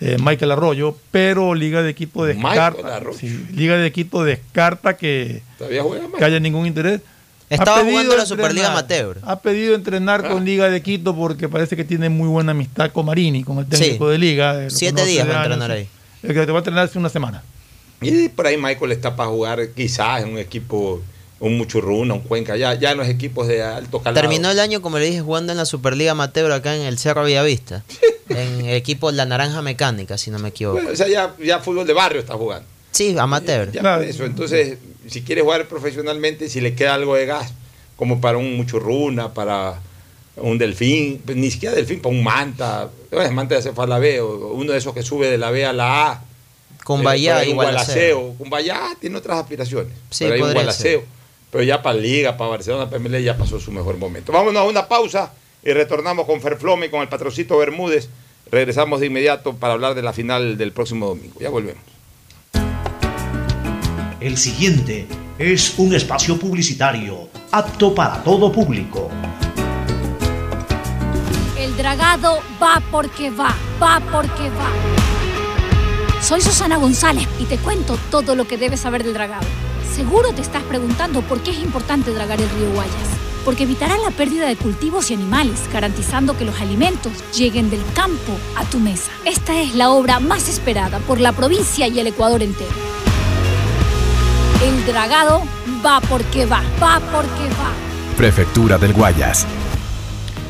eh, 0.02 0.18
Michael 0.19 0.52
Arroyo, 0.52 0.98
pero 1.11 1.53
Liga 1.56 1.82
de 1.82 1.95
Quito 1.95 2.22
Michael 2.23 2.38
descarta, 2.44 2.95
Arroyo. 2.98 3.18
sí, 3.18 3.45
Liga 3.53 3.77
de 3.77 3.91
Quito 3.94 4.23
descarta 4.26 4.98
que, 4.98 5.41
juega 5.57 6.06
que 6.18 6.26
haya 6.26 6.40
ningún 6.40 6.65
interés. 6.65 7.02
Estaba 7.49 7.77
Ha 7.77 7.80
pedido 7.82 7.91
jugando 8.02 8.18
la 8.18 8.26
Superliga 8.26 8.72
Amateur. 8.72 9.19
Ha 9.23 9.40
pedido 9.40 9.76
entrenar 9.76 10.23
Ah. 10.26 10.30
con 10.30 10.44
Liga 10.44 10.68
de 10.69 10.82
Quito 10.82 11.15
porque 11.15 11.48
parece 11.48 11.76
que 11.77 11.84
tiene 11.86 12.10
muy 12.10 12.27
buena 12.27 12.52
amistad 12.52 12.91
con 12.91 13.06
Marini, 13.06 13.44
con 13.44 13.60
el 13.60 13.68
técnico 13.68 14.07
Sí. 14.07 14.11
de 14.11 14.18
Liga. 14.18 14.64
eh, 14.65 14.69
Siete 14.72 15.06
días 15.06 15.30
va 15.30 15.41
a 15.41 15.44
entrenar 15.44 15.72
ahí. 15.72 15.88
El 16.23 16.34
que 16.34 16.45
te 16.45 16.52
va 16.52 16.57
a 16.57 16.61
entrenar 16.61 16.86
hace 16.86 16.98
una 16.98 17.10
semana. 17.10 17.44
Y 18.02 18.27
por 18.30 18.48
ahí 18.48 18.57
Michael 18.57 18.91
está 18.91 19.15
para 19.15 19.30
jugar 19.30 19.60
quizás 19.76 20.23
en 20.23 20.30
un 20.34 20.38
equipo, 20.40 21.02
un 21.40 21.57
Muchurruna, 21.57 22.14
un 22.14 22.22
Cuenca, 22.22 22.56
ya, 22.57 22.74
ya 22.76 22.91
en 22.91 22.98
los 22.98 23.07
equipos 23.07 23.48
de 23.48 23.62
alto 23.62 23.99
calado. 23.99 24.20
Terminó 24.22 24.49
el 24.52 24.60
año, 24.60 24.82
como 24.82 24.98
le 24.99 25.06
dije, 25.06 25.22
jugando 25.22 25.52
en 25.52 25.57
la 25.57 25.66
Superliga 25.66 26.12
Amateur 26.12 26.52
acá 26.52 26.76
en 26.76 26.82
el 26.84 26.98
Cerro 26.98 27.26
Villavista. 27.26 27.84
en 28.30 28.66
el 28.66 28.76
equipo 28.76 29.12
La 29.12 29.26
Naranja 29.26 29.62
Mecánica, 29.62 30.18
si 30.18 30.32
no 30.32 30.40
me 30.40 30.49
equivoco. 30.49 30.78
Bueno, 30.78 30.91
o 30.91 30.95
sea, 30.95 31.07
ya, 31.07 31.36
ya 31.44 31.60
fútbol 31.60 31.86
de 31.86 31.94
barrio 31.94 32.20
está 32.22 32.34
jugando. 32.36 32.66
Sí, 32.91 33.16
amateur. 33.20 33.72
Ya 33.72 33.82
Claro. 33.82 34.02
por 34.02 34.10
eso. 34.10 34.26
Entonces, 34.26 34.78
si 35.10 35.22
quiere 35.24 35.41
jugar 35.41 35.68
profesionalmente, 35.68 36.48
si 36.49 36.62
le 36.62 36.74
queda 36.76 36.94
algo 36.95 37.16
de 37.16 37.26
gas, 37.26 37.52
como 37.98 38.22
para 38.22 38.38
un 38.38 38.56
Muchurruna, 38.56 39.34
para 39.34 39.80
un 40.38 40.57
Delfín, 40.57 41.22
pues, 41.26 41.38
ni 41.38 41.52
siquiera 41.52 41.76
Delfín, 41.76 42.02
para 42.02 42.16
un 42.16 42.24
Manta, 42.24 42.90
bueno, 43.12 43.32
Manta 43.34 43.56
ya 43.56 43.62
se 43.62 43.74
fue 43.74 43.84
a 43.84 43.88
la 43.88 43.99
B, 43.99 44.22
o 44.22 44.53
uno 44.53 44.72
de 44.72 44.78
esos 44.78 44.94
que 44.94 45.03
sube 45.03 45.30
de 45.30 45.38
la 45.38 45.52
B 45.52 45.66
a 45.66 45.74
la 45.74 46.12
A. 46.12 46.24
Con 46.86 47.02
Eh, 47.02 47.03
Bayá 47.03 47.44
un 47.48 47.56
Gualaceo. 47.56 48.20
Gualaceo. 48.20 48.36
Con 48.38 48.49
Bayá 48.49 48.80
tiene 48.99 49.18
otras 49.18 49.40
aspiraciones. 49.40 49.91
Sí, 50.10 50.24
pero 50.26 50.34
hay 50.36 50.41
un 50.41 50.53
Gualaceo. 50.53 51.03
Pero 51.52 51.64
ya 51.64 51.82
para 51.82 51.98
Liga, 51.98 52.38
para 52.38 52.52
Barcelona, 52.52 52.90
para 52.90 53.00
MLE 53.00 53.24
ya 53.24 53.38
pasó 53.38 53.60
su 53.60 53.72
mejor 53.72 53.98
momento. 53.98 54.32
Vámonos 54.32 54.62
a 54.62 54.66
una 54.66 54.88
pausa 54.88 55.34
y 55.64 55.72
retornamos 55.72 56.26
con 56.26 56.42
Ferflome 56.42 56.88
y 56.88 56.90
con 56.90 57.02
el 57.02 57.08
patrocito 57.08 57.58
Bermúdez. 57.58 58.10
Regresamos 58.52 59.00
de 59.00 59.08
inmediato 59.08 59.56
para 59.56 59.74
hablar 59.74 59.96
de 59.96 60.02
la 60.02 60.14
final 60.14 60.58
del 60.58 60.72
próximo 60.72 61.08
domingo. 61.08 61.40
Ya 61.40 61.50
volvemos. 61.50 61.82
El 64.20 64.38
siguiente 64.38 65.08
es 65.38 65.78
un 65.78 65.94
espacio 65.94 66.38
publicitario 66.40 67.30
apto 67.52 67.94
para 67.94 68.24
todo 68.24 68.52
público. 68.52 69.10
El 71.58 71.76
dragado 71.78 72.40
va 72.62 72.82
porque 72.92 73.30
va, 73.30 73.56
va 73.82 74.02
porque 74.12 74.50
va. 74.50 76.22
Soy 76.22 76.42
Susana 76.42 76.78
González 76.78 77.28
y 77.40 77.46
te 77.46 77.58
cuento 77.58 77.98
todo 78.10 78.36
lo 78.36 78.48
que 78.48 78.58
debes 78.58 78.80
saber 78.80 79.04
del 79.04 79.14
dragado. 79.14 79.46
Seguro 79.96 80.34
te 80.34 80.42
estás 80.42 80.62
preguntando 80.64 81.22
por 81.22 81.42
qué 81.42 81.52
es 81.52 81.60
importante 81.60 82.14
dragar 82.14 82.42
el 82.42 82.50
río 82.50 82.70
Guayas. 82.74 82.94
Porque 83.46 83.64
evitará 83.64 83.98
la 83.98 84.12
pérdida 84.12 84.46
de 84.46 84.58
cultivos 84.58 85.10
y 85.10 85.14
animales, 85.14 85.70
garantizando 85.72 86.38
que 86.38 86.44
los 86.44 86.60
alimentos 86.60 87.14
lleguen 87.34 87.70
del 87.70 87.80
campo 87.94 88.34
a 88.58 88.66
tu 88.66 88.78
mesa. 88.78 89.10
Esta 89.24 89.62
es 89.62 89.74
la 89.74 89.92
obra 89.92 90.20
más 90.20 90.50
esperada 90.50 91.00
por 91.00 91.22
la 91.22 91.32
provincia 91.32 91.88
y 91.88 91.98
el 91.98 92.08
Ecuador 92.08 92.44
entero. 92.44 92.74
El 94.62 94.86
dragado 94.86 95.44
va 95.86 96.02
porque 96.02 96.46
va, 96.46 96.62
va 96.84 97.00
porque 97.00 97.48
va. 97.54 97.72
Prefectura 98.18 98.78
del 98.78 98.92
Guayas. 98.92 99.48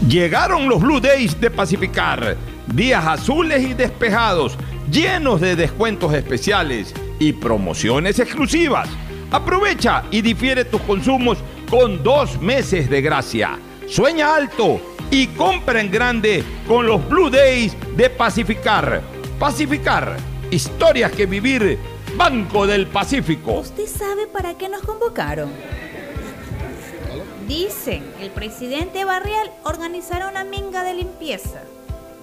Llegaron 0.10 0.68
los 0.68 0.82
Blue 0.82 1.00
Days 1.00 1.40
de 1.40 1.52
Pacificar. 1.52 2.36
Días 2.66 3.06
azules 3.06 3.62
y 3.62 3.76
despejados, 3.76 4.58
llenos 4.90 5.40
de 5.40 5.56
descuentos 5.56 6.16
especiales 6.16 6.96
y 7.20 7.34
promociones 7.34 8.18
exclusivas. 8.18 8.90
Aprovecha 9.32 10.04
y 10.12 10.22
difiere 10.22 10.66
tus 10.66 10.82
consumos 10.82 11.40
con 11.70 12.04
dos 12.04 12.40
meses 12.40 12.90
de 12.90 13.02
gracia. 13.02 13.60
Sueña 13.88 14.36
alto 14.36 14.80
y 15.12 15.28
compra 15.28 15.82
en 15.82 15.92
grande 15.92 16.44
con 16.68 16.88
los 16.88 17.08
Blue 17.08 17.30
Days 17.30 17.76
de 17.96 18.10
Pacificar. 18.10 19.02
Pacificar, 19.40 20.18
historias 20.52 21.12
que 21.12 21.26
vivir. 21.26 21.78
Banco 22.16 22.66
del 22.66 22.88
Pacífico. 22.88 23.60
¿Usted 23.60 23.88
sabe 23.88 24.26
para 24.28 24.58
qué 24.58 24.70
nos 24.70 24.82
convocaron? 24.84 25.52
Dicen, 27.46 28.04
el 28.22 28.32
presidente 28.32 29.04
Barrial 29.04 29.52
organizará 29.64 30.30
una 30.30 30.46
minga 30.46 30.84
de 30.84 30.94
limpieza. 30.94 31.62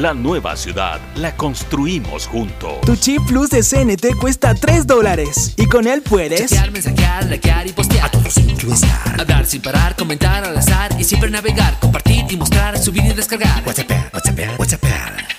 La 0.00 0.14
nueva 0.14 0.56
ciudad 0.56 0.98
la 1.16 1.36
construimos 1.36 2.26
juntos. 2.26 2.80
Tu 2.86 2.96
chip 2.96 3.20
plus 3.26 3.50
de 3.50 3.62
CNT 3.62 4.18
cuesta 4.18 4.54
3 4.54 4.86
dólares 4.86 5.52
y 5.58 5.66
con 5.66 5.86
él 5.86 6.00
puedes 6.00 6.40
Chatear, 6.40 6.70
mensajear, 6.70 7.26
likear 7.26 7.66
y 7.66 7.72
postear. 7.72 8.06
A 8.06 8.10
todos 8.10 8.34
influenciar. 8.38 9.20
Hablar 9.20 9.44
sin 9.44 9.60
parar, 9.60 9.94
comentar 9.96 10.42
al 10.42 10.56
azar 10.56 10.98
y 10.98 11.04
siempre 11.04 11.28
navegar, 11.28 11.78
compartir 11.80 12.24
y 12.30 12.36
mostrar, 12.38 12.78
subir 12.78 13.04
y 13.04 13.12
descargar. 13.12 13.62
WhatsApp, 13.66 13.90
WhatsApp, 14.14 14.58
WhatsApp. 14.58 14.84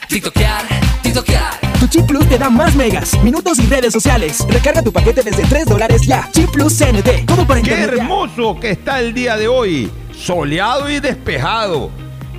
TikTokear, 0.07 0.63
TikTokear. 1.01 1.59
Tu 1.79 1.87
chip 1.87 2.05
plus 2.05 2.29
te 2.29 2.37
da 2.37 2.51
más 2.51 2.75
megas, 2.75 3.19
minutos 3.23 3.57
y 3.57 3.65
redes 3.65 3.91
sociales. 3.91 4.45
Recarga 4.47 4.83
tu 4.83 4.93
paquete 4.93 5.23
desde 5.23 5.41
3 5.41 5.65
dólares 5.65 6.03
ya. 6.05 6.29
Chip 6.33 6.51
plus 6.51 6.77
CNT. 6.77 7.25
Todo 7.25 7.47
para 7.47 7.63
Qué 7.63 7.73
hermoso 7.73 8.59
que 8.59 8.69
está 8.69 8.99
el 8.99 9.15
día 9.15 9.37
de 9.37 9.47
hoy, 9.47 9.89
soleado 10.15 10.87
y 10.87 10.99
despejado. 10.99 11.89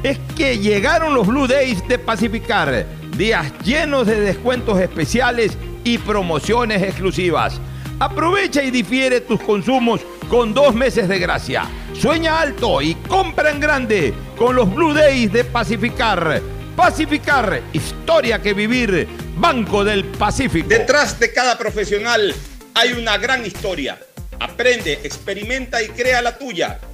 Es 0.02 0.18
que 0.36 0.58
llegaron 0.58 1.14
los 1.14 1.28
Blue 1.28 1.46
Days 1.46 1.86
de 1.86 1.96
Pacificar, 1.96 2.84
días 3.16 3.52
llenos 3.62 4.08
de 4.08 4.18
descuentos 4.18 4.80
especiales 4.80 5.56
y 5.84 5.98
promociones 5.98 6.82
exclusivas. 6.82 7.60
Aprovecha 8.00 8.64
y 8.64 8.72
difiere 8.72 9.20
tus 9.20 9.40
consumos 9.40 10.00
con 10.28 10.54
dos 10.54 10.74
meses 10.74 11.06
de 11.06 11.20
gracia. 11.20 11.66
Sueña 11.94 12.40
alto 12.40 12.82
y 12.82 12.96
compra 12.96 13.50
en 13.50 13.60
grande 13.60 14.12
con 14.36 14.56
los 14.56 14.74
Blue 14.74 14.92
Days 14.92 15.32
de 15.32 15.44
Pacificar. 15.44 16.42
Pacificar, 16.74 17.62
historia 17.72 18.42
que 18.42 18.54
vivir, 18.54 19.06
Banco 19.36 19.84
del 19.84 20.04
Pacífico. 20.04 20.68
Detrás 20.68 21.20
de 21.20 21.32
cada 21.32 21.56
profesional 21.56 22.34
hay 22.74 22.92
una 22.94 23.18
gran 23.18 23.46
historia. 23.46 24.00
Aprende, 24.40 24.94
experimenta 25.04 25.80
y 25.80 25.90
crea 25.90 26.20
la 26.22 26.36
tuya. 26.36 26.80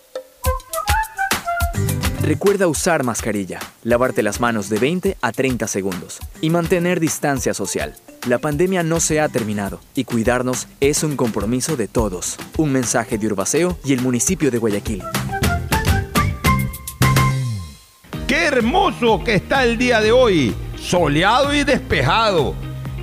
Recuerda 2.23 2.67
usar 2.67 3.03
mascarilla, 3.03 3.59
lavarte 3.83 4.21
las 4.21 4.39
manos 4.39 4.69
de 4.69 4.77
20 4.77 5.17
a 5.21 5.31
30 5.31 5.67
segundos 5.67 6.19
y 6.39 6.51
mantener 6.51 6.99
distancia 6.99 7.55
social. 7.55 7.95
La 8.27 8.37
pandemia 8.37 8.83
no 8.83 8.99
se 8.99 9.19
ha 9.19 9.27
terminado 9.27 9.79
y 9.95 10.03
cuidarnos 10.03 10.67
es 10.79 11.03
un 11.03 11.15
compromiso 11.17 11.75
de 11.75 11.87
todos. 11.87 12.37
Un 12.57 12.71
mensaje 12.71 13.17
de 13.17 13.25
Urbaceo 13.25 13.77
y 13.83 13.93
el 13.93 14.01
municipio 14.01 14.51
de 14.51 14.59
Guayaquil. 14.59 15.03
Qué 18.27 18.45
hermoso 18.45 19.23
que 19.23 19.33
está 19.35 19.63
el 19.63 19.79
día 19.79 19.99
de 19.99 20.11
hoy, 20.11 20.53
soleado 20.79 21.53
y 21.55 21.63
despejado. 21.63 22.53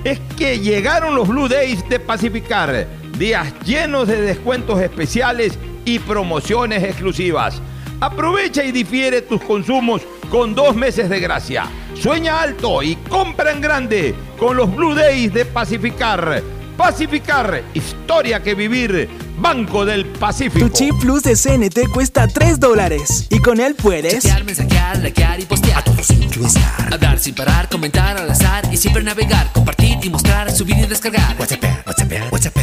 Es 0.05 0.19
que 0.37 0.59
llegaron 0.59 1.13
los 1.13 1.27
Blue 1.27 1.49
Days 1.49 1.87
de 1.89 1.99
Pacificar, 1.99 2.87
días 3.17 3.53
llenos 3.65 4.07
de 4.07 4.21
descuentos 4.21 4.79
especiales 4.81 5.59
y 5.83 5.99
promociones 5.99 6.83
exclusivas. 6.83 7.61
Aprovecha 8.01 8.63
y 8.63 8.71
difiere 8.71 9.21
tus 9.21 9.41
consumos 9.41 10.01
con 10.31 10.55
dos 10.55 10.73
meses 10.73 11.09
de 11.09 11.19
gracia. 11.19 11.65
Sueña 11.95 12.41
alto 12.41 12.81
y 12.81 12.95
compra 12.95 13.51
en 13.51 13.59
grande 13.59 14.15
con 14.37 14.55
los 14.55 14.73
Blue 14.73 14.95
Days 14.95 15.33
de 15.33 15.43
Pacificar. 15.43 16.41
Pacificar, 16.77 17.61
historia 17.73 18.41
que 18.41 18.55
vivir, 18.55 19.09
Banco 19.37 19.85
del 19.85 20.05
Pacífico. 20.05 20.67
Tu 20.67 20.71
chip 20.71 20.95
plus 21.01 21.23
de 21.23 21.35
CNT 21.35 21.91
cuesta 21.93 22.25
3 22.25 22.57
dólares 22.57 23.27
y 23.29 23.39
con 23.39 23.59
él 23.59 23.75
puedes 23.75 24.23
Chatear, 24.23 24.45
mensajear, 24.45 24.99
likear 24.99 25.41
y 25.41 25.45
postear. 25.45 25.79
A 25.79 25.83
todos 25.83 26.09
influenciar. 26.11 26.93
Hablar 26.93 27.19
sin 27.19 27.35
parar, 27.35 27.67
comentar 27.67 28.17
al 28.17 28.31
azar 28.31 28.63
y 28.71 28.77
siempre 28.77 29.03
navegar, 29.03 29.51
compartir 29.51 29.97
y 30.01 30.09
mostrar, 30.09 30.49
subir 30.55 30.77
y 30.77 30.85
descargar. 30.85 31.35
WhatsApp, 31.37 31.85
WhatsApp, 31.85 32.31
WhatsApp. 32.31 32.55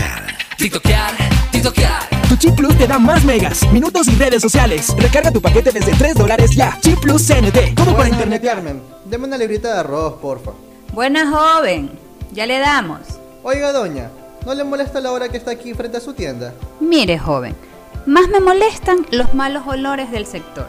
TikTokear, 0.57 1.13
TikTokear. 1.53 2.16
Tu 2.29 2.37
chip 2.37 2.57
plus 2.57 2.77
te 2.77 2.87
da 2.87 2.99
más 2.99 3.25
megas, 3.25 3.63
minutos 3.73 4.09
y 4.09 4.17
redes 4.17 4.43
sociales. 4.43 4.93
Recarga 4.99 5.31
tu 5.31 5.41
paquete 5.41 5.71
desde 5.71 5.93
3 5.93 6.15
dólares 6.15 6.51
ya. 6.57 6.77
Chip 6.81 6.99
plus 7.01 7.27
CNT. 7.27 7.75
Todo 7.77 7.97
para 7.97 8.09
internet. 8.09 8.43
Carmen. 8.43 8.83
Deme 9.05 9.27
una 9.27 9.39
librita 9.39 9.73
de 9.73 9.81
arroz, 9.81 10.15
porfa. 10.21 10.51
Buena 10.93 11.31
joven, 11.31 11.91
ya 12.33 12.47
le 12.47 12.59
damos. 12.59 13.01
Oiga, 13.45 13.71
doña, 13.73 14.11
¿no 14.45 14.55
le 14.55 14.65
molesta 14.65 15.01
la 15.01 15.13
hora 15.13 15.29
que 15.29 15.37
está 15.37 15.53
aquí 15.53 15.73
frente 15.75 15.99
a 15.99 16.01
su 16.01 16.15
tienda? 16.15 16.53
Mire, 16.81 17.17
joven, 17.19 17.55
más 18.07 18.29
me 18.29 18.41
molestan 18.41 19.07
los 19.13 19.33
malos 19.35 19.63
olores 19.67 20.11
del 20.11 20.27
sector. 20.27 20.69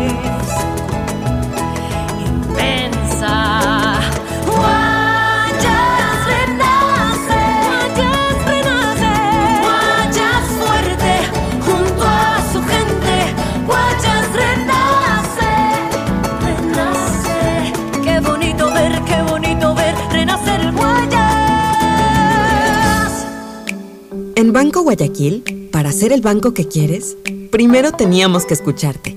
En 24.51 24.55
Banco 24.55 24.81
Guayaquil, 24.81 25.69
para 25.71 25.93
ser 25.93 26.11
el 26.11 26.19
banco 26.19 26.53
que 26.53 26.67
quieres, 26.67 27.15
primero 27.51 27.93
teníamos 27.93 28.45
que 28.45 28.53
escucharte. 28.53 29.15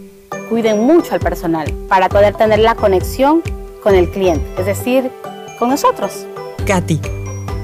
cuiden 0.49 0.87
mucho 0.87 1.13
al 1.13 1.19
personal 1.19 1.73
para 1.89 2.09
poder 2.09 2.37
tener 2.37 2.61
la 2.61 2.77
conexión 2.77 3.43
con 3.83 3.97
el 3.97 4.09
cliente, 4.13 4.47
es 4.57 4.67
decir, 4.67 5.11
con 5.59 5.71
nosotros. 5.71 6.25
Katy, 6.69 7.01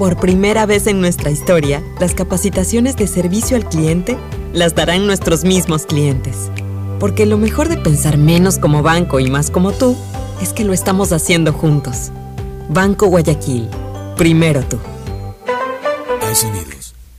por 0.01 0.17
primera 0.17 0.67
vez 0.67 0.89
en 0.89 1.01
nuestra 1.01 1.31
historia, 1.31 1.81
las 2.01 2.13
capacitaciones 2.13 2.97
de 2.97 3.07
servicio 3.07 3.57
al 3.57 3.69
cliente 3.69 4.19
las 4.53 4.75
darán 4.75 5.07
nuestros 5.07 5.45
mismos 5.45 5.87
clientes. 5.87 6.51
Porque 6.99 7.25
lo 7.25 7.39
mejor 7.39 7.69
de 7.69 7.77
pensar 7.77 8.19
menos 8.19 8.59
como 8.59 8.83
banco 8.83 9.21
y 9.21 9.31
más 9.31 9.49
como 9.49 9.71
tú 9.71 9.97
es 10.43 10.53
que 10.53 10.65
lo 10.65 10.73
estamos 10.73 11.13
haciendo 11.13 11.53
juntos. 11.53 12.11
Banco 12.69 13.07
Guayaquil. 13.07 13.69
Primero 14.17 14.61
tú. 14.65 14.79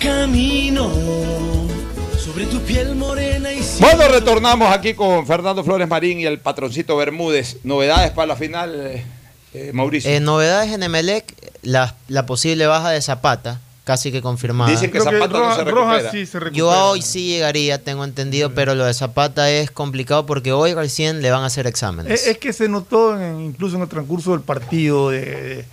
Camino 0.00 0.90
sobre 2.18 2.46
tu 2.46 2.58
piel 2.60 2.94
morena 2.94 3.52
y 3.52 3.60
Bueno, 3.80 4.08
retornamos 4.08 4.72
aquí 4.74 4.94
con 4.94 5.26
Fernando 5.26 5.62
Flores 5.64 5.88
Marín 5.88 6.20
y 6.20 6.24
el 6.26 6.38
patroncito 6.40 6.96
Bermúdez. 6.96 7.58
Novedades 7.64 8.10
para 8.12 8.26
la 8.28 8.36
final, 8.36 8.74
eh, 8.80 9.04
eh, 9.52 9.70
Mauricio. 9.72 10.10
Eh, 10.10 10.20
novedades 10.20 10.72
en 10.72 10.82
Emelec, 10.82 11.32
la, 11.62 11.94
la 12.08 12.26
posible 12.26 12.66
baja 12.66 12.90
de 12.90 13.00
Zapata, 13.02 13.60
casi 13.84 14.10
que 14.10 14.22
confirmada. 14.22 14.70
Dicen 14.70 14.90
que 14.90 14.98
Creo 14.98 15.10
que 15.10 15.18
Zapata 15.18 15.32
no 15.38 15.44
Rojas- 15.44 15.56
se 15.58 15.64
recupera. 15.64 16.10
sí 16.10 16.26
se 16.26 16.40
recupera. 16.40 16.56
Yo 16.58 16.70
hoy 16.90 17.02
sí 17.02 17.26
llegaría, 17.28 17.82
tengo 17.82 18.04
entendido, 18.04 18.54
pero 18.54 18.74
lo 18.74 18.84
de 18.86 18.94
Zapata 18.94 19.50
es 19.50 19.70
complicado 19.70 20.26
porque 20.26 20.52
hoy 20.52 20.74
recién 20.74 21.20
le 21.22 21.30
van 21.30 21.42
a 21.42 21.46
hacer 21.46 21.66
exámenes. 21.66 22.10
Es, 22.22 22.26
es 22.26 22.38
que 22.38 22.52
se 22.52 22.68
notó 22.68 23.20
en- 23.20 23.40
incluso 23.42 23.76
en 23.76 23.82
el 23.82 23.88
transcurso 23.88 24.32
del 24.32 24.40
partido 24.40 25.10
de, 25.10 25.64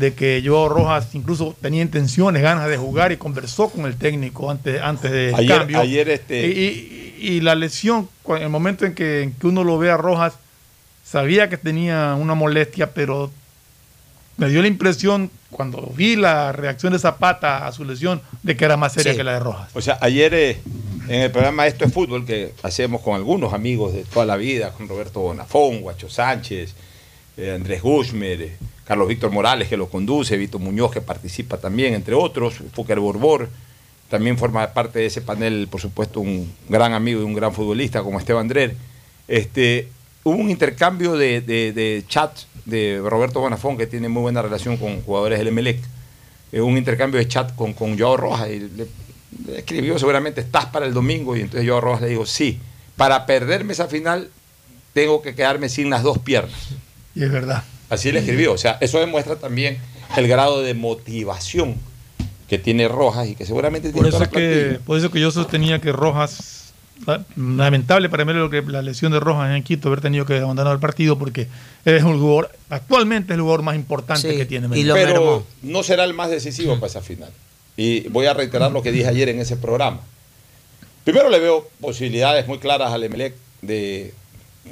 de 0.00 0.14
que 0.14 0.42
Joao 0.44 0.68
Rojas 0.68 1.14
incluso 1.14 1.54
tenía 1.60 1.82
intenciones, 1.82 2.42
ganas 2.42 2.68
de 2.68 2.76
jugar 2.76 3.12
y 3.12 3.16
conversó 3.18 3.68
con 3.68 3.84
el 3.86 3.96
técnico 3.96 4.50
antes, 4.50 4.80
antes 4.82 5.10
del 5.12 5.34
Ayer- 5.34 5.58
cambio. 5.58 5.78
ayer, 5.80 6.08
este- 6.08 6.46
y, 6.48 6.50
y- 7.20 7.28
y 7.36 7.40
la 7.42 7.54
lesión, 7.54 8.08
en 8.28 8.42
el 8.42 8.48
momento 8.48 8.86
en 8.86 8.94
que, 8.94 9.22
en 9.22 9.32
que 9.34 9.46
uno 9.46 9.62
lo 9.62 9.78
ve 9.78 9.90
a 9.90 9.96
Rojas, 9.96 10.34
sabía 11.04 11.48
que 11.48 11.56
tenía 11.58 12.14
una 12.18 12.34
molestia, 12.34 12.92
pero 12.94 13.30
me 14.36 14.48
dio 14.48 14.62
la 14.62 14.68
impresión 14.68 15.30
cuando 15.50 15.92
vi 15.94 16.16
la 16.16 16.52
reacción 16.52 16.92
de 16.94 16.98
Zapata 16.98 17.66
a 17.66 17.72
su 17.72 17.84
lesión 17.84 18.22
de 18.42 18.56
que 18.56 18.64
era 18.64 18.76
más 18.78 18.92
seria 18.94 19.12
Sí. 19.12 19.18
que 19.18 19.24
la 19.24 19.34
de 19.34 19.40
Rojas. 19.40 19.68
O 19.74 19.80
sea, 19.82 19.98
ayer 20.00 20.32
eh, 20.32 20.60
en 21.08 21.20
el 21.22 21.30
programa 21.30 21.66
Esto 21.66 21.84
es 21.84 21.92
Fútbol, 21.92 22.24
que 22.24 22.54
hacemos 22.62 23.02
con 23.02 23.14
algunos 23.16 23.52
amigos 23.52 23.92
de 23.92 24.04
toda 24.04 24.24
la 24.24 24.36
vida, 24.36 24.72
con 24.72 24.88
Roberto 24.88 25.20
Bonafón, 25.20 25.80
Guacho 25.82 26.08
Sánchez, 26.08 26.74
eh, 27.36 27.52
Andrés 27.54 27.82
Guzmer, 27.82 28.40
eh, 28.42 28.56
Carlos 28.84 29.08
Víctor 29.08 29.30
Morales, 29.30 29.68
que 29.68 29.76
lo 29.76 29.88
conduce, 29.88 30.36
Vito 30.36 30.58
Muñoz, 30.58 30.90
que 30.90 31.00
participa 31.00 31.58
también, 31.58 31.94
entre 31.94 32.14
otros, 32.14 32.54
Fúker 32.72 32.98
Borbor, 32.98 33.48
también 34.08 34.36
forma 34.36 34.66
parte 34.72 34.98
de 34.98 35.06
ese 35.06 35.20
panel, 35.20 35.68
por 35.70 35.80
supuesto, 35.80 36.20
un 36.20 36.52
gran 36.68 36.92
amigo 36.92 37.20
y 37.20 37.24
un 37.24 37.34
gran 37.34 37.52
futbolista 37.52 38.02
como 38.02 38.18
Esteban 38.18 38.48
Drer. 38.48 38.74
Este, 39.28 39.88
hubo 40.24 40.34
un 40.34 40.50
intercambio 40.50 41.16
de 41.16 42.04
chat 42.08 42.32
de 42.64 43.00
Roberto 43.04 43.40
Bonafón, 43.40 43.76
que 43.76 43.86
tiene 43.86 44.08
muy 44.08 44.22
buena 44.22 44.42
relación 44.42 44.76
con 44.76 45.02
jugadores 45.02 45.38
del 45.38 45.48
Emelec, 45.48 45.78
eh, 46.52 46.60
un 46.60 46.76
intercambio 46.76 47.18
de 47.18 47.28
chat 47.28 47.54
con, 47.54 47.72
con 47.72 47.98
Joao 47.98 48.16
Rojas, 48.16 48.48
y 48.50 48.60
le, 48.60 48.86
le 49.46 49.58
escribió 49.58 49.98
seguramente, 49.98 50.40
estás 50.40 50.66
para 50.66 50.86
el 50.86 50.94
domingo, 50.94 51.36
y 51.36 51.42
entonces 51.42 51.68
Joao 51.68 51.80
Rojas 51.80 52.02
le 52.02 52.08
dijo, 52.08 52.26
sí, 52.26 52.58
para 52.96 53.26
perderme 53.26 53.72
esa 53.72 53.86
final 53.86 54.30
tengo 54.92 55.22
que 55.22 55.34
quedarme 55.34 55.68
sin 55.68 55.90
las 55.90 56.02
dos 56.02 56.18
piernas. 56.18 56.68
Y 57.14 57.22
es 57.22 57.30
verdad. 57.30 57.62
Así 57.90 58.10
le 58.12 58.20
escribió. 58.20 58.52
O 58.52 58.58
sea, 58.58 58.78
eso 58.80 58.98
demuestra 59.00 59.36
también 59.36 59.78
el 60.16 60.26
grado 60.28 60.62
de 60.62 60.74
motivación 60.74 61.74
que 62.48 62.58
tiene 62.58 62.88
Rojas 62.88 63.28
y 63.28 63.34
que 63.34 63.44
seguramente 63.44 63.90
Por 63.90 64.02
tiene 64.02 64.16
eso, 64.16 64.30
que, 64.30 64.78
por 64.86 64.98
eso 64.98 65.10
que 65.10 65.20
yo 65.20 65.30
sostenía 65.30 65.78
que 65.80 65.92
Rojas, 65.92 66.72
la- 67.06 67.24
lamentable 67.36 68.08
para 68.08 68.24
mí 68.24 68.32
lo 68.32 68.50
que 68.50 68.62
la 68.62 68.82
lesión 68.82 69.12
de 69.12 69.20
Rojas 69.20 69.54
en 69.54 69.62
Quito, 69.62 69.88
haber 69.88 70.00
tenido 70.00 70.24
que 70.26 70.38
abandonar 70.38 70.72
el 70.72 70.80
partido 70.80 71.18
porque 71.18 71.46
es 71.84 72.02
un 72.02 72.18
jugador, 72.20 72.50
actualmente 72.68 73.32
es 73.32 73.36
el 73.36 73.42
jugador 73.42 73.62
más 73.62 73.76
importante 73.76 74.36
que 74.36 74.46
tiene. 74.46 74.66
Melec. 74.68 74.92
Pero 74.94 75.44
no 75.62 75.82
será 75.82 76.04
el 76.04 76.14
más 76.14 76.30
decisivo 76.30 76.74
para 76.74 76.86
esa 76.88 77.02
final. 77.02 77.30
Y 77.76 78.08
voy 78.08 78.26
a 78.26 78.34
reiterar 78.34 78.72
lo 78.72 78.82
que 78.82 78.90
dije 78.92 79.06
ayer 79.06 79.28
en 79.28 79.38
ese 79.40 79.56
programa. 79.56 80.00
Primero 81.04 81.30
le 81.30 81.38
veo 81.38 81.68
posibilidades 81.80 82.46
muy 82.46 82.58
claras 82.58 82.92
al 82.92 83.02
Emelec 83.04 83.34
de 83.62 84.12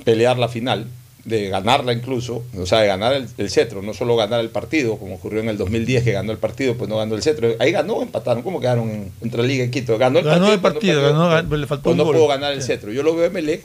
pelear 0.04 0.36
la 0.38 0.48
final, 0.48 0.86
de 1.28 1.48
ganarla 1.48 1.92
incluso, 1.92 2.44
o 2.56 2.66
sea, 2.66 2.80
de 2.80 2.86
ganar 2.88 3.12
el, 3.12 3.28
el 3.38 3.50
cetro, 3.50 3.82
no 3.82 3.94
solo 3.94 4.16
ganar 4.16 4.40
el 4.40 4.50
partido, 4.50 4.96
como 4.98 5.14
ocurrió 5.16 5.40
en 5.40 5.48
el 5.48 5.56
2010 5.58 6.02
que 6.04 6.12
ganó 6.12 6.32
el 6.32 6.38
partido, 6.38 6.74
pues 6.76 6.88
no 6.90 6.96
ganó 6.96 7.14
el 7.14 7.22
cetro. 7.22 7.54
Ahí 7.58 7.70
ganó, 7.72 8.02
empataron, 8.02 8.42
¿cómo 8.42 8.60
quedaron 8.60 8.88
en, 8.90 9.12
entre 9.20 9.42
Liga 9.44 9.64
y 9.64 9.70
Quito? 9.70 9.96
Ganó 9.98 10.18
el 10.18 10.24
Ganó 10.24 10.46
partido. 10.46 10.52
el 10.54 10.56
no 10.56 10.62
partido, 10.62 11.00
perdió. 11.02 11.28
ganó, 11.28 11.56
le 11.56 11.66
faltó 11.66 11.82
Pues 11.84 11.92
un 11.92 11.98
no 11.98 12.04
gol. 12.04 12.16
pudo 12.16 12.28
ganar 12.28 12.52
el 12.52 12.62
Sí. 12.62 12.68
cetro. 12.68 12.92
Yo 12.92 13.02
lo 13.02 13.14
veo 13.14 13.24
a 13.24 13.26
Emelec 13.28 13.62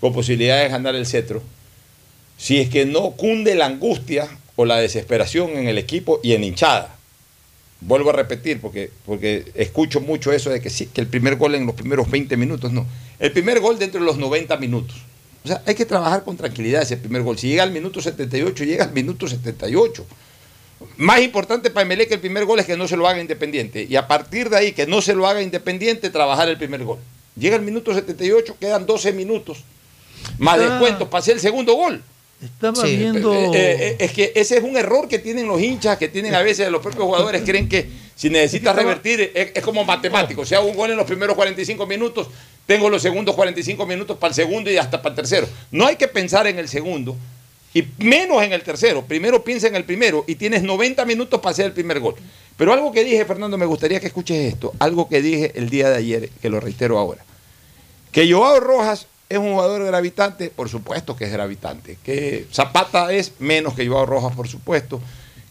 con 0.00 0.12
posibilidades 0.12 0.64
de 0.64 0.68
ganar 0.70 0.94
el 0.94 1.06
cetro. 1.06 1.42
Si 2.36 2.58
es 2.60 2.68
que 2.68 2.84
no 2.84 3.12
cunde 3.12 3.54
la 3.54 3.66
angustia 3.66 4.28
o 4.56 4.64
la 4.64 4.76
desesperación 4.78 5.50
en 5.50 5.68
el 5.68 5.78
equipo 5.78 6.20
y 6.22 6.32
en 6.34 6.44
hinchada. 6.44 6.94
Vuelvo 7.80 8.10
a 8.10 8.12
repetir 8.14 8.60
porque, 8.60 8.90
porque 9.04 9.44
escucho 9.54 10.00
mucho 10.00 10.32
eso 10.32 10.50
de 10.50 10.60
que 10.60 10.70
sí, 10.70 10.86
que 10.86 11.00
el 11.02 11.06
primer 11.06 11.36
gol 11.36 11.54
en 11.54 11.66
los 11.66 11.74
primeros 11.74 12.10
20 12.10 12.36
minutos, 12.36 12.72
no. 12.72 12.86
El 13.18 13.32
primer 13.32 13.60
gol 13.60 13.78
dentro 13.78 14.00
de 14.00 14.06
los 14.06 14.16
90 14.18 14.56
minutos. 14.56 14.96
O 15.46 15.48
sea, 15.48 15.62
hay 15.64 15.76
que 15.76 15.84
trabajar 15.86 16.24
con 16.24 16.36
tranquilidad 16.36 16.82
ese 16.82 16.96
primer 16.96 17.22
gol. 17.22 17.38
Si 17.38 17.46
llega 17.48 17.62
al 17.62 17.70
minuto 17.70 18.00
78, 18.02 18.64
llega 18.64 18.84
al 18.84 18.92
minuto 18.92 19.28
78. 19.28 20.04
Más 20.96 21.20
importante 21.20 21.70
para 21.70 21.86
Emelec 21.86 22.08
que 22.08 22.14
el 22.14 22.20
primer 22.20 22.44
gol 22.44 22.58
es 22.58 22.66
que 22.66 22.76
no 22.76 22.88
se 22.88 22.96
lo 22.96 23.06
haga 23.06 23.20
Independiente. 23.20 23.86
Y 23.88 23.94
a 23.94 24.08
partir 24.08 24.50
de 24.50 24.56
ahí, 24.56 24.72
que 24.72 24.88
no 24.88 25.00
se 25.00 25.14
lo 25.14 25.24
haga 25.28 25.40
Independiente, 25.40 26.10
trabajar 26.10 26.48
el 26.48 26.58
primer 26.58 26.82
gol. 26.82 26.98
Llega 27.38 27.54
el 27.54 27.62
minuto 27.62 27.94
78, 27.94 28.56
quedan 28.58 28.86
12 28.86 29.12
minutos. 29.12 29.58
Más 30.38 30.58
Ah. 30.58 30.62
descuento, 30.68 31.08
pasé 31.08 31.30
el 31.30 31.38
segundo 31.38 31.74
gol. 31.74 32.02
Estaba 32.42 32.84
Sí, 32.84 32.96
viendo. 32.96 33.32
eh, 33.32 33.50
eh, 33.54 33.96
es 34.00 34.10
que 34.10 34.32
ese 34.34 34.58
es 34.58 34.64
un 34.64 34.76
error 34.76 35.06
que 35.06 35.20
tienen 35.20 35.46
los 35.46 35.60
hinchas, 35.60 35.96
que 35.96 36.08
tienen 36.08 36.34
a 36.34 36.42
veces 36.42 36.68
los 36.72 36.82
propios 36.82 37.04
jugadores, 37.04 37.42
creen 37.46 37.68
que 37.68 37.88
si 38.16 38.28
necesitas 38.30 38.74
revertir 38.74 39.30
es, 39.32 39.52
es 39.54 39.62
como 39.62 39.84
matemático. 39.84 40.44
Si 40.44 40.56
hago 40.56 40.66
un 40.66 40.76
gol 40.76 40.90
en 40.90 40.96
los 40.96 41.06
primeros 41.06 41.36
45 41.36 41.86
minutos, 41.86 42.26
tengo 42.66 42.90
los 42.90 43.00
segundos 43.00 43.34
45 43.36 43.86
minutos 43.86 44.18
para 44.18 44.30
el 44.30 44.34
segundo 44.34 44.70
y 44.70 44.76
hasta 44.76 45.00
para 45.00 45.12
el 45.12 45.16
tercero. 45.16 45.48
No 45.70 45.86
hay 45.86 45.96
que 45.96 46.08
pensar 46.08 46.46
en 46.48 46.58
el 46.58 46.68
segundo 46.68 47.16
y 47.72 47.86
menos 47.98 48.42
en 48.42 48.52
el 48.52 48.62
tercero. 48.62 49.02
Primero 49.02 49.44
piensa 49.44 49.68
en 49.68 49.76
el 49.76 49.84
primero 49.84 50.24
y 50.26 50.34
tienes 50.34 50.62
90 50.62 51.04
minutos 51.04 51.40
para 51.40 51.52
hacer 51.52 51.66
el 51.66 51.72
primer 51.72 52.00
gol. 52.00 52.16
Pero 52.56 52.72
algo 52.72 52.90
que 52.90 53.04
dije, 53.04 53.24
Fernando, 53.24 53.56
me 53.58 53.66
gustaría 53.66 54.00
que 54.00 54.06
escuches 54.06 54.52
esto. 54.52 54.72
Algo 54.78 55.08
que 55.08 55.22
dije 55.22 55.52
el 55.54 55.70
día 55.70 55.90
de 55.90 55.96
ayer, 55.96 56.30
que 56.40 56.48
lo 56.48 56.58
reitero 56.58 56.98
ahora. 56.98 57.22
Que 58.10 58.32
Joao 58.32 58.60
Rojas 58.60 59.06
es 59.28 59.38
un 59.38 59.52
jugador 59.52 59.84
gravitante, 59.84 60.50
por 60.50 60.68
supuesto 60.68 61.16
que 61.16 61.26
es 61.26 61.32
gravitante. 61.32 61.98
Que 62.02 62.46
Zapata 62.52 63.12
es 63.12 63.34
menos 63.38 63.74
que 63.74 63.86
Joao 63.86 64.06
Rojas, 64.06 64.34
por 64.34 64.48
supuesto. 64.48 65.00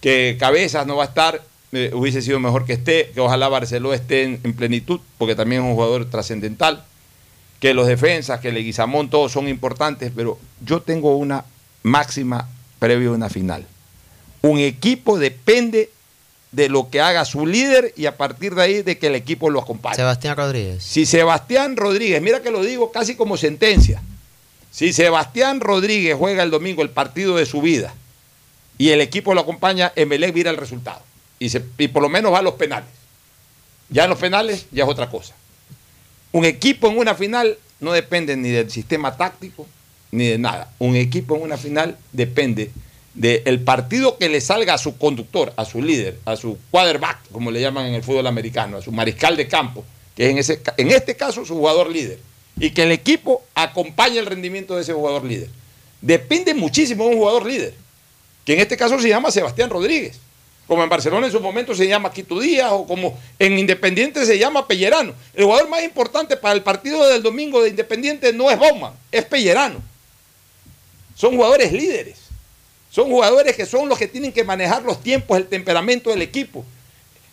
Que 0.01 0.35
Cabezas 0.39 0.85
no 0.87 0.97
va 0.97 1.03
a 1.03 1.07
estar, 1.07 1.43
eh, 1.71 1.91
hubiese 1.93 2.21
sido 2.21 2.39
mejor 2.39 2.65
que 2.65 2.73
esté. 2.73 3.11
Que 3.13 3.21
ojalá 3.21 3.47
Barceló 3.47 3.93
esté 3.93 4.23
en, 4.23 4.41
en 4.43 4.53
plenitud, 4.53 4.99
porque 5.17 5.35
también 5.35 5.61
es 5.61 5.69
un 5.69 5.75
jugador 5.75 6.09
trascendental. 6.09 6.83
Que 7.60 7.73
los 7.73 7.88
defensas, 7.88 8.40
que 8.40 8.52
Leguizamón, 8.52 9.10
todos 9.10 9.32
son 9.32 9.48
importantes, 9.48 10.11
pero 10.15 10.38
yo 10.65 10.82
tengo 10.82 11.15
una 11.18 11.45
máxima 11.84 12.48
previo 12.80 13.11
a 13.11 13.15
una 13.15 13.30
final. 13.30 13.65
Un 14.41 14.60
equipo 14.60 15.18
depende 15.18 15.90
de 16.52 16.69
lo 16.69 16.90
que 16.90 17.02
haga 17.02 17.26
su 17.26 17.45
líder 17.45 17.94
y 17.98 18.06
a 18.06 18.15
partir 18.18 18.56
de 18.56 18.61
ahí 18.61 18.82
de 18.82 18.98
que 18.98 19.07
el 19.07 19.15
equipo 19.15 19.49
lo 19.49 19.60
acompañe. 19.61 19.95
Sebastián 19.95 20.38
Rodríguez. 20.38 20.84
Si 20.84 21.06
Sebastián 21.06 21.76
Rodríguez, 21.76 22.22
mira 22.22 22.41
que 22.41 22.52
lo 22.52 22.64
digo 22.64 22.91
casi 22.91 23.15
como 23.15 23.36
sentencia, 23.38 24.02
si 24.72 24.94
Sebastián 24.94 25.60
Rodríguez 25.60 26.15
juega 26.18 26.44
el 26.44 26.52
domingo 26.52 26.82
el 26.82 26.90
partido 26.91 27.36
de 27.38 27.45
su 27.45 27.61
vida 27.61 27.94
y 28.77 28.90
el 28.90 29.02
equipo 29.02 29.34
lo 29.34 29.41
acompaña, 29.41 29.91
Emelec 29.95 30.34
vira 30.34 30.52
el 30.52 30.57
resultado 30.57 31.02
y, 31.40 31.49
se- 31.49 31.64
y 31.77 31.88
por 31.88 32.03
lo 32.03 32.10
menos 32.10 32.32
va 32.32 32.40
a 32.40 32.44
los 32.44 32.53
penales. 32.56 32.90
Ya 33.90 34.03
en 34.03 34.10
los 34.10 34.19
penales 34.19 34.65
ya 34.72 34.84
es 34.84 34.90
otra 34.90 35.10
cosa. 35.10 35.34
Un 36.35 36.43
equipo 36.43 36.89
en 36.89 36.97
una 36.97 37.15
final 37.15 37.57
no 37.79 37.93
depende 37.93 38.35
ni 38.35 38.49
del 38.49 38.69
sistema 38.69 39.15
táctico 39.15 39.65
ni 40.11 40.27
de 40.27 40.37
nada. 40.37 40.69
Un 40.79 40.97
equipo 40.97 41.37
en 41.37 41.43
una 41.43 41.55
final 41.55 41.97
depende 42.11 42.71
del 43.13 43.61
partido 43.61 44.17
que 44.17 44.27
le 44.27 44.41
salga 44.41 44.73
a 44.73 44.77
su 44.77 44.97
conductor, 44.97 45.53
a 45.55 45.63
su 45.63 45.81
líder, 45.81 46.19
a 46.25 46.35
su 46.35 46.57
quarterback, 46.71 47.31
como 47.31 47.51
le 47.51 47.61
llaman 47.61 47.85
en 47.85 47.93
el 47.93 48.03
fútbol 48.03 48.27
americano, 48.27 48.75
a 48.75 48.81
su 48.81 48.91
mariscal 48.91 49.37
de 49.37 49.47
campo, 49.47 49.85
que 50.13 50.25
es 50.25 50.31
en, 50.31 50.37
ese, 50.37 50.61
en 50.75 50.91
este 50.91 51.15
caso 51.15 51.45
su 51.45 51.55
jugador 51.55 51.89
líder, 51.89 52.19
y 52.59 52.71
que 52.71 52.83
el 52.83 52.91
equipo 52.91 53.41
acompañe 53.55 54.19
el 54.19 54.25
rendimiento 54.25 54.75
de 54.75 54.81
ese 54.81 54.91
jugador 54.91 55.23
líder. 55.23 55.47
Depende 56.01 56.53
muchísimo 56.53 57.05
de 57.05 57.11
un 57.11 57.17
jugador 57.17 57.45
líder, 57.45 57.73
que 58.43 58.55
en 58.55 58.59
este 58.59 58.75
caso 58.75 58.99
se 58.99 59.07
llama 59.07 59.31
Sebastián 59.31 59.69
Rodríguez, 59.69 60.19
como 60.67 60.83
en 60.83 60.89
Barcelona 60.89 61.27
en 61.27 61.31
su 61.31 61.39
momento 61.39 61.75
se 61.75 61.87
llama 61.87 62.11
Quito 62.11 62.39
Díaz, 62.39 62.71
o 62.71 62.85
como 62.87 63.17
en 63.39 63.57
Independiente 63.59 64.25
se 64.25 64.37
llama 64.39 64.67
Pellerano. 64.67 65.13
El 65.33 65.45
jugador 65.45 65.69
más 65.69 65.83
importante 65.83 66.37
para 66.37 66.53
el 66.55 66.63
partido 66.63 67.05
del 67.07 67.21
domingo 67.21 67.61
de 67.61 67.69
Independiente 67.69 68.33
no 68.33 68.49
es 68.49 68.57
Bauman, 68.57 68.93
es 69.11 69.25
Pellerano. 69.25 69.79
Son 71.15 71.35
jugadores 71.35 71.71
líderes. 71.71 72.17
Son 72.91 73.09
jugadores 73.09 73.55
que 73.55 73.65
son 73.65 73.89
los 73.89 73.97
que 73.97 74.07
tienen 74.07 74.31
que 74.31 74.43
manejar 74.43 74.83
los 74.83 75.01
tiempos, 75.01 75.37
el 75.37 75.47
temperamento 75.47 76.09
del 76.09 76.21
equipo. 76.21 76.63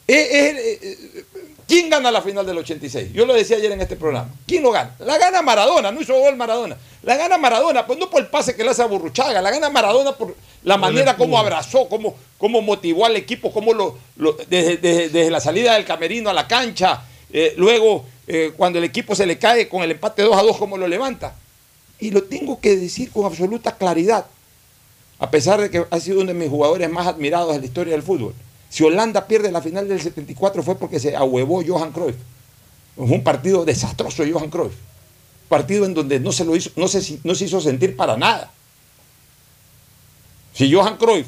Es- 0.06 0.28
es- 0.30 0.56
eh, 0.82 1.24
¿Quién 1.68 1.88
gana 1.88 2.10
la 2.10 2.20
final 2.20 2.44
del 2.44 2.59
86? 2.59 3.12
Yo 3.12 3.24
lo 3.24 3.32
decía 3.32 3.56
ayer 3.56 3.70
en 3.72 3.80
este 3.80 3.96
programa. 3.96 4.28
¿Quién 4.46 4.62
lo 4.62 4.72
gana? 4.72 4.94
La 4.98 5.16
gana 5.16 5.40
Maradona, 5.40 5.90
no 5.90 6.02
hizo 6.02 6.14
gol 6.18 6.36
Maradona. 6.36 6.76
La 7.02 7.16
gana 7.16 7.38
Maradona, 7.38 7.86
pues 7.86 7.98
no 7.98 8.10
por 8.10 8.20
el 8.20 8.26
pase 8.28 8.54
que 8.54 8.62
le 8.64 8.70
hace 8.70 8.82
a 8.82 8.86
Burruchaga, 8.86 9.40
la 9.40 9.50
gana 9.50 9.70
Maradona 9.70 10.12
por 10.12 10.34
la 10.64 10.76
manera 10.76 11.16
como 11.16 11.39
abrazó, 11.39 11.89
cómo, 11.89 12.14
cómo 12.39 12.62
motivó 12.62 13.05
al 13.06 13.16
equipo, 13.16 13.52
cómo 13.52 13.72
lo, 13.74 13.98
lo- 14.16 14.32
desde, 14.48 14.76
desde- 14.76 15.09
desde 15.09 15.30
la 15.30 15.40
salida 15.40 15.74
del 15.74 15.84
camerino 15.84 16.30
a 16.30 16.32
la 16.32 16.47
cancha, 16.47 17.02
eh, 17.32 17.55
luego 17.56 18.05
eh, 18.26 18.52
cuando 18.56 18.78
el 18.78 18.84
equipo 18.84 19.14
se 19.14 19.26
le 19.26 19.39
cae 19.39 19.68
con 19.68 19.82
el 19.82 19.90
empate 19.90 20.22
2 20.22 20.36
a 20.36 20.43
2, 20.43 20.56
cómo 20.59 20.76
lo 20.76 20.86
levanta. 20.86 21.34
Y 21.98 22.10
lo 22.10 22.22
tengo 22.24 22.60
que 22.60 22.76
decir 22.76 23.10
con 23.10 23.24
absoluta 23.26 23.76
claridad 23.76 24.26
a 25.18 25.30
pesar 25.30 25.60
de 25.60 25.70
que 25.70 25.84
ha 25.89 26.01
sido 26.01 26.18
uno 26.20 26.28
de 26.32 26.34
mis 26.34 26.48
jugadores 26.48 26.90
más 26.90 27.06
admirados 27.06 27.55
en 27.55 27.60
la 27.60 27.66
historia 27.66 27.93
del 27.93 28.02
fútbol. 28.02 28.34
Si 28.70 28.82
Holanda 28.82 29.26
pierde 29.28 29.52
la 29.52 29.62
final 29.62 29.86
del 29.89 30.01
74 30.01 30.62
fue 30.64 30.74
porque 30.76 30.98
se 30.98 31.14
ahuevó 31.14 31.62
Johan 31.64 31.93
Cruyff. 31.93 32.16
Fue 32.97 33.05
un 33.06 33.22
partido 33.22 33.64
desastroso 33.64 34.24
Johan 34.30 34.51
Cruyff. 34.51 34.72
Partido 35.48 35.84
en 35.84 35.94
donde 35.94 36.18
no 36.18 36.32
se, 36.32 36.44
lo 36.44 36.56
hizo, 36.56 36.70
no 36.76 36.89
se, 36.89 37.18
no 37.22 37.34
se 37.36 37.44
hizo 37.44 37.60
sentir 37.60 37.94
para 37.97 38.16
nada. 38.16 38.51
Si 40.52 40.72
Johan 40.72 40.96
Cruyff 40.96 41.26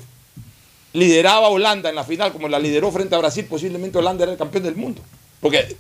lideraba 0.93 1.47
a 1.47 1.51
Holanda 1.51 1.89
en 1.89 1.97
la 1.97 2.05
final 2.05 2.33
como 2.33 2.49
la 2.49 2.59
lideró 2.59 2.91
frente 2.91 3.15
a 3.15 3.19
Brasil, 3.19 3.47
posiblemente 3.47 3.99
Holanda 3.99 4.25
era 4.25 4.33
el 4.33 4.39
campeón 4.39 4.65
del 4.65 4.77
mundo. 4.77 5.03
Porque 5.41 5.77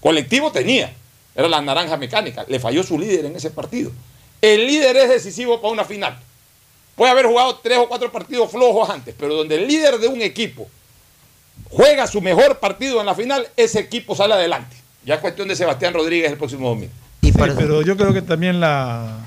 colectivo 0.00 0.50
tenía, 0.50 0.92
era 1.34 1.48
la 1.48 1.60
naranja 1.60 1.96
mecánica. 1.96 2.44
Le 2.48 2.58
falló 2.58 2.82
su 2.82 2.98
líder 2.98 3.26
en 3.26 3.36
ese 3.36 3.50
partido. 3.50 3.92
El 4.42 4.66
líder 4.66 4.96
es 4.96 5.08
decisivo 5.08 5.60
para 5.60 5.72
una 5.72 5.84
final. 5.84 6.18
Puede 6.96 7.12
haber 7.12 7.26
jugado 7.26 7.60
tres 7.62 7.78
o 7.78 7.88
cuatro 7.88 8.10
partidos 8.10 8.50
flojos 8.50 8.90
antes, 8.90 9.14
pero 9.18 9.34
donde 9.34 9.54
el 9.54 9.66
líder 9.66 9.98
de 9.98 10.08
un 10.08 10.20
equipo 10.20 10.68
juega 11.70 12.06
su 12.06 12.20
mejor 12.20 12.58
partido 12.58 13.00
en 13.00 13.06
la 13.06 13.14
final, 13.14 13.46
ese 13.56 13.80
equipo 13.80 14.14
sale 14.16 14.34
adelante. 14.34 14.76
Ya 15.04 15.14
es 15.14 15.20
cuestión 15.20 15.48
de 15.48 15.56
Sebastián 15.56 15.94
Rodríguez 15.94 16.30
el 16.30 16.38
próximo 16.38 16.68
domingo. 16.68 16.92
Sí, 17.22 17.32
pero 17.32 17.82
yo 17.82 17.96
creo 17.96 18.12
que 18.12 18.22
también 18.22 18.60
la, 18.60 19.18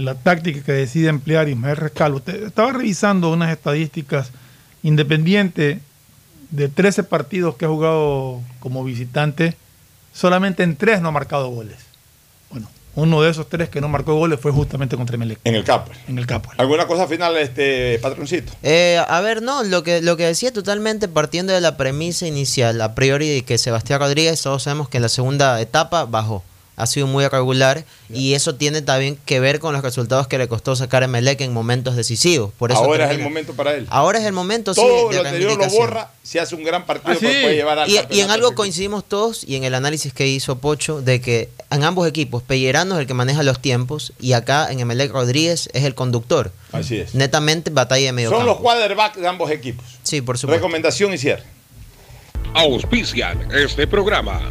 la 0.00 0.14
táctica 0.14 0.62
que 0.62 0.72
decide 0.72 1.08
emplear 1.08 1.48
Ismael 1.48 1.76
Rescalvo. 1.76 2.18
Usted 2.18 2.46
estaba 2.46 2.72
revisando 2.72 3.32
unas 3.32 3.50
estadísticas 3.50 4.30
independientes 4.82 5.78
de 6.50 6.68
13 6.68 7.04
partidos 7.04 7.56
que 7.56 7.64
ha 7.64 7.68
jugado 7.68 8.40
como 8.60 8.84
visitante, 8.84 9.56
solamente 10.12 10.62
en 10.62 10.76
tres 10.76 11.00
no 11.00 11.08
ha 11.08 11.12
marcado 11.12 11.50
goles. 11.50 11.76
Bueno, 12.50 12.68
uno 12.94 13.22
de 13.22 13.30
esos 13.30 13.48
tres 13.48 13.68
que 13.68 13.80
no 13.80 13.88
marcó 13.88 14.14
goles 14.14 14.40
fue 14.40 14.50
justamente 14.50 14.96
contra 14.96 15.16
Emelec. 15.16 15.38
En 15.44 15.54
el 15.54 15.64
campo. 15.64 15.92
En 16.08 16.18
el 16.18 16.26
campo. 16.26 16.50
¿Alguna 16.56 16.86
cosa 16.86 17.06
final, 17.06 17.36
este 17.36 17.98
patroncito? 18.00 18.52
Eh, 18.62 19.02
a 19.06 19.20
ver, 19.20 19.42
no, 19.42 19.62
lo 19.62 19.82
que, 19.82 20.00
lo 20.00 20.16
que 20.16 20.24
decía 20.24 20.52
totalmente 20.52 21.06
partiendo 21.06 21.52
de 21.52 21.60
la 21.60 21.76
premisa 21.76 22.26
inicial, 22.26 22.80
a 22.80 22.94
priori 22.94 23.28
de 23.28 23.42
que 23.42 23.58
Sebastián 23.58 24.00
Rodríguez, 24.00 24.40
todos 24.42 24.62
sabemos 24.62 24.88
que 24.88 24.98
en 24.98 25.02
la 25.02 25.08
segunda 25.08 25.60
etapa 25.60 26.06
bajó. 26.06 26.42
Ha 26.78 26.86
sido 26.86 27.06
muy 27.06 27.24
irregular 27.24 27.84
y 28.08 28.34
eso 28.34 28.54
tiene 28.54 28.80
también 28.82 29.18
que 29.26 29.40
ver 29.40 29.58
con 29.58 29.72
los 29.74 29.82
resultados 29.82 30.28
que 30.28 30.38
le 30.38 30.48
costó 30.48 30.76
sacar 30.76 31.02
a 31.02 31.06
Emelec 31.06 31.40
en 31.40 31.52
momentos 31.52 31.96
decisivos. 31.96 32.52
Por 32.56 32.70
eso 32.70 32.80
Ahora 32.80 33.06
es 33.06 33.18
el 33.18 33.22
momento 33.22 33.52
para 33.52 33.74
él. 33.74 33.86
Ahora 33.90 34.18
es 34.18 34.24
el 34.24 34.32
momento, 34.32 34.72
sí, 34.74 34.80
Todo 34.80 35.08
de 35.10 35.16
lo 35.16 35.28
anterior 35.28 35.58
lo 35.58 35.68
borra, 35.68 36.10
se 36.22 36.40
hace 36.40 36.54
un 36.54 36.62
gran 36.64 36.86
partido 36.86 37.16
Ah, 37.16 37.18
puede 37.20 37.54
llevar 37.54 37.78
al 37.80 37.90
Y, 37.90 37.98
y 38.10 38.20
en 38.20 38.30
algo 38.30 38.54
coincidimos 38.54 39.04
todos 39.04 39.44
y 39.44 39.56
en 39.56 39.64
el 39.64 39.74
análisis 39.74 40.12
que 40.12 40.26
hizo 40.28 40.58
Pocho 40.58 41.02
de 41.02 41.20
que 41.20 41.48
en 41.70 41.82
ambos 41.84 42.06
equipos 42.08 42.42
Pellerano 42.42 42.94
es 42.94 43.00
el 43.00 43.06
que 43.06 43.14
maneja 43.14 43.42
los 43.42 43.60
tiempos 43.60 44.12
y 44.20 44.32
acá 44.32 44.70
en 44.70 44.80
Emelec 44.80 45.10
Rodríguez 45.12 45.68
es 45.72 45.84
el 45.84 45.94
conductor. 45.94 46.52
Así 46.72 46.96
es. 46.98 47.14
Netamente 47.14 47.70
batalla 47.70 48.06
de 48.06 48.12
medio 48.12 48.30
Son 48.30 48.38
campo. 48.38 48.52
los 48.52 48.60
quarterbacks 48.62 49.20
de 49.20 49.26
ambos 49.26 49.50
equipos. 49.50 49.84
Sí, 50.04 50.20
por 50.20 50.38
supuesto. 50.38 50.58
Recomendación 50.58 51.12
y 51.12 51.18
cierre. 51.18 51.42
Auspician 52.54 53.48
este 53.52 53.86
programa. 53.86 54.50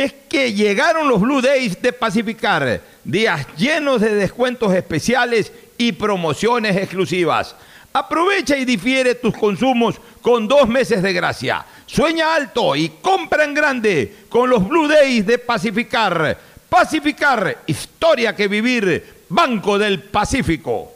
Es 0.00 0.14
que 0.30 0.54
llegaron 0.54 1.08
los 1.08 1.20
Blue 1.20 1.42
Days 1.42 1.80
de 1.82 1.92
Pacificar, 1.92 2.80
días 3.04 3.46
llenos 3.56 4.00
de 4.00 4.14
descuentos 4.14 4.72
especiales 4.72 5.52
y 5.76 5.92
promociones 5.92 6.74
exclusivas. 6.76 7.54
Aprovecha 7.92 8.56
y 8.56 8.64
difiere 8.64 9.16
tus 9.16 9.36
consumos 9.36 10.00
con 10.22 10.48
dos 10.48 10.66
meses 10.68 11.02
de 11.02 11.12
gracia. 11.12 11.66
Sueña 11.84 12.34
alto 12.34 12.74
y 12.76 12.88
compra 13.02 13.44
en 13.44 13.52
grande 13.52 14.24
con 14.30 14.48
los 14.48 14.66
Blue 14.66 14.88
Days 14.88 15.26
de 15.26 15.38
Pacificar. 15.38 16.38
Pacificar, 16.68 17.58
historia 17.66 18.34
que 18.34 18.48
vivir, 18.48 19.24
Banco 19.28 19.78
del 19.78 20.02
Pacífico. 20.04 20.92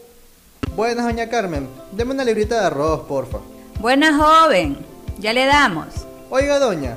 Buenas, 0.74 1.04
doña 1.04 1.28
Carmen. 1.28 1.68
Deme 1.92 2.12
una 2.12 2.24
librita 2.24 2.58
de 2.58 2.66
arroz, 2.68 3.02
porfa. 3.06 3.38
Buenas, 3.80 4.16
joven. 4.16 4.78
Ya 5.18 5.32
le 5.34 5.44
damos. 5.44 5.88
Oiga, 6.30 6.58
doña, 6.58 6.96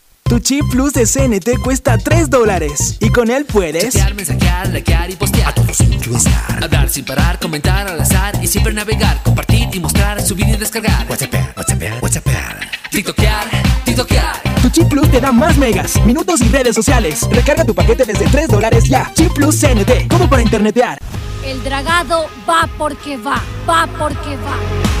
Tu 0.31 0.39
chip 0.39 0.63
plus 0.69 0.93
de 0.93 1.05
CNT 1.05 1.61
cuesta 1.61 1.97
3 1.97 2.29
dólares 2.29 2.95
y 3.01 3.09
con 3.09 3.29
él 3.29 3.43
puedes 3.43 3.93
Chatear, 3.93 4.13
mensajear, 4.13 4.69
likear 4.69 5.09
y 5.09 5.17
postear. 5.17 5.49
A 5.49 5.53
todos 5.53 5.81
influenciar. 5.81 6.63
Hablar 6.63 6.87
sin 6.87 7.03
parar, 7.03 7.37
comentar 7.37 7.85
al 7.89 7.99
azar 7.99 8.41
y 8.41 8.47
siempre 8.47 8.71
navegar, 8.71 9.21
compartir 9.23 9.67
y 9.73 9.79
mostrar, 9.81 10.25
subir 10.25 10.47
y 10.47 10.55
descargar. 10.55 11.05
WhatsApp, 11.09 11.33
WhatsApp, 11.57 12.01
WhatsApp. 12.01 12.27
TikTokear, 12.91 13.45
TikTokear. 13.83 14.41
Tu 14.61 14.69
chip 14.69 14.87
plus 14.87 15.11
te 15.11 15.19
da 15.19 15.33
más 15.33 15.57
megas, 15.57 16.01
minutos 16.05 16.39
y 16.39 16.47
redes 16.47 16.75
sociales. 16.75 17.27
Recarga 17.29 17.65
tu 17.65 17.75
paquete 17.75 18.05
desde 18.05 18.23
3 18.23 18.47
dólares 18.47 18.85
ya. 18.85 19.11
Chip 19.13 19.33
plus 19.33 19.59
CNT, 19.59 20.07
todo 20.07 20.29
para 20.29 20.41
internetear. 20.41 20.97
El 21.43 21.61
dragado 21.61 22.29
va 22.49 22.69
porque 22.77 23.17
va, 23.17 23.43
va 23.67 23.85
porque 23.99 24.37
va. 24.37 25.00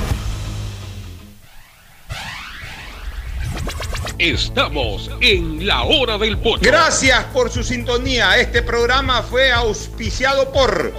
Estamos 4.17 5.09
en 5.21 5.65
la 5.65 5.83
hora 5.83 6.17
del 6.17 6.37
pocho. 6.37 6.61
Gracias 6.63 7.23
por 7.25 7.49
su 7.49 7.63
sintonía. 7.63 8.37
Este 8.37 8.61
programa 8.61 9.21
fue 9.23 9.51
auspiciado 9.51 10.51
por... 10.51 10.93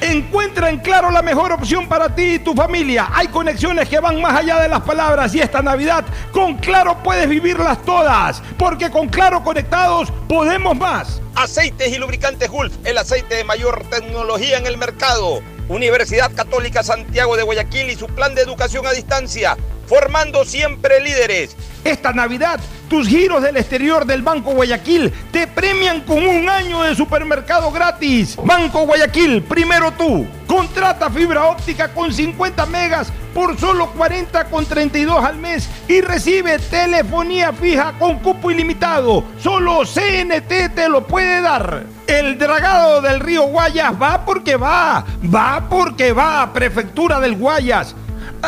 Encuentra 0.00 0.68
en 0.68 0.80
Claro 0.80 1.10
la 1.10 1.22
mejor 1.22 1.52
opción 1.52 1.88
para 1.88 2.14
ti 2.14 2.34
y 2.34 2.38
tu 2.38 2.54
familia. 2.54 3.08
Hay 3.12 3.28
conexiones 3.28 3.88
que 3.88 4.00
van 4.00 4.20
más 4.20 4.38
allá 4.38 4.60
de 4.60 4.68
las 4.68 4.82
palabras 4.82 5.34
y 5.34 5.40
esta 5.40 5.62
Navidad 5.62 6.04
con 6.30 6.58
Claro 6.58 7.02
puedes 7.02 7.28
vivirlas 7.28 7.82
todas. 7.84 8.42
Porque 8.58 8.90
con 8.90 9.08
Claro 9.08 9.42
conectados 9.42 10.12
podemos 10.28 10.76
más. 10.76 11.22
Aceites 11.34 11.90
y 11.90 11.98
lubricantes 11.98 12.50
Gulf, 12.50 12.74
el 12.84 12.98
aceite 12.98 13.36
de 13.36 13.44
mayor 13.44 13.82
tecnología 13.88 14.58
en 14.58 14.66
el 14.66 14.76
mercado. 14.76 15.40
Universidad 15.68 16.30
Católica 16.34 16.82
Santiago 16.82 17.36
de 17.36 17.42
Guayaquil 17.42 17.88
y 17.88 17.96
su 17.96 18.06
plan 18.06 18.34
de 18.34 18.42
educación 18.42 18.86
a 18.86 18.92
distancia, 18.92 19.56
formando 19.86 20.44
siempre 20.44 21.00
líderes. 21.00 21.56
Esta 21.84 22.12
Navidad, 22.12 22.60
tus 22.88 23.06
giros 23.06 23.42
del 23.42 23.58
exterior 23.58 24.06
del 24.06 24.22
Banco 24.22 24.52
Guayaquil 24.52 25.12
te 25.30 25.46
premian 25.46 26.00
con 26.00 26.26
un 26.26 26.48
año 26.48 26.82
de 26.82 26.94
supermercado 26.94 27.70
gratis. 27.70 28.36
Banco 28.42 28.86
Guayaquil, 28.86 29.42
primero 29.42 29.92
tú. 29.92 30.26
Contrata 30.46 31.10
fibra 31.10 31.44
óptica 31.46 31.92
con 31.92 32.12
50 32.12 32.64
megas 32.66 33.12
por 33.34 33.58
solo 33.58 33.90
40 33.90 34.44
con 34.44 34.64
32 34.64 35.24
al 35.24 35.36
mes 35.36 35.68
y 35.88 36.00
recibe 36.00 36.58
telefonía 36.58 37.52
fija 37.52 37.94
con 37.98 38.20
cupo 38.20 38.50
ilimitado. 38.50 39.24
Solo 39.42 39.82
CNT 39.84 40.74
te 40.74 40.88
lo 40.88 41.06
puede 41.06 41.40
dar. 41.42 41.84
El 42.06 42.38
dragado 42.38 43.02
del 43.02 43.20
río 43.20 43.42
Guayas 43.44 43.92
va 44.00 44.24
porque 44.24 44.56
va, 44.56 45.04
va 45.34 45.66
porque 45.68 46.12
va, 46.12 46.52
Prefectura 46.52 47.18
del 47.20 47.36
Guayas. 47.36 47.94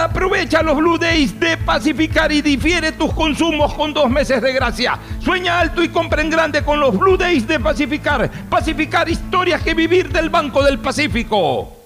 Aprovecha 0.05 0.63
los 0.63 0.77
Blue 0.77 0.99
Days 0.99 1.41
de 1.41 1.57
Pacificar 1.57 2.31
y 2.31 2.43
difiere 2.43 2.93
tus 2.93 3.15
consumos 3.15 3.73
con 3.73 3.95
dos 3.95 4.11
meses 4.11 4.43
de 4.43 4.53
gracia. 4.53 4.99
Sueña 5.21 5.59
alto 5.59 5.83
y 5.83 5.89
compra 5.89 6.21
en 6.21 6.29
grande 6.29 6.63
con 6.63 6.79
los 6.79 6.97
Blue 6.99 7.17
Days 7.17 7.49
de 7.49 7.59
Pacificar. 7.59 8.31
Pacificar 8.51 9.09
historias 9.09 9.63
que 9.63 9.73
vivir 9.73 10.11
del 10.13 10.29
Banco 10.29 10.63
del 10.63 10.79
Pacífico. 10.81 11.86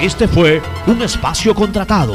Este 0.00 0.28
fue 0.28 0.60
un 0.86 1.00
espacio 1.00 1.54
contratado. 1.54 2.12